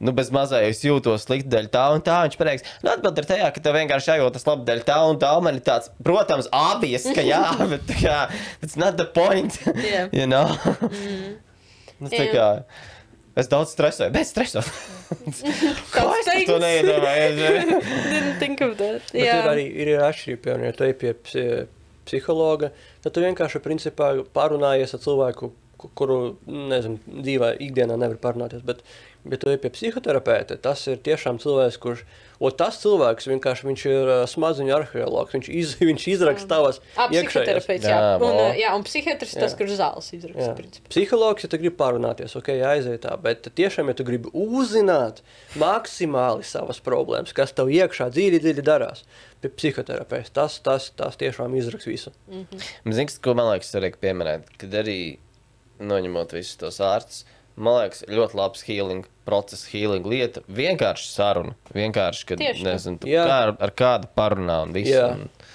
nu, 0.00 0.12
bez 0.16 0.30
mazā 0.34 0.62
es 0.66 0.80
jūtos 0.84 1.26
slikti 1.26 1.50
dēļ 1.52 1.66
tā 1.74 1.82
un 1.94 2.04
tā. 2.04 2.20
Viņš 2.26 2.38
pateiks, 2.40 2.66
nu, 2.84 2.92
atbildi 2.94 3.22
ir 3.22 3.28
tajā, 3.30 3.50
ka 3.54 3.62
tev 3.64 3.76
vienkārši 3.76 4.12
jājūtas 4.14 4.46
labi 4.48 4.68
dēļ 4.70 4.84
tā 4.88 4.98
un 5.10 5.18
tā. 5.20 5.32
Un 5.38 5.46
man 5.46 5.58
ir 5.60 5.64
tāds, 5.66 5.90
protams, 6.06 6.48
obvious, 6.56 7.04
ka 7.16 7.24
jā, 7.26 7.42
bet 7.72 7.84
tā 7.90 7.98
kā, 8.00 8.16
that's 8.62 8.78
not 8.80 8.96
the 9.00 9.06
point. 9.16 9.60
Jā. 9.84 10.06
you 10.18 10.26
know? 10.30 10.46
mm. 10.88 11.36
nu, 12.00 12.08
tā 12.12 12.24
Jā. 12.24 12.32
kā, 12.32 12.48
es 13.40 13.50
daudz 13.52 13.74
stresoju, 13.76 14.12
bet 14.14 14.28
stresoju. 14.28 14.64
Ko 15.94 16.06
es 16.16 16.30
to 16.48 16.56
neiedomājos? 16.62 17.40
Didn't 18.08 18.38
think 18.40 18.64
of 18.64 18.76
that. 18.80 19.04
Bet 19.12 19.20
Jā, 19.24 19.40
ir 19.42 19.50
arī 19.52 19.66
ir 19.84 19.92
atšķirība, 20.06 20.42
piemēram, 20.46 20.66
ja 20.70 20.76
tu 20.78 20.86
ej 20.88 20.96
pie 21.00 21.12
psi- 21.26 21.46
psihologa, 22.08 22.70
tad 23.04 23.14
tu 23.14 23.22
vienkārši 23.24 23.60
principā 23.64 24.12
parunājies 24.36 24.94
ar 24.96 25.02
cilvēku, 25.04 25.50
ku- 25.50 25.59
kuru 25.98 26.18
nezinu, 26.46 26.98
dzīvē, 27.08 27.54
ikdienā 27.66 27.96
nevar 28.00 28.18
parunāties. 28.22 28.64
Bet, 28.66 28.82
bet 29.24 29.42
tu 29.42 29.50
ej 29.52 29.58
pie 29.62 29.70
psihoterapeita, 29.74 30.56
tas 30.64 30.82
ir 30.90 31.00
tiešām 31.04 31.40
cilvēks, 31.42 31.78
kurš. 31.82 32.02
O 32.40 32.48
tas 32.56 32.78
cilvēks 32.80 33.26
vienkārši 33.28 33.66
viņš 33.68 33.82
ir 33.90 34.08
uh, 34.08 34.22
smadziņu 34.30 34.72
arheologs. 34.72 35.34
Viņš, 35.36 35.48
iz, 35.52 35.74
viņš 35.90 36.06
izraksta 36.14 36.48
tavas 36.48 36.78
Ap, 36.94 37.12
psihoterapeits, 37.12 37.84
jā. 37.84 37.96
Jā, 37.96 38.14
Un, 38.16 38.32
uh, 38.32 38.54
jā, 38.56 38.70
un 38.76 38.84
psihiatrs 38.86 39.34
tas, 39.36 39.52
Jā. 39.52 39.58
kurš 39.58 39.74
zāles 39.80 40.08
izraksta. 40.16 40.46
Jā. 40.48 40.54
principā. 40.56 40.92
Psihologs, 40.92 41.44
ja 41.44 41.52
tu 41.52 41.60
gribi 41.60 41.76
parunāties, 41.80 42.36
ok, 42.40 42.52
aiziet 42.70 43.04
tā, 43.04 43.12
bet 43.20 43.50
tiešām, 43.60 43.92
ja 43.92 43.98
tu 43.98 44.06
gribi 44.08 44.32
uzzināt 44.32 45.20
maksimāli 45.60 46.46
savas 46.48 46.80
problēmas, 46.84 47.34
kas 47.36 47.52
tev 47.56 47.68
iekšā 47.72 48.08
dziļi, 48.14 48.40
dziļi 48.44 48.64
darās, 48.66 49.04
pie 49.44 49.52
psihoterapeita, 49.52 50.32
tas, 50.40 50.58
tas, 50.64 50.90
tas 50.96 51.20
tiešām 51.20 51.54
izraks 51.60 51.88
visu. 51.88 52.12
Zini, 52.30 53.10
ko 53.20 53.36
man 53.36 53.52
liekas, 53.52 53.72
arī 53.78 53.92
pieminēt, 54.00 54.48
kad 54.60 54.80
arī 54.82 54.98
noņemot 55.80 56.32
visus 56.36 56.56
tos 56.60 56.80
ārstus. 56.84 57.24
Man 57.60 57.74
liekas, 57.82 58.04
ļoti 58.08 58.36
labs 58.38 58.62
healing 58.64 59.04
process, 59.26 59.66
healing 59.68 60.06
lieta. 60.08 60.40
Vienkārši 60.48 61.10
saruna. 61.10 61.52
Vienkārši, 61.74 62.22
kad 62.30 62.40
Tieši 62.40 62.62
tā. 62.62 62.68
nezinu, 62.70 63.00
tu 63.02 63.10
kā 63.10 63.34
ar, 63.48 63.52
ar 63.60 63.72
kādu 63.76 64.08
parunā 64.16 64.62
un 64.64 64.72
visu. 64.72 64.94
Jā. 64.94 65.10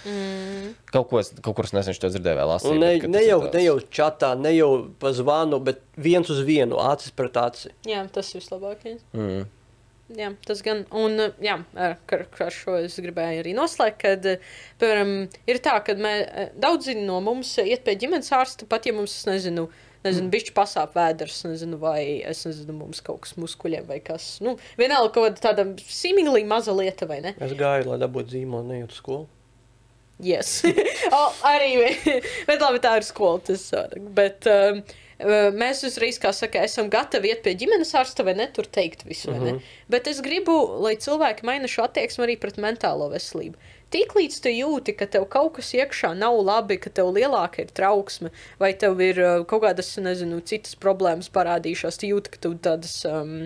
Un 0.06 0.76
kaut, 0.92 1.10
ko, 1.10 1.20
es- 1.24 1.34
kaut 1.42 1.56
kur 1.58 1.66
es 1.66 1.74
nesen 1.74 1.98
to 1.98 2.12
dzirdēju, 2.12 2.38
vēl 2.38 2.52
lasīju. 2.52 2.78
Ne, 2.80 2.92
bet, 3.00 3.10
ne, 3.10 3.24
jau, 3.26 3.40
ne 3.54 3.64
jau 3.64 3.76
čatā, 3.90 4.36
ne 4.38 4.52
jau 4.54 4.70
pa 5.02 5.14
zvanu, 5.18 5.58
bet 5.66 5.82
viens 5.98 6.30
uz 6.30 6.44
vienu, 6.46 6.78
acis 6.78 7.10
pret 7.16 7.40
aci. 7.42 7.72
Jā, 7.90 8.04
tas 8.12 8.30
ir 8.36 8.42
vislabākais. 8.44 9.02
Mm. 9.16 9.48
Jā, 10.16 10.30
tas 10.46 10.62
gan, 10.62 10.84
un 10.94 11.18
uh, 11.18 11.32
jā, 11.42 11.56
ar, 11.74 11.96
ar, 12.14 12.52
šo 12.54 12.76
es 12.78 13.00
gribēju 13.02 13.42
arī 13.42 13.56
noslēgt, 13.58 13.98
kad, 14.04 14.28
uh, 14.36 14.38
piemēram, 14.78 15.16
ir 15.50 15.58
tā, 15.66 15.80
ka 15.82 15.96
mē, 15.98 16.14
uh, 16.22 16.52
daudzi 16.62 16.94
no 17.00 17.18
mums 17.26 17.56
iet 17.64 17.82
pie 17.88 17.96
ģimenes 17.98 18.30
ārsta, 18.38 18.68
pat 18.70 18.86
ja 18.86 18.94
mums, 18.94 19.16
es 19.18 19.26
nezinu, 19.26 19.66
nezinu, 20.06 20.32
bišķi 20.34 20.54
pasāp 20.56 20.96
vēders, 20.98 21.44
nezinu, 21.50 21.80
vai, 21.82 22.22
es 22.26 22.46
nezinu, 22.48 22.78
mums 22.80 23.04
kaut 23.06 23.24
kas 23.26 23.36
muskuļiem 23.42 23.88
vai 23.90 24.00
kas, 24.06 24.36
nu, 24.46 24.56
vienalga 24.80 25.14
kaut 25.18 25.42
tāda 25.44 25.68
similī 25.90 26.46
maza 26.48 26.76
lieta, 26.76 27.10
vai 27.10 27.22
ne? 27.26 27.36
Es 27.42 27.56
gāju, 27.58 27.92
lai 27.92 28.02
dabūtu 28.02 28.38
zīmolu, 28.38 28.70
nejūtu 28.72 29.00
skolu. 29.02 29.26
Yes. 30.24 30.62
oh, 31.16 31.34
arī, 31.44 31.74
bet 32.48 32.62
labi, 32.62 32.80
tā 32.84 32.96
ir 33.00 33.08
skola, 33.08 33.42
tas 33.44 33.66
svarīgi. 33.68 34.12
Bet 34.16 34.48
um, 34.48 34.80
uh, 35.20 35.50
mēs 35.56 35.84
uzreiz, 35.88 36.20
kā 36.22 36.32
saka, 36.36 36.64
esam 36.64 36.90
gatavi 36.92 37.34
iet 37.34 37.44
pie 37.44 37.56
ģimenes 37.60 37.92
ārsta 38.00 38.24
vai 38.28 38.38
ne, 38.40 38.48
tur 38.56 38.70
teikt 38.70 39.04
visu, 39.08 39.34
vai 39.34 39.42
ne? 39.44 39.56
Bet 39.92 40.08
es 40.12 40.22
gribu, 40.24 40.56
lai 40.86 40.96
cilvēki 41.02 41.48
maina 41.48 41.72
šo 41.72 41.90
attieksmi 41.90 42.28
arī 42.28 42.38
pret 42.40 42.62
mentālo 42.62 43.10
veselību. 43.12 43.60
Tiklīdz 43.96 44.42
tu 44.44 44.52
jūti, 44.52 44.92
ka 45.00 45.08
tev 45.08 45.24
kaut 45.32 45.54
kas 45.56 45.70
iekšā 45.78 46.10
nav 46.20 46.36
labi, 46.44 46.76
ka 46.84 46.92
tev 46.92 47.14
lielāka 47.16 47.62
ir 47.64 47.70
trauksme, 47.72 48.32
vai 48.60 48.74
tev 48.76 49.00
ir 49.00 49.22
uh, 49.24 49.44
kaut 49.48 49.64
kādas, 49.64 49.94
nezinu, 50.04 50.42
citas 50.44 50.76
problēmas 50.76 51.30
parādījušās, 51.32 52.00
tu 52.02 52.10
jūti, 52.10 52.34
ka 52.34 52.42
tev 52.44 52.58
tādas 52.66 52.98
um, 53.08 53.46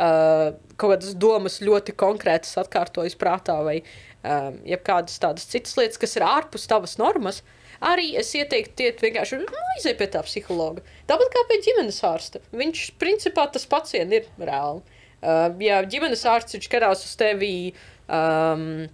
uh, 0.00 0.46
kaut 0.80 0.94
kādas 0.94 1.12
domas 1.20 1.58
ļoti 1.60 1.92
konkrētas 2.00 2.56
atkārtojas 2.62 3.18
prātā, 3.20 3.58
vai 3.66 3.82
um, 3.82 4.56
jebkādas 4.68 5.20
tādas 5.20 5.44
citas 5.50 5.76
lietas, 5.76 6.00
kas 6.00 6.16
ir 6.16 6.24
ārpus 6.24 6.64
tavas 6.70 6.96
normas. 7.00 7.42
Arī 7.84 8.14
es 8.20 8.32
ieteiktu, 8.36 8.86
iet 8.88 9.02
vienkārši 9.04 9.40
nu, 9.40 9.60
aiziet 9.74 9.98
pie 10.00 10.08
tā 10.12 10.20
psihologa. 10.24 10.84
Tāpat 11.08 11.32
kā 11.32 11.44
pie 11.48 11.60
ģimenes 11.64 12.00
ārsta. 12.04 12.40
Viņš, 12.56 12.86
principā, 13.00 13.46
tas 13.52 13.68
vien 13.92 14.16
ir 14.16 14.28
reāli. 14.36 14.80
Uh, 15.20 15.52
ja 15.60 15.82
ģimenes 15.84 16.24
ārsts 16.28 16.56
viņš 16.56 16.68
skatās 16.68 17.04
uz 17.04 17.12
tevi, 17.20 17.52
um, 18.08 18.88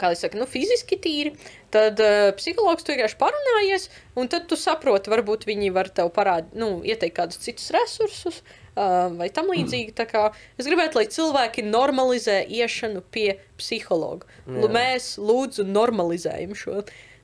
kā 0.00 0.12
jau 0.12 0.20
saka, 0.22 0.38
nu, 0.40 0.46
fiziski 0.50 0.98
tīri, 1.02 1.32
tad 1.74 2.00
uh, 2.02 2.28
psihologs 2.38 2.86
tu 2.86 2.94
vienkārši 2.94 3.18
parunājies, 3.20 3.88
un 4.18 4.30
tad 4.32 4.46
tu 4.50 4.58
saproti, 4.60 5.12
varbūt 5.12 5.48
viņi 5.48 5.72
var 5.74 5.90
tev 5.92 6.12
parādīt, 6.16 6.54
nu, 6.60 6.78
ieteikt 6.86 7.18
kādus 7.18 7.42
citus 7.42 7.72
resursus. 7.76 8.42
Uh, 8.76 9.08
vai 9.16 9.30
tam 9.32 9.48
līdzīgi. 9.48 9.94
Tā 9.96 10.04
kā 10.04 10.26
Es 10.60 10.66
gribētu, 10.68 10.98
lai 10.98 11.06
cilvēki 11.08 11.62
normalizē 11.64 12.42
iešanu 12.44 13.00
pie 13.08 13.38
psihologa. 13.56 14.28
L 14.44 14.68
mēs 14.68 15.14
lūdzu 15.16 15.64
normalizējam 15.64 16.52
šo. 16.52 16.82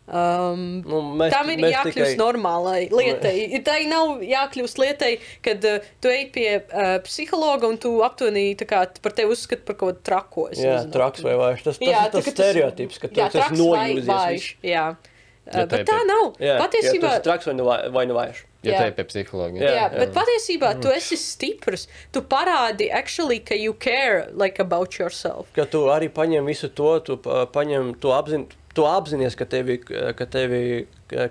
Um, 0.09 0.83
Nu, 0.83 0.99
mēs- 1.17 1.31
tam 1.31 1.49
ir 1.53 1.59
mēs 1.63 1.73
jākļūst 1.77 1.95
tikai- 1.95 2.17
normālai 2.19 2.91
lietai. 2.91 3.63
Tā 3.63 3.77
nav 3.87 4.19
jākļūst 4.27 4.81
lietai, 4.83 5.13
kad 5.47 5.65
uh, 5.65 5.79
tu 6.03 6.09
ej 6.11 6.27
pie 6.35 6.49
uh, 6.59 6.99
psihologa 7.07 7.69
un 7.71 7.79
tu 7.79 8.03
aptuveni 8.03 8.57
tā 8.59 8.67
par 9.01 9.13
tevi 9.15 9.31
uzskata 9.31 9.63
par 9.65 9.77
kaut 9.79 9.95
ko 10.03 10.03
trako. 10.03 10.49
Jā, 10.51 10.81
nezinu. 10.83 10.93
traks 10.93 11.23
vai 11.23 11.35
vājš. 11.39 11.63
Tas, 11.63 11.79
tas 11.79 11.89
Jā, 11.89 12.05
ir 12.07 12.11
tas 12.19 12.25
tā 12.27 12.35
stereotips, 12.35 12.99
ka 12.99 13.09
tu 13.09 13.21
jā, 13.23 13.31
esi 13.31 13.55
nojūzies. 13.63 14.55
Jā, 14.63 14.97
Ja 15.43 15.63
uh, 15.65 15.67
bet 15.67 15.81
tā 15.87 15.95
tā 15.95 16.01
ir- 16.03 16.07
nav. 16.07 16.27
Jā, 16.39 16.59
Patiesībā, 16.59 16.99
jā, 16.99 17.01
tu 17.01 17.07
esi 17.19 17.23
traks 17.27 17.47
vai 17.47 17.55
nu 17.59 17.65
vai, 17.67 17.79
vai 17.91 18.05
nu 18.07 18.15
vājš. 18.15 18.43
Ja 18.63 18.79
te 18.79 18.87
ir 18.87 18.93
pie 18.95 19.05
psihologa. 19.11 19.59
Jā, 19.59 19.71
Jā, 19.75 19.79
jā, 19.91 19.99
bet 19.99 20.13
patiesībā 20.15 20.81
tu 20.81 20.87
esi 20.95 21.17
stiprs. 21.19 21.89
Tu 22.15 22.21
parādi, 22.23 22.87
actually, 22.95 23.41
ka 23.41 23.57
you 23.59 23.73
care 23.75 24.29
like, 24.39 24.61
about 24.63 24.95
yourself. 25.01 25.49
Ka 25.57 25.65
tu 25.65 25.87
arī 25.91 26.09
paņem 26.09 26.47
visu 26.47 26.69
to, 26.71 27.01
tu 27.01 27.17
pa- 27.17 27.47
paņem 27.47 27.99
to 27.99 28.13
apzin, 28.15 28.47
tu 28.77 28.85
apzinājies, 28.89 29.37
ka 29.39 29.47
tevi, 29.49 29.79
ka 29.83 30.27
tevi 30.31 30.63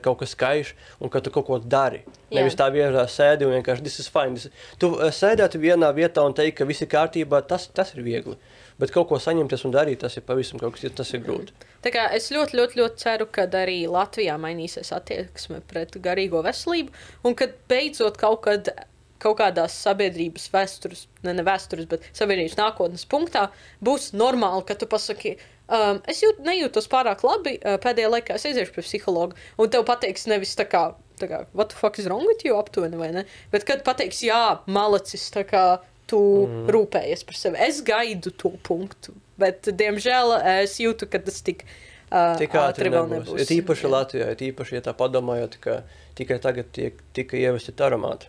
kaut 0.03 0.19
kas 0.22 0.35
skaiš 0.35 0.73
un 1.01 1.11
ka 1.13 1.22
tu 1.23 1.34
kaut 1.34 1.47
ko 1.47 1.59
dari. 1.59 2.03
Jā. 2.30 2.39
Nevis 2.39 2.57
tā 2.59 2.68
vienkārši 2.73 3.15
sēdi 3.15 3.47
un 3.47 3.55
vienkārši 3.57 3.85
this 3.85 3.99
is 4.03 4.09
fine. 4.11 4.38
This... 4.38 4.51
Tu 4.81 4.91
eh, 4.97 5.13
sēdēt 5.15 5.57
vienā 5.61 5.91
vietā 5.97 6.26
un 6.26 6.35
teikt, 6.38 6.59
ka 6.59 6.69
viss 6.69 6.85
ir 6.85 6.91
kārtībā, 6.91 7.41
tas, 7.49 7.68
tas 7.73 7.95
ir 7.95 8.05
viegli. 8.05 8.38
Bet 8.81 8.93
kaut 8.93 9.09
ko 9.09 9.19
saņemties 9.22 9.65
un 9.68 9.73
darīt, 9.76 10.01
tas 10.01 10.15
ir 10.18 10.26
pavisam 10.26 10.61
kaut 10.61 10.77
kas, 10.77 10.93
tas 10.97 11.11
ir 11.13 11.22
grūti. 11.26 11.53
Tā 11.81 11.91
kā 11.93 12.07
es 12.15 12.30
ļoti, 12.34 12.57
ļoti, 12.59 12.80
ļoti 12.81 13.01
ceru, 13.01 13.27
ka 13.34 13.47
arī 13.59 13.84
Latvijā 13.89 14.38
mainīsies 14.41 14.93
attieksme 14.95 15.61
pret 15.69 15.97
garīgo 16.01 16.41
veselību, 16.45 16.93
un 17.26 17.38
kad 17.38 17.57
beidzot 17.69 18.22
kaut 18.22 18.43
kad 18.45 18.73
kaut 19.22 19.38
kādās 19.38 19.76
sabiedrības 19.84 20.47
vēstures, 20.53 21.05
ne, 21.26 21.35
ne 21.38 21.45
vēstures, 21.45 21.88
bet 21.89 22.05
sabiedrības 22.18 22.57
nākotnes 22.57 23.05
punktā 23.09 23.47
būs 23.85 24.11
normāli, 24.18 24.65
ka 24.65 24.77
tu 24.80 24.89
pasaki, 24.89 25.35
um, 25.73 26.02
es 26.11 26.22
jūt, 26.23 26.41
nejūtos 26.45 26.89
pārāk 26.91 27.23
labi, 27.26 27.56
uh, 27.61 27.77
pēdējā 27.81 28.11
laikā 28.11 28.38
es 28.38 28.48
aiziešu 28.49 28.76
pie 28.76 28.84
psihologa, 28.85 29.38
un 29.57 29.72
tev 29.72 29.85
pateiks 29.88 30.27
nevis 30.30 30.53
tā 30.60 30.68
kā, 30.69 30.89
tā 31.22 31.30
kā 31.31 31.45
what 31.57 31.73
the 31.73 31.80
fuck 31.80 31.99
is 32.02 32.10
wrong 32.10 32.27
with 32.27 32.45
you 32.48 32.57
aptuveni, 32.60 32.99
vai 32.99 33.11
ne? 33.15 33.26
Bet 33.53 33.65
kad 33.69 33.85
pateiks, 33.88 34.22
jā, 34.26 34.41
malacis, 34.72 35.30
tā 35.34 35.45
kā 35.48 35.65
tu 36.11 36.19
mm. 36.48 36.68
rūpējies 36.76 37.23
par 37.27 37.39
sevi. 37.39 37.61
Es 37.64 37.80
gaidu 37.88 38.34
to 38.35 38.53
punktu, 38.68 39.15
bet, 39.41 39.69
diemžēl, 39.80 40.35
es 40.64 40.77
jūtu, 40.84 41.07
ka 41.11 41.23
tas 41.23 41.39
tik. 41.45 41.65
Uh, 42.11 42.35
Tik 42.35 42.56
ātri 42.60 42.91
vēl 42.91 43.07
nebūs. 43.07 43.39
Ir 43.39 43.53
īpaši 43.61 43.88
Latvijā, 43.88 44.34
ir 44.34 44.45
īpaši, 44.49 44.76
ja 44.76 44.84
tā 44.89 44.93
padomājot, 44.98 45.56
ka 45.64 45.77
tikai 46.19 46.41
tagad 46.43 46.68
tiek, 46.76 46.99
tika 47.15 47.39
ievesti 47.39 47.72
taramāti. 47.72 48.27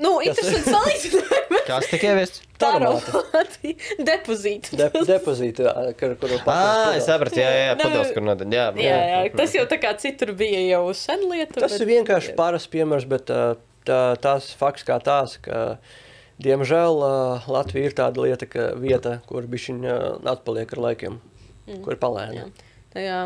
Nu, 0.00 0.14
interesanti 0.24 0.72
salīdzinājumi. 0.72 1.60
Kas 1.66 1.88
tika 1.90 2.12
ieviests? 2.12 2.42
Taromāti. 2.60 3.74
Depozīti. 4.10 4.76
De, 4.80 4.88
depozīti, 5.08 5.64
jā, 5.66 5.74
kur, 6.00 6.14
kur 6.20 6.34
Ah, 6.44 6.94
es 6.96 7.06
sapratu, 7.08 7.40
jā, 7.40 7.48
jā, 7.48 7.66
jā 7.70 7.74
Nu, 7.76 7.84
pados, 7.84 8.12
kur 8.16 8.24
nodeļ. 8.24 8.54
Jā, 8.56 8.66
Jā, 8.80 8.98
jā, 9.12 9.20
tas 9.36 9.56
jau 9.56 9.66
tā 9.70 9.80
kā 9.82 9.92
citur 10.00 10.32
bija 10.36 10.62
jau 10.66 10.82
sen 10.96 11.26
lieta. 11.28 11.60
Tas 11.64 11.76
ir 11.78 11.88
vienkārši 11.88 12.36
parasts 12.38 12.70
piemērs, 12.72 13.08
bet 13.10 13.28
tā, 13.28 14.00
tās 14.24 14.50
fakts 14.60 14.86
kā 14.88 14.96
tās, 15.04 15.36
ka, 15.44 15.78
diemžēl, 16.42 17.04
Latvija 17.52 17.90
ir 17.90 17.96
tāda 18.00 18.24
lieta, 18.24 18.48
ka 18.48 18.70
vieta, 18.80 19.18
kur 19.28 19.48
bišķiņa 19.50 20.00
atpaliek 20.36 20.76
ar 20.76 20.84
laikiem, 20.88 21.20
mm. 21.68 21.84
kur 21.84 22.00
palēna. 22.00 22.44
Jā. 22.44 22.69
Tā 22.90 23.02
Jā, 23.04 23.18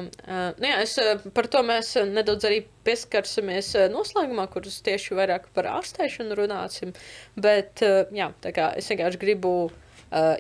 nu 0.61 0.69
jā, 0.69 0.81
es, 0.85 0.99
par 1.32 1.47
to 1.49 1.62
mēs 1.65 1.95
nedaudz 2.11 2.45
arī 2.45 2.59
pieskarsimies 2.85 3.70
noslēgumā, 3.95 4.45
kurus 4.53 4.82
tieši 4.85 5.16
vairāk 5.16 5.49
par 5.57 5.70
ārstēšanu 5.78 6.36
runāsim. 6.36 6.93
Bet 7.41 7.81
jā, 7.81 8.28
kā 8.45 8.66
es 8.77 8.91
vienkārši 8.93 9.23
gribu, 9.23 9.55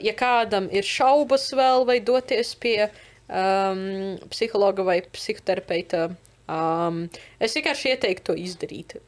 ja 0.04 0.14
kādam 0.18 0.68
ir 0.68 0.84
šaubas 0.84 1.48
vēl 1.56 1.88
vai 1.88 2.02
doties 2.04 2.52
pie 2.60 2.90
um, 3.28 4.18
psihologa 4.28 4.84
vai 4.84 5.00
psihoterapeita, 5.16 6.04
um, 6.44 7.04
es 7.40 7.56
vienkārši 7.56 7.94
ieteiktu 7.94 8.32
to 8.32 8.38
izdarīt. 8.40 8.98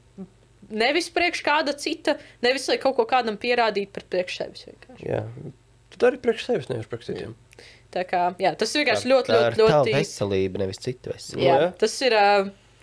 Nevis 0.66 1.12
priekš 1.14 1.44
kāda 1.46 1.76
cita, 1.78 2.16
nevis 2.42 2.66
lai 2.72 2.80
kaut 2.82 2.96
ko 2.96 3.04
kādam 3.06 3.36
pierādītu 3.38 3.92
par 3.94 4.08
priekš 4.10 4.40
sevis. 4.40 4.64
vienkārši. 4.66 5.10
Jā. 5.12 5.22
Tu 5.92 6.00
dari 6.02 6.18
priekš 6.18 6.48
sevis, 6.48 6.70
nevis 6.72 6.88
priekš 6.90 7.12
citiem. 7.12 7.36
Tā 7.36 7.45
kā, 8.04 8.34
jā, 8.38 8.54
tas 8.56 8.74
ir 8.74 8.84
vienkārši 8.84 9.08
ļoti, 9.12 9.26
Tā 9.26 9.38
ļoti, 9.40 9.46
ir 9.46 9.56
tava 9.56 9.84
ļoti. 9.84 9.94
veselība, 9.96 10.58
nevis 10.58 10.78
citu 10.78 11.10
veselību. 11.14 11.46
Jā, 11.48 11.60
Jā. 11.60 11.72
tas 11.78 12.00
ir. 12.02 12.12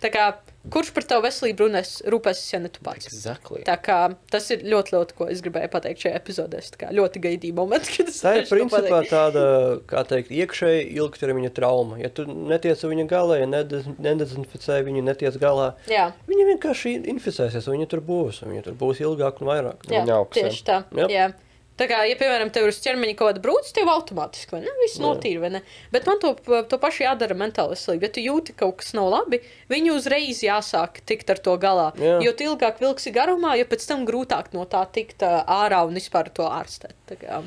tā 0.04 0.10
kā, 0.12 0.34
Kurš 0.64 0.94
par 0.96 1.04
tavu 1.04 1.26
veselību 1.26 1.66
runās, 1.66 2.00
rūpēsies, 2.08 2.54
ja 2.54 2.58
ne 2.58 2.70
tu 2.72 2.80
pats? 2.80 3.04
Exactly. 3.04 3.60
Tā 3.66 3.74
kā 3.84 4.16
tas 4.32 4.46
ir 4.50 4.62
ļoti, 4.64 4.94
ļoti, 4.94 5.12
ko 5.12 5.26
es 5.28 5.42
gribēju 5.44 5.68
pateikt 5.68 6.00
šajā 6.00 6.14
epizodē. 6.16 6.56
Es 6.56 6.70
tā 6.72 6.78
kā 6.80 6.88
ļoti 6.88 7.20
gaidīju 7.20 7.52
momentu, 7.58 7.90
kad 7.98 8.08
es 8.08 8.22
Tā 8.24 8.32
ir 8.32 8.46
varēšu 8.46 8.48
to 8.48 8.56
principā 8.56 9.00
tāda, 9.10 9.42
kā 9.86 10.04
teikt, 10.08 10.30
iekšēji 10.32 10.86
ilgtermiņa 10.96 11.50
trauma. 11.52 11.98
Ja 12.00 12.08
tu 12.08 12.24
netiec 12.24 12.80
ar 12.80 12.90
viņu 12.94 13.04
galā, 13.12 13.38
ja 13.42 13.46
nedez- 13.46 13.92
nedezinficē 14.00 14.80
viņu, 14.88 15.04
netiec 15.04 15.36
galā, 15.36 15.74
Jā, 15.86 16.12
viņi 16.32 16.48
vienkārši 16.54 16.94
inficēsies, 17.12 17.68
un 17.68 17.76
viņi 17.76 17.88
tur 17.92 18.00
būs, 18.00 18.40
un 18.42 18.54
viņi 18.56 18.64
tur 18.64 18.72
būs 18.80 19.04
ilgāk 19.04 19.42
un 19.44 19.52
vairāk. 19.52 19.84
jā 19.84 20.00
Viņa 20.00 20.16
augsts, 20.16 20.40
tieši 20.40 20.64
tā. 20.64 20.84
Jā. 20.96 21.08
Jā. 21.12 21.32
Tā 21.74 21.88
kā, 21.90 22.04
ja, 22.06 22.14
piemēram, 22.14 22.52
tev 22.54 22.68
ir 22.68 22.70
uz 22.70 22.76
ķermeņa 22.84 23.16
kaut 23.18 23.32
kāda 23.32 23.40
brūce, 23.42 23.72
tev 23.74 23.88
automātiski, 23.90 24.54
vai 24.54 24.60
ne? 24.62 24.74
Viss 24.78 25.00
notīra, 25.02 25.40
vai 25.42 25.48
ne? 25.56 25.60
Bet 25.90 26.06
man 26.06 26.20
to, 26.22 26.30
to 26.70 26.78
pašu 26.78 27.02
jādara 27.02 27.34
mentāli 27.34 27.74
veselība. 27.74 28.06
Ja 28.06 28.14
tu 28.14 28.22
jūti, 28.22 28.54
ka 28.54 28.68
kaut 28.68 28.78
kas 28.82 28.92
nav 28.94 29.08
labi, 29.10 29.40
viņu 29.72 29.96
uzreiz 29.98 30.44
jāsāk 30.46 31.00
tikt 31.10 31.34
ar 31.34 31.42
to 31.42 31.56
galā. 31.58 31.88
Jā. 31.98 32.20
Jo 32.22 32.34
ilgāk 32.46 32.78
vilksi 32.78 33.10
garumā, 33.16 33.56
jo 33.58 33.66
pēc 33.66 33.88
tam 33.90 34.06
grūtāk 34.06 34.52
no 34.54 34.68
tā 34.70 34.84
tikt 34.94 35.26
ā, 35.26 35.40
ārā 35.64 35.82
un 35.88 35.98
vispār 35.98 36.30
to 36.34 36.46
ārstēt. 36.46 37.16
Kā, 37.18 37.42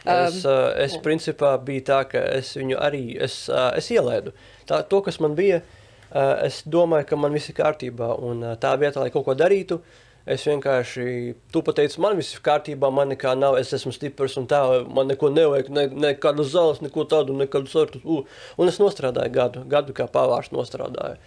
Es, 0.00 0.38
uh, 0.48 0.70
es 0.80 0.94
principā 1.04 1.50
biju 1.60 1.82
tā, 1.84 1.98
ka 2.08 2.22
es 2.38 2.54
viņu 2.56 2.78
arī 2.80 3.02
es, 3.20 3.42
uh, 3.52 3.68
es 3.76 3.90
ielaidu. 3.92 4.32
Tā, 4.68 4.80
to, 4.88 5.02
kas 5.04 5.20
man 5.20 5.34
bija, 5.36 5.60
uh, 5.60 6.38
es 6.46 6.62
domāju, 6.64 7.10
ka 7.10 7.18
man 7.20 7.36
viss 7.36 7.52
ir 7.52 7.58
kārtībā. 7.58 8.14
Un 8.24 8.40
uh, 8.46 8.54
tā 8.60 8.72
vietā, 8.80 9.02
lai 9.02 9.12
kaut 9.12 9.26
ko 9.28 9.36
darītu, 9.36 9.80
es 10.30 10.44
vienkārši, 10.46 11.04
tu 11.52 11.62
pateici, 11.66 12.00
man 12.02 12.16
viss 12.18 12.36
ir 12.36 12.42
kārtībā, 12.46 12.90
man 12.94 13.10
nekā 13.12 13.34
nav, 13.38 13.56
es 13.60 13.72
esmu 13.76 13.92
stiprs 13.94 14.36
un 14.40 14.46
tā, 14.50 14.60
man 14.86 15.10
neko 15.10 15.30
nevajag, 15.34 15.70
ne, 15.74 15.86
nekādu 16.06 16.46
zāles, 16.46 16.82
neko 16.84 17.06
tādu, 17.10 17.36
nekādu 17.38 17.70
sortu. 17.72 18.02
Uh. 18.04 18.42
Un 18.60 18.70
es 18.70 18.78
nostrādāju 18.82 19.34
gadu, 19.34 19.64
gadu 19.70 19.96
kā 19.96 20.06
pavārs 20.10 20.52
nostrādāju. 20.54 21.18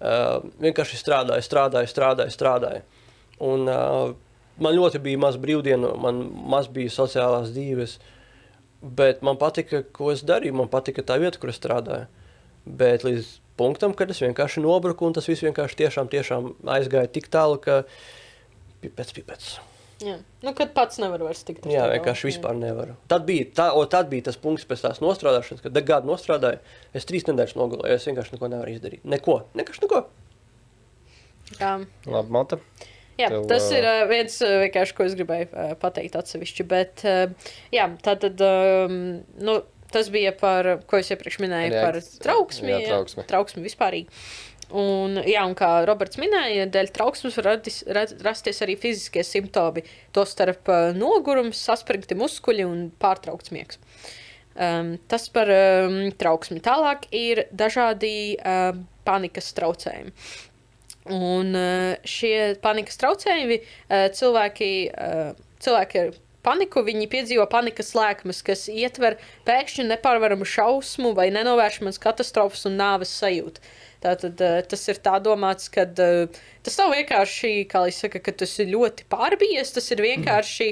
Uh, 0.00 0.40
vienkārši 0.64 1.00
strādāju, 1.00 1.44
strādāju, 1.44 1.90
strādāju, 1.92 2.36
strādāju. 2.36 2.84
Un, 3.44 3.66
uh, 3.68 4.14
man 4.60 4.76
ļoti 4.76 5.00
bija 5.04 5.20
maz 5.20 5.36
brīvdienu, 5.40 5.92
man 6.00 6.22
maz 6.52 6.68
bija 6.72 6.92
sociālās 6.92 7.52
dzīves. 7.54 7.98
Bet 8.80 9.20
man 9.24 9.36
patika, 9.40 9.82
ko 9.92 10.08
es 10.12 10.24
darīju. 10.24 10.56
Man 10.56 10.70
patika 10.72 11.04
tā 11.04 11.18
vieta, 11.20 11.40
kur 11.40 11.52
es 11.52 11.60
strādāju. 11.60 12.08
Bet 12.64 13.04
līdz 13.04 13.28
punktam, 13.60 13.92
kad 13.96 14.12
es 14.12 14.22
vienkārši 14.24 14.62
nobruku, 14.64 15.04
un 15.04 15.16
tas 15.16 15.28
viss 15.28 15.44
vienkārši 15.44 15.82
tiešām, 15.82 16.08
tiešām 16.12 16.50
aizgāja 16.76 17.12
tik 17.12 17.28
tālu, 17.32 17.60
ka 17.60 17.82
pipets, 18.82 19.12
pipets. 19.16 19.50
jā. 20.04 20.16
Nu, 20.44 20.54
kad 20.56 20.72
pats 20.76 20.98
nevar 21.02 21.20
vairs 21.26 21.42
tikt. 21.44 21.66
ar 21.66 21.72
Jā, 21.74 21.86
vienkārši 21.92 22.30
vispār 22.30 22.56
nevaru. 22.56 22.94
Tad 23.12 23.26
bija, 23.28 23.48
tā, 23.56 23.66
o, 23.76 23.82
tad 23.90 24.08
bija 24.12 24.28
tas 24.30 24.38
punkts 24.40 24.64
pēc 24.68 24.86
tās 24.86 25.02
nostrādāšanas, 25.04 25.60
kad 25.66 25.80
gadu 25.84 26.08
nostrādāju. 26.12 26.62
Es 26.96 27.04
trīs 27.08 27.26
nedēļas 27.28 27.56
nogulēju, 27.60 27.98
es 28.00 28.08
vienkārši 28.08 28.36
neko 28.38 28.48
nevaru 28.54 28.72
izdarīt. 28.76 29.04
Neko, 29.04 29.42
vienkārši 29.58 29.84
neko. 29.86 30.04
Jā. 31.60 31.74
Labi, 32.06 32.30
Mata. 32.32 32.58
Jā, 33.20 33.28
Tev, 33.28 33.42
tas 33.50 33.66
ir 33.74 33.84
uh, 33.84 34.04
viens, 34.08 34.38
vienkārši, 34.40 34.94
ko 34.96 35.04
es 35.04 35.16
gribēju 35.18 35.50
uh, 35.52 35.72
pateikt 35.82 36.14
atsevišķi. 36.16 36.64
Bet, 36.70 37.02
uh, 37.04 37.52
jā, 37.74 37.84
tā 38.00 38.14
tad, 38.22 38.40
um, 38.40 38.94
nu, 39.44 39.56
tas 39.92 40.08
bija 40.14 40.30
par, 40.38 40.68
ko 40.88 41.00
es 41.02 41.10
iepriekš 41.12 41.40
minēju, 41.42 41.74
Jā, 41.74 41.82
par 41.84 41.98
trauksmi. 42.24 42.70
jā, 42.72 42.78
trauksmi. 42.86 43.26
trauksmi 43.28 43.64
vispārīgi. 43.66 44.22
Un, 44.76 45.18
jā, 45.26 45.42
un 45.48 45.56
kā 45.58 45.70
Roberts 45.88 46.20
minēja, 46.20 46.68
dēļ 46.70 46.92
trauksmes 46.94 47.38
var 47.40 47.48
radis, 47.54 47.80
ra- 47.90 48.06
rasties 48.22 48.62
arī 48.62 48.76
fiziskie 48.78 49.24
simptomi. 49.26 49.82
Tostarp 50.14 50.70
uh, 50.70 50.90
nogurums, 50.94 51.58
saspringti 51.58 52.18
muskuļi 52.18 52.66
un 52.68 52.84
pārtraukts 53.02 53.50
miegs. 53.54 53.80
Um, 54.60 54.94
tas 55.10 55.26
par 55.32 55.50
um, 55.50 55.98
trauksmi. 56.20 56.60
Tālāk 56.62 57.08
ir 57.16 57.46
dažādi 57.50 58.36
um, 58.38 58.84
panikas 59.06 59.50
traucējumi. 59.56 60.14
Un 61.08 61.54
eh, 61.56 61.98
šie 62.04 62.56
panikas 62.60 62.98
traucējumi 63.00 63.56
eh, 63.60 64.08
cilvēki, 64.14 64.72
eh, 64.92 65.30
cilvēki 65.64 66.02
ar 66.02 66.10
paniku, 66.44 66.84
viņi 66.84 67.08
piedzīvo 67.10 67.46
panikas 67.50 67.94
lēkmes, 67.96 68.42
kas 68.44 68.66
ietver 68.68 69.16
pēkšņu 69.48 69.88
nepārvaramu 69.88 70.44
šausmu 70.44 71.14
vai 71.16 71.30
nenovēršamas 71.34 72.00
katastrofas 72.02 72.66
un 72.68 72.76
nāves 72.80 73.12
sajūtu. 73.16 73.64
Tātad 74.00 74.40
eh, 74.40 74.60
tas 74.68 74.86
ir 74.88 75.00
tā 75.04 75.18
domāts, 75.20 75.68
ka 75.72 75.84
tas 75.90 76.78
nav 76.80 76.94
vienkārši, 76.94 77.52
kā 77.68 77.84
lai 77.84 77.92
saka, 77.92 78.22
ka 78.24 78.32
tas 78.42 78.54
ir 78.62 78.72
ļoti 78.72 79.04
pārbies, 79.12 79.74
tas 79.76 79.90
ir 79.92 80.00
vienkārši 80.06 80.70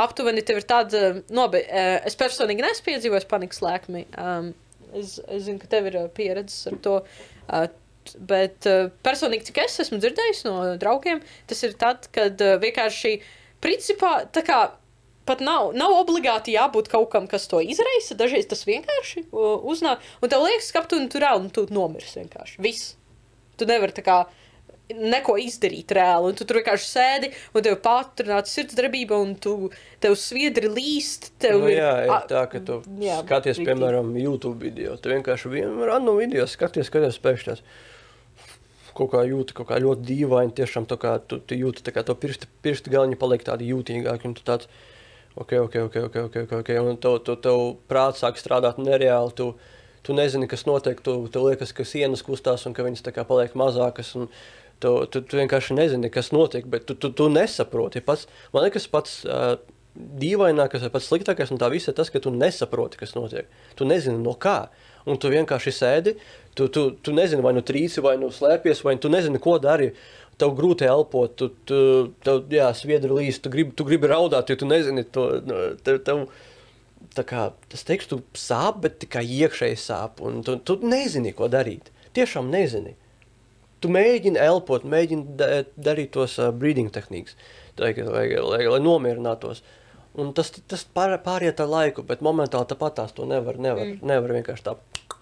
aptuveni 0.00 0.44
tev 0.46 0.60
ir 0.60 0.66
tāda, 0.68 1.02
nobe, 1.34 1.60
eh, 1.66 1.98
es 2.08 2.16
personīgi 2.18 2.64
neesmu 2.64 2.86
piedzīvojis 2.88 3.28
panikas 3.30 3.60
lēkmi. 3.64 4.06
Um, 4.20 4.52
es, 4.96 5.18
es 5.28 5.44
zinu, 5.46 5.60
ka 5.60 5.70
tev 5.74 5.90
ir 5.90 6.00
eh, 6.00 6.10
pieredzes 6.16 6.70
ar 6.70 6.80
to. 6.84 6.98
Uh, 7.46 7.68
Bet 8.16 8.64
uh, 8.66 8.88
personīgi, 9.04 9.50
cik 9.50 9.58
es 9.60 9.74
esmu 9.84 9.98
dzirdējis 10.00 10.40
no 10.46 10.54
draugiem, 10.80 11.20
tas 11.46 11.60
ir 11.66 11.74
tad, 11.78 12.08
kad 12.16 12.40
uh, 12.42 12.54
vienkārši, 12.58 13.12
principā, 13.62 14.14
tā 14.32 14.40
kā 14.42 14.56
pat 15.30 15.44
nav, 15.46 15.70
nav 15.78 15.94
obligāti 16.00 16.56
jābūt 16.56 16.90
kaut 16.92 17.08
kam, 17.14 17.30
kas 17.30 17.46
to 17.50 17.62
izraisa. 17.62 18.18
Dažreiz 18.18 18.50
tas 18.50 18.66
vienkārši 18.68 19.28
uznāk, 19.30 20.02
un 20.20 20.32
tev 20.32 20.44
liekas, 20.44 20.72
ka 20.74 20.84
tu 20.90 21.00
tur 21.10 21.24
reāli 21.24 21.54
tu 21.54 21.66
nomirs 21.70 22.18
vienkārši. 22.18 22.60
Viss. 22.66 22.94
Tu 23.60 23.68
nevari 23.68 23.94
tā 23.96 24.02
kā 24.04 24.20
neko 24.96 25.36
izdarīt 25.40 25.92
reāli, 25.94 26.30
un 26.30 26.38
tu 26.38 26.46
tur 26.48 26.60
vienkārši 26.60 26.88
sēdi, 26.88 27.30
un 27.54 27.64
tev 27.66 27.76
pātrināta 27.84 28.50
sirdsdarbība, 28.50 29.18
un 29.22 29.36
tu, 29.38 29.70
tev 30.02 30.16
sviedri 30.18 30.70
līst, 30.72 31.30
tev 31.42 31.60
Nu, 31.60 31.70
ir... 31.70 31.78
jā, 31.78 31.92
ir 32.08 32.26
tā, 32.30 32.42
ka 32.50 32.62
tu 32.66 32.80
jā, 33.02 33.20
skaties, 33.22 33.60
riktīgi. 33.60 33.68
piemēram, 33.70 34.10
YouTube 34.18 34.58
video. 34.64 34.96
Tu 34.98 35.12
vienkārši 35.12 35.52
vienu 35.52 35.86
random 35.88 36.18
video 36.20 36.46
skaties, 36.50 36.90
skaties 36.90 37.20
pēkšņi. 37.22 37.60
Kaut 38.98 39.12
kā 39.12 39.22
jūti, 39.24 39.54
kaut 39.56 39.70
kā 39.70 39.78
ļoti 39.80 40.02
dīvaini. 40.08 40.56
Tiešām 40.58 40.88
tā 40.90 40.98
kā 41.00 41.14
tu, 41.22 41.38
tu 41.38 41.56
jūti, 41.56 41.84
tā 41.86 41.94
kā 41.94 42.02
to 42.04 42.16
pirkstu, 42.18 42.50
pirkstu 42.64 42.90
galiņi 42.92 43.20
paliek 43.20 43.44
tādi 43.46 43.70
jūtīgāki. 43.70 44.26
Un 44.28 44.34
tu 44.36 44.42
tāds, 44.44 44.66
ok, 45.34 45.52
ok, 45.66 45.76
ok, 45.86 45.96
ok, 46.06 46.16
ok, 46.26 46.36
ok. 46.46 46.54
okay. 46.60 46.78
Un 46.78 46.96
tev, 47.00 47.20
tev, 47.26 47.40
tev 47.44 47.66
prāts 47.90 48.24
sāk 48.24 48.40
strādāt 48.40 48.80
nereāli. 48.82 49.34
Tu, 49.36 49.50
tu 50.06 50.16
nezini, 50.16 50.48
kas 50.50 50.66
notiek. 50.68 51.02
Tu, 51.04 51.16
tev 51.32 51.50
liekas, 51.50 51.74
ka 51.76 51.86
sienas 51.86 52.24
kustās 52.26 52.66
un 52.66 52.76
ka 52.76 52.86
viņas 52.86 53.04
tā 53.06 53.14
kā 53.16 53.26
paliek 53.28 53.56
mazākas. 53.58 54.16
Un, 54.18 54.32
Tu, 54.80 54.88
tu, 55.12 55.20
tu 55.28 55.36
vienkārši 55.36 55.74
nezini, 55.76 56.08
kas 56.08 56.30
notiek, 56.32 56.64
bet 56.64 56.86
tu, 56.88 56.94
tu, 56.96 57.10
tu 57.12 57.26
nesaproti. 57.28 58.00
Pats, 58.00 58.22
man 58.54 58.64
liekas, 58.64 58.86
pats 58.88 59.18
uh, 59.28 59.58
dīvainākais, 59.94 60.86
vai 60.86 60.92
pats 60.94 61.08
sliktākais 61.10 61.50
no 61.52 61.58
tā 61.60 61.68
visa 61.72 61.90
ir 61.92 61.98
tas, 61.98 62.08
ka 62.12 62.22
tu 62.22 62.32
nesaproti, 62.32 63.00
kas 63.00 63.12
notiek. 63.16 63.50
Tu 63.76 63.88
nezini 63.88 64.22
no 64.22 64.32
kā. 64.40 64.70
Un 65.08 65.20
tu 65.20 65.28
vienkārši 65.32 65.74
sēdi, 65.74 66.14
tu, 66.56 66.68
tu, 66.72 66.90
tu 66.96 67.12
nezini, 67.16 67.44
vai 67.44 67.52
nu 67.56 67.64
trīci, 67.66 68.02
vai 68.04 68.16
nu 68.20 68.30
slēpies, 68.32 68.82
vai 68.86 68.96
tu 69.00 69.12
nezini, 69.12 69.40
ko 69.42 69.58
dari. 69.60 69.90
Tev 70.40 70.54
grūti 70.58 70.86
elpot, 70.88 71.34
tu, 71.38 71.50
tu 71.68 71.80
tev, 72.24 72.42
jā, 72.52 72.70
sviedri 72.76 73.12
līst, 73.12 73.42
tu 73.44 73.52
gribi, 73.52 73.74
tu 73.76 73.86
gribi 73.88 74.10
raudāt, 74.10 74.50
jo 74.50 74.58
tu 74.60 74.68
nezini, 74.68 75.04
to, 75.14 75.26
nu, 75.46 75.60
tev, 75.86 76.00
tev, 76.06 76.24
tā 77.16 77.24
kā, 77.28 77.50
tas 77.72 77.84
teiks, 77.86 78.08
tu 78.10 78.20
sāp, 78.38 78.82
bet 78.84 79.00
tikai 79.04 79.24
iekšēji 79.24 79.78
sāp, 79.80 80.22
un 80.24 80.40
tu, 80.46 80.56
tu 80.64 80.78
nezini, 80.84 81.34
ko 81.36 81.50
darīt. 81.52 81.92
Tiešām 82.16 82.50
nezini. 82.52 82.96
Tu 83.80 83.88
mēģini 83.92 84.40
elpot, 84.42 84.84
mēģini 84.84 85.36
da, 85.40 85.50
darīt 85.80 86.12
tos 86.16 86.36
uh, 86.40 86.50
breathing 86.52 86.90
tehnikas, 86.92 87.36
lai, 87.80 87.94
lai, 87.96 88.26
lai, 88.36 88.64
lai 88.68 88.80
nomierinātos. 88.82 89.62
Un 90.20 90.34
tas, 90.36 90.50
tas 90.68 90.82
pār, 90.84 91.14
pāriet 91.24 91.62
ar 91.62 91.70
laiku, 91.70 92.04
bet 92.04 92.24
momentāli 92.24 92.68
tāpat 92.68 92.98
tās 92.98 93.14
to 93.16 93.28
nevar, 93.30 93.56
nevar, 93.62 93.86
mm. 93.86 94.02
nevar 94.10 94.34
vienkārši 94.36 94.66
tā 94.66 94.74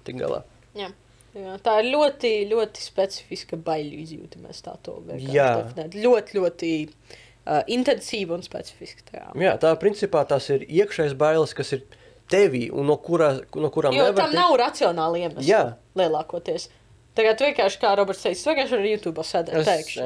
tik 0.09 0.19
galā. 0.19 0.43
Jā. 0.78 0.89
Jā, 1.37 1.59
tā 1.63 1.79
ir 1.83 1.91
ļoti, 1.93 2.33
ļoti 2.51 2.83
specifiska 2.83 3.59
baiļu 3.61 4.01
izjūta. 4.05 4.41
Mēs 4.43 4.63
tā 4.65 4.75
to 4.83 4.97
Jā. 5.13 5.51
definējam. 5.61 5.97
Ļoti, 6.07 6.39
ļoti 6.39 6.71
uh, 6.89 7.61
intensīva 7.75 8.39
un 8.39 8.45
specifiska. 8.47 9.05
Tā. 9.11 9.25
Jā, 9.39 9.55
tā 9.61 9.75
principā 9.81 10.25
tas 10.29 10.49
ir 10.55 10.65
iekšējais 10.65 11.17
bailes, 11.21 11.55
kas 11.57 11.75
ir 11.77 11.85
tevī 12.33 12.69
un 12.73 12.89
no, 12.89 12.97
kurā, 13.01 13.35
no 13.57 13.71
kurām 13.73 13.97
Jo 13.97 14.09
nevar 14.09 14.25
tam 14.25 14.37
nav 14.37 14.57
racionāla 14.61 15.23
iemesla. 15.23 15.47
Jā. 15.47 15.63
Lielākoties. 15.99 16.69
Tagad 17.19 17.41
vienkārši, 17.43 17.81
kā 17.83 17.93
Roberts 17.99 18.23
teica, 18.23 18.53
vienkārši 18.53 18.77
ar 18.77 18.85
YouTube 18.87 19.23
pēkšņi. 19.67 20.05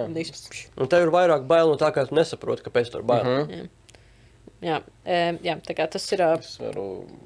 jā. 0.65 0.69
un 0.81 0.89
tev 0.89 1.05
ir 1.05 1.13
vairāk 1.13 1.45
bail 1.51 1.69
no 1.69 1.77
tā, 1.81 1.91
ka 1.93 2.07
tu 2.09 2.17
nesaproti, 2.17 2.65
kāpēc 2.65 2.93
tur 2.93 3.03
ir 3.03 3.09
bail. 3.11 3.27
Mm 3.27 3.43
-hmm. 3.51 3.67
Jā, 3.69 3.82
um, 4.63 5.39
jā, 5.43 5.57
tā 5.67 5.75
kā 5.79 5.87
tas 5.91 6.05
ir. 6.15 6.23
Es 6.39 6.53
varu 6.63 6.85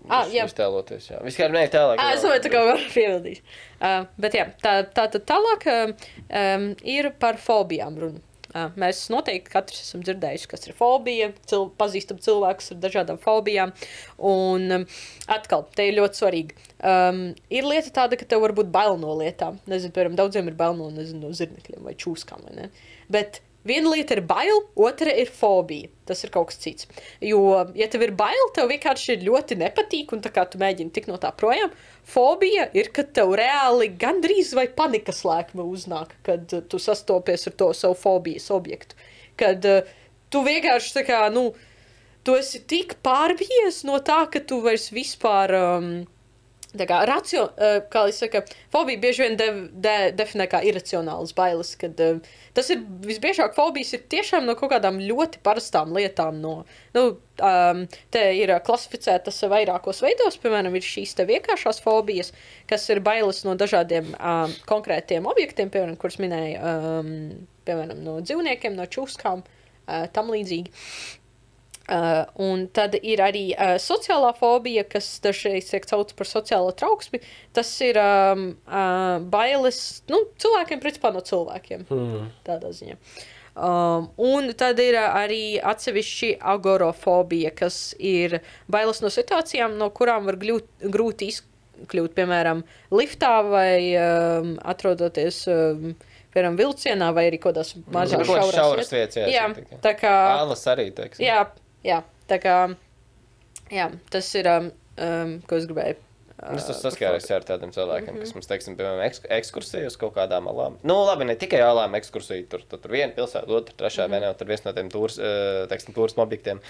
Ah, 0.08 0.24
jā. 0.32 0.46
iztēloties. 0.48 1.10
Jā, 1.12 1.18
vispār 1.26 1.52
nē, 1.52 1.66
tālāk. 1.72 2.00
Ah, 2.00 2.14
es 2.16 2.22
domāju, 2.24 2.44
tā 2.46 2.52
kā 2.54 2.62
var 2.64 2.84
piebildīt. 2.94 3.42
Uh, 3.80 4.06
bet 4.22 4.38
jā, 4.38 4.46
tā, 4.62 4.78
tā 4.96 5.04
tad 5.12 5.26
tālāk 5.28 5.66
uh, 5.68 5.92
um, 6.30 6.70
ir 6.86 7.10
par 7.20 7.36
fobijām 7.42 7.98
runa. 8.00 8.22
Uh, 8.56 8.70
mēs 8.80 9.02
noteikti 9.12 9.50
katrs 9.52 9.82
esam 9.82 10.00
dzirdējuši, 10.06 10.46
kas 10.48 10.62
ir 10.70 10.76
fobija, 10.78 11.26
cil 11.50 11.66
pazīstam 11.76 12.16
cilvēkus 12.24 12.70
ar 12.72 12.78
dažādām 12.80 13.18
fobijām. 13.20 13.74
Un 14.16 14.70
um, 14.78 14.86
atkal, 15.28 15.66
te 15.76 15.84
ir 15.90 15.98
ļoti 15.98 16.20
svarīgi. 16.22 16.56
Um, 16.80 17.18
ir 17.52 17.66
lieta 17.68 17.92
tāda, 17.98 18.16
ka 18.16 18.24
tev 18.30 18.40
var 18.46 18.54
būt 18.56 18.70
bail 18.72 18.96
no 19.02 19.12
lietām. 19.18 19.58
Nezinu, 19.68 19.92
piemēram, 19.92 20.16
daudziem 20.22 20.48
ir 20.48 20.56
bail 20.56 20.78
no, 20.78 20.88
nezinu, 20.94 21.26
no 21.26 21.36
zirnekļiem 21.36 21.84
vai 21.84 21.92
čūskām. 22.00 22.46
Vai 22.48 22.56
ne? 22.62 22.70
Bet 23.12 23.42
Viena 23.66 23.90
lieta 23.92 24.14
ir 24.16 24.22
bail, 24.26 24.62
otra 24.78 25.12
ir 25.12 25.30
fobija. 25.32 25.90
Tas 26.06 26.22
ir 26.22 26.30
kaut 26.34 26.52
kas 26.52 26.60
cits. 26.62 26.86
Jo, 27.24 27.40
ja 27.74 27.88
tev 27.90 28.04
ir 28.06 28.12
bail, 28.18 28.42
tev 28.54 28.70
vienkārši 28.70 29.16
ir 29.16 29.26
ļoti 29.26 29.58
nepatīk, 29.58 30.14
un 30.14 30.22
tu 30.22 30.60
mēģini 30.62 30.94
tikt 30.94 31.10
no 31.10 31.18
tā 31.22 31.32
projām, 31.34 31.72
fobija 32.06 32.68
ir, 32.78 32.92
kad 32.94 33.10
tev 33.16 33.34
reāli 33.38 33.90
gandrīz 33.98 34.54
vai 34.54 34.68
panikas 34.70 35.24
lēkme 35.26 35.66
uznāk, 35.66 36.14
kad 36.26 36.46
uh, 36.54 36.62
tu 36.62 36.78
sastopies 36.78 37.48
ar 37.50 37.56
to 37.58 37.72
savu 37.74 37.98
fobijas 37.98 38.52
objektu. 38.54 38.94
Kad 39.36 39.66
uh, 39.66 39.96
tu 40.30 40.44
vienkārši 40.46 41.00
tā 41.00 41.06
kā, 41.08 41.24
nu, 41.34 41.48
tu 42.22 42.38
esi 42.38 42.62
tik 42.62 43.00
pārbies 43.02 43.82
no 43.88 43.98
tā, 43.98 44.24
ka 44.30 44.42
tu 44.46 44.62
vairs 44.62 44.92
vispār. 44.94 45.58
Um, 45.58 45.90
Tā 46.78 46.86
kā 46.88 47.00
racio, 47.08 47.46
uh, 47.48 47.78
kā 47.92 48.06
jau 48.06 48.14
saka, 48.14 48.42
fobija 48.74 49.00
bieži 49.02 49.24
vien 49.24 49.36
de, 49.40 49.48
de, 49.72 49.94
definē 50.16 50.46
kā 50.50 50.62
iracionāls 50.66 51.34
bailes. 51.36 51.74
Kad, 51.80 52.00
uh, 52.02 52.38
tas 52.56 52.70
ir 52.74 52.82
visbiežāk 53.06 53.56
fobijas 53.56 53.94
ir 53.96 54.04
tiešām 54.12 54.46
no 54.48 54.56
kaut 54.58 54.72
kādām 54.74 55.00
ļoti 55.02 55.42
parastām 55.46 55.94
lietām. 55.96 56.40
No, 56.42 56.54
nu, 56.96 57.04
um, 57.50 57.82
te 58.14 58.24
ir 58.38 58.54
uh, 58.54 58.62
klasificētas 58.66 59.42
vairākos 59.52 60.02
veidos, 60.04 60.38
piemēram, 60.42 60.76
ir 60.78 60.86
šīs 60.86 61.16
vienkāršās 61.26 61.82
fobijas, 61.84 62.32
kas 62.70 62.88
ir 62.92 63.02
bailes 63.04 63.44
no 63.48 63.56
dažādiem 63.58 64.14
um, 64.16 64.56
konkrētiem 64.68 65.28
objektiem, 65.28 65.72
piemēram, 65.72 66.00
kurus 66.00 66.20
minēja, 66.22 66.74
um, 67.00 67.14
piemēram, 67.68 68.02
no 68.06 68.18
dzīvniekiem, 68.24 68.76
no 68.78 68.88
čūskām, 68.90 69.44
uh, 69.46 70.08
tam 70.12 70.34
līdzīgi. 70.34 70.72
Uh, 70.72 71.22
un 72.42 72.66
tad 72.74 72.96
ir 72.98 73.22
arī 73.22 73.44
uh, 73.54 73.76
sociālā 73.78 74.32
fobija, 74.34 74.82
kas 74.90 75.06
dažreiz 75.22 75.68
tiek 75.70 75.86
saukta 75.86 76.16
par 76.18 76.26
sociālo 76.26 76.72
trauksmi. 76.74 77.20
Tas 77.54 77.70
ir 77.84 77.98
um, 78.02 78.48
uh, 78.66 79.22
bailes 79.22 79.80
nu, 80.10 80.24
cilvēkiem, 80.42 80.82
principā 80.82 81.12
no 81.14 81.22
cilvēkiem. 81.26 81.86
Mm. 81.86 82.28
Tādā 82.46 82.72
ziņā. 82.74 82.98
Um, 83.56 84.10
un 84.20 84.50
tad 84.58 84.82
ir 84.82 84.98
uh, 84.98 85.14
arī 85.22 85.56
atsevišķi 85.62 86.34
agorofobija, 86.44 87.54
kas 87.56 87.94
ir 88.02 88.40
bailes 88.68 89.00
no 89.04 89.12
situācijām, 89.12 89.78
no 89.78 89.88
kurām 89.94 90.26
var 90.26 90.36
gļūt, 90.42 90.90
grūti 90.92 91.30
izkļūt, 91.32 92.16
piemēram, 92.18 92.66
liftā 92.92 93.32
vai 93.46 93.78
um, 93.94 94.54
atrodoties. 94.74 95.46
Um, 95.52 95.96
Piemēram, 96.36 96.56
vilcienā 96.58 97.06
vai 97.16 97.22
arī 97.30 97.38
kaut 97.40 97.54
kādas 97.56 97.70
šaurās 97.72 98.50
šauras 98.52 98.90
vietās. 98.92 99.14
vietas, 99.16 99.30
jā, 99.32 99.78
tā 99.80 99.94
kā 99.96 100.10
Ālas 100.34 100.66
arī, 100.68 100.90
teiksim. 100.92 101.22
Jā, 101.24 101.38
jā, 101.84 102.02
tā 102.30 102.38
kā 102.42 102.56
jā, 103.72 103.86
tas 104.12 104.28
ir, 104.38 104.48
um, 104.50 104.68
um, 105.02 105.38
ko 105.46 105.58
es 105.58 105.68
gribēju. 105.68 105.98
uh, 106.36 106.52
Es 106.56 106.68
saskāries 106.82 107.28
ar 107.34 107.46
tādiem 107.48 107.72
cilvēkiem, 107.74 108.20
kas 108.22 108.34
mums, 108.36 108.48
teiksim, 108.50 108.76
piemēram, 108.78 109.02
eks 109.08 109.24
ekskursiju 109.38 109.90
uz 109.90 109.98
kaut 110.00 110.14
kādām 110.18 110.50
alām. 110.52 110.78
Nu, 110.86 110.98
labi, 111.08 111.28
ne 111.28 111.38
tikai 111.38 111.62
alām 111.64 111.96
ekskursiju, 111.98 112.46
tur, 112.52 112.64
tur, 112.68 112.82
tur 112.82 112.94
viena 112.96 113.12
pilsēta, 113.16 113.48
otra, 113.48 113.74
trešā, 113.74 114.06
mm 114.06 114.12
-hmm. 114.12 114.28
vienā, 114.28 114.38
tur 114.38 114.52
viens 114.52 114.64
no 114.64 114.72
tiem 114.76 114.92
tūrs, 114.92 115.18
uh, 115.18 115.66
teiksim, 115.72 115.94
turismu 115.96 116.22
objektiem. 116.26 116.62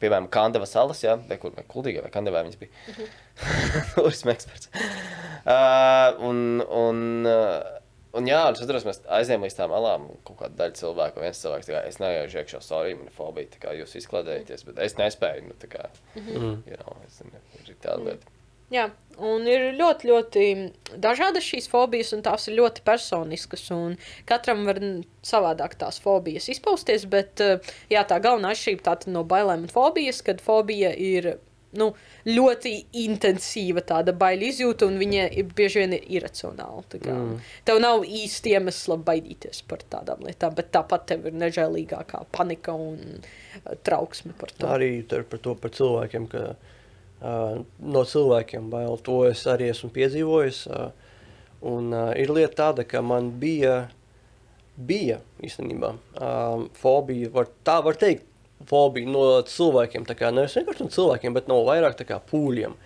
Piemēram, 0.00 0.26
Kandavas 0.28 0.72
salas, 0.74 1.04
jā, 1.04 1.14
vai 1.28 1.36
kur, 1.38 1.52
vai 1.54 1.64
Kuldīgā, 1.64 2.02
vai 2.02 2.10
Kandavā 2.10 2.42
viņas 2.42 2.58
bija. 2.58 2.70
Turismu 3.94 4.32
eksperts. 4.32 4.68
Uh, 5.46 6.18
un, 6.18 6.60
un, 6.66 7.26
uh, 7.26 7.83
un 8.18 8.28
jā, 8.28 8.40
es 8.52 8.62
atceros, 8.64 8.86
mēs 8.88 9.02
aizējām 9.18 9.46
līdz 9.46 9.56
tām 9.58 9.74
alām, 9.76 10.08
un 10.12 10.20
kaut 10.26 10.38
kāda 10.42 10.60
daļa 10.62 10.78
cilvēku, 10.80 11.22
viens 11.24 11.42
cilvēks, 11.42 11.70
kā, 11.70 11.82
es 11.88 12.00
neiešu 12.02 12.40
iekšā, 12.42 12.62
sorry, 12.64 12.94
man 12.98 13.10
ir 13.10 13.16
fobija, 13.16 13.50
tā 13.54 13.62
kā 13.64 13.74
jūs 13.78 13.96
izkladējaties, 14.00 14.66
bet 14.68 14.80
es 14.86 14.96
nespēju, 15.00 15.48
nu, 15.48 15.58
tā 15.60 15.70
kā, 15.74 15.88
mm 16.14 16.30
-hmm. 16.30 16.56
you 16.70 16.80
know, 16.80 16.96
es, 17.06 17.20
ir 17.68 17.76
tāda 17.82 18.04
lieta. 18.04 18.34
Jā, 18.72 18.88
un 19.20 19.44
ir 19.46 19.74
ļoti, 19.76 20.08
ļoti 20.08 20.44
dažādas 20.98 21.44
šīs 21.44 21.68
fobijas, 21.70 22.12
un 22.16 22.22
tās 22.24 22.48
ir 22.48 22.56
ļoti 22.58 22.82
personiskas. 22.86 23.70
un 23.70 23.96
Katram 24.24 24.64
var 24.66 24.80
savādāk 25.22 25.76
tās 25.78 26.00
fobijas 26.00 26.48
izpausties, 26.48 27.04
bet 27.04 27.40
uh, 27.44 27.60
jā, 27.92 28.04
tā 28.08 28.18
galvenā 28.24 28.54
atšķirība 28.54 29.12
no 29.12 29.22
bailēm 29.24 29.68
un 29.68 29.68
fobijas, 29.68 30.22
kad 30.22 30.40
fobija 30.40 30.94
ir 30.96 31.36
nu, 31.78 31.90
ļoti 32.28 32.72
intensīva 33.04 33.82
tāda 33.86 34.14
baila 34.16 34.48
izjūta, 34.48 34.88
un 34.88 34.98
viņa 35.00 35.26
ir, 35.34 35.48
bieži 35.56 35.82
vien 35.82 35.96
ir 35.96 36.06
iracionāla. 36.18 36.84
Mm. 37.00 37.38
Tev 37.66 37.80
nav 37.82 38.04
īsti 38.08 38.54
iemesla 38.56 38.98
baidīties 39.06 39.64
par 39.70 39.84
tādām 39.92 40.24
lietām, 40.26 40.54
bet 40.56 40.72
tāpat 40.74 41.08
tev 41.12 41.28
ir 41.30 41.38
nežēlīgākā 41.40 42.24
panika 42.34 42.76
un 42.76 43.00
uh, 43.00 43.74
trauksme 43.86 44.34
par 44.40 44.52
to. 44.54 44.68
Arī 44.70 44.92
tur 45.08 45.26
par 45.28 45.42
to 45.44 45.56
par 45.60 45.74
cilvēkiem, 45.76 46.28
ka 46.32 46.44
uh, 46.54 47.62
no 47.80 48.04
cilvēkiem 48.14 48.70
bail. 48.72 48.98
To 49.06 49.22
es 49.28 49.46
arī 49.50 49.70
esmu 49.72 49.92
piedzīvojis. 49.94 50.64
Uh, 50.68 50.90
un 51.64 51.92
uh, 51.94 52.12
ir 52.20 52.32
lieta 52.34 52.66
tāda, 52.66 52.84
ka 52.88 53.02
man 53.04 53.32
bija, 53.40 53.88
bija 54.76 55.20
īstenībā 55.44 55.94
um, 55.94 56.68
fobija, 56.76 57.32
var, 57.34 57.50
tā 57.66 57.78
var 57.84 57.98
teikt, 58.00 58.26
fobija 58.68 59.10
no 59.10 59.24
cilvēkiem. 59.48 60.06
Nevis 60.34 60.58
vienkārši 60.58 60.86
no 60.86 60.92
cilvēkiem, 60.94 61.36
bet 61.36 61.48
no 61.50 61.62
vairāk 61.66 62.00
kā 62.08 62.20
pūļiem. 62.30 62.76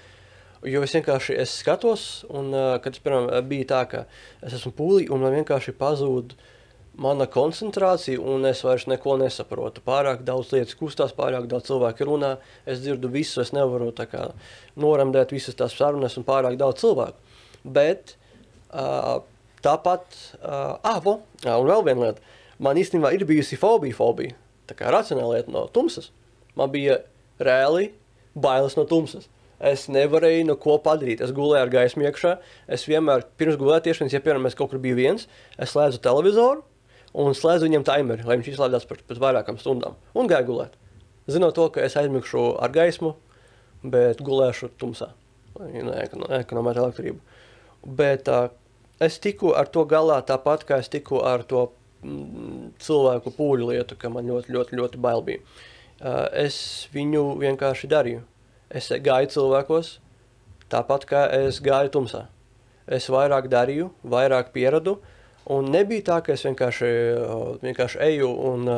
Jo 0.67 0.83
es 0.83 0.95
vienkārši 0.97 1.37
es 1.39 1.55
skatos, 1.61 2.05
un 2.35 2.51
kad 2.83 2.97
es 2.97 3.03
piemēram, 3.03 3.29
bija 3.47 3.69
tā, 3.73 3.83
ka 3.91 4.05
es 4.43 4.57
esmu 4.59 4.73
pūlī, 4.75 5.05
un 5.15 5.23
man 5.23 5.37
vienkārši 5.37 5.77
pazūd 5.79 6.35
mana 6.99 7.29
koncentrācija, 7.31 8.19
un 8.19 8.47
es 8.49 8.65
vairs 8.67 8.89
neko 8.91 9.15
nesaprotu. 9.21 9.83
Pārāk 9.87 10.25
daudz 10.27 10.51
lietas 10.51 10.75
kustās, 10.79 11.15
pārāk 11.15 11.47
daudz 11.51 11.69
cilvēku 11.71 12.09
runā, 12.09 12.33
es 12.67 12.83
dzirdu 12.83 13.11
visu, 13.13 13.39
es 13.45 13.55
nevaru 13.55 13.93
kā 13.95 14.33
noramdēt 14.83 15.35
visas 15.35 15.55
tās 15.59 15.77
sarunas 15.79 16.19
un 16.19 16.27
pārāk 16.27 16.59
daudz 16.59 16.83
cilvēku. 16.83 17.39
Bet 17.63 18.17
uh, 18.75 19.21
tāpat, 19.63 20.19
uh, 20.41 20.75
ah, 20.83 20.99
vo, 21.05 21.21
un 21.47 21.71
vēl 21.71 21.87
viena 21.87 22.09
lieta, 22.09 22.37
man 22.59 22.83
īstenībā 22.83 23.15
ir 23.15 23.27
bijusi 23.31 23.59
fobija, 23.61 23.95
fobija, 23.95 24.35
racionāla 24.75 25.39
lieta 25.39 25.51
no 25.53 25.67
tumsas. 25.73 26.11
Man 26.57 26.71
bija 26.71 27.01
reāli 27.41 27.93
bailes 28.35 28.77
no 28.77 28.85
tumsas. 28.85 29.29
Es 29.59 29.89
nevarēju 29.91 30.47
neko 30.53 30.79
padarīt. 30.85 31.21
Es 31.21 31.33
gulēju 31.35 31.65
ar 31.65 31.71
gaismu 31.73 32.05
iekšā. 32.07 32.37
Es 32.71 32.87
vienmēr, 32.87 33.25
pirms 33.39 33.59
gulēšanas, 33.59 34.13
ja 34.15 34.21
piemēram 34.23 34.47
es 34.47 34.55
kaut 34.55 34.71
kur 34.71 34.79
biju 34.79 34.95
viens, 34.95 35.27
es 35.59 35.73
slēdzu 35.75 35.99
televizoru 36.05 36.63
un 37.19 37.35
slēdzu 37.35 37.67
viņam 37.67 37.87
timeri, 37.89 38.23
lai 38.23 38.37
viņš 38.39 38.53
izslēdzas 38.53 38.87
pēc, 38.87 39.03
pēc 39.09 39.19
vairākām 39.19 39.59
stundām. 39.59 39.97
Un 40.15 40.31
gāju 40.31 40.53
gulēt. 40.53 40.77
Zinot 41.29 41.57
to, 41.57 41.67
ka 41.75 41.83
es 41.83 41.97
aizmigšu 41.99 42.61
ar 42.63 42.71
gaismu, 42.71 43.17
bet 43.83 44.23
gulēšu 44.25 44.71
tumsā, 44.79 45.11
lai 45.59 45.83
neekono- 45.83 46.31
neekonomētu 46.31 46.85
elektrību. 46.85 47.19
Bet 47.99 48.29
uh, 48.31 48.49
es 49.01 49.19
tiku 49.19 49.53
ar 49.59 49.67
to 49.67 49.85
galā 49.89 50.23
tāpat, 50.27 50.65
kā 50.69 50.79
es 50.79 50.89
tiku 50.89 51.21
ar 51.27 51.43
to 51.43 51.71
cilvēku 52.85 53.35
pūļu 53.35 53.73
lietu, 53.73 53.99
ka 53.99 54.11
man 54.13 54.29
ļoti, 54.29 54.55
ļoti, 54.55 54.79
ļoti 54.79 55.03
bail 55.03 55.25
bija. 55.27 55.43
Uh, 55.99 56.27
es 56.47 56.89
viņu 56.95 57.25
vienkārši 57.41 57.91
darīju. 57.91 58.25
Es 58.69 58.91
gāju 58.93 59.31
cilvēkos, 59.35 59.95
tāpat 60.71 61.07
kā 61.09 61.27
es 61.41 61.63
gāju 61.65 61.95
tumsā. 61.97 62.27
Es 62.87 63.09
vairāk 63.13 63.49
darīju, 63.53 63.91
vairāk 64.09 64.53
pieradu, 64.55 64.99
Un 65.49 65.71
nebija 65.73 66.05
tā, 66.05 66.17
ka 66.25 66.35
es 66.35 66.45
vienkārši, 66.45 66.89
uh, 67.17 67.45
vienkārši 67.63 68.01
eju 68.05 68.29
un 68.51 68.69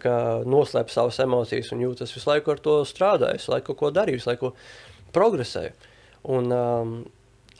kā 0.00 0.16
noslēpu 0.48 0.92
savas 0.92 1.20
emocijas 1.24 1.70
un 1.72 1.80
jūtas 1.80 2.12
visu 2.12 2.28
laiku 2.28 2.52
ar 2.52 2.60
to 2.64 2.74
strādāju, 2.88 3.38
visu 3.38 3.52
laiku 3.52 3.76
ko 3.80 3.90
darīju, 3.92 4.20
visu 4.20 4.30
laiku 4.30 4.50
progresēju. 5.16 5.72
Un 6.34 6.52
um, 6.56 6.92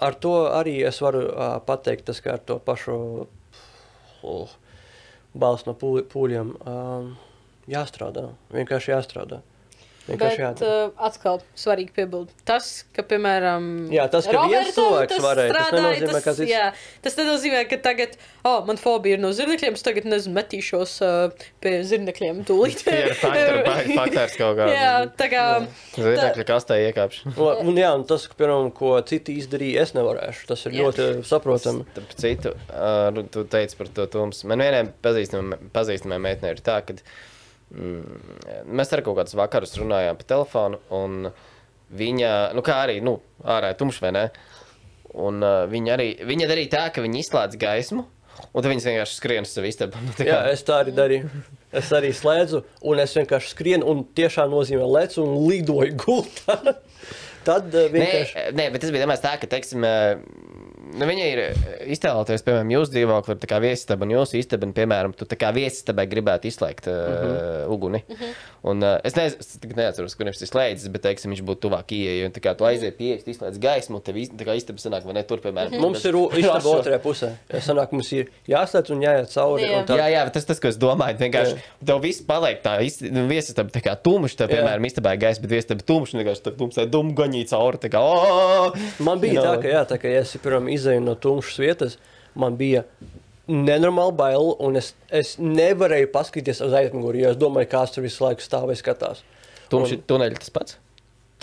ar 0.04 0.18
to 0.20 0.34
arī 0.52 0.76
es 0.88 1.00
varu 1.04 1.24
uh, 1.28 1.56
pateikt, 1.64 2.04
tas 2.10 2.20
kā 2.24 2.36
ar 2.36 2.44
to 2.44 2.58
pašu 2.64 2.96
uh, 3.24 4.54
balstu 5.34 5.70
no 5.70 5.76
pū- 5.78 6.04
pūļiem 6.12 6.54
um, 6.70 7.10
jāstrādā, 7.70 8.28
vienkārši 8.54 8.92
jāstrādā. 8.94 9.40
Bet 10.04 10.60
uh, 10.60 10.90
atkal 11.00 11.38
svarīgi 11.56 11.94
piebilst. 11.96 12.34
Tas, 12.44 12.66
ka, 12.92 13.00
piemēram, 13.08 13.68
Jā, 13.94 14.04
tas, 14.12 14.26
ka 14.28 14.42
viens 14.50 14.74
cilvēks 14.76 15.14
tas 15.14 15.22
varēja, 15.24 15.54
tas 15.54 15.70
strādāja, 15.70 15.94
nenozīmē, 16.02 16.20
ka 16.26 16.34
cits- 16.36 16.50
Jā, 16.50 16.66
tas 17.06 17.16
nenozīmē, 17.16 17.62
ka 17.70 17.78
tagad, 17.86 18.18
oh, 18.44 18.58
man 18.68 18.76
fobija 18.80 19.16
ir 19.16 19.22
no 19.24 19.30
zirnekļiem, 19.32 19.78
es 19.80 19.86
tagad 19.86 20.04
nezinu, 20.10 20.36
metīšos 20.36 20.94
uh, 21.06 21.48
pie 21.64 21.74
zirnekļiem 21.88 22.44
tūlīt. 22.44 22.84
Tie 22.84 22.98
ir 23.06 23.16
faktors 23.22 24.36
kaut 24.36 24.60
kāds. 24.60 24.76
Jā, 24.76 24.92
tā 25.16 25.30
kā. 25.32 25.44
Zirnekļa 25.96 26.48
kastē 26.52 26.80
iekāpšu. 26.90 27.32
Un, 27.44 27.72
un, 27.72 27.80
jā, 27.80 27.90
un 27.96 28.04
tas, 28.08 28.28
ka, 28.28 28.36
piemēram, 28.38 28.68
ko 28.76 28.92
citi 29.08 29.38
izdarīja, 29.40 29.86
es 29.88 29.96
nevarēšu. 29.96 30.48
Tas 30.52 30.68
ir 30.68 30.74
Jā. 30.76 30.84
ļoti 30.88 31.08
saprotami. 31.28 31.84
Starp 31.94 32.16
citu, 32.20 32.52
uh, 32.76 33.22
tu 33.32 33.44
teici 33.48 33.78
par 33.80 33.88
to 33.96 34.04
tums. 34.12 34.44
Man 34.48 34.60
vienai 34.60 34.84
pazīstamai 35.04 36.20
meitenei 36.20 36.54
ir 36.56 36.62
tā, 36.64 36.80
ka 36.84 36.96
mm, 37.74 38.64
mēs 38.78 38.92
ar 38.96 39.02
kaut 39.06 39.18
kādus 39.20 39.36
vakarus 39.38 39.76
runājām 39.80 40.18
pa 40.20 40.26
telefonu, 40.34 40.80
un 40.94 41.28
viņa, 41.94 42.32
nu 42.56 42.62
kā 42.66 42.80
arī, 42.86 43.00
nu, 43.04 43.18
ārā 43.44 43.74
ir 43.74 43.78
tumšs 43.80 44.00
vai 44.02 44.14
ne? 44.16 44.24
Un 45.14 45.42
uh, 45.46 45.62
viņa 45.70 45.92
arī, 45.94 46.08
viņa 46.26 46.48
darīja 46.50 46.72
tā, 46.72 46.84
ka 46.94 47.02
viņa 47.04 47.20
izslēdz 47.20 47.58
gaismu, 47.60 48.02
un 48.50 48.56
tad 48.64 48.66
viņas 48.72 48.86
vienkārši 48.88 49.18
skrien 49.20 49.46
uz 49.46 49.52
savu 49.54 49.68
istabu. 49.70 50.00
Nu, 50.06 50.14
tā 50.18 50.26
Jā, 50.26 50.40
kā- 50.42 50.54
es 50.56 50.64
tā 50.66 50.80
arī 50.82 50.94
darīju. 50.96 51.28
Es 51.74 51.90
arī 51.94 52.10
slēdzu, 52.14 52.62
un 52.86 53.02
es 53.02 53.14
vienkārši 53.18 53.52
skrienu, 53.52 53.86
un 53.90 54.02
tiešām 54.14 54.50
nozīmē 54.54 54.86
lecu 54.94 55.22
un 55.22 55.36
lidoju 55.50 55.94
gultā. 56.02 56.58
Tad 57.46 57.66
vienkārši. 57.74 58.34
Nē, 58.34 58.44
nē, 58.56 58.66
bet 58.72 58.82
tas 58.82 58.92
bija 58.94 59.04
domāts 59.04 59.22
tā, 59.22 59.34
ka, 59.42 59.46
teiksim, 59.52 59.82
nu, 60.98 61.06
viņa 61.10 61.24
ir 61.32 61.42
iztēloties, 61.94 62.42
piemēram, 62.46 62.70
jūsu 62.74 62.92
dzīvokli, 62.94 63.36
tā 63.42 63.48
kā 63.50 63.58
viesistaba 63.62 64.06
un 64.06 64.14
jūsu 64.14 64.38
istaba, 64.40 64.66
un, 64.68 64.72
piemēram, 64.76 65.14
tu 65.16 65.26
tā 65.28 65.36
kā 65.40 65.52
viesistabai 65.54 66.06
gribētu 66.10 66.48
izslēgt 66.50 66.88
uh, 66.88 66.94
Mhm. 66.94 67.30
uh 67.30 67.38
-huh. 67.38 67.72
uguni. 67.74 68.02
Uh 68.08 68.16
-huh. 68.16 68.34
Un 68.64 68.82
uh, 68.82 68.96
es, 69.04 69.14
nez, 69.16 69.36
es 69.40 69.58
tagad 69.60 69.76
neatceros, 69.76 70.14
kur 70.16 70.26
viņš 70.26 70.40
ir 70.42 70.48
slēdzis, 70.48 70.88
bet, 70.92 71.02
teiksim, 71.02 71.30
viņš 71.32 71.42
būtu 71.44 71.60
tuvāk 71.68 71.84
ieejai, 71.92 72.26
un 72.26 72.32
tā 72.32 72.40
kā 72.40 72.54
tu 72.56 72.64
aizies 72.64 72.94
pie 72.96 73.04
ieejas, 73.12 73.24
izslēdz 73.26 73.58
gaismu, 73.58 73.96
un 73.96 74.02
tev 74.02 74.14
tā 74.16 74.44
kā 74.46 74.54
istaba 74.56 74.78
sanāk, 74.78 75.04
vai 75.04 75.12
ne, 75.12 75.22
tur, 75.22 75.38
piemēram. 75.38 75.70
Mhm. 75.72 75.80
Mums 75.80 76.04
ir 76.04 76.14
istaba 76.40 76.68
otrajā 76.78 76.98
pusē. 76.98 77.28
Sanāk, 77.60 77.88
mums 77.92 78.12
ir 78.12 78.26
jāslēdz 78.48 78.90
un 78.90 79.00
jāiet 79.02 79.28
cauri. 79.34 79.62
Jā. 79.64 79.78
un 79.78 79.84
tad- 79.86 79.98
Jā, 79.98 80.06
jā, 80.08 80.30
tas, 80.32 80.44
tas, 80.44 80.60
ko 80.60 80.68
es 80.68 80.76
domāju, 80.78 81.18
vienkārši 81.18 81.56
tev 81.86 82.00
viss 82.00 82.22
paliek 82.22 82.62
tā, 82.62 82.80
is- 82.82 83.00
viesistaba 83.02 83.68
tā 83.70 83.80
kā 83.82 83.96
tumšs, 84.02 84.36
Jā. 84.36 84.48
piemēram, 84.48 84.84
istabā 84.86 85.12
ir 85.14 85.18
gaisa, 85.20 85.40
bet 85.40 85.50
viesistaba 85.50 85.82
tumšs, 85.82 86.14
un 86.14 86.20
vienkārši 86.24 86.42
tā 86.42 86.56
tumsai 86.56 86.86
dum 86.90 87.14
gaņī 87.14 87.44
cauri, 87.48 87.76
tā 87.78 87.88
kā, 87.90 87.98
o! 88.00 88.72
Man 88.98 89.20
bija 89.20 89.42
tā, 89.42 89.62
ka, 89.62 89.68
jā, 89.68 89.84
tā, 89.84 89.98
ka 90.00 90.08
ja 90.08 90.20
es 90.20 90.36
pirmā 90.36 90.72
izēju 90.84 91.02
no 91.08 91.16
tumšas 91.16 91.58
vietas, 91.64 91.98
man 92.38 92.54
bija 92.60 92.84
nenormāli 93.48 94.14
bail, 94.16 94.54
un 94.64 94.78
es, 94.80 94.92
es 95.12 95.34
nevarēju 95.40 96.08
paskatīties 96.14 96.62
uz 96.64 96.72
aizmuguri, 96.78 97.24
jo 97.24 97.34
es 97.34 97.40
domāju, 97.40 97.68
kāds 97.74 97.92
tur 97.96 98.06
visu 98.06 98.24
laiku 98.24 98.44
stāv 98.44 98.70
vai 98.70 98.76
skatās. 98.78 99.20
Tumši 99.72 99.98
tuneļi 100.08 100.38
tas 100.40 100.52
pats? 100.54 100.78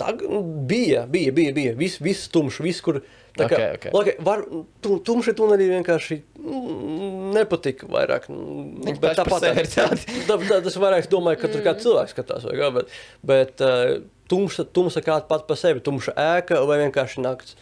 Tā 0.00 0.08
g- 0.18 0.26
bija, 0.66 1.04
bija, 1.06 1.30
bija. 1.36 1.52
bija. 1.54 1.74
Viss, 1.78 2.00
viss 2.02 2.30
tumšs, 2.32 2.62
viss, 2.64 2.80
kur. 2.82 3.02
Tā 3.36 3.46
kā, 3.48 3.56
Ok, 3.56 3.76
ok. 3.76 3.84
okay, 3.96 4.14
var, 4.24 4.42
tu, 4.84 4.96
tumši 5.06 5.32
tunelī 5.38 5.68
vienkārši 5.70 6.18
mm, 6.36 7.30
nepatika 7.36 7.86
vairāk. 7.88 8.26
mm, 8.28 8.82
Viņi 8.88 9.00
Bet 9.00 9.20
sevi 9.40 9.62
ir 9.62 9.70
tādi. 9.72 10.16
tā, 10.28 10.36
tā, 10.50 10.58
tas 10.66 10.76
vairāk 10.82 11.06
domāju, 11.12 11.40
ka 11.40 11.48
tur 11.54 11.62
kāds 11.64 11.86
cilvēks 11.86 12.12
skatās. 12.16 12.44
vai 12.48 12.56
kā, 12.60 12.68
Bet, 12.76 12.90
bet 13.30 13.62
uh, 13.64 13.94
tumša, 14.32 14.66
tumsa 14.76 15.00
kā 15.06 15.16
pats 15.30 15.46
par 15.48 15.60
sevi, 15.60 15.80
tumša 15.86 16.12
ēka 16.26 16.60
vai 16.68 16.80
vienkārši 16.82 17.24
nakts. 17.24 17.56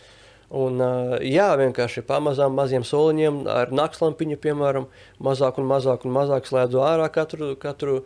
Un, 0.51 0.83
jā, 1.23 1.47
vienkārši 1.61 2.03
pamazām 2.09 2.57
maziem 2.59 2.83
soliņiem 2.87 3.45
ar 3.51 3.71
naktslampiņu, 3.71 4.39
piemēram, 4.43 4.89
mazāk 5.23 5.61
un 5.63 5.69
mazāk 5.71 6.07
un 6.09 6.15
mazāk 6.17 6.49
slēdzu 6.49 6.81
ārā 6.83 7.07
katru, 7.15 7.53
katru, 7.61 8.01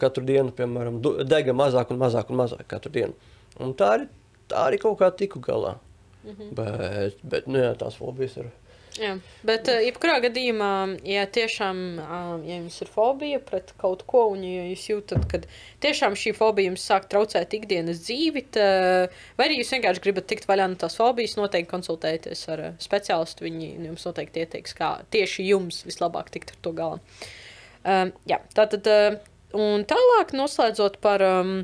katru 0.00 0.24
dienu, 0.26 0.50
piemēram, 0.56 0.98
dega 1.30 1.54
mazāk 1.54 1.92
un 1.94 2.00
mazāk 2.02 2.32
un 2.34 2.40
mazāk 2.42 2.66
katru 2.70 2.90
dienu. 2.96 3.30
Un 3.62 3.76
tā 3.78 3.92
arī, 3.94 4.08
tā 4.50 4.64
arī 4.66 4.80
kaut 4.82 4.98
kā 4.98 5.12
tiku 5.14 5.38
galā. 5.38 5.76
Mm 6.24 6.30
-hmm. 6.30 6.54
Bet, 6.54 7.22
bet 7.22 7.46
nu, 7.46 7.58
jā, 7.58 7.74
tās 7.78 7.96
fobijas 7.96 8.36
ir. 8.36 8.50
Jā, 9.00 9.14
bet, 9.48 9.68
uh, 9.72 9.80
jebkurā 9.80 10.18
gadījumā, 10.20 10.72
ja 11.08 11.22
tiešām 11.32 11.78
uh, 12.02 12.34
ja 12.44 12.58
jums 12.58 12.74
ir 12.84 12.90
fobija 12.92 13.38
pret 13.40 13.72
kaut 13.80 14.02
ko, 14.10 14.26
un 14.34 14.42
ja 14.44 14.66
jūs 14.68 14.82
jūtat, 14.90 15.24
ka 15.30 15.40
tiešām 15.80 16.18
šī 16.20 16.34
fobija 16.36 16.68
jums 16.68 16.84
sāk 16.84 17.06
traucēt 17.08 17.56
ikdienas 17.56 18.02
dzīvi, 18.04 18.44
tā, 18.52 18.68
vai 19.40 19.48
arī 19.48 19.62
jūs 19.62 19.72
vienkārši 19.72 20.04
gribat 20.04 20.28
tikt 20.28 20.44
vaļā 20.50 20.68
no 20.68 20.76
tās 20.82 20.98
fobijas, 21.00 21.38
noteikti 21.40 21.72
konsultēties 21.72 22.44
ar 22.52 22.64
uh, 22.66 22.76
speciālistu. 22.82 23.48
Viņi 23.48 23.72
jums 23.88 24.04
noteikti 24.10 24.44
ieteiks, 24.44 24.76
kā 24.76 24.92
tieši 25.16 25.48
jums 25.48 25.80
vislabāk 25.88 26.28
tikt 26.36 26.52
ar 26.52 26.62
to 26.66 26.76
galā. 26.76 27.02
Um, 27.80 28.12
jā, 28.28 28.42
tā 28.52 28.68
tad, 28.68 28.84
uh, 28.84 29.20
un 29.56 29.88
tālāk 29.88 30.36
noslēdzot 30.36 31.00
par. 31.00 31.24
Um, 31.24 31.60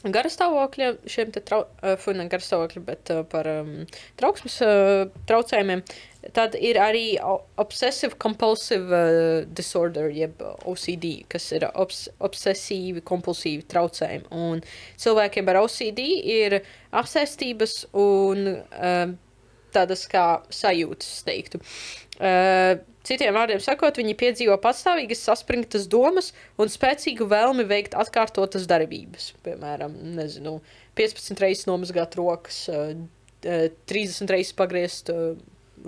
garastāvokļiem, 0.00 1.00
šiem 1.12 1.32
te 1.34 1.42
trau, 1.44 1.64
uh, 1.82 1.96
funa 2.00 2.24
garastāvokļiem, 2.30 2.84
bet 2.86 3.10
uh, 3.12 3.20
par 3.28 3.48
um, 3.50 3.72
trauksmes 4.20 4.56
uh, 4.64 5.10
traucējumiem. 5.28 5.82
Tad 6.36 6.52
ir 6.60 6.76
arī 6.76 7.14
obsessive 7.60 8.18
compulsive 8.20 8.92
uh, 8.92 9.46
disorder, 9.56 10.10
jeb 10.12 10.42
OCD, 10.68 11.22
kas 11.32 11.46
ir 11.56 11.64
obs 11.70 12.02
obsesīvi 12.20 13.00
kompulsīvi 13.08 13.64
traucējumi. 13.70 14.28
Un 14.36 14.60
cilvēkiem 15.00 15.48
ar 15.48 15.62
OCD 15.62 16.02
ir 16.34 16.58
apsēstības 17.00 17.86
un 17.96 18.50
um, 18.52 19.14
tādas 19.72 20.04
kā 20.10 20.24
sajūtas, 20.52 21.08
es 21.16 21.24
teiktu. 21.24 21.60
Uh, 22.20 22.82
citiem 23.08 23.32
vārdiem 23.38 23.62
sakot, 23.64 23.96
viņi 23.96 24.16
piedzīvo 24.20 24.58
patstāvīgas, 24.60 25.22
saspringtas 25.24 25.86
domas 25.88 26.34
un 26.60 26.68
spēcīgu 26.68 27.30
vēlmi 27.30 27.64
veikt 27.70 27.96
atkārtotas 27.96 28.66
darbības. 28.68 29.30
Piemēram, 29.46 29.96
nezinu, 30.18 30.58
15 31.00 31.40
reizes 31.40 31.64
nomazgāt 31.70 32.18
rokas, 32.20 32.60
uh, 32.68 32.92
uh, 32.92 33.64
30 33.88 34.34
reizes 34.36 34.52
pagriezt 34.60 35.08
uh, 35.14 35.32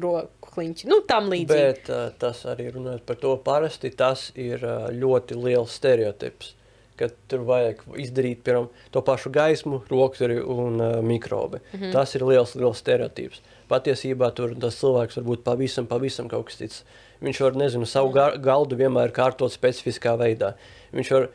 roku 0.01 0.53
kliņķi. 0.55 0.89
Nu, 0.91 1.01
tam 1.09 1.31
līdzīgi. 1.33 1.53
Bet 1.53 1.91
uh, 1.93 2.09
tas 2.21 2.43
arī 2.49 2.71
runājot 2.75 3.05
par 3.09 3.19
to, 3.21 3.37
parasti 3.45 3.93
tas 3.97 4.31
ir 4.39 4.63
uh, 4.65 4.89
ļoti 4.93 5.39
liels 5.39 5.77
stereotips. 5.79 6.55
Kad 7.01 7.15
tur 7.31 7.47
vajag 7.49 7.81
izdarīt 7.99 8.43
piemēram, 8.45 8.69
to 8.95 9.01
pašu 9.03 9.33
gaismu, 9.33 9.81
rokas 9.91 10.23
arī 10.27 10.39
un 10.45 10.81
uh, 10.81 10.99
mikrobi. 11.05 11.63
Mm 11.73 11.81
-hmm. 11.81 11.93
Tas 11.93 12.15
ir 12.15 12.27
liels, 12.29 12.55
liels 12.55 12.79
stereotips. 12.79 13.41
Patiesībā 13.69 14.33
tur 14.35 14.55
tas 14.61 14.77
cilvēks 14.81 15.17
var 15.17 15.25
būt 15.25 15.43
pavisam, 15.45 15.87
pavisam 15.87 16.29
kaut 16.29 16.47
kas 16.47 16.57
cits. 16.57 16.85
Viņš 17.23 17.41
var, 17.41 17.57
nezinu, 17.57 17.87
savu 17.87 18.11
ga 18.11 18.37
galdu 18.37 18.77
vienmēr 18.77 19.13
kārtot 19.13 19.53
specifiskā 19.53 20.17
veidā. 20.19 20.55
Viņš 20.93 21.11
var, 21.11 21.29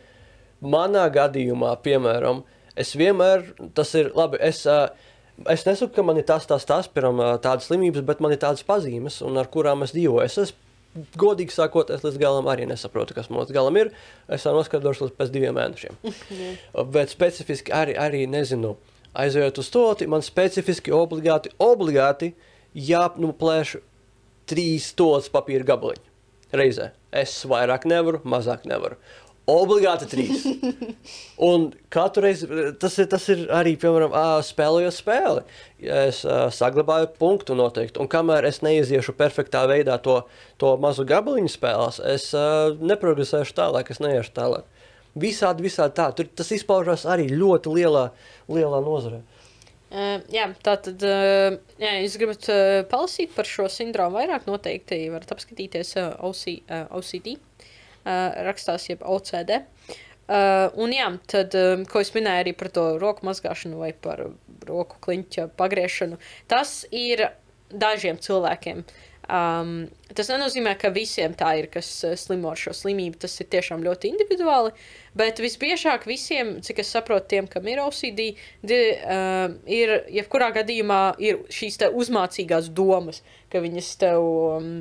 manā 0.62 1.10
gadījumā, 1.10 1.78
piemēram, 1.82 2.44
es 2.76 2.96
vienmēr, 2.96 3.44
tas 3.74 3.96
ir 3.96 4.12
labi, 4.16 4.38
es. 4.40 4.66
Uh, 4.66 4.90
Es 5.46 5.66
nesaku, 5.68 5.94
ka 5.94 6.06
man 6.06 6.18
ir 6.18 6.26
tas, 6.26 6.48
tas, 6.50 6.66
tas, 6.66 6.88
piemēram, 6.90 7.20
ā, 7.22 7.34
tādas 7.42 7.68
slimības, 7.70 8.02
bet 8.08 8.22
man 8.24 8.34
ir 8.34 8.42
tādas 8.42 8.66
pazīmes, 8.66 9.20
un 9.26 9.38
ar 9.38 9.50
kurām 9.54 9.86
es 9.86 9.94
dzīvoju. 9.94 10.26
Es 10.26 10.56
godīgi 11.20 11.54
sakot, 11.54 11.92
es 11.94 12.06
līdz 12.06 12.18
galam 12.22 12.50
arī 12.50 12.66
nesaprotu, 12.70 13.14
kas 13.18 13.30
līdz 13.30 13.54
galam 13.54 13.78
ir. 13.78 13.92
Es 14.34 14.48
jau 14.48 14.56
noskaidrošu 14.58 15.06
līdz 15.06 15.18
pēc 15.20 15.34
diviem 15.34 15.58
mēnešiem. 15.58 16.00
bet 16.96 17.14
specifiski 17.14 17.76
arī, 17.76 17.94
arī 18.02 18.24
nezinu, 18.30 18.74
aizejot 19.18 19.62
uz 19.62 19.70
to, 19.74 19.86
man 20.10 20.26
specifiski 20.26 20.94
obligāti, 20.96 21.54
obligāti 21.62 22.34
jāplēš 22.74 23.78
trīs 24.48 24.92
tos 24.98 25.30
papīra 25.34 25.68
gabaliņi 25.68 26.58
reizē. 26.58 26.92
Es 27.12 27.40
vairāk 27.48 27.88
nevaru, 27.90 28.22
mazāk 28.28 28.66
nevaru. 28.70 28.98
Obligāti 29.48 30.10
trīs. 30.12 30.42
Un 31.50 31.70
katru 31.94 32.26
reizi 32.26 32.48
tas 32.82 32.98
ir, 33.00 33.08
tas 33.08 33.28
ir 33.32 33.46
arī, 33.56 33.78
piemēram, 33.80 34.12
spēlējot 34.44 34.96
spēli. 34.98 35.44
Ja 35.80 36.02
Es 36.08 36.24
uh, 36.26 36.50
saglabāju 36.52 37.14
punktu 37.20 37.56
noteikti, 37.56 38.02
un 38.04 38.10
kamēr 38.12 38.48
es 38.50 38.60
neiziešu 38.66 39.16
perfektā 39.16 39.64
veidā 39.70 39.96
to, 40.04 40.20
to 40.60 40.74
mazu 40.84 41.06
gabaliņu 41.08 41.54
spēlēs, 41.54 42.02
es 42.12 42.28
uh, 42.36 42.76
neprogresēšu 42.92 43.56
tālāk, 43.56 43.94
es 43.94 44.04
neiešu 44.04 44.36
tālāk. 44.36 44.68
Visādi, 45.18 45.64
visādi 45.66 45.96
tā. 45.98 46.12
Tur 46.18 46.28
tas 46.38 46.52
izpaužās 46.54 47.08
arī 47.10 47.30
ļoti 47.32 47.72
lielā, 47.80 48.10
lielā 48.52 48.84
nozarē. 48.84 49.24
Uh, 49.88 50.20
jā, 50.34 50.50
tā 50.60 50.76
tad, 50.84 51.08
uh, 51.08 51.56
ja 51.80 51.96
jūs 52.02 52.20
gribat 52.20 52.52
uh, 52.52 52.82
palasīt 52.92 53.32
par 53.38 53.48
šo 53.48 53.70
sindromu 53.72 54.20
vairāk, 54.20 54.50
noteikti 54.50 55.06
varat 55.14 55.32
apskatīties 55.38 55.96
uh, 56.02 56.18
OC, 56.28 56.44
uh, 56.68 56.90
OCD, 57.00 57.38
rakstās 58.48 58.90
jeb 58.90 59.04
OCD. 59.06 59.62
Uh, 60.28 60.68
un 60.76 60.92
jā, 60.92 61.08
tad, 61.32 61.54
um, 61.56 61.86
ko 61.88 62.02
es 62.04 62.12
minēju 62.12 62.44
arī 62.44 62.52
par 62.60 62.68
to 62.76 62.84
roku 63.00 63.24
mazgāšanu 63.24 63.78
vai 63.80 63.94
par 63.96 64.26
roku 64.68 64.98
kliņķa 65.06 65.46
pagriešanu, 65.56 66.18
tas 66.52 66.82
ir 66.92 67.30
dažiem 67.72 68.20
cilvēkiem. 68.20 68.84
Um, 69.28 69.90
tas 70.16 70.30
nenozīmē, 70.32 70.78
ka 70.80 70.92
visiem 70.96 71.34
tā 71.36 71.50
ir, 71.60 71.66
kas 71.72 71.88
slimo 72.20 72.54
ar 72.54 72.60
šo 72.60 72.72
slimību. 72.76 73.20
Tas 73.24 73.34
ir 73.44 73.50
tiešām 73.52 73.84
ļoti 73.84 74.12
individuāli. 74.14 74.72
Bet 75.20 75.42
visbiežāk 75.44 76.08
visiem, 76.08 76.58
cik 76.64 76.80
es 76.84 76.92
saprotu, 76.96 77.28
tiem, 77.34 77.50
kam 77.52 77.68
ir 77.68 77.82
OCD, 77.84 78.24
di, 78.64 78.80
uh, 78.96 79.48
ir 79.64 79.98
jebkurā 80.16 80.54
gadījumā 80.60 81.02
ir 81.24 81.44
šīs 81.52 81.80
uzmācīgās 81.88 82.72
domas, 82.72 83.20
ka 83.52 83.64
viņas 83.64 83.94
tev 84.04 84.28
um, 84.28 84.74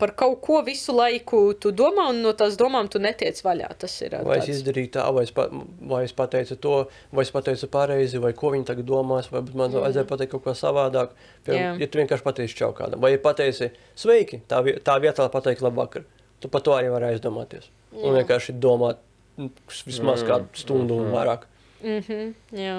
par 0.00 0.12
kaut 0.18 0.40
ko 0.42 0.62
visu 0.66 0.94
laiku 0.96 1.40
tu 1.60 1.70
domā, 1.76 2.08
un 2.10 2.22
no 2.24 2.32
tās 2.36 2.56
domām 2.60 2.88
tu 2.90 2.98
netiec 3.02 3.38
vaļā. 3.44 3.68
Tas 3.78 3.94
ir 4.02 4.16
Vai 4.24 4.38
es 4.38 4.44
tāds- 4.46 4.54
izdarīju 4.56 4.90
tā, 4.96 5.04
vai 5.14 5.22
es, 5.28 5.30
pa, 5.36 5.46
vai 5.92 6.02
es 6.08 6.12
pateicu 6.16 6.56
to, 6.60 6.74
vai 7.12 7.22
es 7.26 7.30
pateicu 7.34 7.68
pareizi, 7.70 8.18
vai 8.22 8.32
ko 8.32 8.50
viņi 8.54 8.66
tagad 8.72 8.88
domās, 8.88 9.28
vai 9.30 9.42
man 9.54 9.70
vajadzēja 9.76 10.08
pateikt 10.10 10.32
kaut 10.32 10.44
ko 10.48 10.56
savādāk. 10.56 11.12
Piemēram, 11.46 11.78
ja 11.80 11.86
tu 11.86 12.00
vienkārši 12.02 12.26
pateiksi 12.26 12.56
čau 12.62 12.72
kādam, 12.76 13.00
vai 13.04 13.12
ja 13.14 13.18
pateici 13.22 13.70
sveiki, 13.94 14.42
tā, 14.48 14.62
tā 14.84 14.96
vietā 15.04 15.28
pateikt 15.30 15.62
labvakar, 15.62 16.04
tu 16.40 16.48
par 16.48 16.60
to 16.64 16.72
arī 16.72 16.90
vari 16.90 17.12
aizdomāties. 17.14 17.68
Un 17.92 18.14
vienkārši 18.16 18.56
domāt 18.62 18.98
mm, 19.36 19.50
vismaz 19.86 20.22
kādu 20.24 20.48
stundu 20.54 20.96
un 21.04 21.12
vairāk. 21.12 21.46
Mhm, 21.82 22.34
jā, 22.52 22.74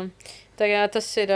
tā 0.58 0.68
kā 0.70 0.82
tas 0.94 1.08
ir 1.18 1.32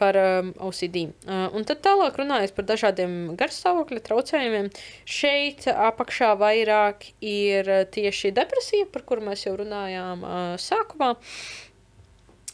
par 0.00 0.16
um, 0.16 0.50
OCD. 0.66 1.04
Uh, 1.28 1.46
un 1.56 1.68
tad 1.68 1.82
tālāk 1.84 2.18
runājot 2.20 2.56
par 2.56 2.66
dažādiem 2.72 3.16
garstāvokļa 3.40 4.04
traucējumiem, 4.08 4.70
šeit 5.04 5.68
apakšā 5.70 6.32
vairāk 6.40 7.10
ir 7.20 7.68
tieši 7.92 8.32
depresija, 8.36 8.88
par 8.92 9.04
kuru 9.08 9.28
mēs 9.28 9.44
jau 9.46 9.58
runājām 9.60 10.24
uh, 10.24 10.38
sākumā. 10.60 11.14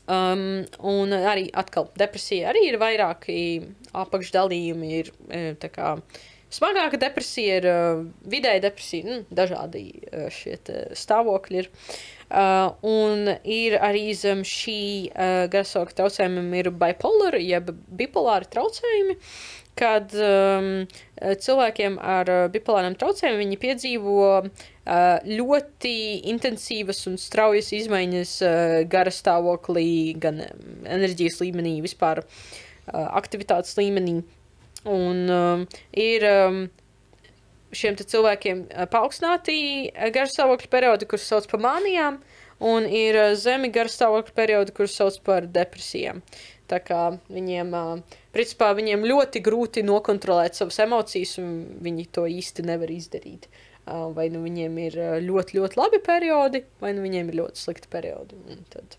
Um, 0.07 0.63
un 0.87 1.11
arī 1.11 1.49
atkal 1.51 1.89
depresija 1.99 2.53
arī 2.53 2.69
ir 2.69 2.77
vairāki 2.79 3.39
apakšdalījumi. 3.91 4.91
Ir, 5.01 5.11
eh, 5.35 5.49
tā 5.59 5.71
kā 5.73 5.97
smagāka 6.55 7.01
depresija, 7.03 7.57
ir 7.59 7.67
uh, 7.67 8.05
vidēja 8.31 8.63
depresija, 8.69 9.09
nu, 9.09 9.25
dažādi 9.35 9.89
uh, 10.07 10.29
šie 10.31 10.61
stāvokļi 10.95 11.65
ir. 11.65 11.73
Uh, 11.73 12.16
un 12.31 13.29
ir 13.45 13.77
arī 13.79 14.11
zem 14.19 14.43
šī 14.47 14.81
uh, 15.13 15.45
garasauga 15.53 15.95
traucējumiem 16.01 16.55
ir 16.59 16.71
bipolar, 16.75 17.39
jeb 17.39 17.71
bipolāri 17.99 18.49
traucējumi, 18.51 19.15
kad 19.79 20.15
um, 20.19 20.71
cilvēkiem 21.21 21.99
ar 22.03 22.33
uh, 22.33 22.47
bipolāriem 22.51 22.97
traucējumiem 22.99 23.45
viņi 23.45 23.59
piedzīvo 23.63 24.31
uh, 24.41 24.49
ļoti 25.29 25.97
intensīvas 26.33 27.05
un 27.11 27.19
straujas 27.21 27.71
izmaiņas 27.77 28.33
uh, 28.43 28.79
gara 28.91 29.13
stāvoklī, 29.15 30.17
gan 30.19 30.43
enerģijas 30.83 31.39
līmenī, 31.45 31.77
vispār 31.85 32.25
uh, 32.25 33.07
aktivitātes 33.21 33.77
līmenī. 33.79 34.23
Un 34.87 35.23
um, 35.31 35.63
ir 35.99 36.27
um, 36.31 36.67
šiem 37.75 37.97
cilvēkiem 37.99 38.67
eh, 38.71 38.89
paaugstināti 38.91 39.57
eh, 39.91 40.11
garstāvokļa 40.15 40.73
periodi, 40.73 41.09
kurus 41.11 41.29
sauc 41.31 41.49
par 41.51 41.63
mānijām, 41.65 42.21
un 42.65 42.87
ir 42.89 43.19
eh, 43.21 43.33
zemi 43.39 43.71
garstāvokļa 43.75 44.37
periodi, 44.37 44.75
kurus 44.77 44.97
sauc 44.99 45.19
par 45.27 45.49
depresijām. 45.51 46.23
Tā 46.67 46.81
kā 46.83 47.01
viņiem, 47.31 47.71
principā, 48.35 48.73
viņiem 48.75 49.05
ļoti 49.07 49.39
grūti 49.47 49.85
nokontrolēt 49.87 50.59
savas 50.59 50.81
emocijas, 50.83 51.37
un 51.39 51.53
viņi 51.79 52.09
to 52.11 52.25
īsti 52.27 52.65
nevar 52.67 52.91
izdarīt. 52.91 53.47
Vai 53.87 54.25
nu 54.35 54.41
viņiem 54.43 54.81
ir 54.83 54.97
ļoti, 55.23 55.61
ļoti 55.61 55.79
labi 55.79 56.01
periodi, 56.03 56.65
vai 56.83 56.91
nu 56.97 57.05
viņiem 57.07 57.31
ir 57.31 57.39
ļoti 57.39 57.63
slikti 57.63 57.93
periodi. 57.93 58.35
Un 58.51 58.67
Tad, 58.73 58.99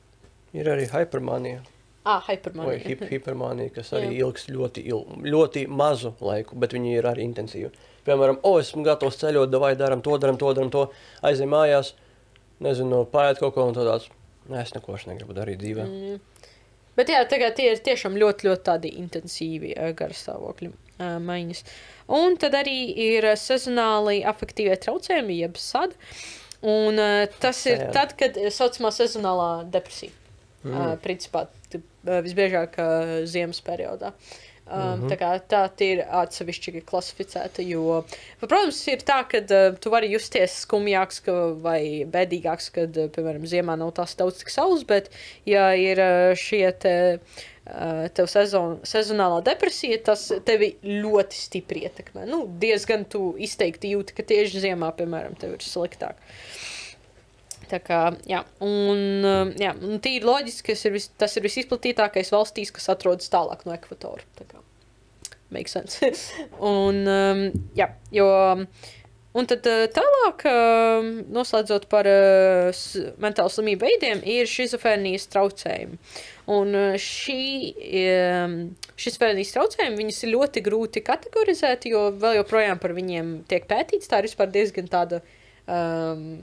Ir 0.56 0.72
arī 0.72 0.88
hipermānija. 0.88 1.60
Ah, 2.08 2.24
hipermanija. 2.28 2.80
hip, 2.86 3.04
hipermānija, 3.12 3.74
kas 3.76 3.94
arī 3.98 4.12
Jā. 4.14 4.26
ilgs 4.26 4.48
ļoti, 4.50 4.84
il, 4.88 5.04
ļoti 5.28 5.66
mazu 5.68 6.14
laiku, 6.24 6.58
bet 6.60 6.76
viņi 6.76 6.98
ir 6.98 7.08
arī 7.10 7.26
intensīvi. 7.28 7.72
Piemēram, 8.08 8.40
o, 8.48 8.56
esmu 8.62 8.86
gatavs 8.88 9.20
ceļot, 9.20 9.56
vai 9.60 9.74
darām 9.80 10.04
to, 10.06 10.16
darām 10.22 10.40
to, 10.40 10.52
darām 10.56 10.72
to, 10.74 10.86
aizej 11.28 11.50
mājās, 11.52 11.94
nezinu, 12.64 13.04
pāriet 13.12 13.42
kaut 13.44 13.58
ko 13.58 13.68
un 13.68 13.76
tāds. 13.76 14.08
Nē, 14.48 14.62
es 14.64 14.72
neko 14.72 14.94
vairs 14.94 15.08
negribu 15.10 15.36
darīt 15.36 15.60
dzīvē. 15.60 15.84
Mm. 15.84 16.54
Bet 16.98 17.12
jā, 17.12 17.20
tagad 17.30 17.58
tie 17.60 17.74
ir 17.74 17.82
tiešām 17.84 18.16
ļoti, 18.18 18.48
ļoti 18.48 18.64
tādi 18.66 18.92
intensīvi 18.98 19.74
uh, 19.76 19.92
garstāvokļi 19.98 20.72
uh, 20.72 21.18
maiņas. 21.22 21.62
Un 22.18 22.38
tad 22.42 22.56
arī 22.58 22.80
ir 23.04 23.28
sezonāli 23.38 24.24
afektīvie 24.26 24.80
traucējumi, 24.82 25.42
jeb 25.44 25.60
sad. 25.62 25.94
Un 26.66 26.98
uh, 26.98 27.28
tas 27.44 27.60
ir 27.70 27.84
tad, 27.94 28.16
kad 28.18 28.40
saucamā 28.56 28.90
sezonālā 28.96 29.52
depresija. 29.74 30.16
Mm. 30.66 30.74
Uh, 30.74 30.94
principā 31.00 31.46
t- 31.70 31.80
uh, 31.80 32.20
visbiežāk 32.26 32.80
uh, 32.82 33.16
ziemas 33.30 33.62
periodā. 33.62 34.14
Um, 34.70 34.80
mm 34.80 35.02
-hmm. 35.02 35.10
Tā 35.10 35.16
kā 35.16 35.30
tā 35.48 35.86
ir 35.86 36.04
atsevišķi 36.12 36.82
klasificēta. 36.84 37.64
Jo, 37.64 38.04
pa, 38.40 38.48
protams, 38.48 38.88
ir 38.88 38.98
tā, 38.98 39.24
ka 39.24 39.38
uh, 39.40 39.78
tu 39.80 39.90
vari 39.90 40.12
justies 40.12 40.66
skumjāks 40.66 41.24
ka, 41.24 41.32
vai 41.54 42.04
bēdīgāks, 42.04 42.72
kad, 42.74 42.98
uh, 42.98 43.08
piemēram, 43.08 43.46
ziemā 43.46 43.78
nav 43.78 43.94
tās 43.94 44.16
daudz 44.16 44.38
tik 44.38 44.50
saules, 44.50 44.84
bet, 44.84 45.10
ja 45.46 45.74
ir 45.74 46.00
uh, 46.00 46.36
šie 46.36 46.72
te, 46.72 47.20
uh, 47.70 48.08
tev 48.10 48.28
sezon, 48.28 48.80
sezonālā 48.84 49.44
depresija, 49.44 50.04
tas 50.04 50.32
tevi 50.44 50.76
ļoti 50.84 51.36
stipri 51.36 51.80
ietekmē. 51.88 52.26
Nu, 52.26 52.46
diezgan 52.60 53.06
tu 53.06 53.36
izteikti 53.38 53.96
jūti, 53.96 54.14
ka 54.14 54.24
tieši 54.24 54.60
ziemā, 54.60 54.92
piemēram, 54.92 55.40
tev 55.40 55.54
ir 55.54 55.64
sliktāk. 55.64 56.16
Tā 57.68 57.80
kā, 57.84 58.02
jā, 58.30 58.44
un, 58.64 59.02
um, 59.27 59.49
jā, 59.60 59.73
un 59.84 59.99
tīri 60.03 60.27
loģiski, 60.27 60.76
ir 60.88 60.94
vis, 60.95 61.10
tas 61.19 61.35
ir 61.35 61.44
visizplatītākais 61.44 62.31
valstīs, 62.31 62.72
kas 62.76 62.88
atrodas 62.94 63.31
tālāk 63.34 63.65
no 63.68 63.73
ekvatora. 63.76 64.23
Tā 64.39 64.48
kā, 64.48 64.61
make 65.52 65.72
sense. 65.72 65.99
un, 66.76 67.02
um, 67.11 67.44
jā, 67.76 67.89
jo, 68.15 68.27
un 69.38 69.49
tad 69.52 69.68
uh, 69.68 69.84
tālāk, 69.91 70.45
um, 70.48 71.10
noslēdzot 71.35 71.89
par 71.91 72.07
uh, 72.07 72.85
mentālu 73.23 73.52
slimību 73.52 73.89
veidiem, 73.89 74.23
ir 74.23 74.48
šizofrēnijas 74.52 75.27
traucējumi. 75.34 75.99
Un 76.56 76.72
uh, 76.72 76.95
šī, 77.03 77.41
um, 78.06 78.56
šizofrēnijas 78.95 79.52
traucējumi, 79.57 79.99
viņus 80.06 80.22
ir 80.23 80.34
ļoti 80.38 80.64
grūti 80.69 81.03
kategorizēt, 81.03 81.89
jo 81.91 82.07
vēl 82.15 82.39
joprojām 82.39 82.80
par 82.80 82.95
viņiem 82.95 83.41
tiek 83.52 83.68
pētīts. 83.68 84.07
Tā 84.07 84.23
ir 84.23 84.30
vispār 84.30 84.56
diezgan 84.56 84.88
tāda 84.88 85.19
um, 85.68 86.38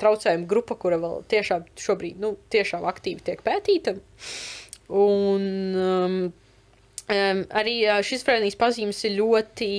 traucējuma 0.00 0.48
grupa, 0.50 0.76
kura 0.80 0.98
vēl 1.02 1.20
tiešām 1.30 1.66
šobrīd 1.78 2.20
nu, 2.22 2.34
tiešām 2.52 2.86
aktīvi 2.90 3.24
tiek 3.26 3.42
pētīta. 3.46 3.96
Un 4.90 5.44
um, 5.78 6.16
um, 6.30 7.44
arī 7.60 7.76
uh, 7.86 8.00
šis 8.06 8.24
frēnijas 8.26 8.58
pazīmes 8.60 9.04
ir 9.08 9.18
ļoti. 9.20 9.70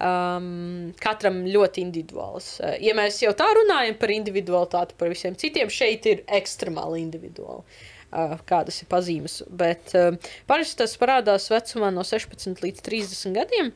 Um, 0.00 0.94
katram 1.02 1.42
ļoti 1.44 1.82
individuāls. 1.82 2.54
Uh, 2.62 2.72
ja 2.80 2.94
mēs 2.96 3.18
jau 3.20 3.34
tā 3.36 3.50
runājam 3.52 3.98
par 4.00 4.12
individualitāti, 4.14 4.94
par 4.96 5.10
visiem 5.12 5.34
citiem, 5.36 5.68
šeit 5.68 6.06
ir 6.08 6.22
ekstremāli 6.38 7.02
individuāli. 7.02 7.66
Uh, 8.10 8.38
kādas 8.48 8.80
ir 8.80 8.88
pazīmes. 8.90 9.42
Bet 9.52 9.92
uh, 9.98 10.16
parasti 10.48 10.80
tas 10.80 10.96
parādās 10.98 11.50
vecumā 11.52 11.92
no 11.92 12.06
16 12.06 12.64
līdz 12.64 12.86
30 12.86 13.36
gadiem. 13.36 13.68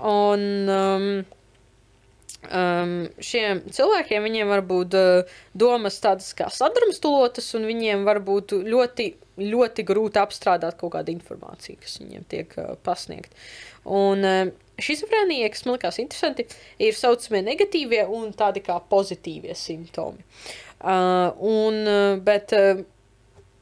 Un, 0.00 0.46
um, 0.70 1.06
um, 2.46 2.94
šiem 3.22 3.62
cilvēkiem 3.72 4.26
viņiem 4.26 4.52
var 4.52 4.62
būt 4.66 4.96
uh, 4.98 5.34
domas 5.56 5.98
tādas 6.02 6.30
kā 6.38 6.48
sadrumstalotas, 6.54 7.50
un 7.58 7.66
viņiem 7.68 8.06
var 8.08 8.22
būt 8.26 8.56
ļoti, 8.66 9.08
ļoti 9.40 9.86
grūti 9.88 10.22
apstrādāt 10.22 10.78
kaut 10.80 10.94
kādu 10.96 11.14
informāciju, 11.14 11.80
kas 11.82 11.98
viņiem 12.02 12.26
tiek 12.30 12.56
uh, 12.60 12.74
pasniegta. 12.86 13.36
Un 13.90 14.26
uh, 14.26 14.44
šizofrēnija, 14.80 15.50
kas 15.52 15.66
man 15.66 15.76
likās 15.76 16.00
interesanti, 16.02 16.46
ir 16.80 16.96
saucamie 16.96 17.42
negatīvie 17.50 18.06
un 18.08 18.32
tādi 18.36 18.64
kā 18.64 18.78
pozitīvie 18.90 19.56
simptomi. 19.58 20.24
Uh, 20.80 21.28
un, 21.44 21.82
uh, 21.84 22.16
bet, 22.24 22.56
uh, 22.56 22.80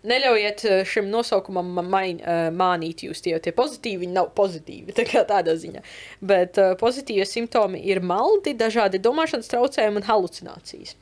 Neļaujiet 0.07 0.62
uh, 0.69 0.81
šim 0.87 1.09
nosaukumam 1.11 1.73
ma- 1.75 1.83
main, 1.83 2.20
uh, 2.23 2.49
mānīt 2.55 3.03
jūs, 3.03 3.23
tie, 3.25 3.33
tie 3.43 3.51
pozitīvi 3.57 4.05
viņi 4.05 4.15
nav 4.15 4.31
pozitīvi. 4.39 4.95
Tā 4.99 5.07
kā 5.09 5.25
tādā 5.27 5.57
ziņā. 5.59 5.83
Bet 6.23 6.61
uh, 6.62 6.77
pozitīvie 6.79 7.27
simptomi 7.27 7.83
ir 7.91 7.99
maldi, 8.05 8.55
dažādi 8.59 9.03
domāšanas 9.03 9.51
traucējumi 9.51 9.99
un 10.03 10.07
halucinācijas. 10.07 10.95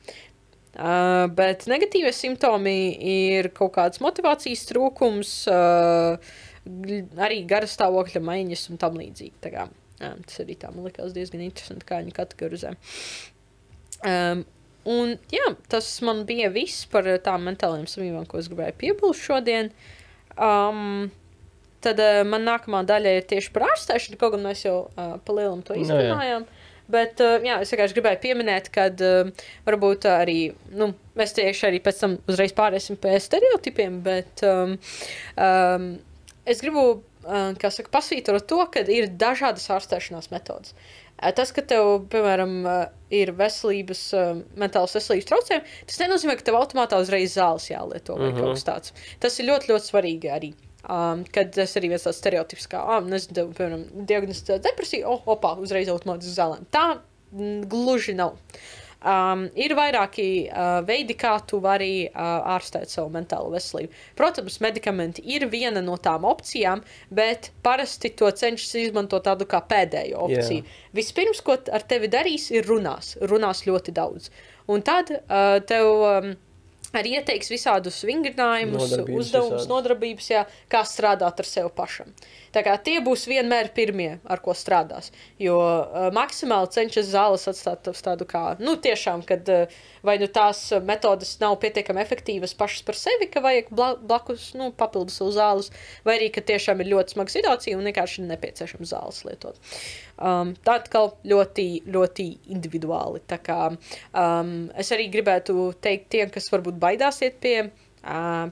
Uh, 0.77 1.25
bet 1.33 1.65
negatīvie 1.69 2.11
simptomi 2.13 2.75
ir 3.11 3.51
kaut 3.57 3.73
kāds 3.77 4.01
motivācijas 4.03 4.65
trūkums, 4.69 5.31
uh, 5.49 6.35
arī 7.21 7.39
gara 7.49 7.69
stāvokļa 7.69 8.21
maiņas 8.25 8.67
un 8.73 8.81
tam 8.81 8.97
līdzīgi. 8.99 9.37
Tā 9.45 9.53
kā, 9.53 9.69
jā, 10.01 10.11
tas 10.25 10.43
arī 10.43 10.57
tā 10.59 10.73
man 10.73 10.89
likās 10.89 11.15
diezgan 11.15 11.45
interesanti, 11.45 11.87
kā 11.87 12.01
viņi 12.01 12.13
kategorizē. 12.17 12.75
Um, 14.05 14.43
un 14.87 15.15
jā, 15.33 15.51
tas 15.71 15.89
man 16.05 16.23
bija 16.29 16.49
viss 16.53 16.87
par 16.91 17.07
eh, 17.09 17.19
tām 17.23 17.47
mentālajām 17.47 17.87
slimībām, 17.91 18.27
ko 18.29 18.41
es 18.41 18.49
gribēju 18.51 18.77
piebilst 18.79 19.25
šodien. 19.27 19.71
Um, 20.37 21.09
tad 21.83 21.99
uh, 22.01 22.21
man 22.27 22.45
nākamā 22.47 22.83
daļa 22.87 23.17
ir 23.17 23.27
tieši 23.29 23.51
par 23.55 23.67
ārstēšanu, 23.71 24.19
kaut 24.21 24.35
gan 24.35 24.45
mēs 24.47 24.63
jau 24.65 24.77
uh, 24.87 25.17
palielinām 25.27 25.63
to 25.65 25.75
Nu, 25.75 25.83
jā. 25.83 25.87
izrunājām. 25.87 26.47
Bet 26.87 27.19
uh, 27.19 27.35
jā, 27.43 27.57
es 27.63 27.71
vienkārši 27.73 27.97
gribēju 27.97 28.21
pieminēt, 28.23 28.69
ka 28.73 28.87
uh, 28.93 29.47
varbūt 29.67 30.07
arī 30.11 30.39
nu, 30.77 30.93
mēs 31.19 31.35
tieši 31.35 31.67
arī 31.67 31.81
pēc 31.83 32.03
tam 32.03 32.15
uzreiz 32.31 32.55
pāriesim 32.55 32.99
pie 33.01 33.17
stereotipiem, 33.23 33.99
bet 34.05 34.45
um, 34.47 34.77
um, 35.35 35.89
es 36.47 36.63
gribu 36.63 36.85
uh, 37.27 37.51
saka, 37.59 37.91
pasvītrot 37.91 38.47
to, 38.47 38.61
ka 38.71 38.85
ir 38.87 39.09
dažādas 39.19 39.67
ārstēšanās 39.75 40.31
metodas. 40.31 40.77
Uh, 41.17 41.31
Tas, 41.33 41.51
ka 41.51 41.61
tev, 41.65 42.05
piemēram, 42.13 42.51
uh, 42.65 42.85
ir 43.09 43.31
veselības, 43.33 44.01
uh, 44.13 44.37
mentālas 44.59 44.93
veselības 44.97 45.25
traucējumi, 45.31 45.65
tas 45.89 45.99
nenozīmē, 46.03 46.35
ka 46.37 46.45
tev 46.45 46.57
automātā 46.59 46.99
uzreiz 47.01 47.33
zāles 47.37 47.65
jālieto 47.71 48.17
vai 48.17 48.27
mm 48.27 48.33
Mhm. 48.33 48.37
-hmm. 48.37 48.43
kaut 48.43 48.53
kas 48.55 48.63
tāds. 48.69 48.93
Tas 49.19 49.39
ir 49.39 49.45
ļoti, 49.49 49.69
ļoti 49.71 49.91
svarīgi 49.91 50.29
arī. 50.37 50.53
Um, 50.87 51.25
kad 51.33 51.51
tas 51.51 51.75
arī 51.75 51.89
viens 51.89 52.03
tāds 52.05 52.19
stereotips, 52.21 52.67
kā, 52.67 52.79
ah, 52.79 53.01
nezinu, 53.01 53.49
piemēram, 53.53 54.05
diagnosticēt 54.05 54.61
depresiju, 54.63 55.07
oh, 55.07 55.21
opā, 55.25 55.57
uzreiz 55.59 55.87
automātiski 55.89 56.31
uz 56.31 56.37
zālēm. 56.37 56.65
Tā 56.71 56.99
gluži 57.67 58.13
nav. 58.15 58.37
Um, 58.97 59.43
ir 59.53 59.75
vairāki 59.77 60.47
uh, 60.49 60.79
veidi, 60.81 61.13
kā 61.13 61.35
tu 61.45 61.59
vari 61.61 62.07
uh, 62.07 62.55
ārstēt 62.55 62.89
savu 62.89 63.11
mentālo 63.13 63.51
veselību. 63.53 63.93
Protams, 64.17 64.55
medikamenti 64.65 65.21
ir 65.35 65.45
viena 65.51 65.83
no 65.85 65.99
tām 66.01 66.25
opcijām, 66.25 66.81
bet 67.13 67.51
parasti 67.61 68.09
to 68.17 68.31
cenšas 68.33 68.73
izmantot 68.87 69.27
tādu 69.29 69.45
kā 69.49 69.61
pēdējo 69.69 70.25
opciju. 70.25 70.65
Jā. 70.65 70.89
Vispirms, 70.97 71.43
ko 71.45 71.59
ar 71.69 71.85
tevi 71.85 72.09
darīs, 72.09 72.49
ir 72.49 72.65
runās. 72.65 73.13
Runās 73.21 73.67
ļoti 73.69 73.93
daudz. 73.93 74.31
Un 74.73 74.81
tad 74.81 75.13
uh, 75.13 75.59
tev 75.69 75.93
um, 76.01 76.33
arī 76.97 77.17
ieteiks 77.19 77.53
visādus 77.53 77.99
vingrinājumus, 78.07 78.81
Nodarbības 78.81 79.21
uzdevumus, 79.21 79.69
nodarbības, 79.69 80.29
jā, 80.33 80.43
kā 80.71 80.81
strādāt 80.87 81.43
ar 81.43 81.47
sevi 81.47 81.71
pašam. 81.75 82.09
Tā 82.57 82.63
kā 82.65 82.73
tie 82.81 82.95
būs 83.05 83.27
vienmēr 83.29 83.67
pirmie, 83.75 84.15
ar 84.25 84.41
ko 84.41 84.55
strādās. 84.57 85.11
Jo 85.37 85.59
uh, 85.61 86.07
maksimāli 86.15 86.71
cenšas 86.73 87.11
zāles 87.11 87.45
atstāt 87.51 87.85
tādu 87.85 88.25
kā, 88.25 88.41
nu, 88.57 88.73
tiešām, 88.81 89.21
kad 89.29 89.45
uh, 89.53 89.75
vai 90.01 90.15
nu 90.17 90.25
tās 90.33 90.63
metodas 90.87 91.35
nav 91.37 91.59
pietiekami 91.61 92.01
efektīvas 92.01 92.55
pašas 92.57 92.81
par 92.87 92.97
sevi, 92.97 93.29
ka 93.29 93.43
vajag 93.45 93.69
bla 93.69 93.91
blakus, 94.01 94.49
nu, 94.57 94.71
papildus 94.73 95.21
zāles, 95.37 95.69
vai 96.07 96.17
arī, 96.17 96.31
ka 96.33 96.41
tiešām 96.49 96.81
ir 96.81 96.89
ļoti 96.95 97.13
smaga 97.13 97.35
situācija 97.35 97.77
un 97.77 97.85
vienkārši 97.91 98.23
ir 98.23 98.29
nepieciešams 98.31 98.93
zāles 98.95 99.21
lietot. 99.27 99.61
Um, 100.17 100.55
tā 100.65 100.79
atkal 100.81 101.13
ļoti, 101.29 101.67
ļoti 101.93 102.29
individuāli. 102.57 103.21
Tā 103.29 103.37
kā, 103.37 103.59
um, 103.69 104.55
es 104.73 104.89
arī 104.95 105.11
gribētu 105.13 105.75
teikt 105.83 106.09
tiem, 106.15 106.33
kas 106.33 106.49
varbūt 106.53 106.81
baidās 106.81 107.21
iet 107.21 107.37
pie 107.43 107.59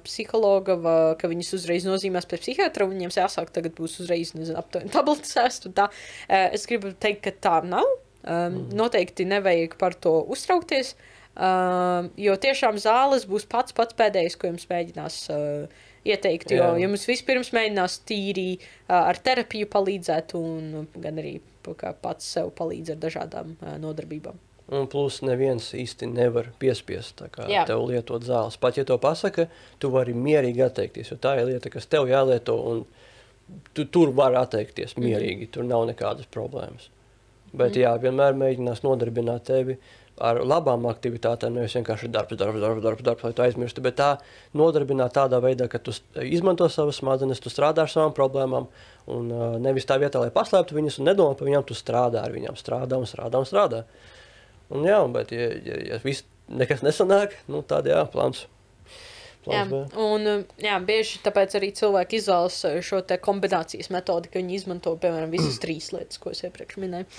psihologa, 0.05 0.75
va, 0.81 0.95
ka 1.19 1.29
viņas 1.31 1.53
uzreiz 1.57 1.85
nozīmēs 1.87 2.27
pēc 2.29 2.43
psihiatra, 2.43 2.85
un 2.85 2.95
viņiem 2.95 3.13
jāsāk 3.15 3.51
tagad 3.55 3.75
būs 3.77 3.99
uzreiz, 4.03 4.33
nezinu, 4.35 4.57
aptuveni 4.59 4.93
tabletes 4.93 5.35
ēst. 5.41 5.69
Uh, 5.71 5.89
es 6.27 6.67
gribu 6.69 6.93
teikt, 6.99 7.23
ka 7.27 7.35
tā 7.47 7.59
nav. 7.67 7.87
Um. 8.25 8.63
Noteikti 8.73 9.27
nevajag 9.29 9.75
par 9.77 9.93
to 10.01 10.15
uztraukties, 10.33 10.95
um, 11.37 12.07
jo 12.17 12.33
tiešām 12.41 12.79
zāles 12.81 13.27
būs 13.29 13.45
pats 13.45 13.75
pats 13.77 13.93
pēdējais, 13.97 14.37
ko 14.41 14.49
jums 14.49 14.65
mēģinās 14.71 15.19
uh, 15.29 15.83
ieteikt. 16.05 16.55
Jo 16.55 16.71
Jā. 16.71 16.79
jums 16.85 17.05
vispirms 17.09 17.53
mēģinās 17.53 17.99
tīri 18.09 18.47
uh, 18.57 18.97
ar 18.97 19.21
terapiju 19.21 19.69
palīdzēt, 19.69 20.33
un 20.39 20.89
gan 20.97 21.21
arī 21.21 21.37
kā 21.65 21.93
pats 22.01 22.33
sev 22.35 22.51
palīdz 22.57 22.95
ar 22.95 22.99
dažādām 23.05 23.55
uh, 23.59 23.77
nodarbībām. 23.81 24.41
Un 24.73 24.87
plus 24.89 25.19
neviens 25.21 25.67
īsti 25.77 26.07
nevar 26.09 26.47
piespiest 26.57 27.21
tev 27.69 27.83
lietot 27.85 28.23
zāles. 28.25 28.57
Pat 28.57 28.79
ja 28.79 28.85
to 28.87 28.97
pasaka, 28.97 29.45
tu 29.77 29.91
vari 29.93 30.15
mierīgi 30.17 30.63
atteikties, 30.65 31.11
jo 31.13 31.17
tā 31.21 31.35
ir 31.37 31.51
lieta, 31.51 31.69
kas 31.69 31.85
tev 31.85 32.09
jālieto, 32.09 32.55
un 32.71 32.81
tu 33.77 33.85
tur 33.85 34.09
var 34.17 34.33
atteikties 34.39 34.97
mierīgi, 34.97 35.51
tur 35.53 35.67
nav 35.69 35.85
nekādas 35.91 36.25
problēmas. 36.33 36.89
Bet 37.55 37.77
jā, 37.77 37.93
vienmēr 38.01 38.33
mēģinās 38.35 38.81
nodarbināt 38.83 39.45
tevi 39.47 39.77
ar 40.25 40.39
labām 40.47 40.87
aktivitātēm, 40.89 41.59
nevis 41.59 41.75
vienkārši 41.75 42.09
darbs, 42.09 42.33
darbs, 42.39 42.59
darbs, 42.63 42.81
darbs, 42.83 43.05
darbs 43.05 43.23
lai 43.27 43.31
tu 43.35 43.43
aizmirsti, 43.45 43.83
bet 43.85 43.97
tā 43.99 44.09
nodarbināt 44.57 45.13
tādā 45.13 45.41
veidā, 45.43 45.67
ka 45.69 45.77
tu 45.83 45.93
izmanto 46.23 46.67
savas 46.71 47.03
smadzenes, 47.03 47.43
tu 47.43 47.51
strādā 47.51 47.83
ar 47.83 47.91
savām 47.91 48.15
problēmām, 48.15 48.67
un 49.11 49.31
nevis 49.61 49.85
tā 49.85 49.99
vietā, 50.01 50.23
lai 50.23 50.33
paslēptu 50.35 50.79
viņas 50.79 51.01
un 51.01 51.11
nedomā 51.11 51.37
par 51.37 51.51
viņām, 51.51 51.67
tu 51.67 51.77
strādā 51.77 52.23
ar 52.25 52.35
viņām, 52.35 52.57
strādā 52.59 52.97
un 52.97 53.09
strādā 53.11 53.43
un 53.43 53.49
strādā. 53.49 53.83
Un 53.83 54.14
jā, 54.85 54.99
bet 55.13 55.31
ja, 55.35 55.51
ja, 55.65 55.79
ja 55.91 56.01
viss 56.03 56.25
nekas 56.49 56.83
nesanāk, 56.85 57.37
nu 57.51 57.63
tad 57.65 57.89
jā, 57.89 58.01
plāns. 58.11 58.45
Jā, 59.45 59.61
plāns 59.69 59.93
B. 59.93 60.01
un 60.01 60.25
jā, 60.61 60.77
bieži 60.81 61.21
tāpēc 61.25 61.53
arī 61.59 61.69
cilvēki 61.77 62.17
izvēlas 62.17 62.57
uh, 62.65 62.79
šo 62.85 63.03
te 63.05 63.19
kombinācijas 63.21 63.91
metodi, 63.93 64.31
ka 64.33 64.41
viņi 64.41 64.57
izmanto, 64.57 64.95
piemēram, 65.01 65.33
visas 65.33 65.59
trīs 65.63 65.91
lietas, 65.93 66.21
ko 66.21 66.33
es 66.33 66.41
iepriekš 66.47 66.79
minēju. 66.81 67.09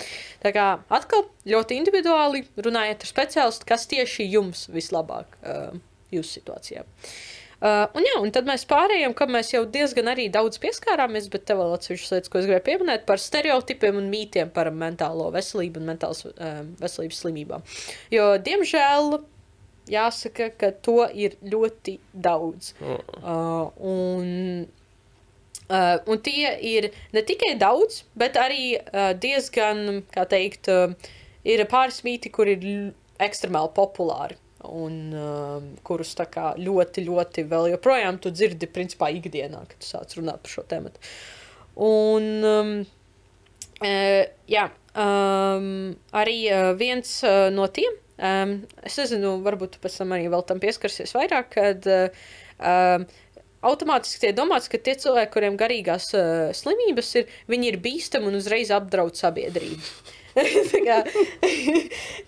Tā 0.43 0.51
kā 0.55 0.67
atkal 0.99 1.27
ļoti 1.47 1.79
individuāli 1.79 2.43
runājiet 2.59 3.07
ar 3.07 3.13
speciālistu, 3.13 3.69
kas 3.69 3.87
tieši 3.91 4.27
jums 4.27 4.67
vislabāk 4.73 5.39
uh, 5.43 5.71
jūsu 6.11 6.39
situācijā. 6.39 6.83
Uh, 6.83 7.17
un, 7.61 8.03
jā, 8.05 8.17
un 8.21 8.33
tad 8.33 8.45
mēs 8.49 8.67
pārējām, 8.69 9.15
ka 9.17 9.25
mēs 9.31 9.53
jau 9.53 9.63
diezgan 9.73 10.11
arī 10.11 10.27
daudz 10.33 10.59
pieskārāmies, 10.61 11.29
bet 11.33 11.47
te 11.49 11.55
vēl 11.57 11.73
atsevišķas 11.77 12.13
lietas, 12.13 12.31
ko 12.33 12.41
es 12.41 12.45
gribēju 12.45 12.65
pieminēt 12.67 13.07
par 13.09 13.21
stereotipiem 13.21 13.97
un 13.97 14.11
mītiem 14.11 14.51
par 14.53 14.69
mentālo 14.69 15.31
veselību 15.33 15.81
un 15.81 15.89
mentālas 15.93 16.21
uh, 16.29 16.61
veselības 16.81 17.23
slimībām. 17.23 17.65
Jo, 18.13 18.29
diemžēl, 18.45 19.17
jāsaka, 19.91 20.51
ka 20.59 20.71
to 20.85 21.01
ir 21.13 21.37
ļoti 21.41 21.97
daudz. 22.13 22.73
Uh, 22.81 23.73
un, 23.81 24.67
uh, 25.67 25.97
un 26.05 26.23
tie 26.25 26.53
ir 26.75 26.91
ne 27.15 27.23
tikai 27.25 27.55
daudz, 27.59 28.03
bet 28.19 28.37
arī 28.39 28.75
uh, 28.77 29.13
diezgan, 29.17 30.03
kā 30.13 30.27
teikt, 30.29 30.69
uh, 30.69 31.13
ir 31.47 31.65
pāris 31.71 32.03
mīti, 32.05 32.31
kur 32.33 32.49
ir 32.51 32.93
ekstremāli 33.23 33.73
populāri. 33.75 34.37
Un 34.67 34.95
uh, 35.15 35.63
kurus 35.87 36.13
tā 36.17 36.25
kā 36.31 36.51
ļoti, 36.59 37.05
ļoti 37.07 37.45
vēl 37.47 37.71
joprojām 37.75 38.19
tu 38.21 38.31
dzirdi, 38.33 38.69
principā, 38.71 39.09
ikdienā, 39.15 39.63
kad 39.69 39.79
tu 39.79 39.87
sāc 39.87 40.17
runāt 40.17 40.43
par 40.43 40.53
šo 40.53 40.65
tēmu. 40.67 40.91
Un, 41.87 42.27
um, 42.47 42.73
uh, 43.85 44.23
jā, 44.49 44.65
um, 44.97 45.69
arī 46.17 46.39
uh, 46.49 46.71
viens 46.79 47.13
uh, 47.27 47.47
no 47.53 47.69
tiem, 47.71 47.95
um, 48.17 48.57
es 48.83 48.97
nezinu, 48.99 49.37
varbūt 49.45 49.77
tu 49.77 49.83
pēc 49.83 50.01
tam 50.01 50.17
arī 50.17 50.27
vēl 50.33 50.43
tam 50.49 50.61
pieskarsies 50.63 51.15
vairāk, 51.15 51.53
kad 51.55 51.87
uh, 51.91 52.27
um, 52.57 53.07
automātiski 53.67 54.25
tiek 54.25 54.37
domāts, 54.37 54.69
ka 54.71 54.81
tie 54.81 54.97
cilvēki, 54.99 55.33
kuriem 55.33 55.57
garīgās 55.59 56.11
uh, 56.17 56.49
slimības 56.57 57.15
ir, 57.21 57.33
viņi 57.51 57.71
ir 57.71 57.81
bīstami 57.83 58.31
un 58.31 58.39
uzreiz 58.41 58.73
apdraud 58.73 59.17
sabiedrību. 59.19 60.15
Kā, 60.87 60.97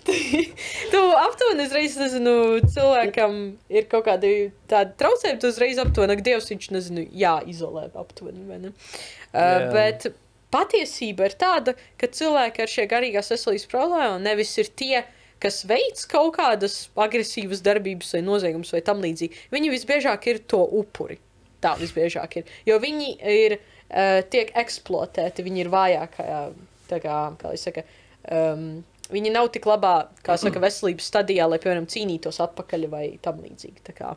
tu 0.92 1.02
aptuveni 1.20 1.68
uzreiz, 1.68 1.98
nezinu, 2.00 2.34
cilvēkam 2.66 3.36
ir 3.70 3.86
kaut 3.92 4.08
kādi 4.08 4.34
tādi 4.72 4.96
traucējumi, 5.02 5.42
tu 5.42 5.52
uzreiz 5.52 5.82
aptuveni, 5.82 6.16
ak, 6.18 6.24
Dievs, 6.26 6.50
viņš, 6.54 6.72
nezinu, 6.76 7.06
jāizolē 7.22 7.90
aptuveni, 8.00 8.48
vai 8.50 8.60
ne? 8.64 8.74
Uh, 8.74 9.38
Jā. 9.38 9.70
bet 9.76 10.10
patiesība 10.54 11.30
ir 11.30 11.38
tāda, 11.40 11.76
ka 12.00 12.10
cilvēki 12.10 12.66
ar 12.66 12.74
šie 12.74 12.86
garīgās 12.90 13.32
veselības 13.34 13.70
problēmām 13.70 14.26
nevis 14.26 14.56
ir 14.62 14.72
tie, 14.82 15.04
kas 15.40 15.62
veids 15.70 16.08
kaut 16.10 16.36
kādas 16.40 16.82
agresīvas 17.00 17.62
darbības 17.64 18.16
vai 18.18 18.24
noziegumus 18.26 18.74
vai 18.76 18.82
tam 18.86 19.04
līdzīgi. 19.04 19.46
Viņi 19.54 19.74
visbiežāk 19.76 20.28
ir 20.32 20.42
to 20.50 20.64
upuri. 20.82 21.20
Tā 21.64 21.76
visbiežāk 21.80 22.40
ir. 22.40 22.52
Jo 22.68 22.80
viņi 22.80 23.14
ir, 23.36 23.58
uh, 23.60 24.20
tiek 24.32 24.52
eksploatēti, 24.58 25.46
viņi 25.46 25.66
ir 25.66 25.72
vājākajā, 25.74 26.42
tā 26.90 27.00
kā, 27.04 27.18
kā 27.40 27.52
lai 27.52 27.60
saka, 27.60 27.84
um, 28.32 28.70
viņi 29.14 29.34
nav 29.34 29.50
tik 29.56 29.68
labā, 29.70 29.96
kā 30.26 30.38
saka, 30.42 30.62
veselības 30.68 31.10
stadijā, 31.12 31.50
lai, 31.50 31.60
piemēram, 31.62 31.90
cīnītos 31.90 32.42
atpakaļ 32.46 32.88
vai 32.92 33.04
tam 33.26 33.42
līdzīgi. 33.46 33.84
Tā 33.90 33.96
kā 33.98 34.14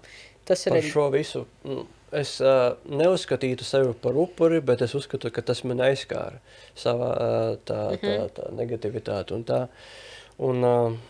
tas 0.48 0.66
ir 0.66 0.74
Par 0.74 0.80
arī. 0.80 0.90
šo 0.90 1.06
visu 1.14 1.44
mm, 1.64 1.86
es 2.18 2.34
uh, 2.44 2.74
neuzskatītu 2.90 3.64
sevi 3.66 3.94
par 4.02 4.18
upuri, 4.18 4.60
bet 4.64 4.82
es 4.84 4.94
uzskatu, 4.98 5.30
ka 5.32 5.44
tas 5.47 5.62
man 5.68 5.80
aizskāra 5.86 6.43
savā 6.78 7.14
uh, 7.14 7.55
tā, 7.68 7.80
tā, 8.02 8.18
tā 8.36 8.51
negativitāte 8.59 9.36
un 9.36 9.47
tā. 9.48 9.64
Un, 10.43 10.66
uh, 10.66 11.01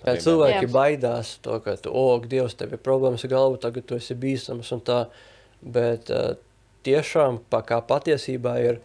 Kā 0.00 0.14
cilvēki 0.16 0.64
Jā. 0.64 0.72
baidās 0.72 1.34
to, 1.44 1.58
ka, 1.60 1.74
tu, 1.76 1.90
o, 1.92 2.16
Dievs, 2.24 2.54
tev 2.56 2.72
ir 2.72 2.80
problēmas 2.80 3.26
ar 3.26 3.32
galvu, 3.34 3.58
tagad 3.60 3.84
tu 3.84 3.98
esi 4.00 4.16
bīstams 4.16 4.70
un 4.72 4.80
tā. 4.80 5.00
Bet 5.60 6.08
uh, 6.08 6.38
tiešām, 6.88 7.42
pa, 7.52 7.60
kā 7.68 7.82
patiesībā 7.84 8.54
ir, 8.64 8.78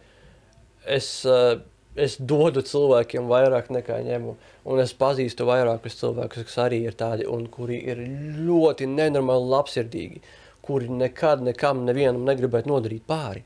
es, 0.84 1.08
uh, 1.24 1.56
es 1.96 2.16
dodu 2.20 2.62
cilvēkiem 2.64 3.28
vairāk 3.30 3.70
nekā 3.72 3.98
ņemu. 4.06 4.34
Un 4.66 4.82
es 4.82 4.92
pazīstu 4.98 5.46
vairākus 5.48 5.98
cilvēkus, 6.00 6.46
kas 6.48 6.58
arī 6.66 6.82
ir 6.86 6.96
tādi, 6.98 7.26
un 7.28 7.46
kuri 7.52 7.78
ir 7.92 8.02
ļoti 8.46 8.88
nenormāli 8.90 9.50
labsirdīgi, 9.52 10.22
kuri 10.66 10.90
nekad 11.02 11.44
nekam 11.46 11.84
nevienam 11.86 12.26
negribētu 12.26 12.70
nodarīt 12.72 13.06
pāri, 13.08 13.44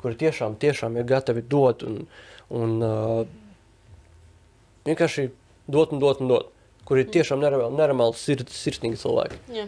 kuri 0.00 0.18
tiešām, 0.20 0.56
tiešām 0.62 0.96
ir 0.96 1.08
gatavi 1.10 1.42
dot 1.50 1.84
un, 1.86 2.04
un 2.54 2.76
uh, 2.86 3.24
vienkārši 4.86 5.28
dot 5.70 5.92
un 5.94 6.02
dot 6.02 6.22
un 6.22 6.30
dot, 6.30 6.54
kuri 6.88 7.04
ir 7.04 7.12
tiešām 7.14 7.42
nenormāli, 7.42 8.16
sird, 8.18 8.48
sirsnīgi 8.54 9.00
cilvēki. 9.02 9.42
Jā. 9.58 9.66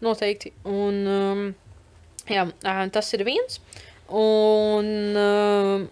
Noteikti. 0.00 0.52
Un, 0.64 1.00
um, 1.04 1.40
jā, 2.30 2.46
tas 2.94 3.10
ir 3.16 3.24
viens. 3.28 3.60
Un, 4.10 4.86
um, 5.20 5.88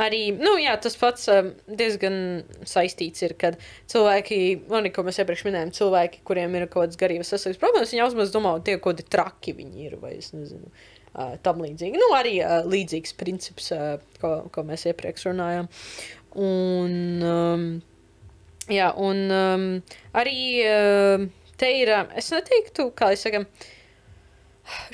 arī 0.00 0.22
nu, 0.36 0.54
jā, 0.62 0.74
tas 0.82 0.96
pats 0.98 1.28
um, 1.32 1.52
diezgan 1.68 2.16
saistīts 2.66 3.24
ir, 3.26 3.36
kad 3.38 3.58
cilvēki, 3.90 4.40
man 4.70 4.88
ko 4.94 5.04
mēs 5.06 5.20
iepriekš 5.22 5.44
minējām, 5.46 5.72
cilvēki, 5.76 6.24
kuriem 6.26 6.56
ir 6.58 6.66
kaut 6.66 6.86
kādas 6.86 7.00
garīgas 7.00 7.32
veselības 7.34 7.62
problēmas, 7.62 7.94
viņi 7.94 8.04
uzmanīgi 8.08 8.34
domā, 8.34 8.56
tie 8.66 8.76
kaut 8.78 8.98
kādi 8.98 9.06
traki 9.14 9.56
viņi 9.60 9.88
ir, 9.88 9.96
vai 10.02 10.16
es 10.18 10.32
nezinu, 10.34 10.72
uh, 11.14 11.36
tam 11.46 11.62
līdzīgi. 11.64 12.00
Nu, 12.00 12.10
arī 12.18 12.36
uh, 12.42 12.60
līdzīgs 12.70 13.16
princips, 13.20 13.70
uh, 13.76 13.96
ko, 14.22 14.36
ko 14.54 14.66
mēs 14.66 14.88
iepriekš 14.90 15.28
runājām. 15.30 15.70
Un, 16.42 16.98
um, 17.22 17.68
jā, 18.72 18.90
un 18.98 19.24
um, 19.30 19.68
arī 20.18 20.38
uh, 20.66 21.28
te 21.60 21.70
ir, 21.82 21.94
uh, 21.94 22.10
es 22.18 22.32
neteiktu, 22.34 22.90
kā 22.98 23.12
es 23.14 23.22
saku, 23.26 23.44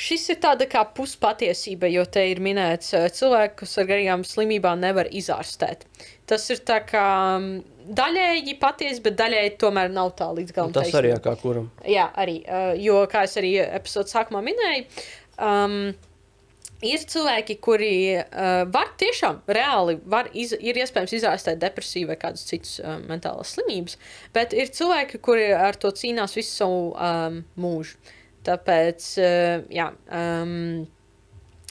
Šis 0.00 0.26
ir 0.32 0.40
tāda 0.42 0.66
kā 0.70 0.82
puspatiesība, 0.96 1.88
jo 1.92 2.02
te 2.10 2.24
ir 2.32 2.40
minēts, 2.42 2.90
uh, 2.96 3.06
cilvēkus 3.14 3.76
ar 3.78 3.88
garīgām 3.90 4.24
slimībām 4.26 4.82
nevar 4.82 5.10
izārstēt. 5.14 5.86
Tas 6.30 6.46
ir 6.50 6.62
tā 6.66 6.80
kā 6.86 7.06
um, 7.36 7.48
daļēji 7.86 8.56
patiesi, 8.62 9.02
bet 9.04 9.18
daļēji 9.18 9.56
tomēr 9.62 9.90
nav 9.94 10.12
tā 10.18 10.30
līdz 10.34 10.54
galam. 10.56 10.74
Tas 10.74 10.92
arī 10.98 11.14
jā, 11.14 11.22
kā 11.22 11.36
kuram. 11.40 11.70
Jā, 11.86 12.10
arī, 12.18 12.40
uh, 12.46 12.70
jo, 12.78 13.00
kā 13.10 13.24
es 13.28 13.38
arī 13.40 13.56
epizodes 13.62 14.14
sākumā 14.14 14.42
minēju, 14.50 14.86
um, 15.38 15.80
ir 16.86 17.02
cilvēki, 17.12 17.56
kuri 17.62 17.94
uh, 18.18 18.62
var 18.72 18.94
tiešām 19.00 19.42
reāli, 19.50 19.98
var 20.10 20.30
iz, 20.32 20.54
ir 20.56 20.78
iespējams 20.80 21.16
izārstēt 21.20 21.60
depresiju 21.62 22.10
vai 22.10 22.18
kādas 22.20 22.46
citas 22.48 22.78
uh, 22.82 22.98
mentālas 23.10 23.54
slimības, 23.56 23.98
bet 24.34 24.54
ir 24.56 24.72
cilvēki, 24.74 25.20
kuri 25.22 25.50
ar 25.56 25.78
to 25.80 25.92
cīnās 25.94 26.36
visu 26.38 26.56
savu 26.62 26.88
um, 26.94 27.44
mūžu. 27.60 27.98
Tāpēc, 28.46 29.10
uh, 29.20 29.68
jā. 29.74 29.90
Um, 30.08 30.88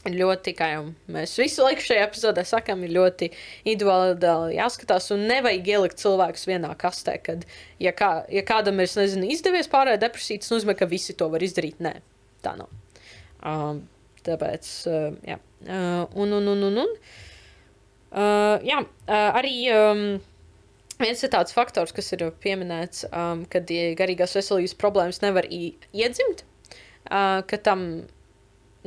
ļoti, 0.07 0.53
kā 0.55 0.69
jau 0.71 0.83
mēs 1.11 1.33
visu 1.39 1.63
laiku 1.65 1.83
šajā 1.83 2.05
epizodē 2.07 2.45
sakām, 2.47 2.83
ir 2.85 2.93
ļoti 2.95 3.29
individuāli 3.67 4.55
jāskatās 4.55 5.09
un 5.15 5.25
nevajag 5.27 5.67
ielikt 5.73 5.99
cilvēkus 5.99 6.47
vienā 6.47 6.71
kastē, 6.79 7.17
kad, 7.23 7.43
ja, 7.83 7.91
kā, 7.95 8.11
ja 8.31 8.43
kādam 8.47 8.79
ir, 8.79 8.91
nezinu, 9.01 9.27
izdevies 9.33 9.69
pārējai 9.71 9.99
depresija, 10.05 10.43
tas 10.43 10.53
nozīmē, 10.55 10.77
ka 10.79 10.87
visi 10.89 11.17
to 11.19 11.27
var 11.33 11.43
izdarīt. 11.43 11.81
Nē, 11.83 11.97
tā 12.45 12.55
nav. 12.59 12.71
Um, 13.43 13.83
tāpēc, 14.25 14.71
uh, 14.87 15.11
jā. 15.27 15.39
Uh, 15.67 16.05
un, 16.15 16.31
un, 16.39 16.51
un, 16.55 16.65
un, 16.69 16.81
un. 16.85 16.97
Uh, 18.09 18.55
jā, 18.65 18.79
uh, 18.81 19.29
arī 19.37 19.53
um, 19.75 20.05
viens 21.01 21.23
ir 21.23 21.33
tāds 21.33 21.53
faktors, 21.55 21.91
kas 21.95 22.07
ir 22.15 22.23
pieminēts, 22.43 23.03
um, 23.11 23.43
kad 23.51 23.69
garīgās 23.99 24.37
veselības 24.39 24.77
problēmas 24.79 25.21
nevar 25.21 25.47
iedzimt, 25.51 26.45
uh, 27.09 27.41
ka 27.49 27.61
tam 27.65 27.85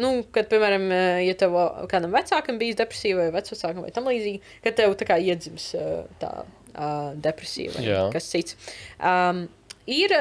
nu, 0.00 0.12
kad, 0.32 0.48
piemēram, 0.50 0.86
ja 1.22 1.34
tev 1.38 1.56
kādam 1.90 2.14
vecākam 2.14 2.58
bijis 2.60 2.78
depresija 2.80 3.18
vai 3.18 3.28
vecākam 3.34 3.84
vai 3.84 3.92
tam 3.94 4.08
līdzīgi, 4.08 4.40
ka 4.64 4.72
tev 4.78 4.96
tā 5.00 5.08
kā 5.08 5.18
iedzims 5.20 5.68
eh, 5.78 5.90
tā 6.22 6.30
uh, 6.44 7.12
depresija 7.26 7.74
vai 7.76 7.84
Jā. 7.86 8.06
kas 8.14 8.30
cits. 8.32 8.56
Um, 8.96 9.44
ir, 9.90 10.16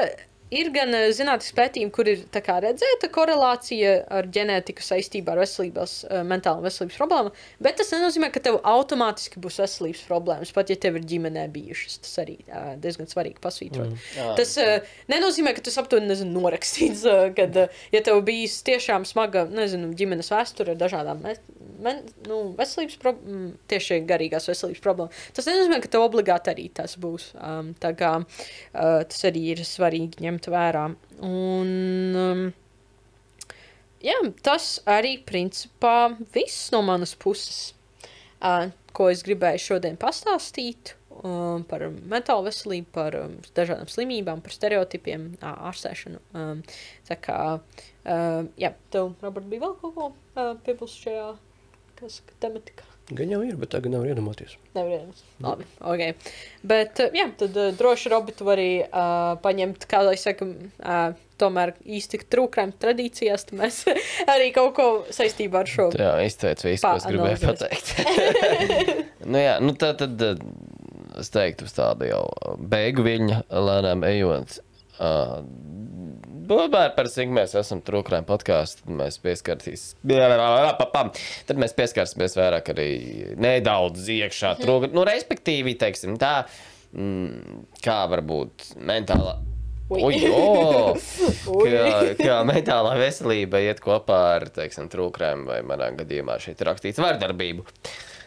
ir 0.52 0.70
gan 0.74 0.94
zinātnīs 1.14 1.54
pētījumi, 1.56 1.92
kur 1.94 2.10
ir 2.10 2.24
kā 2.42 2.58
redzēta 2.64 3.08
korelācija 3.12 3.94
ar 4.12 4.28
ģenētiku 4.32 4.84
saistībā 4.84 5.34
ar 5.34 5.42
veselības, 5.42 5.96
mentālu 6.28 6.64
veselības 6.66 6.98
problēmu, 7.00 7.32
bet 7.62 7.78
tas 7.80 7.92
nenozīmē, 7.94 8.32
ka 8.34 8.42
tev 8.44 8.58
automātiski 8.68 9.40
būs 9.42 9.60
veselības 9.62 10.04
problēmas, 10.08 10.52
pat 10.54 10.72
ja 10.72 10.78
tev 10.80 10.98
ir 11.00 11.06
ģimenē 11.08 11.46
bijušas. 11.54 11.98
Tas 12.04 12.18
arī 12.22 12.36
diezgan 12.82 13.10
svarīgi 13.10 13.42
pasvītrot. 13.42 13.94
Mm. 13.94 14.34
Tas 14.38 14.54
uh, 14.60 14.94
nenozīmē, 15.12 15.54
ka 15.56 15.64
tas 15.66 15.78
aptuveni 15.80 16.10
nezinu, 16.10 16.34
norakstīts, 16.42 17.04
kad, 17.38 17.58
ja 17.94 18.04
tev 18.04 18.22
bijis 18.26 18.60
tiešām 18.66 19.06
smaga, 19.08 19.46
nezinu, 19.50 19.92
ģimenes 19.98 20.32
vēsture 20.32 20.74
ar 20.74 20.80
dažādām 20.80 21.22
me, 21.24 21.34
men, 21.82 22.02
nu, 22.28 22.40
veselības 22.58 22.98
problēmām, 23.02 23.48
tieši 23.70 24.02
garīgās 24.08 24.48
veselības 24.50 24.82
problēmām. 24.84 25.22
Tas 25.36 25.48
nenozīmē, 25.48 25.80
ka 25.82 25.90
tev 25.92 26.06
obligāti 26.06 26.52
arī 26.52 26.68
tas 26.74 26.96
būs. 27.00 27.32
Um, 27.38 27.72
tā 27.82 27.92
kā 27.98 28.14
uh, 28.22 29.00
tas 29.08 29.24
arī 29.28 29.44
ir 29.54 29.64
svarīgi 29.66 30.22
ņemt 30.24 30.41
vērā. 30.50 30.86
Un, 31.22 31.70
um, 32.18 32.42
jā, 34.02 34.18
tas 34.42 34.74
arī 34.90 35.18
principā 35.28 36.16
viss 36.34 36.72
no 36.74 36.82
manas 36.86 37.14
puses, 37.14 37.74
uh, 38.40 38.70
ko 38.92 39.08
es 39.12 39.22
gribēju 39.26 39.62
šodien 39.68 39.96
pastāstīt 40.00 40.94
um, 41.22 41.62
par 41.68 41.86
mentālu 41.90 42.48
veselību, 42.48 42.90
par 42.94 43.16
um, 43.20 43.36
dažādām 43.56 43.90
slimībām, 43.92 44.42
par 44.44 44.56
stereotipiem, 44.56 45.30
ā, 45.40 45.54
ārstēšanu. 45.70 46.22
Um, 46.36 46.62
tā 47.08 47.18
kā, 47.22 47.38
uh, 47.58 48.40
jā, 48.60 48.74
tev, 48.94 49.14
Robert, 49.24 49.48
bija 49.52 49.66
vēl 49.66 49.78
kaut 49.84 49.96
ko 49.98 50.10
uh, 50.12 50.54
piebilst 50.66 51.04
šajā 51.06 51.30
kas, 52.00 52.22
tematikā? 52.42 52.91
Gan 53.10 53.32
jau 53.34 53.40
ir, 53.44 53.56
bet 53.58 53.72
tagad 53.74 53.92
nevar 53.92 54.12
iedomāties. 54.12 54.54
Nevar 54.76 54.94
iedomāties. 54.94 55.26
Labi, 55.42 55.66
ok. 55.80 56.30
Bet, 56.70 57.02
uh, 57.02 57.16
jā, 57.18 57.26
tad 57.40 57.58
uh, 57.58 57.72
droši 57.76 58.12
Robertu 58.12 58.46
var 58.46 58.62
arī 58.62 58.84
uh, 58.86 59.34
paņemt, 59.42 59.88
kā 59.90 60.04
lai 60.06 60.14
saka, 60.20 60.46
uh, 60.46 61.18
tomēr 61.42 61.74
īsti 61.82 62.22
trūkrājuma 62.32 62.76
tradīcijās, 62.82 63.46
tad 63.48 63.60
mēs 63.60 63.82
arī 64.32 64.50
kaut 64.54 64.74
ko 64.78 64.88
saistībā 65.14 65.62
ar 65.62 65.70
šo. 65.70 65.88
Jā, 65.98 66.14
izteicu 66.26 66.70
visu, 66.70 66.86
ko 66.86 66.98
es 67.00 67.08
gribēju 67.08 67.40
pateikt. 67.46 67.94
nu, 69.30 69.40
jā, 69.40 69.56
nu 69.64 69.74
tā 69.78 69.92
tad 69.98 70.26
eh, 70.26 70.44
es 71.20 71.32
teiktu 71.34 71.68
uz 71.68 71.74
tādu 71.76 72.10
jau 72.10 72.24
beigu 72.58 73.06
viļņa 73.06 73.42
lēnām 73.50 74.06
ejot. 74.08 74.60
Uh, 75.02 75.42
Tomēr 76.52 76.90
par 76.96 77.08
cik 77.10 77.30
mēs 77.32 77.54
esam 77.58 77.80
trūkrājumi 77.86 78.26
podkāstā, 78.28 78.82
tad 78.84 78.96
mēs 78.98 79.18
pieskarsimies. 79.22 79.84
Tad 81.48 81.60
mēs 81.62 81.74
pieskarsimies 81.78 82.36
vairāk 82.38 82.72
arī 82.74 82.88
nedaudz 83.40 84.10
iekšā 84.16 84.56
trūkstoši. 84.60 84.92
Nu, 84.96 85.06
respektīvi, 85.08 85.76
teiksim, 85.80 86.18
tā, 86.20 86.34
mm, 86.92 87.62
kā 87.84 88.02
varbūt 88.12 88.72
mentālā. 88.90 89.38
Ui. 89.92 90.02
Ui, 90.08 90.20
o, 90.32 90.94
Ui. 91.56 91.68
kā, 91.68 91.88
kā 92.20 92.38
mentālā 92.48 92.96
veselība 93.00 93.60
iet 93.62 93.82
kopā 93.84 94.20
ar 94.38 94.48
trūkumiem, 94.52 95.44
vai 95.50 95.60
manā 95.68 95.92
gadījumā 95.98 96.38
šeit 96.42 96.62
ir 96.62 96.72
rakstīts 96.72 97.02
vardarbību. 97.02 97.66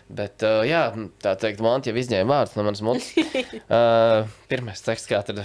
Bet, 0.05 0.43
uh, 0.45 0.61
jā, 0.61 0.83
tā 1.23 1.31
teikt, 1.41 1.63
man 1.65 1.81
jau 1.81 1.95
izņēma 1.97 2.29
vārds 2.29 2.53
no 2.57 2.65
manas 2.67 2.83
mutes. 2.85 3.13
Uh, 3.65 4.27
pirmais 4.49 4.77
teksts, 4.83 5.07
kā 5.09 5.17
tad, 5.25 5.39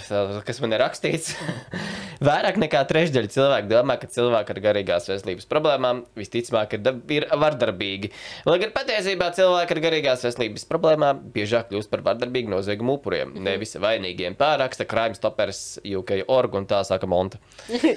kas 0.45 0.59
man 0.61 0.75
ir 0.75 0.83
rakstīts. 0.83 1.31
Vairāk 2.27 2.59
nekā 2.61 2.83
trešdaļa 2.91 3.31
cilvēku 3.33 3.71
domā, 3.71 3.95
ka 3.97 4.11
cilvēki 4.13 4.53
ar 4.53 4.61
garīgās 4.67 5.09
veselības 5.09 5.49
problēmām 5.49 6.03
visticamāk 6.21 6.77
ir, 6.77 6.91
ir 7.17 7.27
vardarbīgi. 7.41 8.11
Lai 8.45 8.59
gan 8.61 8.75
patiesībā 8.77 9.31
cilvēki 9.39 9.77
ar 9.77 9.83
garīgās 9.87 10.25
veselības 10.27 10.69
problēmām 10.69 11.23
biežāk 11.33 11.71
kļūst 11.71 11.93
par 11.93 12.05
vardarbīgu 12.11 12.53
noziegumu 12.53 12.99
upuriem, 12.99 13.33
nevis 13.41 13.73
vainīgiem. 13.81 14.37
Pāraksta 14.41 14.85
Crime 14.91 15.17
Stoppers 15.17 15.79
UK 15.81 16.27
org 16.29 16.61
un 16.61 16.69
tā 16.69 16.83
saka 16.89 17.09
Monta. 17.09 17.41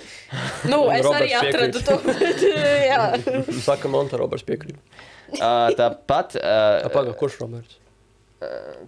Nu, 0.72 0.86
es 0.94 1.04
Roberts 1.04 1.20
arī 1.20 1.34
atradu 1.36 1.82
to. 1.84 1.98
bet, 2.08 2.46
jā. 2.88 3.02
Saka, 3.66 3.92
Monta 3.92 4.18
Roberts 4.22 4.48
piekrīt. 4.48 4.80
Uh, 5.40 5.72
tāpat. 5.80 6.38
Uh, 6.40 6.90
Pagaid, 6.94 7.16
kurš 7.20 7.40
Roberts? 7.42 7.80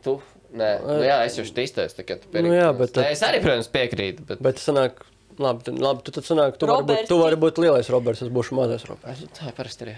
Tu? 0.03 0.13
Nē, 0.55 0.69
nu, 0.83 0.95
jā, 1.03 1.17
es 1.27 1.35
jau 1.39 1.43
šeit 1.47 1.61
izteicu, 1.65 2.03
ka 2.07 2.15
tu 2.21 2.41
Nu 2.43 2.51
jā, 2.55 2.69
bet 2.75 2.91
Nē, 2.91 3.03
tad- 3.05 3.11
es 3.15 3.21
arī, 3.27 3.39
protams, 3.43 3.69
piekrītu. 3.71 4.23
Bet... 4.27 4.41
Bet 4.43 4.59
sanāk, 4.61 5.01
labi, 5.41 5.73
labi 5.79 6.03
tu 6.07 6.13
tad 6.15 6.27
sanāk, 6.27 6.57
tu 6.59 6.67
vari 6.69 6.85
būt, 6.87 7.01
tu 7.09 7.17
vari 7.19 7.39
būt 7.39 7.59
lielais 7.63 7.89
Roberts, 7.91 8.21
es 8.23 8.31
būšu 8.35 8.55
mazais 8.59 8.83
Roberts. 8.87 9.23
Tā 9.35 9.49
ir 9.51 9.55
parasti 9.57 9.83
arī. 9.87 9.95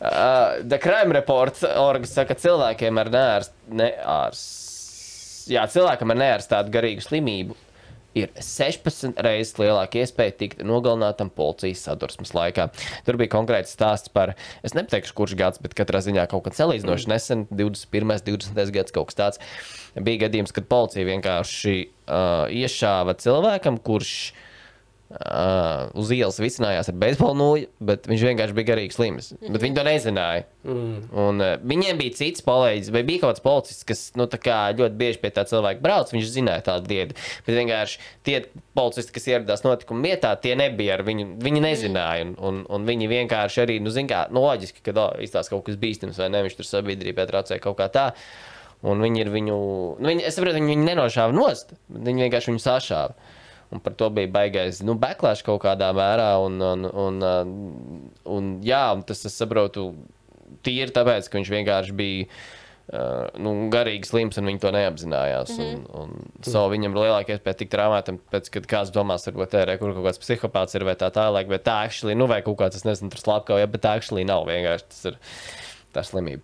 uh, 0.00 0.62
The 0.62 0.78
Crime 0.82 1.12
Report 1.16 1.62
orga 1.78 2.06
saka, 2.10 2.34
ka 2.34 2.40
cilvēkiem 2.44 3.00
ar 3.02 3.10
neārst, 3.14 3.54
neārst, 3.70 5.48
jā, 5.54 5.66
cilvēkam 5.70 6.14
ar 6.14 6.20
neārstātu 6.24 6.74
garīgu 6.74 7.04
slimību 7.04 7.58
ir 8.18 8.30
16 8.38 9.18
reizes 9.24 9.58
lielāka 9.60 10.00
iespēja 10.02 10.36
tikt 10.40 10.62
nogalinātam 10.66 11.30
policijas 11.34 11.84
sadursmes 11.88 12.34
laikā. 12.36 12.68
Tur 13.06 13.18
bija 13.20 13.32
konkrēts 13.34 13.74
stāsts 13.74 14.12
par, 14.14 14.34
es 14.66 14.76
nepateikšu, 14.76 15.16
kurš 15.18 15.36
gads, 15.38 15.62
bet 15.64 15.76
katrā 15.78 16.02
ziņā 16.04 16.26
kaut 16.30 16.46
kad 16.48 16.58
salīdzinoši 16.58 17.10
nesen, 17.10 17.46
21. 17.50 18.24
20. 18.30 18.74
gads, 18.74 18.94
kaut 18.94 19.10
kas 19.10 19.20
tāds. 19.20 19.44
Bija 19.94 20.26
gadījums, 20.26 20.54
kad 20.54 20.66
policija 20.70 21.06
vienkārši 21.10 21.76
uh, 21.84 22.50
iešāva 22.50 23.14
cilvēkam, 23.20 23.78
kurš 23.82 24.16
uh, 24.32 24.50
uz 25.12 26.10
ielas 26.14 26.38
vicinājās 26.40 26.88
ar 26.90 26.96
beisbolu 26.98 27.36
nūju, 27.38 27.66
bet 27.86 28.06
viņš 28.08 28.22
vienkārši 28.24 28.56
bija 28.56 28.68
garīgs 28.70 28.96
slims. 28.98 29.28
Bet 29.42 29.60
viņi 29.62 29.76
to 29.76 29.84
nezināja. 29.86 30.46
Mm. 30.64 30.94
Un, 31.20 31.42
uh, 31.44 31.52
viņiem 31.60 32.00
bija 32.00 32.14
cits 32.18 32.42
kolēģis, 32.46 32.88
vai 32.94 33.02
bija 33.06 33.22
kaut 33.22 33.34
kāds 33.34 33.44
policists, 33.44 33.86
kas 33.86 34.02
nu, 34.18 34.26
kā 34.26 34.58
ļoti 34.74 34.98
bieži 34.98 35.20
pie 35.22 35.30
tā 35.36 35.44
cilvēka 35.50 35.84
brauc. 35.84 36.10
Viņš 36.14 36.32
zināja 36.32 36.64
tādu 36.70 36.90
lietu. 36.90 37.18
Bet 37.46 37.58
vienkārši 37.60 38.00
tie 38.26 38.40
policisti, 38.74 39.14
kas 39.14 39.28
ieradās 39.30 39.62
notikuma 39.66 40.08
vietā, 40.08 40.32
tie 40.40 40.56
nebija 40.58 40.96
ar 40.98 41.04
viņu. 41.06 41.28
Viņi 41.44 41.62
nezināja. 41.62 42.24
Un, 42.24 42.34
un, 42.40 42.64
un 42.72 42.88
viņi 42.88 43.10
vienkārši 43.12 43.62
arī, 43.66 43.78
nu, 43.84 43.92
zina, 43.94 44.10
kā 44.10 44.24
nu, 44.34 44.42
loģiski, 44.48 44.82
ka 44.88 44.96
oh, 44.96 45.14
izstāsta 45.22 45.54
kaut 45.54 45.68
kas 45.68 45.78
bīstams 45.80 46.18
vai 46.22 46.32
ne. 46.32 46.42
Viņš 46.48 46.58
tur 46.58 46.70
sabiedrībā 46.70 47.28
traucēja 47.30 47.62
kaut 47.62 47.78
kā 47.78 47.92
tā. 47.92 48.08
Un 48.84 49.00
viņi 49.00 49.22
ir 49.22 49.30
viņu, 49.32 49.54
nu, 50.00 50.10
viņi, 50.10 50.26
es 50.28 50.34
saprotu, 50.36 50.58
viņi 50.58 50.74
viņu 50.74 50.90
nenošāva 50.90 51.32
nost, 51.32 51.72
viņi 51.88 52.26
vienkārši 52.26 52.52
viņu 52.52 52.64
sašāva. 52.64 53.14
Un 53.72 53.80
par 53.84 53.94
to 53.98 54.10
bija 54.14 54.30
baigais, 54.30 54.82
nu, 54.86 54.96
beklāšs 55.00 55.44
kaut 55.46 55.62
kādā 55.64 55.92
mērā. 55.96 56.34
Un, 56.44 56.60
un, 56.62 56.88
un, 57.06 57.22
uh, 57.24 58.26
un, 58.36 58.52
jā, 58.66 58.84
un 58.96 59.06
tas, 59.06 59.24
es 59.28 59.38
saprotu, 59.40 59.92
tīri 60.66 60.92
tāpēc, 60.94 61.30
ka 61.30 61.40
viņš 61.40 61.56
vienkārši 61.58 61.96
bija. 61.96 62.28
Uh, 62.84 63.30
nu, 63.40 63.54
garīgi 63.72 64.04
slims, 64.04 64.36
un 64.36 64.50
viņi 64.50 64.60
to 64.60 64.70
neapzinājās. 64.74 65.54
Mm 65.54 65.62
-hmm. 65.64 65.84
un, 66.02 66.10
un 66.12 66.44
so, 66.44 66.66
viņam 66.68 66.92
ir 66.92 67.00
lielāka 67.00 67.32
iespēja 67.32 67.56
tikt 67.62 67.72
traumētam, 67.72 68.18
pēc 68.32 68.50
kad 68.52 68.66
kāds 68.68 68.92
domās, 68.92 69.24
varbūt 69.24 69.54
tā 69.54 69.62
ir 69.64 69.78
kur 69.80 69.94
kaut 69.96 70.04
kāds 70.04 70.20
psihopāts 70.20 70.76
ir 70.76 70.84
vai 70.84 70.92
tā 70.92 71.08
tālāk, 71.08 71.48
bet 71.48 71.64
tā 71.64 71.78
actually, 71.86 72.14
nu, 72.14 72.26
vai 72.26 72.42
kaut 72.42 72.58
kāds, 72.60 72.76
es 72.76 72.84
nezinu, 72.84 73.08
tur 73.08 73.22
slapkavā, 73.22 73.64
bet 73.66 73.80
tā 73.80 73.96
actually 73.96 74.24
nav 74.28 74.44
vienkārši 74.44 74.84
tas 74.88 75.04
ir. 75.04 75.16
Tā 75.94 76.02
slimība. 76.02 76.42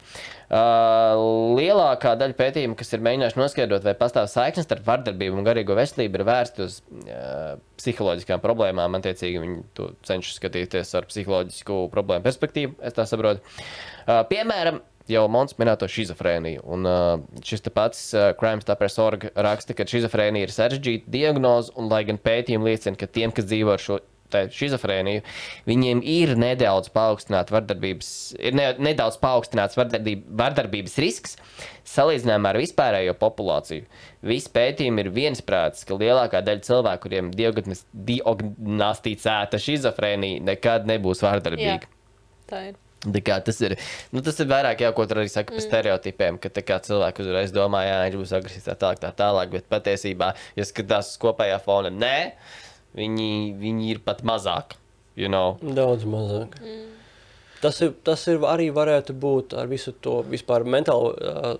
Uh, 0.50 1.56
lielākā 1.58 2.12
daļa 2.18 2.36
pētījumu, 2.38 2.76
kas 2.78 2.94
ir 2.94 3.02
mēģinājuši 3.06 3.38
noskaidrot, 3.40 3.86
vai 3.86 3.94
pastāv 3.98 4.28
saiknes 4.30 4.66
starp 4.66 4.86
vardarbību 4.86 5.40
un 5.40 5.46
garīgo 5.46 5.74
veselību, 5.78 6.20
ir 6.20 6.26
vērsti 6.28 6.62
uz 6.66 6.76
uh, 6.86 7.56
psiholoģiskām 7.80 8.42
problēmām. 8.44 8.98
Attiecīgi, 9.00 9.42
viņi 9.42 9.58
to 9.78 9.90
cenšas 10.06 10.38
skatīties 10.38 10.94
ar 10.98 11.08
psiholoģisku 11.10 11.80
problēmu 11.94 12.26
perspektīvu, 12.26 12.78
es 12.86 12.94
tā 12.94 13.08
saprotu. 13.10 13.42
Uh, 14.06 14.22
piemēram, 14.30 14.80
jau 15.10 15.24
Mons 15.32 15.56
minēto 15.58 15.88
schizofrēniju. 15.90 16.62
Un 16.70 16.86
uh, 16.86 17.42
šis 17.46 17.66
pats 17.74 18.04
uh, 18.14 18.30
Crime 18.38 18.62
Stoppers 18.62 18.98
org 19.02 19.26
raksta, 19.34 19.74
ka 19.74 19.88
schizofrēnija 19.88 20.46
ir 20.46 20.54
sarežģīta 20.54 21.10
diagnoze, 21.10 21.74
un 21.78 21.90
lai 21.90 22.04
gan 22.08 22.20
pētījumi 22.22 22.70
liecina, 22.70 22.98
ka 23.00 23.10
tiem, 23.10 23.34
kas 23.34 23.50
dzīvo 23.50 23.74
ar 23.74 23.82
šo 23.82 24.00
schizofrēniju, 24.54 25.22
viņiem 25.68 25.98
ir 26.06 26.28
nedaudz 26.40 26.88
paaugstināts 26.94 27.52
vardarbības, 27.54 28.08
ir 28.38 28.52
ne, 28.58 28.66
nedaudz 28.90 29.16
paaugstināts 29.22 29.78
vardarbība, 29.78 30.22
vardarbības 30.42 30.94
risks 31.02 31.36
salīdzinājumā 31.90 32.48
ar 32.52 32.58
vispārējo 32.60 33.14
populāciju. 33.20 33.84
Visi 34.26 34.50
pētījumi 34.54 34.98
ir 35.04 35.10
viensprāts, 35.14 35.86
ka 35.88 35.98
lielākā 36.00 36.38
daļa 36.46 36.62
cilvēku, 36.66 37.02
kuriem 37.06 37.26
diagnosticēta 37.36 39.56
schizofrēnija, 39.60 40.44
nekad 40.52 40.80
nebūs 40.90 41.20
vardarbīga. 41.26 41.88
Jā, 41.88 41.90
tā 42.50 42.58
ir. 42.70 42.74
Kā, 43.00 43.38
tas, 43.40 43.56
ir, 43.64 43.78
nu, 44.12 44.20
tas 44.20 44.36
ir 44.42 44.48
vairāk 44.50 44.82
jau, 44.84 44.90
ko 44.92 45.06
tur 45.08 45.22
arī 45.22 45.30
saka 45.32 45.54
par 45.54 45.56
mm. 45.56 45.64
stereotipiem, 45.64 46.38
ka 46.42 46.50
kā, 46.52 46.76
cilvēki 46.84 47.24
uzreiz 47.24 47.54
domā, 47.54 47.80
jā, 47.86 47.94
viņš 48.04 48.16
būs 48.20 48.34
agresīvs, 48.36 48.66
tā 48.66 48.74
tālāk, 48.82 49.00
tā 49.00 49.10
tālāk. 49.16 49.54
Bet 49.54 49.70
patiesībā, 49.72 50.28
ja 50.58 50.66
skatās 50.68 51.14
uz 51.14 51.22
kopējā 51.22 51.56
fona, 51.64 51.88
nē, 51.94 52.18
viņi, 52.98 53.30
viņi 53.60 53.90
ir 53.94 54.02
pat 54.04 54.24
mazāk. 54.26 54.76
You 55.18 55.28
know? 55.28 55.58
Daudz 55.60 56.06
mazāk. 56.08 56.56
Mm. 56.62 56.86
Tas, 57.60 57.80
ir, 57.84 57.92
tas 58.06 58.22
ir 58.32 58.40
arī 58.48 58.70
varētu 58.72 59.14
būt 59.20 59.54
ar 59.60 59.68
visu 59.68 59.92
to 59.92 60.20
vispār 60.24 60.64
mentālu. 60.64 61.12
Uh, 61.12 61.58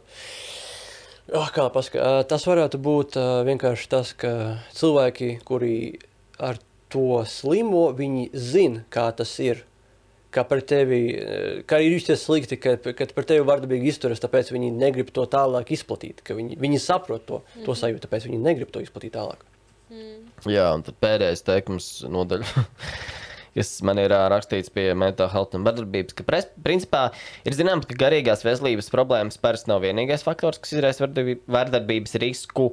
oh, 1.37 1.51
kā 1.53 1.67
paska, 1.75 2.01
uh, 2.01 2.21
tas 2.29 2.47
varētu 2.49 2.81
būt 2.81 3.19
uh, 3.21 3.41
vienkārši 3.49 3.91
tas, 3.93 4.15
ka 4.17 4.33
cilvēki, 4.77 5.35
kuri 5.45 5.75
ar 6.41 6.61
to 6.91 7.21
slimo, 7.29 7.91
viņi 7.97 8.31
zina, 8.33 8.87
kā 8.89 9.11
tas 9.17 9.35
ir 9.45 9.67
kā 10.31 10.45
par 10.47 10.63
tevi, 10.63 11.03
kā 11.67 11.81
ir 11.83 11.97
justies 11.97 12.23
slikti, 12.23 12.57
ka, 12.63 12.77
kad 12.79 13.13
par 13.17 13.27
tevi 13.27 13.43
vardarbīgi 13.47 13.91
izturas, 13.91 14.23
tāpēc 14.23 14.53
viņi 14.55 14.71
negrib 14.79 15.11
to 15.15 15.25
tālāk 15.31 15.73
izplatīt. 15.75 16.23
Viņi, 16.23 16.59
viņi 16.61 16.83
saprot 16.83 17.27
to, 17.27 17.41
mm. 17.43 17.65
to 17.67 17.75
sajūtu, 17.77 18.05
tāpēc 18.07 18.29
viņi 18.29 18.39
negrib 18.45 18.71
to 18.71 18.83
izplatīt 18.85 19.17
tālāk. 19.19 19.43
Mm. 19.91 20.31
Jā, 20.51 20.69
un 20.77 20.85
tad 20.87 20.97
pēdējais 21.03 21.45
teikums 21.47 21.91
nodaļa. 22.11 22.47
kas 23.55 23.73
man 23.87 23.99
ir 24.01 24.13
rakstīts 24.33 24.71
pie 24.73 24.91
mental 24.99 25.31
health 25.33 25.57
un 25.59 25.67
vardarbības, 25.67 26.15
ka 26.17 26.27
pres, 26.27 26.47
principā 26.65 27.09
ir 27.49 27.57
zināms, 27.57 27.89
ka 27.91 27.99
garīgās 27.99 28.45
veselības 28.47 28.91
problēmas 28.93 29.41
parasti 29.43 29.73
nav 29.73 29.83
vienīgais 29.85 30.25
faktors, 30.27 30.61
kas 30.63 30.77
izraisa 30.77 31.09
vardarbības 31.51 32.17
risku. 32.23 32.71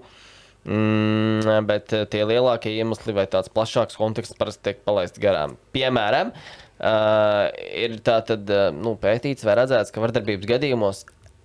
Mm, 0.67 1.65
bet 1.67 1.93
tie 2.11 2.23
lielākie 2.27 2.73
iemesli 2.75 3.15
vai 3.15 3.23
tāds 3.31 3.51
plašāks 3.53 3.95
konteksts 3.97 4.35
parasti 4.37 4.65
tiek 4.67 4.81
palaists 4.87 5.21
garām. 5.23 5.55
Piemēram, 5.75 6.33
Uh, 6.77 7.47
ir 7.73 7.95
tā 8.05 8.19
tad 8.21 8.45
uh, 8.53 8.67
nu, 8.69 8.91
pētīts 9.01 9.41
vai 9.47 9.55
redzēts, 9.57 9.89
ka 9.89 10.01
vardarbības 10.03 10.45
gadījumos 10.45 10.99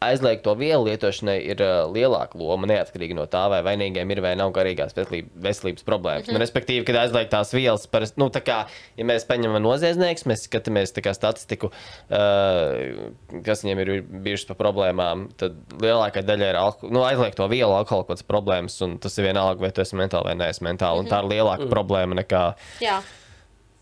aizliegto 0.09 0.55
vielu 0.59 0.85
lietošanai 0.89 1.37
ir 1.53 1.63
uh, 1.63 1.87
lielāka 1.93 2.39
loma 2.39 2.69
neatkarīgi 2.71 3.17
no 3.19 3.27
tā, 3.31 3.45
vai 3.53 3.61
vainīgiem 3.67 4.11
ir 4.15 4.23
vai 4.25 4.35
nav 4.39 4.53
garīgās 4.57 4.97
veselības, 4.97 5.33
veselības 5.47 5.87
problēmas. 5.87 6.27
Mm 6.27 6.31
-hmm. 6.31 6.39
nu, 6.39 6.43
respektīvi, 6.45 6.85
kad 6.89 7.01
aizliegtās 7.05 7.55
vielas, 7.55 7.87
parasti, 7.87 8.21
nu, 8.23 8.29
kā, 8.33 8.59
ja 8.97 9.09
mēs 9.09 9.27
paņemam 9.29 9.63
noziedznieks, 9.63 10.27
mēs 10.27 10.47
skatāmies 10.49 10.95
kā, 11.03 11.15
statistiku, 11.15 11.73
uh, 11.73 13.41
kas 13.45 13.65
viņiem 13.65 13.83
ir 13.85 13.95
bijušas 14.03 14.53
par 14.53 14.61
problēmām, 14.67 15.29
tad 15.37 15.57
lielākā 15.83 16.25
daļa 16.27 16.53
ir 16.53 16.61
alko, 16.61 16.93
nu, 16.93 17.05
aizliegto 17.07 17.49
vielu, 17.49 17.73
alkohola 17.73 18.21
problēmas, 18.27 18.81
un 18.85 18.99
tas 18.99 19.19
ir 19.19 19.31
vienalga, 19.31 19.61
vai 19.61 19.73
tu 19.73 19.81
esi 19.81 19.97
mentāli 19.97 20.33
vai 20.33 20.35
neesi 20.35 20.65
mentāli. 20.65 21.03
Mm 21.03 21.07
-hmm. 21.07 21.13
Tā 21.13 21.25
ir 21.25 21.31
lielāka 21.37 21.63
mm 21.63 21.69
-hmm. 21.69 21.75
problēma 21.75 22.23
nekā. 22.23 22.55
Jā 22.81 23.03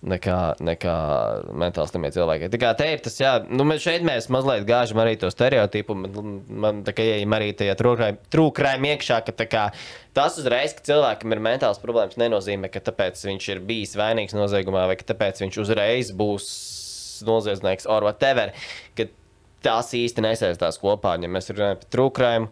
nekā, 0.01 0.37
nekā 0.65 0.95
mentāli 1.61 1.91
slimie 1.91 2.11
cilvēki. 2.15 2.49
Tā 2.53 2.61
kā 2.61 2.71
te 2.79 2.87
ir 2.89 3.03
tas, 3.05 3.17
jā, 3.21 3.35
nu, 3.49 3.67
mēs 3.69 3.85
šeit 3.85 4.05
mēs 4.07 4.31
mazliet 4.33 4.65
gāžam 4.69 5.03
arī 5.03 5.17
to 5.21 5.29
stereotipu. 5.33 5.97
Man, 5.99 6.41
man 6.65 6.81
tā 6.87 6.95
kā 6.97 7.05
ieejam 7.05 7.37
arī 7.37 7.51
tajā 7.57 7.77
trūkrājumā 7.77 8.95
iekšā, 8.95 9.21
ka 9.29 9.47
kā, 9.51 9.67
tas 10.17 10.39
uzreiz, 10.41 10.75
ka 10.77 10.87
cilvēkam 10.89 11.37
ir 11.37 11.45
mentāls 11.51 11.83
problēmas, 11.83 12.19
nenozīmē, 12.21 12.73
ka 12.73 12.83
tāpēc 12.89 13.21
viņš 13.29 13.51
ir 13.55 13.63
bijis 13.69 13.97
vainīgs 14.01 14.37
noziegumā 14.37 14.87
vai 14.91 14.97
ka 15.01 15.11
tāpēc 15.13 15.45
viņš 15.45 15.61
uzreiz 15.67 16.15
būs 16.17 16.51
noziedznieks 17.29 17.89
or 17.91 18.09
whatever. 18.09 18.55
Tās 19.61 19.91
īsti 19.93 20.23
nesaistās 20.25 20.81
kopā, 20.81 21.19
ja 21.21 21.29
mēs 21.29 21.53
runājam 21.53 21.83
par 21.83 21.89
trūkrājumu 21.93 22.49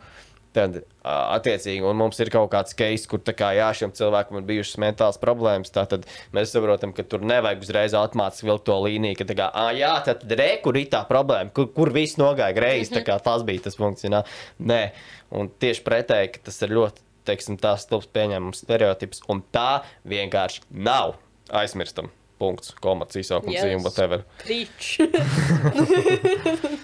Tad, 0.57 0.79
attiecīgi, 1.05 1.83
un 1.85 1.99
mums 2.01 2.19
ir 2.23 2.31
kaut 2.33 2.49
kāds 2.55 2.73
case, 2.77 3.05
kur 3.11 3.21
kā, 3.21 3.51
jā, 3.59 3.67
šiem 3.77 3.93
cilvēkiem 3.95 4.39
ir 4.41 4.47
bijušas 4.49 4.79
mentālas 4.81 5.21
problēmas. 5.21 5.73
Tad 5.75 6.07
mēs 6.35 6.55
saprotam, 6.55 6.95
ka 6.97 7.05
tur 7.05 7.27
nevajag 7.29 7.67
uzreiz 7.67 7.97
atmācīt 7.99 8.47
vilkt 8.49 8.65
to 8.67 8.79
līniju, 8.87 9.19
ka, 9.21 9.29
kā, 9.29 9.51
ah, 9.53 9.69
jā, 9.77 9.93
tad 10.07 10.25
re, 10.41 10.49
kur 10.65 10.79
ir 10.81 10.89
tā 10.95 11.03
problēma, 11.09 11.53
kur, 11.55 11.69
kur 11.77 11.93
viss 11.95 12.17
nogāja 12.21 12.57
greizi. 12.57 12.95
Mm 12.95 13.05
-hmm. 13.05 13.25
Tas 13.29 13.45
bija 13.45 13.65
tas 13.69 13.77
punkts. 13.77 14.05
Jā. 14.05 14.23
Nē, 14.59 14.83
un 15.31 15.49
tieši 15.49 15.85
pretēji, 15.85 16.33
ka 16.33 16.39
tas 16.49 16.63
ir 16.63 16.71
ļoti 16.73 17.05
teiksim, 17.29 17.59
tās 17.61 17.85
stulbs 17.87 18.09
pieņemams 18.15 18.65
stereotips, 18.65 19.23
un 19.29 19.43
tā 19.53 19.83
vienkārši 20.09 20.61
nav 20.71 21.17
aizmirstam. 21.51 22.11
Punkts, 22.39 22.71
komats, 22.81 23.17
izsaukums, 23.17 23.55
yes. 23.55 23.65
zīme, 23.65 23.83
whatever. 23.83 24.23
Preach. 24.45 24.99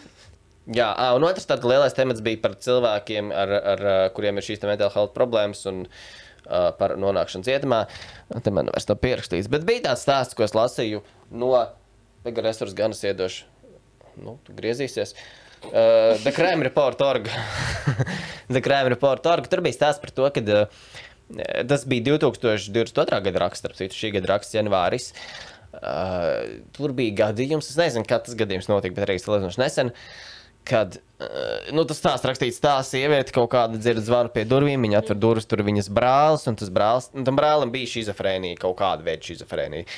Jā, 0.73 0.87
un 1.13 1.25
otrs 1.29 1.45
tāds 1.45 1.67
lielais 1.69 1.93
temats 1.93 2.23
bija 2.25 2.41
par 2.41 2.55
cilvēkiem, 2.57 3.29
ar, 3.37 3.51
ar, 3.75 3.83
kuriem 4.17 4.41
ir 4.41 4.47
šīs 4.47 4.63
mental 4.65 4.89
health 4.95 5.13
problēmas 5.17 5.61
un 5.69 5.83
uh, 5.85 6.71
par 6.79 6.97
nonākšanu 7.01 7.45
cietumā. 7.45 7.83
Te 8.41 8.53
man 8.55 8.73
vairs 8.73 8.89
nav 8.89 9.01
pierakstīts, 9.03 9.51
bet 9.53 9.67
bija 9.69 9.91
tāds 9.91 10.07
stāsts, 10.07 10.37
ko 10.37 10.47
es 10.47 10.57
lasīju 10.57 11.03
no 11.37 11.53
Vegaresurs 12.25 12.73
gan 12.77 12.97
iedošu. 12.97 13.45
Nu, 14.25 14.39
tu 14.47 14.57
griezīsies. 14.57 15.13
Uh, 15.65 16.17
The 16.25 16.33
Crime 16.33 16.65
Report 16.65 17.01
org. 17.05 17.29
The 18.55 18.63
Crime 18.65 18.89
Report 18.95 19.27
org. 19.29 19.49
Tur 19.53 19.61
bija 19.65 19.77
stāsts 19.77 20.01
par 20.01 20.17
to, 20.17 20.31
ka 20.33 20.45
uh, 20.65 20.85
tas 21.69 21.85
bija 21.91 22.15
2022. 22.15 23.25
gada 23.29 23.43
raksts, 23.43 23.61
starp 23.61 23.77
citu, 23.77 23.99
šī 24.01 24.15
gada 24.17 24.33
raksts 24.33 24.57
janvāris. 24.57 25.13
Uh, 25.75 26.63
tur 26.73 26.95
bija 26.97 27.27
gadījums, 27.27 27.69
es 27.69 27.77
nezinu, 27.77 28.09
kā 28.09 28.23
tas 28.25 28.39
gadījums 28.39 28.71
notika, 28.71 28.97
bet 28.97 29.11
arī 29.11 29.19
salīdzinoši 29.21 29.61
nesen. 29.61 29.93
Uh, 29.93 30.34
kad 30.69 30.99
uh, 30.99 31.73
nu, 31.75 31.87
tas 31.89 32.01
stāsts 32.01 32.27
rakstīts 32.29 32.63
tā, 32.65 32.77
sieviete 32.87 33.35
kaut 33.35 33.51
kāda 33.55 33.81
dzird 33.81 34.05
zvanu 34.07 34.33
pie 34.35 34.47
durvīm, 34.49 34.85
viņa 34.87 35.01
atver 35.03 35.21
durvis, 35.21 35.49
tur 35.49 35.65
viņas 35.67 35.91
brālis, 35.95 36.47
un 36.51 36.61
tas 36.61 36.73
brālis, 36.75 37.11
un 37.15 37.27
tam 37.27 37.41
brālim 37.41 37.75
bija 37.75 37.93
šizofrēnija, 37.97 38.61
kaut 38.65 38.79
kāda 38.81 39.07
veida 39.07 39.33
šizofrēnija. 39.33 39.89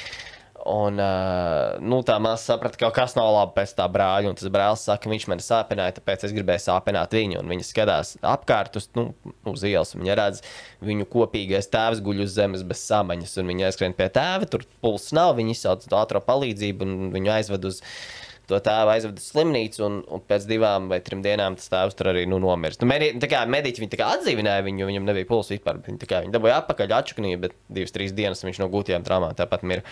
Un 0.66 0.98
uh, 0.98 1.76
nu, 1.78 2.01
tā 2.02 2.16
māsa 2.18 2.51
saprata, 2.51 2.74
ka 2.74 2.88
kaut 2.88 2.97
kas 2.97 3.14
nav 3.14 3.28
labi 3.30 3.55
pēc 3.55 3.76
tā 3.78 3.84
brāļa. 3.93 4.32
Un 4.32 4.38
tas 4.38 4.51
brālis 4.51 4.82
saka, 4.88 5.05
ka 5.05 5.12
viņš 5.12 5.26
man 5.30 5.43
sāpināja, 5.44 5.94
tāpēc 6.01 6.24
es 6.26 6.34
gribēju 6.34 6.64
sāpināt 6.64 7.14
viņu. 7.14 7.38
Un 7.38 7.52
viņa 7.52 7.68
skatās 7.68 8.16
apkārt 8.26 8.80
uz, 8.80 8.88
nu, 8.98 9.12
uz 9.47 9.62
ielas. 9.68 9.94
Viņa 9.94 10.18
redz, 10.18 10.43
viņu 10.82 11.06
kopīgais 11.12 11.70
tēvs 11.70 12.02
guļ 12.02 12.24
uz 12.26 12.34
zemes 12.34 12.66
bez 12.66 12.82
samaņas. 12.82 13.38
Viņa 13.47 13.68
aizskrien 13.68 13.94
pie 13.94 14.10
tēva, 14.18 14.51
tur 14.51 14.66
pulss 14.82 15.14
nav. 15.14 15.36
Viņa 15.38 15.55
izsauc 15.55 15.86
ātrā 16.02 16.24
palīdzību 16.32 16.88
un 16.88 17.12
viņu 17.14 17.36
aizved 17.36 17.70
uz 17.70 17.84
viņa 17.84 18.26
to 18.51 18.59
tēvu 18.62 18.93
aizveda 18.93 19.20
uz 19.20 19.27
slimnīcu, 19.32 19.82
un, 19.86 19.98
un 20.12 20.23
pēc 20.27 20.47
divām 20.48 20.86
vai 20.90 21.01
trim 21.05 21.23
dienām 21.24 21.56
tas 21.59 21.70
tēvs 21.73 21.97
tur 21.98 22.10
arī 22.12 22.24
nu, 22.31 22.39
nomirst. 22.43 22.82
Nu, 22.82 22.89
medi, 22.90 23.10
tā 23.23 23.28
kā 23.31 23.43
mediķi 23.51 23.82
viņu 23.82 24.01
atdzīvināja, 24.06 24.64
viņu, 24.66 24.86
viņam 24.90 25.09
nebija 25.09 25.28
pulsa 25.28 25.56
vispār. 25.56 25.81
Viņi, 25.86 26.09
kā, 26.09 26.23
viņi 26.24 26.35
dabūja 26.35 26.60
atpakaļ 26.62 26.94
atšķirību, 27.01 27.43
bet 27.43 27.59
divas, 27.66 27.94
trīs 27.94 28.14
dienas 28.16 28.44
viņš 28.47 28.62
no 28.62 28.70
gūtajām 28.73 29.06
traumām 29.06 29.35
tāpat 29.39 29.66
mirst. 29.66 29.90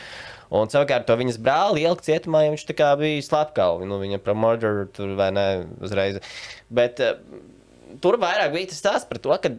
Un 0.54 0.70
savukārt 0.70 1.08
to 1.08 1.18
viņas 1.18 1.40
brāli 1.42 1.82
ielikt 1.82 2.06
cietumā, 2.06 2.44
ja 2.44 2.54
viņš 2.54 2.66
bija 3.00 3.26
slepkavs. 3.26 3.86
Nu, 3.90 3.98
viņa 4.02 4.22
par 4.22 4.38
murderu 4.38 4.88
tur 4.94 5.16
vai 5.18 5.30
ne 5.34 5.46
uzreiz. 5.82 6.20
Bet 6.70 7.02
uh, 7.02 7.18
tur 8.04 8.20
vairāk 8.22 8.54
bija 8.54 8.70
tas 8.70 8.82
stāsts 8.84 9.10
par 9.10 9.22
to, 9.24 9.34
ka 9.42 9.56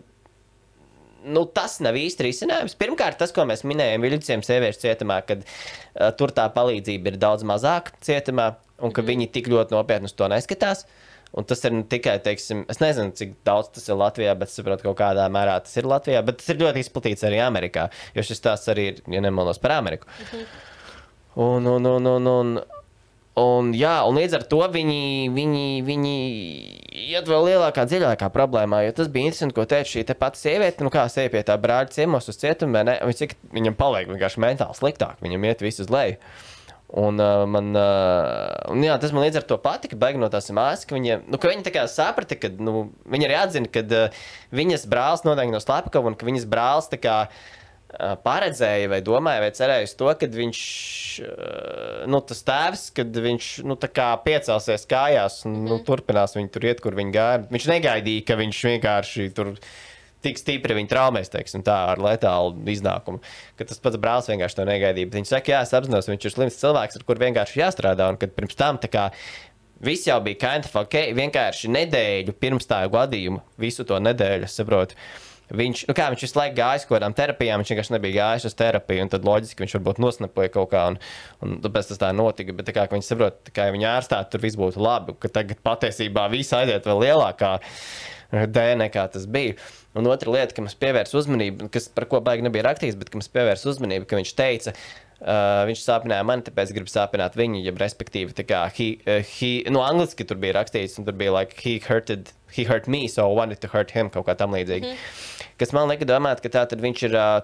nu, 1.26 1.44
tas 1.50 1.80
nav 1.84 1.98
īsti 2.00 2.28
risinājums. 2.28 2.78
Pirmkārt, 2.80 3.18
tas, 3.20 3.34
ko 3.36 3.44
mēs 3.50 3.66
minējām 3.68 4.06
Viļņiem 4.06 4.46
sieviešu 4.46 4.86
cietumā, 4.86 5.20
kad 5.28 5.44
uh, 5.44 6.12
tur 6.16 6.32
tā 6.36 6.48
palīdzība 6.54 7.12
ir 7.12 7.20
daudz 7.22 7.44
mazāka 7.48 7.96
cietumā 8.06 8.54
un 8.82 8.94
ka 8.94 9.04
mm. 9.04 9.10
viņi 9.12 9.28
tik 9.36 9.50
ļoti 9.52 9.76
nopietni 9.76 10.12
uz 10.12 10.16
to 10.18 10.30
neskatās. 10.32 10.86
Un 11.36 11.44
tas 11.44 11.60
ir 11.68 11.74
tikai, 11.92 12.14
teiksim, 12.24 12.62
es 12.72 12.80
nezinu, 12.80 13.12
cik 13.18 13.34
daudz 13.48 13.74
tas 13.76 13.90
ir 13.90 13.98
Latvijā, 14.00 14.38
bet 14.40 14.48
es 14.48 14.56
saprotu, 14.56 14.86
ka 14.86 14.92
kaut 14.92 15.02
kādā 15.02 15.26
mērā 15.34 15.58
tas 15.66 15.74
ir 15.76 15.90
Latvijā, 15.90 16.22
bet 16.24 16.40
tas 16.40 16.54
ir 16.54 16.62
ļoti 16.62 16.86
izplatīts 16.86 17.26
arī 17.28 17.42
Amerikā, 17.44 17.90
jo 18.16 18.24
šis 18.24 18.44
tās 18.46 18.64
arī 18.72 18.86
ir, 18.94 19.02
ja 19.12 19.24
nemaldos, 19.26 19.60
par 19.60 19.76
Ameriku. 19.76 20.08
Mm 20.08 20.26
-hmm. 20.32 20.46
Un, 21.36 21.68
un, 21.68 21.86
un, 21.86 22.08
un, 22.08 22.28
un 22.28 22.64
Un, 23.36 23.74
jā, 23.76 23.98
un 24.08 24.16
līdz 24.16 24.38
ar 24.38 24.44
to 24.48 24.62
viņi, 24.72 25.28
viņi, 25.36 25.64
viņi 25.84 26.12
iet 27.12 27.28
vēl 27.28 27.50
lielākā, 27.50 27.84
dziļākā 27.84 28.30
problēmā. 28.32 28.80
Jo 28.86 28.94
tas 28.96 29.10
bija 29.12 29.28
interesanti, 29.28 29.58
ko 29.58 29.66
teica 29.68 29.90
šī 29.92 30.06
te 30.08 30.16
pati 30.16 30.40
sieviete. 30.40 30.86
Nu, 30.88 30.92
kā 30.94 31.04
sēž 31.12 31.34
pie 31.34 31.42
tā 31.44 31.58
brāļa 31.60 31.92
ciemos 31.92 32.32
uz 32.32 32.40
cietumu, 32.40 32.80
ne? 32.88 32.96
Viņa, 33.04 33.18
cik 33.20 33.36
viņam 33.52 33.76
paliek 33.76 34.08
vienkārši 34.08 34.40
mentāli 34.40 34.80
sliktāk, 34.80 35.20
viņam 35.26 35.50
iet 35.50 35.66
viss 35.66 35.84
uz 35.84 35.92
leju. 35.92 36.16
Un, 36.96 37.20
uh, 37.20 37.44
man, 37.52 37.74
uh, 37.76 38.72
un 38.72 38.80
jā, 38.86 38.94
tas 39.02 39.12
man 39.12 39.26
līdz 39.26 39.42
ar 39.42 39.46
to 39.50 39.58
patika. 39.60 39.98
Baigi 40.00 40.22
no 40.22 40.30
tās 40.32 40.48
māsas, 40.56 40.88
ka 40.88 40.96
viņa, 40.96 41.20
nu, 41.28 41.40
ka 41.42 41.52
viņa 41.52 41.84
saprata, 41.92 42.38
ka 42.40 42.54
nu, 42.56 42.86
viņa 43.12 43.28
arī 43.28 43.36
atzina, 43.36 43.72
ka 43.72 43.84
uh, 43.84 44.24
viņas 44.56 44.88
brālis 44.92 45.26
nodeļ 45.28 45.52
no 45.52 45.60
Slepkava 45.60 46.08
un 46.08 46.16
ka 46.16 46.28
viņas 46.30 46.46
brālis 46.48 46.88
kā 47.04 47.18
uh, 47.28 48.14
paredzēja 48.24 48.88
vai 48.94 49.02
domāja 49.04 49.44
vai 49.44 49.52
cerēja 49.58 49.90
uz 49.90 49.96
to, 50.00 50.08
ka 50.22 50.30
viņš, 50.38 50.62
uh, 51.26 52.06
nu, 52.12 52.22
tas 52.32 52.46
tēvs, 52.48 52.86
kad 52.96 53.20
viņš, 53.28 53.50
nu, 53.68 53.76
kā 54.00 54.08
piecelsies 54.24 54.88
kājās 54.88 55.42
un, 55.50 55.66
nu, 55.68 55.82
turpinās 55.84 56.38
viņu 56.40 56.54
tur 56.54 56.70
iet, 56.70 56.80
kur 56.86 56.96
viņi 56.96 57.16
gāja. 57.18 57.44
Viņš 57.52 57.68
negaidīja, 57.74 58.24
ka 58.32 58.40
viņš 58.40 58.64
vienkārši 58.72 59.28
tur 59.36 59.52
tik 60.26 60.42
stipri 60.42 60.78
viņa 60.78 60.92
traumēs, 60.92 61.32
teiksim, 61.34 61.64
tā 61.66 61.78
ar 61.94 62.02
letālu 62.02 62.56
iznākumu. 62.74 63.22
Ka 63.60 63.68
tas 63.70 63.82
pats 63.82 64.02
brālis 64.02 64.30
vienkārši 64.32 64.60
to 64.60 64.68
negaidīja. 64.70 65.12
Viņš 65.16 65.34
saka, 65.36 65.54
jā, 65.54 65.66
es 65.66 65.76
apzinos, 65.78 66.10
viņš 66.12 66.30
ir 66.30 66.36
slims 66.36 66.62
cilvēks, 66.62 67.00
ar 67.00 67.06
kur 67.08 67.22
vienkārši 67.22 67.62
jāstrādā. 67.62 68.10
Un 68.12 68.20
kad 68.22 68.34
pirms 68.36 68.58
tam 68.60 68.82
tā 68.82 68.92
kā 68.92 69.10
viss 69.86 70.08
jau 70.08 70.20
bija 70.24 70.42
kind 70.42 70.68
of 70.68 70.82
ok, 70.86 70.98
vienkārši 71.16 71.72
nedēļu 71.76 72.36
pirms 72.40 72.68
tā 72.70 72.86
gadījuma, 72.92 73.44
visu 73.62 73.86
to 73.88 74.02
nedēļu, 74.02 74.50
saprotu. 74.52 74.98
Viņš, 75.46 75.84
nu 75.86 75.94
kā, 75.94 76.08
viņš 76.10 76.24
visu 76.26 76.40
laiku 76.40 76.56
gājis 76.58 76.88
kaut 76.88 76.96
kādām 76.96 77.14
terapijām, 77.14 77.62
viņš 77.62 77.72
vienkārši 77.72 77.94
nebija 77.94 78.16
gājis 78.16 78.48
uz 78.50 78.56
terapiju. 78.58 79.06
Tad 79.14 79.28
loģiski 79.28 79.62
viņš 79.62 79.76
varbūt 79.78 80.02
nosnapoja 80.02 80.50
kaut 80.56 80.72
kā, 80.72 80.88
un, 80.90 80.98
un 81.46 81.60
tāpēc 81.62 81.92
tas 81.92 82.02
tā 82.02 82.10
notika. 82.18 82.56
Bet 82.58 82.66
tā 82.66 82.74
kā 82.74 82.88
viņš 82.90 83.12
saprot, 83.12 83.54
ka 83.54 83.68
ja 83.68 83.76
viņa 83.76 83.92
ārstā 83.92 84.24
tur 84.32 84.42
viss 84.42 84.58
būtu 84.58 84.82
labi, 84.82 85.14
tagad 85.30 85.62
patiesībā 85.66 86.26
viss 86.34 86.56
aiziet 86.58 86.90
vēl 86.90 87.04
lielākā 87.06 87.52
dēļ 88.58 88.78
nekā 88.88 89.06
tas 89.14 89.30
bija. 89.30 89.60
Un 89.96 90.10
otra 90.12 90.32
lieta, 90.34 90.52
kam 90.56 90.68
es 90.68 90.76
pievērsu 90.76 91.22
uzmanību, 91.22 91.70
kas 91.72 91.88
par 91.96 92.08
ko 92.12 92.20
baigi 92.24 92.44
nebija 92.44 92.66
rakstīts, 92.68 92.98
bet 93.00 93.12
kam 93.14 93.24
es 93.24 93.30
pievērsu 93.32 93.70
uzmanību, 93.72 94.08
ka 94.10 94.20
viņš 94.20 94.34
teica, 94.36 94.74
uh, 94.76 95.62
viņš 95.70 95.84
sāpināja 95.86 96.26
mani, 96.28 96.44
tāpēc 96.50 96.74
gribu 96.76 96.92
sāpināt 96.92 97.38
viņu, 97.40 97.62
jeb 97.64 97.80
respektīvi, 97.80 98.36
tā 98.36 98.44
kā 98.50 98.66
he, 98.76 98.90
uh, 99.06 99.22
he, 99.38 99.52
nu, 99.72 99.80
angliski 99.86 100.28
tur 100.28 100.40
bija 100.42 100.58
rakstīts, 100.60 100.98
un 101.00 101.08
tur 101.08 101.16
bija 101.16 101.32
like, 101.38 101.56
he 101.64 101.78
hurted, 101.80 102.34
he 102.58 102.68
hurt 102.68 102.90
me, 102.92 103.06
so 103.08 103.24
I 103.24 103.38
wanted 103.40 103.64
to 103.64 103.72
hurt 103.72 103.96
him, 103.96 104.12
kaut 104.12 104.28
kā 104.28 104.36
tam 104.36 104.58
līdzīgi. 104.58 104.92
Mm 104.92 104.98
-hmm. 105.00 105.54
Kas 105.64 105.72
man 105.72 105.88
lika 105.88 106.06
domāt, 106.06 106.44
ka 106.44 106.52
tā 106.52 106.66
tad 106.68 106.84
viņš 106.84 107.06
ir 107.08 107.16
uh, 107.16 107.40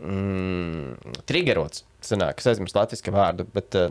mm, 0.00 1.20
triggerots, 1.28 1.84
sanāk, 2.00 2.40
es 2.40 2.46
aizmirsu 2.46 2.78
latviešu 2.78 3.12
vārdu, 3.12 3.46
bet. 3.52 3.74
Uh, 3.74 3.90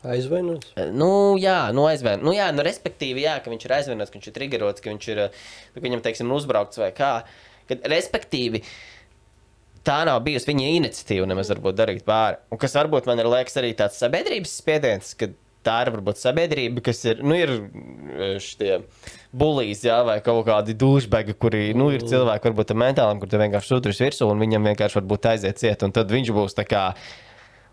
Aizvainots. 0.00 0.70
Nu, 0.96 1.10
jā, 1.40 1.58
nu, 1.76 1.84
aizvain... 1.90 2.22
nu, 2.24 2.32
jā 2.32 2.46
nu, 2.56 2.64
respektīvi, 2.64 3.26
jā, 3.26 3.36
ka 3.44 3.52
viņš 3.52 3.66
ir 3.66 3.74
aizvainots, 3.76 4.12
ka 4.12 4.16
viņš 4.16 4.30
ir 4.30 4.36
triggerots, 4.38 4.84
ka 4.84 4.92
viņš 4.94 5.10
ir, 5.12 5.26
ka 5.74 5.84
viņam, 5.84 6.04
teiksim, 6.06 6.32
uzbraukts 6.32 6.80
vai 6.80 6.88
kā. 6.96 7.12
Kad, 7.68 7.84
respektīvi, 7.92 8.62
tā 9.86 10.00
nav 10.08 10.22
bijusi 10.24 10.48
viņa 10.50 10.72
iniciatīva, 10.78 11.28
nemaz 11.28 11.52
varbūt 11.52 11.78
darīt 11.82 12.08
pāri. 12.08 12.40
Un 12.48 12.60
kas 12.62 12.78
varbūt 12.80 13.10
man 13.10 13.20
ir 13.20 13.28
liekas 13.28 13.60
arī 13.60 13.74
tāds 13.76 14.00
sabiedrības 14.00 14.56
spiediens, 14.62 15.12
ka 15.20 15.30
tā 15.66 15.76
ir 15.84 15.92
varbūt 15.92 16.20
sabiedrība, 16.20 16.82
kas 16.84 17.02
ir, 17.04 17.20
nu, 17.20 17.36
ir 17.36 17.52
šie 18.40 18.80
bulīs, 19.36 19.84
jā, 19.84 20.00
vai 20.06 20.18
kaut 20.24 20.46
kādi 20.48 20.74
dušbegi, 20.80 21.36
kuri, 21.40 21.64
nu, 21.76 21.90
ir 21.92 22.04
cilvēki 22.08 22.48
varbūt 22.48 22.72
ar 22.72 22.80
mentālam, 22.86 23.20
kur 23.20 23.28
tu 23.30 23.40
vienkārši 23.40 23.74
sutris 23.74 24.00
virsū 24.00 24.30
un 24.32 24.40
viņam 24.40 24.70
vienkārši 24.70 25.00
varbūt 25.02 25.28
aiziet 25.34 25.60
ciet, 25.60 25.84
un 25.84 25.92
tad 25.96 26.12
viņš 26.12 26.32
būs 26.36 26.56
tā 26.56 26.64
kā, 26.68 26.86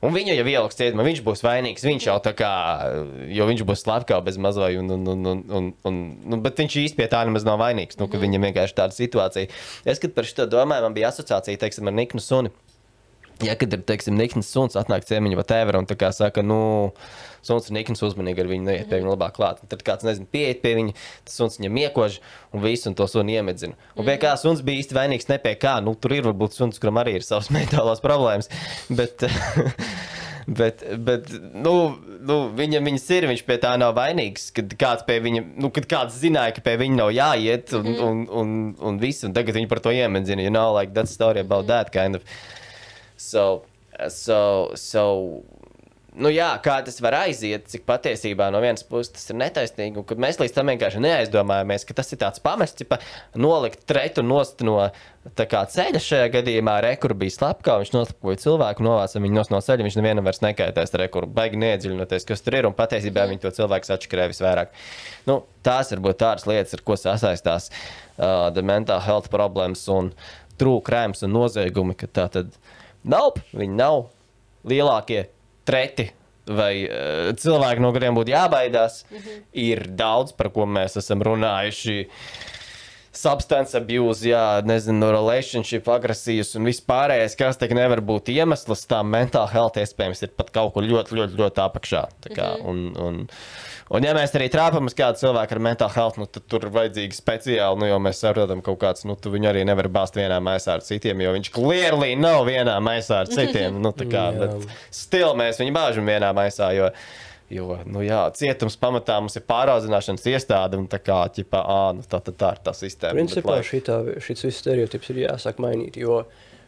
Un 0.06 0.14
viņu 0.14 0.36
jau 0.38 0.46
ieliks 0.46 0.78
cietumā, 0.78 1.06
viņš 1.08 1.24
būs 1.26 1.42
vainīgs. 1.42 1.86
Viņš 1.88 2.08
jau 2.10 2.18
tā 2.22 2.34
kā, 2.38 2.52
jo 3.34 3.48
viņš 3.50 3.64
būs 3.66 3.82
slepkavs 3.82 4.26
bez 4.28 4.38
mazliet, 4.42 4.78
un, 4.78 4.94
un, 4.94 5.08
un, 5.14 5.26
un, 5.32 5.42
un, 5.60 5.72
un, 5.90 5.98
nu, 6.34 6.42
bet 6.44 6.62
viņš 6.62 6.78
īsti 6.84 7.00
pie 7.00 7.08
tā 7.10 7.24
nemaz 7.26 7.48
nav 7.48 7.58
vainīgs. 7.64 7.98
Nu, 7.98 8.06
mm 8.06 8.14
-hmm. 8.14 8.26
Viņam 8.28 8.48
vienkārši 8.50 8.78
tāda 8.78 8.94
situācija. 8.94 9.50
Es, 9.86 10.00
kad 10.00 10.14
par 10.14 10.26
šo 10.26 10.46
domāju, 10.46 10.86
man 10.86 10.94
bija 10.94 11.10
asociācija, 11.10 11.58
teiksim, 11.58 11.88
ar 11.88 11.94
Niknu 11.94 12.22
Suni. 12.22 12.54
Ja, 13.46 13.54
kad 13.60 13.74
ir, 13.74 13.84
teiksim, 13.86 14.16
Nikns 14.18 14.50
suns 14.50 14.78
atnāk 14.80 15.06
ciemiņu 15.06 15.38
vai 15.38 15.46
tēvera 15.46 15.78
un 15.82 15.86
tā 15.90 15.98
kā 16.00 16.10
saka, 16.16 16.42
nu, 16.46 16.58
suns 17.46 17.70
ir 17.70 17.76
Nikns 17.78 18.02
uzmanīgi 18.06 18.42
ar 18.42 18.50
viņu, 18.50 18.66
neiet 18.66 18.90
pie 18.90 18.98
viņa 18.98 19.14
labāk 19.14 19.36
klāt. 19.38 19.62
Un 19.62 19.70
tad 19.70 19.84
kāds, 19.86 20.06
nezinu, 20.08 20.26
pieiet 20.34 20.64
pie 20.64 20.74
viņa, 20.80 20.96
tas 21.28 21.38
suns 21.38 21.60
viņam 21.60 21.78
iekož 21.84 22.20
un 22.56 22.66
visu, 22.66 22.90
un 22.90 22.98
to 22.98 23.06
sunu 23.12 23.36
iemedzina. 23.36 23.78
Un 23.94 24.08
pie 24.10 24.18
kā 24.22 24.34
suns 24.42 24.64
bija 24.66 24.82
īsti 24.82 24.98
vainīgs, 24.98 25.30
ne 25.30 25.38
pie 25.44 25.54
kā, 25.62 25.78
nu, 25.86 25.94
tur 26.02 26.18
ir 26.18 26.26
varbūt 26.32 26.58
suns, 26.58 26.82
kuram 26.82 26.98
arī 27.04 27.20
ir 27.20 27.28
savas 27.28 27.52
mentālās 27.56 28.02
problēmas, 28.02 28.50
bet, 28.90 29.28
bet, 30.60 30.84
bet 31.06 31.32
nu, 31.54 31.78
nu, 32.18 32.42
viņam 32.58 32.90
viņas 32.90 33.10
ir, 33.20 33.32
viņš 33.36 33.48
pie 33.48 33.62
tā 33.62 33.78
nav 33.78 33.94
vainīgs, 34.02 34.50
kad 34.58 34.78
kāds 34.82 35.06
pie 35.06 35.22
viņa, 35.30 35.46
nu, 35.62 35.70
kad 35.78 35.86
kāds 35.94 36.18
zināja, 36.26 36.58
ka 36.58 36.66
pie 36.66 36.80
viņa 36.82 37.04
nav 37.04 37.14
jāiet 37.14 37.78
un, 37.78 37.86
mm. 37.94 38.06
un, 38.10 38.28
un, 38.42 38.54
un 38.82 39.02
viss, 39.04 39.30
un 39.30 39.38
tagad 39.38 39.62
viņi 39.62 39.70
par 39.70 39.86
to 39.86 39.94
iemedzina, 39.94 40.42
you 40.42 40.54
know, 40.54 40.74
like 40.74 40.98
that 40.98 41.12
story 41.12 41.46
about 41.46 41.70
that 41.70 41.94
kind 41.94 42.18
of. 42.18 42.40
So, 43.18 43.66
so, 44.14 44.72
so, 44.78 45.04
nu 46.18 46.30
jā, 46.30 46.50
kā 46.64 46.78
tas 46.86 47.00
var 47.02 47.16
aiziet, 47.24 47.66
cik 47.72 47.86
patiesībā 47.88 48.50
no 48.54 48.62
vienas 48.62 48.86
puses 48.86 49.14
tas 49.16 49.28
ir 49.32 49.40
netaisnīgi, 49.42 49.98
un 49.98 50.06
kad 50.08 50.22
mēs 50.22 50.40
līdz 50.42 50.54
tam 50.54 50.72
vienkārši 50.72 51.02
neaizdomājamies, 51.02 51.86
ka 51.88 51.98
tas 51.98 52.14
ir 52.14 52.22
tāds 52.22 52.42
pamests, 52.44 52.78
tipa, 52.78 53.00
nolikt 53.38 53.86
tretu 53.90 54.26
nost 54.26 54.62
no 54.66 54.80
kā 55.36 55.64
ceļa 55.74 56.02
šajā 56.02 56.30
gadījumā, 56.38 56.78
rekur 56.86 57.16
bija 57.18 57.36
slepkā, 57.36 57.80
viņš 57.82 57.94
noslapoja 57.96 58.42
cilvēku, 58.46 58.86
novāca 58.86 59.22
viņu 59.22 59.44
no 59.52 59.62
ceļa, 59.66 59.88
viņš 59.88 60.00
nevienam 60.00 60.30
vairs 60.30 60.44
nekaitēs, 60.46 60.94
rekur, 61.02 61.28
baigi 61.28 61.60
neiedziļinoties, 61.62 62.28
kas 62.30 62.46
tur 62.46 62.60
ir, 62.60 62.70
un 62.70 62.78
patiesībā 62.78 63.28
viņi 63.30 63.44
to 63.44 63.54
cilvēku 63.60 63.94
atšķirē 63.98 64.30
visvairāk. 64.32 64.74
Nu, 65.28 65.42
tās 65.66 65.92
varbūt 65.94 66.22
tādas 66.24 66.48
lietas, 66.50 66.78
ar 66.78 66.86
ko 66.88 66.98
sasaistās 67.02 67.72
uh, 67.74 68.64
mental 68.64 69.04
health 69.04 69.34
problēmas 69.34 69.84
un 69.92 70.14
trūkrājums 70.62 71.26
un 71.28 71.36
noziegumi, 71.36 71.98
ka 71.98 72.10
tā 72.10 72.28
tad 72.34 72.56
nav, 73.08 73.42
viņi 73.54 73.80
nav 73.80 74.06
lielākie 74.68 75.28
treti 75.68 76.12
vai 76.48 76.74
uh, 76.86 77.32
cilvēki, 77.38 77.84
no 77.84 77.92
kuriem 77.96 78.16
būtu 78.18 78.32
jābaidās. 78.32 79.04
Mm 79.10 79.18
-hmm. 79.18 79.42
Ir 79.68 79.88
daudz, 80.00 80.32
par 80.32 80.50
ko 80.56 80.66
mēs 80.66 80.98
esam 81.00 81.24
runājuši. 81.24 82.08
Substance 83.18 83.74
abuse, 83.78 84.30
jā, 84.30 84.62
nezinu, 84.62 85.10
relationship, 85.12 85.88
agresijas 85.90 86.56
un 86.56 86.68
viss 86.70 86.84
pārējais, 86.86 87.36
kas 87.38 87.58
te 87.58 87.68
nevar 87.74 88.02
būt 88.02 88.30
iemesls 88.30 88.86
tam 88.86 89.10
mental 89.10 89.48
health, 89.48 89.78
iespējams, 89.78 90.22
ir 90.24 90.36
pat 90.38 90.52
kaut 90.54 90.74
kur 90.74 90.84
ļoti, 90.84 91.16
ļoti, 91.18 91.34
ļoti 91.40 91.64
apakšā. 91.64 92.04
Kā, 92.30 92.52
mm 92.54 92.62
-hmm. 92.62 92.70
un, 92.70 92.98
un, 92.98 93.28
un, 93.92 94.04
ja 94.08 94.14
mēs 94.18 94.34
arī 94.38 94.48
trāpām 94.54 94.90
uz 94.90 94.96
kādu 94.98 95.22
cilvēku 95.22 95.56
ar 95.58 95.62
mental 95.64 95.92
health, 95.94 96.18
nu, 96.22 96.26
tad 96.30 96.48
tur 96.50 96.66
ir 96.68 96.74
vajadzīgi 96.76 97.18
speciāli, 97.18 97.80
nu, 97.82 97.88
jo 97.92 98.00
mēs 98.04 98.24
saprotam, 98.24 98.62
ka 98.64 98.72
kaut 98.72 98.82
kāds, 98.86 99.06
nu, 99.08 99.16
tu 99.20 99.32
viņu 99.34 99.52
arī 99.52 99.64
nevar 99.68 99.88
bāzt 99.94 100.18
vienā 100.20 100.40
maisā 100.44 100.76
ar 100.78 100.84
citiem, 100.86 101.22
jo 101.24 101.36
viņš 101.38 101.52
clearly 101.56 102.16
nav 102.20 102.44
vienā 102.50 102.76
maisā 102.84 103.22
ar 103.24 103.32
citiem. 103.32 103.80
Nu, 103.84 103.94
tā 103.96 104.10
kā, 104.10 104.28
Jā. 104.36 104.48
bet 104.48 104.68
still 104.96 105.36
mēs 105.40 105.62
viņu 105.62 105.76
bāžam 105.76 106.10
vienā 106.10 106.34
maisā, 106.36 106.72
jo, 106.76 106.90
jo 107.54 107.78
nu, 107.88 108.02
jā, 108.04 108.26
cietums 108.36 108.76
pamatā 108.82 109.20
mums 109.24 109.38
ir 109.40 109.46
pāraudzināšanas 109.48 110.28
iestāde, 110.34 110.80
un 110.82 110.90
tā 110.92 111.00
kā, 111.00 111.22
ķipa, 111.38 111.62
ā, 111.64 111.80
nu, 111.96 112.04
tā, 112.04 112.20
tā, 112.26 112.34
tā 112.36 112.52
ir 112.58 112.64
tā 112.66 112.74
sistēma. 112.76 113.16
Principā 113.22 113.54
bet, 113.56 113.62
lai- 113.62 113.70
šitā, 113.72 114.02
šis 114.26 114.44
viss 114.50 114.64
stereotips 114.66 115.14
ir 115.14 115.22
jāsāk 115.28 115.62
mainīt, 115.64 115.96
jo 116.04 116.26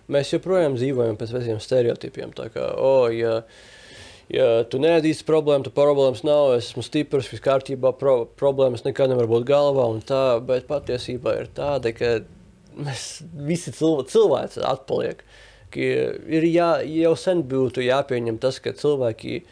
mēs 0.09 0.31
joprojām 0.37 0.77
dzīvojam 0.79 1.19
pēc 1.19 1.35
veciem 1.35 1.59
stereotipiem. 1.61 2.31
Tā 2.37 2.47
kā, 2.53 2.69
oh, 2.79 3.09
ja, 3.13 3.41
ja 4.34 4.47
tu 4.69 4.81
neatzīsti 4.81 5.27
problēmu, 5.27 5.68
tad 5.68 5.76
problēmas 5.77 6.23
nav, 6.27 6.56
es 6.57 6.72
esmu 6.72 6.84
stiprs, 6.85 7.30
viss 7.31 7.43
kārtībā, 7.45 7.93
pro, 7.99 8.23
problēmas 8.39 8.85
nekad 8.88 9.14
nevar 9.14 9.30
būt 9.31 9.47
galvā 9.49 9.88
un 9.91 10.03
tā, 10.06 10.39
bet 10.45 10.69
patiesībā 10.69 11.35
ir 11.41 11.51
tāda, 11.57 11.93
ka 11.95 12.19
mēs 12.80 13.07
visi 13.34 13.73
cilv 13.76 14.06
cilvēki 14.11 14.64
atpaliek. 14.65 15.26
Ir 15.76 16.45
jā, 16.49 16.69
jau 16.81 17.15
sen 17.19 17.43
būtu 17.45 17.84
jāpieņem 17.85 18.39
tas, 18.41 18.57
ka 18.64 18.73
cilvēki, 18.73 19.43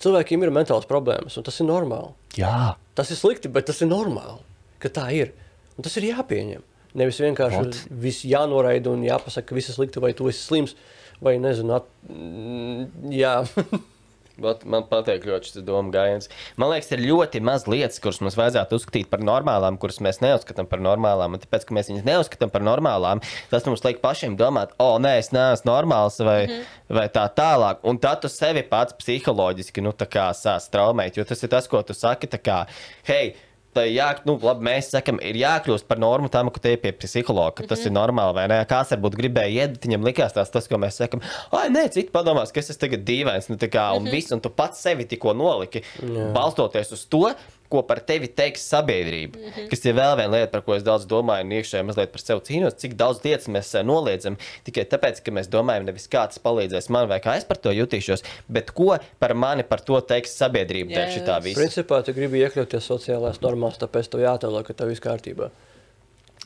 cilvēkiem 0.00 0.46
ir 0.46 0.54
mentāls 0.54 0.88
problēmas, 0.88 1.36
un 1.36 1.44
tas 1.44 1.58
ir 1.60 1.68
normāli. 1.68 2.14
Jā, 2.38 2.76
Tas 3.00 3.08
ir 3.08 3.16
slikti, 3.16 3.48
bet 3.48 3.64
tas 3.64 3.78
ir 3.80 3.88
normāli, 3.88 4.42
ka 4.82 4.90
tā 4.92 5.06
ir. 5.16 5.30
Un 5.78 5.86
tas 5.86 5.94
ir 5.96 6.10
jāpieņem. 6.10 6.60
Nevis 7.00 7.20
vienkārši 7.22 7.60
Ot. 7.62 7.78
viss 8.02 8.26
jānoraida 8.28 8.90
un 8.92 9.06
jāpasaka, 9.06 9.46
ka 9.48 9.56
viss 9.56 9.70
ir 9.70 9.78
slikti, 9.78 10.02
vai 10.04 10.10
tu 10.16 10.26
esi 10.28 10.42
slims, 10.42 10.74
vai 11.24 11.38
nezinu, 11.40 11.78
at... 11.78 11.88
jā. 13.14 13.38
Bet 14.40 14.64
man 14.64 14.86
patīk 14.88 15.26
ļoti 15.28 15.50
šis 15.50 15.64
domu 15.66 15.92
gājiens. 15.94 16.30
Man 16.60 16.72
liekas, 16.72 16.90
ir 16.94 17.02
ļoti 17.04 17.42
maz 17.44 17.66
lietas, 17.70 18.00
kuras 18.02 18.20
mums 18.24 18.38
vajadzētu 18.40 18.78
uzskatīt 18.78 19.10
par 19.12 19.20
normālām, 19.24 19.76
kuras 19.80 20.00
mēs 20.04 20.22
neuzskatām 20.24 20.68
par 20.70 20.80
normālām. 20.84 21.36
Un 21.36 21.42
tāpēc, 21.42 21.66
ka 21.68 21.76
mēs 21.76 21.90
viņas 21.92 22.06
neuzskatām 22.08 22.52
par 22.54 22.64
normālām, 22.64 23.20
tas 23.52 23.68
mums 23.68 23.84
liek 23.84 24.00
pašiem 24.04 24.38
domāt, 24.40 24.72
o, 24.80 24.94
nē, 25.02 25.16
es 25.20 25.32
neesmu 25.36 25.70
normāls 25.70 26.16
vai, 26.24 26.40
mm 26.46 26.56
-hmm. 26.56 26.96
vai 27.00 27.06
tā 27.12 27.26
tālāk. 27.36 27.84
Un 27.84 27.98
tad 27.98 28.22
tu 28.24 28.28
sevi 28.28 28.62
pats 28.62 28.96
psiholoģiski 28.96 29.84
nu, 29.84 29.92
sāc 29.92 30.70
traumēt, 30.72 31.16
jo 31.16 31.24
tas 31.24 31.42
ir 31.42 31.48
tas, 31.48 31.68
ko 31.68 31.82
tu 31.82 31.94
saki. 31.94 32.26
Kā, 32.30 32.66
hei, 33.04 33.34
Tā 33.70 33.84
jā, 33.86 34.08
nu, 34.26 34.34
labi, 34.42 34.64
mēs 34.66 34.88
sakām, 34.90 35.20
ir 35.22 35.36
jākļūst 35.38 35.86
par 35.86 36.00
normu 36.02 36.26
tam, 36.32 36.48
ka 36.50 36.62
te 36.62 36.72
ir 36.74 36.80
pie 36.82 36.90
psihologa, 37.04 37.52
ka 37.60 37.68
tas 37.70 37.78
mm 37.78 37.82
-hmm. 37.84 37.90
ir 37.92 37.94
normāli, 37.94 38.34
vai 38.34 38.46
ne? 38.50 38.58
Kāds 38.66 38.90
varbūt 38.96 39.18
gribēja 39.20 39.68
iet, 39.68 39.78
viņam 39.84 40.06
likās 40.08 40.34
tās, 40.34 40.50
tas, 40.50 40.66
ko 40.66 40.74
mēs 40.74 40.98
sakām, 40.98 41.22
ah, 41.52 41.68
nē, 41.70 41.86
citi 41.94 42.10
padomās, 42.10 42.50
ka 42.50 42.60
es 42.60 42.70
esmu 42.70 42.80
tagad 42.80 43.06
dīvains, 43.06 43.46
nu, 43.48 43.56
tā 43.56 43.70
kā, 43.70 43.94
un 43.94 44.02
mm 44.02 44.06
-hmm. 44.06 44.10
viss, 44.10 44.32
un 44.32 44.40
tu 44.40 44.50
pats 44.50 44.82
sevi 44.82 45.04
tikko 45.04 45.32
noliki, 45.32 45.84
Jā. 46.02 46.32
balstoties 46.32 46.92
uz 46.92 47.06
to, 47.06 47.30
ko 47.70 47.82
par 47.86 48.00
tevi 48.04 48.28
teiks 48.28 48.64
sabiedrība. 48.68 49.38
Mm 49.38 49.52
-hmm. 49.54 49.68
Kas 49.70 49.84
ir 49.86 49.94
vēl 49.94 50.16
viena 50.18 50.32
lieta, 50.36 50.50
par 50.52 50.62
ko 50.66 50.74
es 50.74 50.82
daudz 50.82 51.06
domāju, 51.06 51.44
un 51.46 51.52
iekšēji 51.56 51.86
mazliet 51.86 52.12
par 52.12 52.20
sevi 52.20 52.40
cīnos, 52.50 52.76
cik 52.76 52.94
daudz 52.98 53.22
lietas 53.24 53.48
mēs 53.48 53.72
eh, 53.78 53.82
noliedzam 53.86 54.36
tikai 54.64 54.84
tāpēc, 54.84 55.22
ka 55.24 55.30
mēs 55.30 55.48
domājam, 55.48 55.84
nevis 55.88 56.08
kāds 56.08 56.38
palīdzēs 56.42 56.90
man, 56.90 57.08
vai 57.08 57.20
kā 57.20 57.36
es 57.36 57.44
par 57.44 57.56
to 57.56 57.70
jutīšos, 57.70 58.22
bet 58.48 58.70
ko 58.74 58.98
par 59.18 59.34
mani 59.34 59.62
par 59.62 59.80
to 59.80 60.00
teiks 60.00 60.36
sabiedrība 60.36 60.90
dēļ 60.90 61.06
Yes. 61.08 61.16
šitā 61.18 61.42
visa. 61.42 61.60
Principā 61.60 62.02
tu 62.04 62.12
gribi 62.12 62.38
iekļauties 62.44 62.84
sociālajās 62.90 63.40
normās, 63.40 63.78
tāpēc 63.78 64.08
tev 64.10 64.20
jātēlo, 64.20 64.62
ka 64.66 64.72
tev 64.74 64.88
viss 64.88 65.00
kārtībā. 65.00 65.50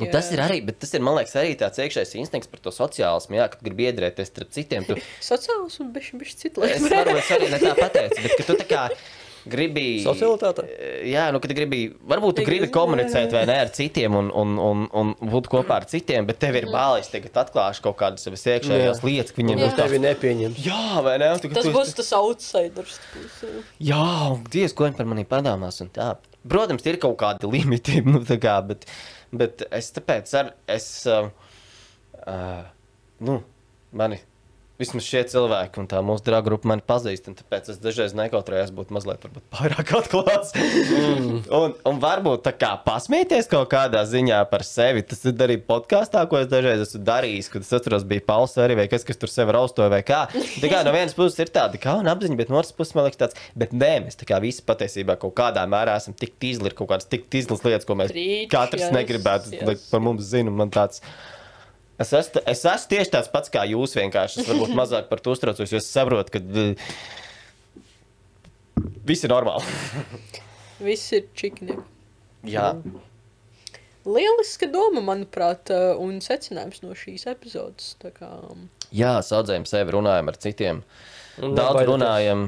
Un 0.00 0.10
tas 0.10 0.32
ir 0.32 0.40
arī, 0.42 0.56
bet 0.66 0.78
tas 0.80 0.92
ir, 0.94 1.00
man 1.00 1.14
liekas, 1.14 1.36
arī 1.38 1.54
tāds 1.54 1.78
iekšējs 1.78 2.14
instinkts 2.18 2.48
par 2.50 2.58
to 2.60 2.70
sociālismu, 2.74 3.36
jā, 3.36 3.48
kad 3.48 3.60
gribi 3.62 3.84
iedrēties 3.86 4.26
starp 4.26 4.50
citiem. 4.50 4.84
Tu, 4.84 4.96
Sociāls 5.32 5.80
un 5.80 5.92
bišķi, 5.94 6.18
bišķi 6.18 6.36
citu 6.36 6.64
es 6.64 6.80
lietu. 6.82 6.94
varu, 6.96 7.16
es 7.16 7.30
arī 7.30 7.50
ne 7.50 7.58
tā 7.62 7.74
pateicu, 7.78 8.22
bet 8.22 8.32
ka 8.36 8.42
tu 8.42 8.52
tā 8.58 8.66
kā 8.66 8.88
gribi. 9.50 9.84
Socialitāte? 10.04 10.64
Jā, 11.08 11.26
nu, 11.34 11.40
kad 11.42 11.52
gribi, 11.56 11.80
varbūt 12.10 12.38
tu 12.38 12.44
gribi 12.46 12.68
komunicēt 12.72 13.32
vai 13.34 13.42
ne 13.48 13.56
ar 13.64 13.70
citiem 13.76 14.14
un, 14.18 14.30
un, 14.32 14.54
un, 14.58 14.84
un 14.96 15.12
būt 15.32 15.48
kopā 15.52 15.80
ar 15.82 15.86
citiem, 15.90 16.26
bet 16.28 16.38
tev 16.42 16.56
ir 16.60 16.68
bālis 16.72 17.10
tagad 17.12 17.36
atklāšu 17.44 17.84
kaut 17.84 17.98
kādas 18.00 18.24
savas 18.26 18.44
iekšējās 18.54 19.00
Jā. 19.02 19.06
lietas, 19.08 19.34
ka 19.34 19.42
viņiem 19.42 19.60
Jā. 19.60 19.68
būs 19.70 19.78
Tevi 19.80 20.00
nepieņems. 20.04 20.60
Jā, 20.64 20.82
vai 21.04 21.16
ne? 21.22 21.32
Un 21.36 21.42
Tu, 21.44 21.52
Tas 21.54 21.68
tu, 21.68 21.72
būs 21.74 21.94
tas 21.98 22.12
outsiders. 22.16 22.98
jā. 23.80 24.04
Un 24.34 24.44
Dievs, 24.50 24.72
ko 24.76 24.88
viņi 24.88 24.96
par 25.00 25.06
mani 25.12 25.24
padomās. 25.28 25.80
un 25.84 25.90
tā. 25.94 26.14
Protams, 26.48 26.84
ir 26.88 26.98
kaut 27.00 27.16
kādi 27.20 27.48
limiti, 27.50 28.00
nu, 28.08 28.20
tā 28.24 28.36
kā, 28.42 28.58
bet, 28.66 28.84
bet 29.32 29.64
es 29.72 29.92
tāpēc 29.96 30.32
arī, 30.40 30.54
es, 30.74 30.88
uh, 31.08 31.28
uh, 32.26 32.64
nu, 33.24 33.38
mani, 33.92 34.18
vismaz 34.80 35.06
šie 35.06 35.22
cilvēki 35.30 35.78
un 35.82 35.86
tā 35.90 36.00
mūsu 36.04 36.24
draugu 36.26 36.48
grupa 36.50 36.70
mani 36.72 36.82
pazīst, 36.86 37.28
un 37.30 37.36
tāpēc 37.38 37.68
es 37.70 37.78
dažreiz 37.82 38.14
nekautrējos 38.18 38.72
būt 38.74 38.90
mazliet 38.94 39.22
pārāk 39.54 39.92
atklāts. 40.00 40.50
Mm. 40.54 41.44
un, 41.54 41.76
un 41.86 42.00
varbūt 42.02 42.42
tā 42.48 42.52
kā 42.58 42.72
pasmieties 42.84 43.46
kaut 43.50 43.70
kādā 43.72 44.02
ziņā 44.08 44.40
par 44.50 44.64
sevi. 44.66 45.04
Tas 45.06 45.22
ir 45.30 45.38
arī 45.46 45.60
podkāstā, 45.62 46.24
ko 46.30 46.40
es 46.40 46.50
dažreiz 46.50 46.82
esmu 46.86 47.02
darījis, 47.06 47.50
kad 47.52 47.66
es 47.66 47.72
atceros, 47.78 48.06
bija 48.08 48.24
Pauls 48.26 48.56
arī 48.60 48.78
vai 48.82 48.88
kas, 48.90 49.06
kas 49.06 49.20
tur 49.20 49.30
sevi 49.30 49.54
raustoja 49.54 49.92
vai 49.92 50.02
kā. 50.06 50.24
Tā 50.32 50.72
kā 50.72 50.82
no 50.86 50.94
vienas 50.94 51.14
puses 51.16 51.38
ir 51.44 51.52
tāda 51.54 51.78
kauna 51.82 52.16
apziņa, 52.16 52.38
bet 52.40 52.50
no 52.50 52.58
otras 52.58 52.74
puses 52.74 52.96
man 52.98 53.06
liekas 53.06 53.22
tāds, 53.22 53.38
bet 53.58 53.74
nē, 53.76 53.92
mēs 54.08 54.18
tā 54.20 54.26
kā 54.28 54.40
visi 54.42 54.64
patiesībā 54.66 55.18
kaut 55.22 55.36
kādā 55.38 55.62
mērā 55.70 55.96
esam 56.02 56.16
tik 56.18 56.34
tīzli, 56.42 56.70
ir 56.70 56.76
kaut 56.78 56.90
kādas 56.90 57.06
tik 57.10 57.28
tīzlas 57.32 57.62
lietas, 57.66 57.86
ko 57.86 57.98
mēs 58.00 58.10
Preach, 58.14 58.50
katrs 58.52 58.90
negribētu, 58.94 59.54
lai 59.62 59.78
par 59.90 60.02
mums 60.02 60.26
zina. 60.34 60.50
un 60.50 60.58
Man 60.64 60.70
tāds, 60.74 61.02
Es 62.02 62.10
esmu, 62.12 62.40
es 62.50 62.64
esmu 62.66 62.90
tieši 62.90 63.12
tāds 63.14 63.28
pats 63.30 63.52
kā 63.54 63.62
jūs. 63.70 63.94
Vienkārši 63.94 64.42
es 64.42 64.48
varbūt 64.50 64.72
mazāk 64.74 65.06
par 65.10 65.20
to 65.22 65.34
uztraucos, 65.36 65.70
jo 65.70 65.78
es 65.78 65.86
saprotu, 65.94 66.34
ka 66.34 66.40
uh, 66.42 66.74
viss 69.06 69.24
ir 69.26 69.32
normāli. 69.34 69.64
Viss 70.84 71.12
ir 71.14 71.28
čikni. 71.38 71.76
Jā, 72.50 72.72
Lieliska 74.04 74.66
doma, 74.68 75.00
manuprāt, 75.06 75.70
uh, 75.72 75.94
un 76.02 76.18
secinājums 76.20 76.82
no 76.84 76.92
šīs 76.98 77.22
epizodes. 77.30 77.94
Kā, 78.18 78.28
um, 78.50 78.66
Jā 78.92 79.14
saudzējam 79.24 79.64
sevi, 79.70 79.94
runājam 79.94 80.28
ar 80.28 80.36
citiem. 80.42 80.82
Un 81.40 81.54
Daudz 81.56 81.78
nebaidieties- 81.78 81.92
runājam. 81.94 82.42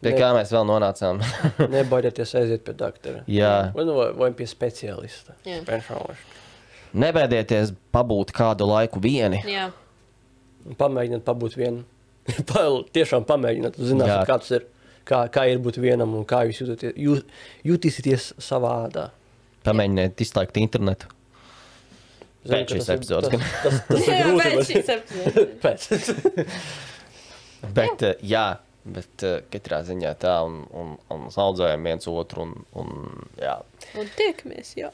Pie 0.00 0.12
Ne- 0.14 0.20
kā 0.20 0.28
mēs 0.36 0.52
vēl 0.54 0.68
nonācām? 0.68 1.18
Nebaidieties 1.74 2.30
aiziet 2.38 2.62
pie 2.64 2.72
doktora. 2.78 3.24
Jā. 3.28 3.72
Vai, 3.74 3.84
nu, 3.88 3.96
vai, 4.20 4.30
pie 4.36 4.46
speciālista. 4.48 5.34
Jā. 5.48 5.58
Pensionālistu. 5.66 6.38
Nebaidieties 6.94 7.72
pabūt 7.94 8.32
kādu 8.34 8.66
laiku 8.70 9.00
vieni. 9.02 9.42
jā, 9.46 9.68
Un 10.66 10.74
Pamēģiniet 10.76 11.22
pabūt 11.24 11.54
vienu. 11.56 11.84
Pa, 12.50 12.66
tiešām 12.92 13.24
pamēģiniet, 13.24 13.78
zināt, 13.80 14.10
Jā. 14.10 14.18
kā 14.28 14.36
tas 14.42 14.50
ir. 14.58 14.66
Kā, 15.08 15.22
kā 15.32 15.46
ir 15.48 15.58
būt 15.64 15.78
vienam 15.80 16.12
un 16.14 16.24
kā 16.28 16.42
jūs 16.46 16.60
jūtaties, 16.60 16.92
jūs, 17.00 17.22
jutīsieties 17.66 18.26
savā 18.44 18.74
ādā. 18.84 19.06
Pamēģiniet 19.64 20.20
izslēgt 20.20 20.58
internetu. 20.60 21.08
Zinu, 22.44 22.52
Pēc 22.52 22.74
šīs 22.74 22.84
tas 22.84 22.88
ir- 22.88 22.98
epizodes 23.00 23.30
Tas, 23.32 23.40
tas, 23.62 23.80
tas 23.88 24.04
ir 24.04 24.12
jā 24.12 24.20
grūti. 24.26 24.42
pēc 24.44 24.54
bet- 24.56 24.68
šīs 24.68 24.88
epizodes. 24.94 25.56
Pēc. 25.64 25.80
Bet, 27.76 28.04
jā, 28.04 28.12
jā 28.34 28.44
bet 28.84 29.24
uh, 29.26 29.40
katrā 29.52 29.80
ziņā 29.86 30.12
tā 30.22 30.36
un, 30.46 30.62
un, 30.76 30.94
un 31.12 31.26
audzējam 31.28 31.84
viens 31.88 32.08
otru. 32.10 32.46
Un, 32.46 32.64
un, 32.80 33.26
jā. 33.40 33.58
Un 34.00 34.08
tiekamies, 34.16 34.72
jā. 34.78 34.88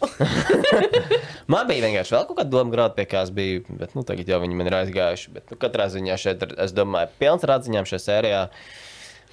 Man 1.53 1.69
bija 1.71 1.87
vienkārši 1.87 2.17
vēl 2.17 2.27
kaut 2.29 2.41
kāda 2.41 2.51
doma 2.53 2.75
grāmata, 2.75 2.97
pie 2.99 3.07
kā 3.11 3.23
es 3.27 3.33
biju, 3.35 3.63
bet 3.79 3.95
nu, 3.99 4.03
tagad 4.07 4.29
jau 4.33 4.41
viņi 4.43 4.59
man 4.59 4.71
ir 4.71 4.79
aizgājuši. 4.81 5.33
Bet, 5.37 5.49
nu, 5.53 5.61
katrā 5.63 5.89
ziņā 5.93 6.19
šeit 6.21 6.45
ir, 6.47 6.57
es 6.67 6.75
domāju, 6.77 7.13
pilns 7.21 7.47
ar 7.47 7.57
atziņām 7.59 7.89
šajā 7.89 8.05
sērijā. 8.09 8.43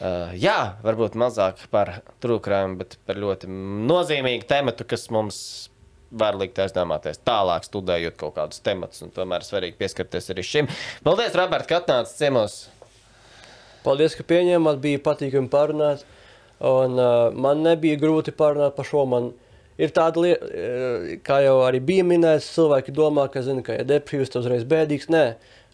Uh, 0.03 0.33
jā, 0.37 0.57
varbūt 0.83 1.17
mazāk 1.19 1.61
par 1.73 1.99
trūkumu, 2.23 2.79
bet 2.81 2.97
par 3.07 3.19
ļoti 3.21 3.49
nozīmīgu 3.89 4.49
tematu, 4.49 4.87
kas 4.89 5.05
mums 5.13 5.43
var 6.13 6.37
likt 6.37 6.59
aizdomāties 6.61 7.21
tālāk, 7.25 7.65
studējot 7.65 8.17
kaut 8.19 8.35
kādus 8.37 8.61
tematus. 8.65 9.01
un 9.05 9.13
Tomēr 9.13 9.45
svarīgi 9.45 9.77
pieskarties 9.79 10.29
arī 10.33 10.45
šim. 10.45 10.69
Paldies, 11.05 11.33
Roberts, 11.37 11.69
ka 11.69 11.81
atnācis 11.81 12.17
ciemos. 12.19 12.57
Paldies, 13.83 14.15
ka 14.17 14.25
pieņēmāt, 14.27 14.81
bija 14.83 15.01
patīkami 15.03 15.51
parunāt. 15.51 16.05
Un, 16.63 16.95
uh, 16.95 17.33
man 17.35 17.63
nebija 17.65 17.99
grūti 17.99 18.31
parunāt 18.35 18.77
par 18.77 18.87
šo. 18.87 19.03
Man 19.09 19.31
ir 19.81 19.91
tāda 19.95 20.21
lieta, 20.23 20.47
uh, 20.47 21.09
kā 21.25 21.41
jau 21.43 21.57
arī 21.65 21.81
bija 21.83 22.05
minēts, 22.07 22.51
cilvēki 22.55 22.93
domā, 22.95 23.27
ka, 23.33 23.43
zina, 23.43 23.63
ka 23.65 23.75
ja 23.75 23.87
depresīvs, 23.87 24.31
tas 24.31 24.45
uzreiz 24.45 24.63
bēdīgs. 24.69 25.09
Nē, 25.11 25.23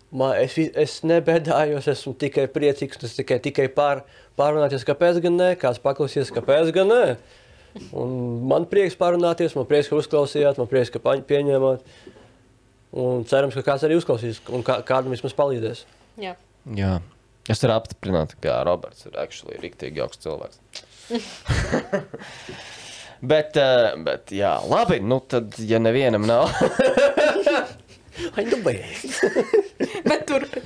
man, 0.09 0.33
es, 0.41 0.57
es 0.57 0.95
nebēdājos, 1.05 1.91
esmu 1.93 2.15
tikai 2.21 2.47
priecīgs, 2.53 3.01
tas 3.03 3.13
tikai, 3.19 3.37
tikai 3.45 3.67
pār, 3.75 4.01
pārunāties, 4.39 4.87
kāpēc 4.87 5.21
gan 5.27 5.37
nē, 5.37 5.51
kāds 5.61 5.81
paklausīs, 5.83 6.33
kāpēc 6.33 6.73
gan 6.75 6.89
nē. 6.89 7.03
Un 7.93 8.15
man 8.49 8.65
prieks 8.69 8.97
parunāties, 8.97 9.53
man 9.53 9.69
prieks, 9.69 9.91
ka 9.91 9.99
uzklausījāt, 9.99 10.57
man 10.57 10.69
prieks, 10.71 10.89
ka 10.89 11.01
pieņēmāt. 11.03 11.85
Un 12.99 13.21
cerams, 13.29 13.53
ka 13.53 13.61
kāds 13.67 13.85
arī 13.85 13.99
uzklausīs 13.99 14.41
un 14.49 14.65
kā, 14.65 14.79
kādam 14.87 15.13
vismaz 15.13 15.37
palīdzēs. 15.37 15.85
jā. 16.17 16.33
Jā. 16.75 16.97
Es 17.49 17.63
varu 17.63 17.79
apstiprināt, 17.79 18.35
ka 18.43 18.59
Roberts 18.67 19.07
ir 19.09 19.17
actually 19.17 19.57
rīktīgi 19.63 20.03
augsts 20.03 20.27
cilvēks. 20.27 20.61
bet, 23.31 23.57
uh, 23.57 23.95
bet, 24.05 24.29
jā, 24.35 24.53
labi, 24.69 24.99
nu 25.01 25.17
tad, 25.25 25.57
ja 25.65 25.81
nevienam 25.81 26.29
nav. 26.29 26.53
Ai, 28.35 28.45
nu 28.45 28.59
beidz! 28.63 29.19
Bet 30.09 30.25
turpin. 30.27 30.63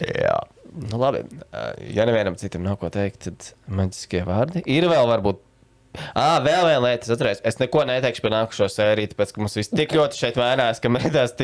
jā, 0.00 0.36
nu 0.88 1.00
labi. 1.00 1.24
Uh, 1.52 1.72
ja 1.92 2.06
nevienam 2.08 2.38
citam 2.40 2.64
nav 2.64 2.78
ko 2.80 2.88
teikt, 2.92 3.28
tad 3.28 3.50
maģiskie 3.68 4.22
vārdi. 4.28 4.64
Ir 4.72 4.88
vēl 4.88 5.08
varbūt. 5.10 5.42
Ah, 6.16 6.38
vēl 6.40 6.64
viena 6.64 6.80
lieta, 6.86 7.04
es 7.04 7.12
atceros. 7.12 7.40
Es 7.48 7.58
neko 7.60 7.82
neteikšu 7.88 8.24
par 8.24 8.32
nākošo 8.32 8.68
sēriju, 8.72 9.10
tāpēc, 9.12 9.32
ka 9.34 9.42
mums 9.42 9.56
viss 9.58 9.72
tik 9.72 9.92
ļoti 9.96 10.20
šeit 10.22 10.38
vainās, 10.40 10.80
ka 10.80 10.88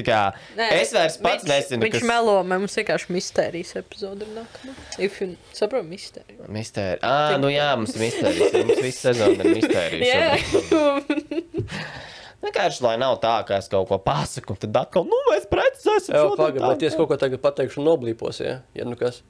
kā. 0.07 0.21
Nē, 0.57 0.69
es 0.79 0.93
vairs 0.97 1.19
pats 1.21 1.45
viņš, 1.45 1.53
nezinu, 1.53 1.85
Viņš 1.85 1.97
kas 1.99 2.07
melo, 2.09 2.37
mums 2.49 2.77
vienkārši 2.81 3.13
mistērijas 3.13 3.75
epizode 3.83 4.25
ir 4.25 4.35
nākamā. 4.39 4.77
If 4.97 5.21
you 5.21 5.35
saprot 5.57 5.85
mistēriju. 5.89 6.49
Mistērija. 6.53 7.03
Ah, 7.05 7.37
nu 7.41 7.53
jā, 7.53 7.69
mums 7.77 7.97
ir 7.97 8.07
mistērijas. 8.07 8.57
Mums 8.63 8.85
viss 8.87 9.05
sezona 9.05 9.45
ir 9.45 9.59
mistērija. 9.59 10.03
Jā, 10.09 10.29
Vienkārši, 12.39 12.85
lai 12.85 12.95
nav 13.03 13.17
tā, 13.23 13.35
ka 13.49 13.57
es 13.59 13.67
kaut 13.71 13.89
ko 13.91 13.99
pasaku, 14.03 14.55
un 14.55 14.61
tad 14.63 14.77
atkal, 14.79 15.09
nu, 15.11 15.19
mēs 15.33 15.49
precizēsim. 15.51 16.15
Jā, 16.15 16.29
pagaidi, 16.39 16.63
bet 16.63 16.85
es 16.87 16.95
kaut 16.99 17.11
ko 17.11 17.19
tagad 17.19 17.43
pateikšu, 17.43 17.83
noblīpos, 17.83 18.39
ja, 18.45 18.61
ja 18.79 18.87
nu 18.87 18.95
kas. 19.01 19.25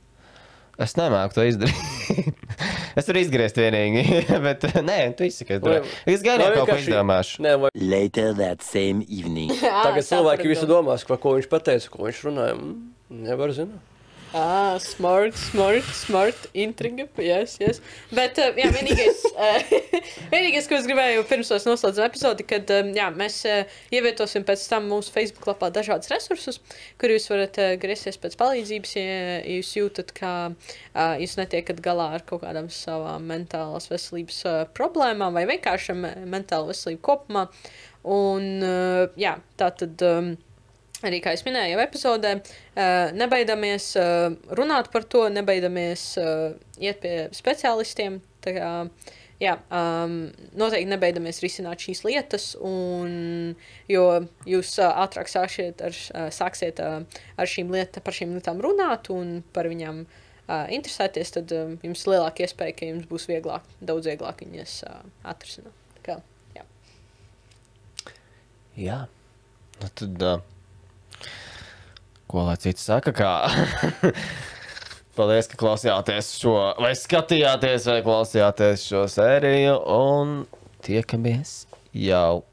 Es 0.78 0.92
nemāku 0.94 1.34
to 1.34 1.42
izdarīt. 1.48 2.34
es 2.98 3.08
varu 3.10 3.18
izgriezt 3.24 3.56
vienīgi, 3.58 4.04
bet 4.46 4.62
nē, 4.86 4.98
tu 5.18 5.26
izsakies. 5.26 5.58
Vai- 5.64 5.80
Es 6.14 6.22
gan 6.22 6.38
jau 6.44 6.52
kaut 6.54 6.70
ko 6.70 6.76
izdomāšu. 6.78 7.42
Nē, 7.42 7.56
vai 7.64 7.70
Later 7.74 8.30
that 8.38 8.62
same 8.62 9.02
evening. 9.10 9.50
tagad 9.58 10.06
cilvēki 10.06 10.46
visu 10.52 10.68
domās, 10.70 11.02
par 11.08 11.18
ko 11.22 11.34
viņš 11.38 11.50
pateica, 11.50 11.90
ko 11.96 12.06
viņš 12.06 12.22
runāja. 12.30 12.54
Mm, 12.60 12.78
Nevar 13.26 13.50
zināt. 13.56 13.87
Ah, 14.34 14.76
smart, 14.78 15.32
smart, 15.34 15.84
smart, 15.84 16.36
intriga. 16.52 17.06
Yes, 17.16 17.56
yes. 17.60 17.78
Bet, 18.12 18.36
uh, 18.36 18.50
jā, 18.60 18.68
vienīgais, 18.74 19.22
uh, 19.32 19.70
vienīgais, 20.34 20.66
ko 20.68 20.76
es 20.76 20.88
gribēju 20.88 21.22
pirms 21.30 21.48
mēs 21.54 21.64
noslēdzam 21.64 22.04
epizodi, 22.04 22.44
kad 22.48 22.68
um, 22.76 22.90
jā, 22.96 23.06
mēs 23.16 23.38
uh, 23.48 23.78
ievietosim 23.94 24.44
pēc 24.48 24.66
tam 24.68 24.90
mūsu 24.92 25.14
Facebook 25.14 25.48
lapā 25.48 25.70
dažādus 25.72 26.12
resursus, 26.12 26.60
kur 27.00 27.14
jūs 27.14 27.30
varat 27.32 27.56
griezties 27.80 28.20
pēc 28.20 28.36
palīdzības, 28.40 28.92
ja 29.00 29.38
jūs 29.56 29.70
jūtat, 29.78 30.12
ka 30.18 30.32
jūs 31.22 31.38
netiekat 31.40 31.80
galā 31.84 32.10
ar 32.18 32.24
kaut 32.28 32.42
kādām 32.44 32.68
savām 32.72 33.24
mentālās 33.30 33.88
veselības 33.88 34.42
problēmām 34.76 35.40
vai 35.40 35.46
vienkārši 35.48 35.96
me- 35.96 36.12
mentāla 36.28 36.68
veselība 36.74 37.00
kopumā. 37.08 37.46
Un, 38.08 38.60
jā, 39.20 39.38
tā 39.56 39.72
tad. 39.80 40.04
Um, 40.04 40.36
Arī 41.06 41.20
kā 41.22 41.30
es 41.36 41.44
minēju, 41.46 41.76
jau 41.76 41.82
epizodē, 41.84 42.32
uh, 42.42 43.12
nebaidamies 43.14 43.92
uh, 44.00 44.32
runāt 44.58 44.90
par 44.90 45.04
to, 45.06 45.28
nebaidamies 45.30 46.10
uh, 46.18 46.56
iet 46.82 46.98
pie 47.04 47.12
speciālistiem, 47.38 48.16
kā, 48.42 48.72
jā, 49.38 49.54
um, 49.70 50.16
noteikti 50.58 50.90
nebeidzamies 50.90 51.38
risināt 51.44 51.84
šīs 51.86 52.02
lietas, 52.02 52.48
un, 52.66 53.54
jo 53.90 54.08
jūs 54.50 54.74
uh, 54.82 54.90
ātrāk 55.04 55.30
sāksiet 55.30 55.86
ar, 55.86 55.94
uh, 56.18 56.26
sāksiet 56.34 56.82
uh, 56.82 57.22
ar 57.38 57.54
šīm 57.54 57.70
lietām, 57.74 58.02
par 58.02 58.18
šīm 58.18 58.34
lietām 58.34 58.64
runāt 58.66 59.12
un 59.14 59.38
par 59.54 59.70
viņām 59.70 60.02
uh, 60.02 60.66
interesēties, 60.66 61.34
tad 61.38 61.54
uh, 61.54 61.78
jums 61.86 62.06
lielāka 62.10 62.42
iespēja, 62.42 62.74
ka 62.74 62.90
jums 62.90 63.06
būs 63.06 63.30
vieglāk, 63.30 63.70
daudz 63.78 64.10
vieglāk 64.10 64.42
viņas 64.42 64.80
uh, 64.90 65.00
atrisināt. 65.30 65.78
Kā, 66.02 66.18
jā. 66.58 66.66
Jā. 68.74 69.02
Nu, 69.78 69.94
tad, 69.94 70.26
uh, 70.26 70.57
ko 72.28 72.44
lai 72.48 72.56
cits 72.60 72.84
saka? 72.88 73.12
Kā? 73.16 73.32
Paldies, 75.18 75.48
ka 75.50 75.58
klausījāties 75.58 76.34
šo, 76.38 76.54
vai 76.78 76.92
skatījāties, 76.94 77.88
vai 77.90 78.02
klausījāties 78.06 78.84
šo 78.86 79.06
sēriju. 79.10 79.74
Un 79.90 80.36
tiekamies 80.86 81.56
jau 81.98 82.44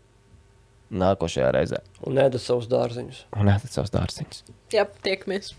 nākošajā 0.96 1.52
reizē. 1.54 1.84
Un 2.08 2.18
ēdat 2.22 2.42
savus 2.42 2.70
dārziņus. 2.72 3.26
Un 3.38 3.52
ēdat 3.54 3.74
savus 3.74 3.94
dārziņus. 3.94 4.42
jā, 4.74 4.88
tiekamies! 5.06 5.54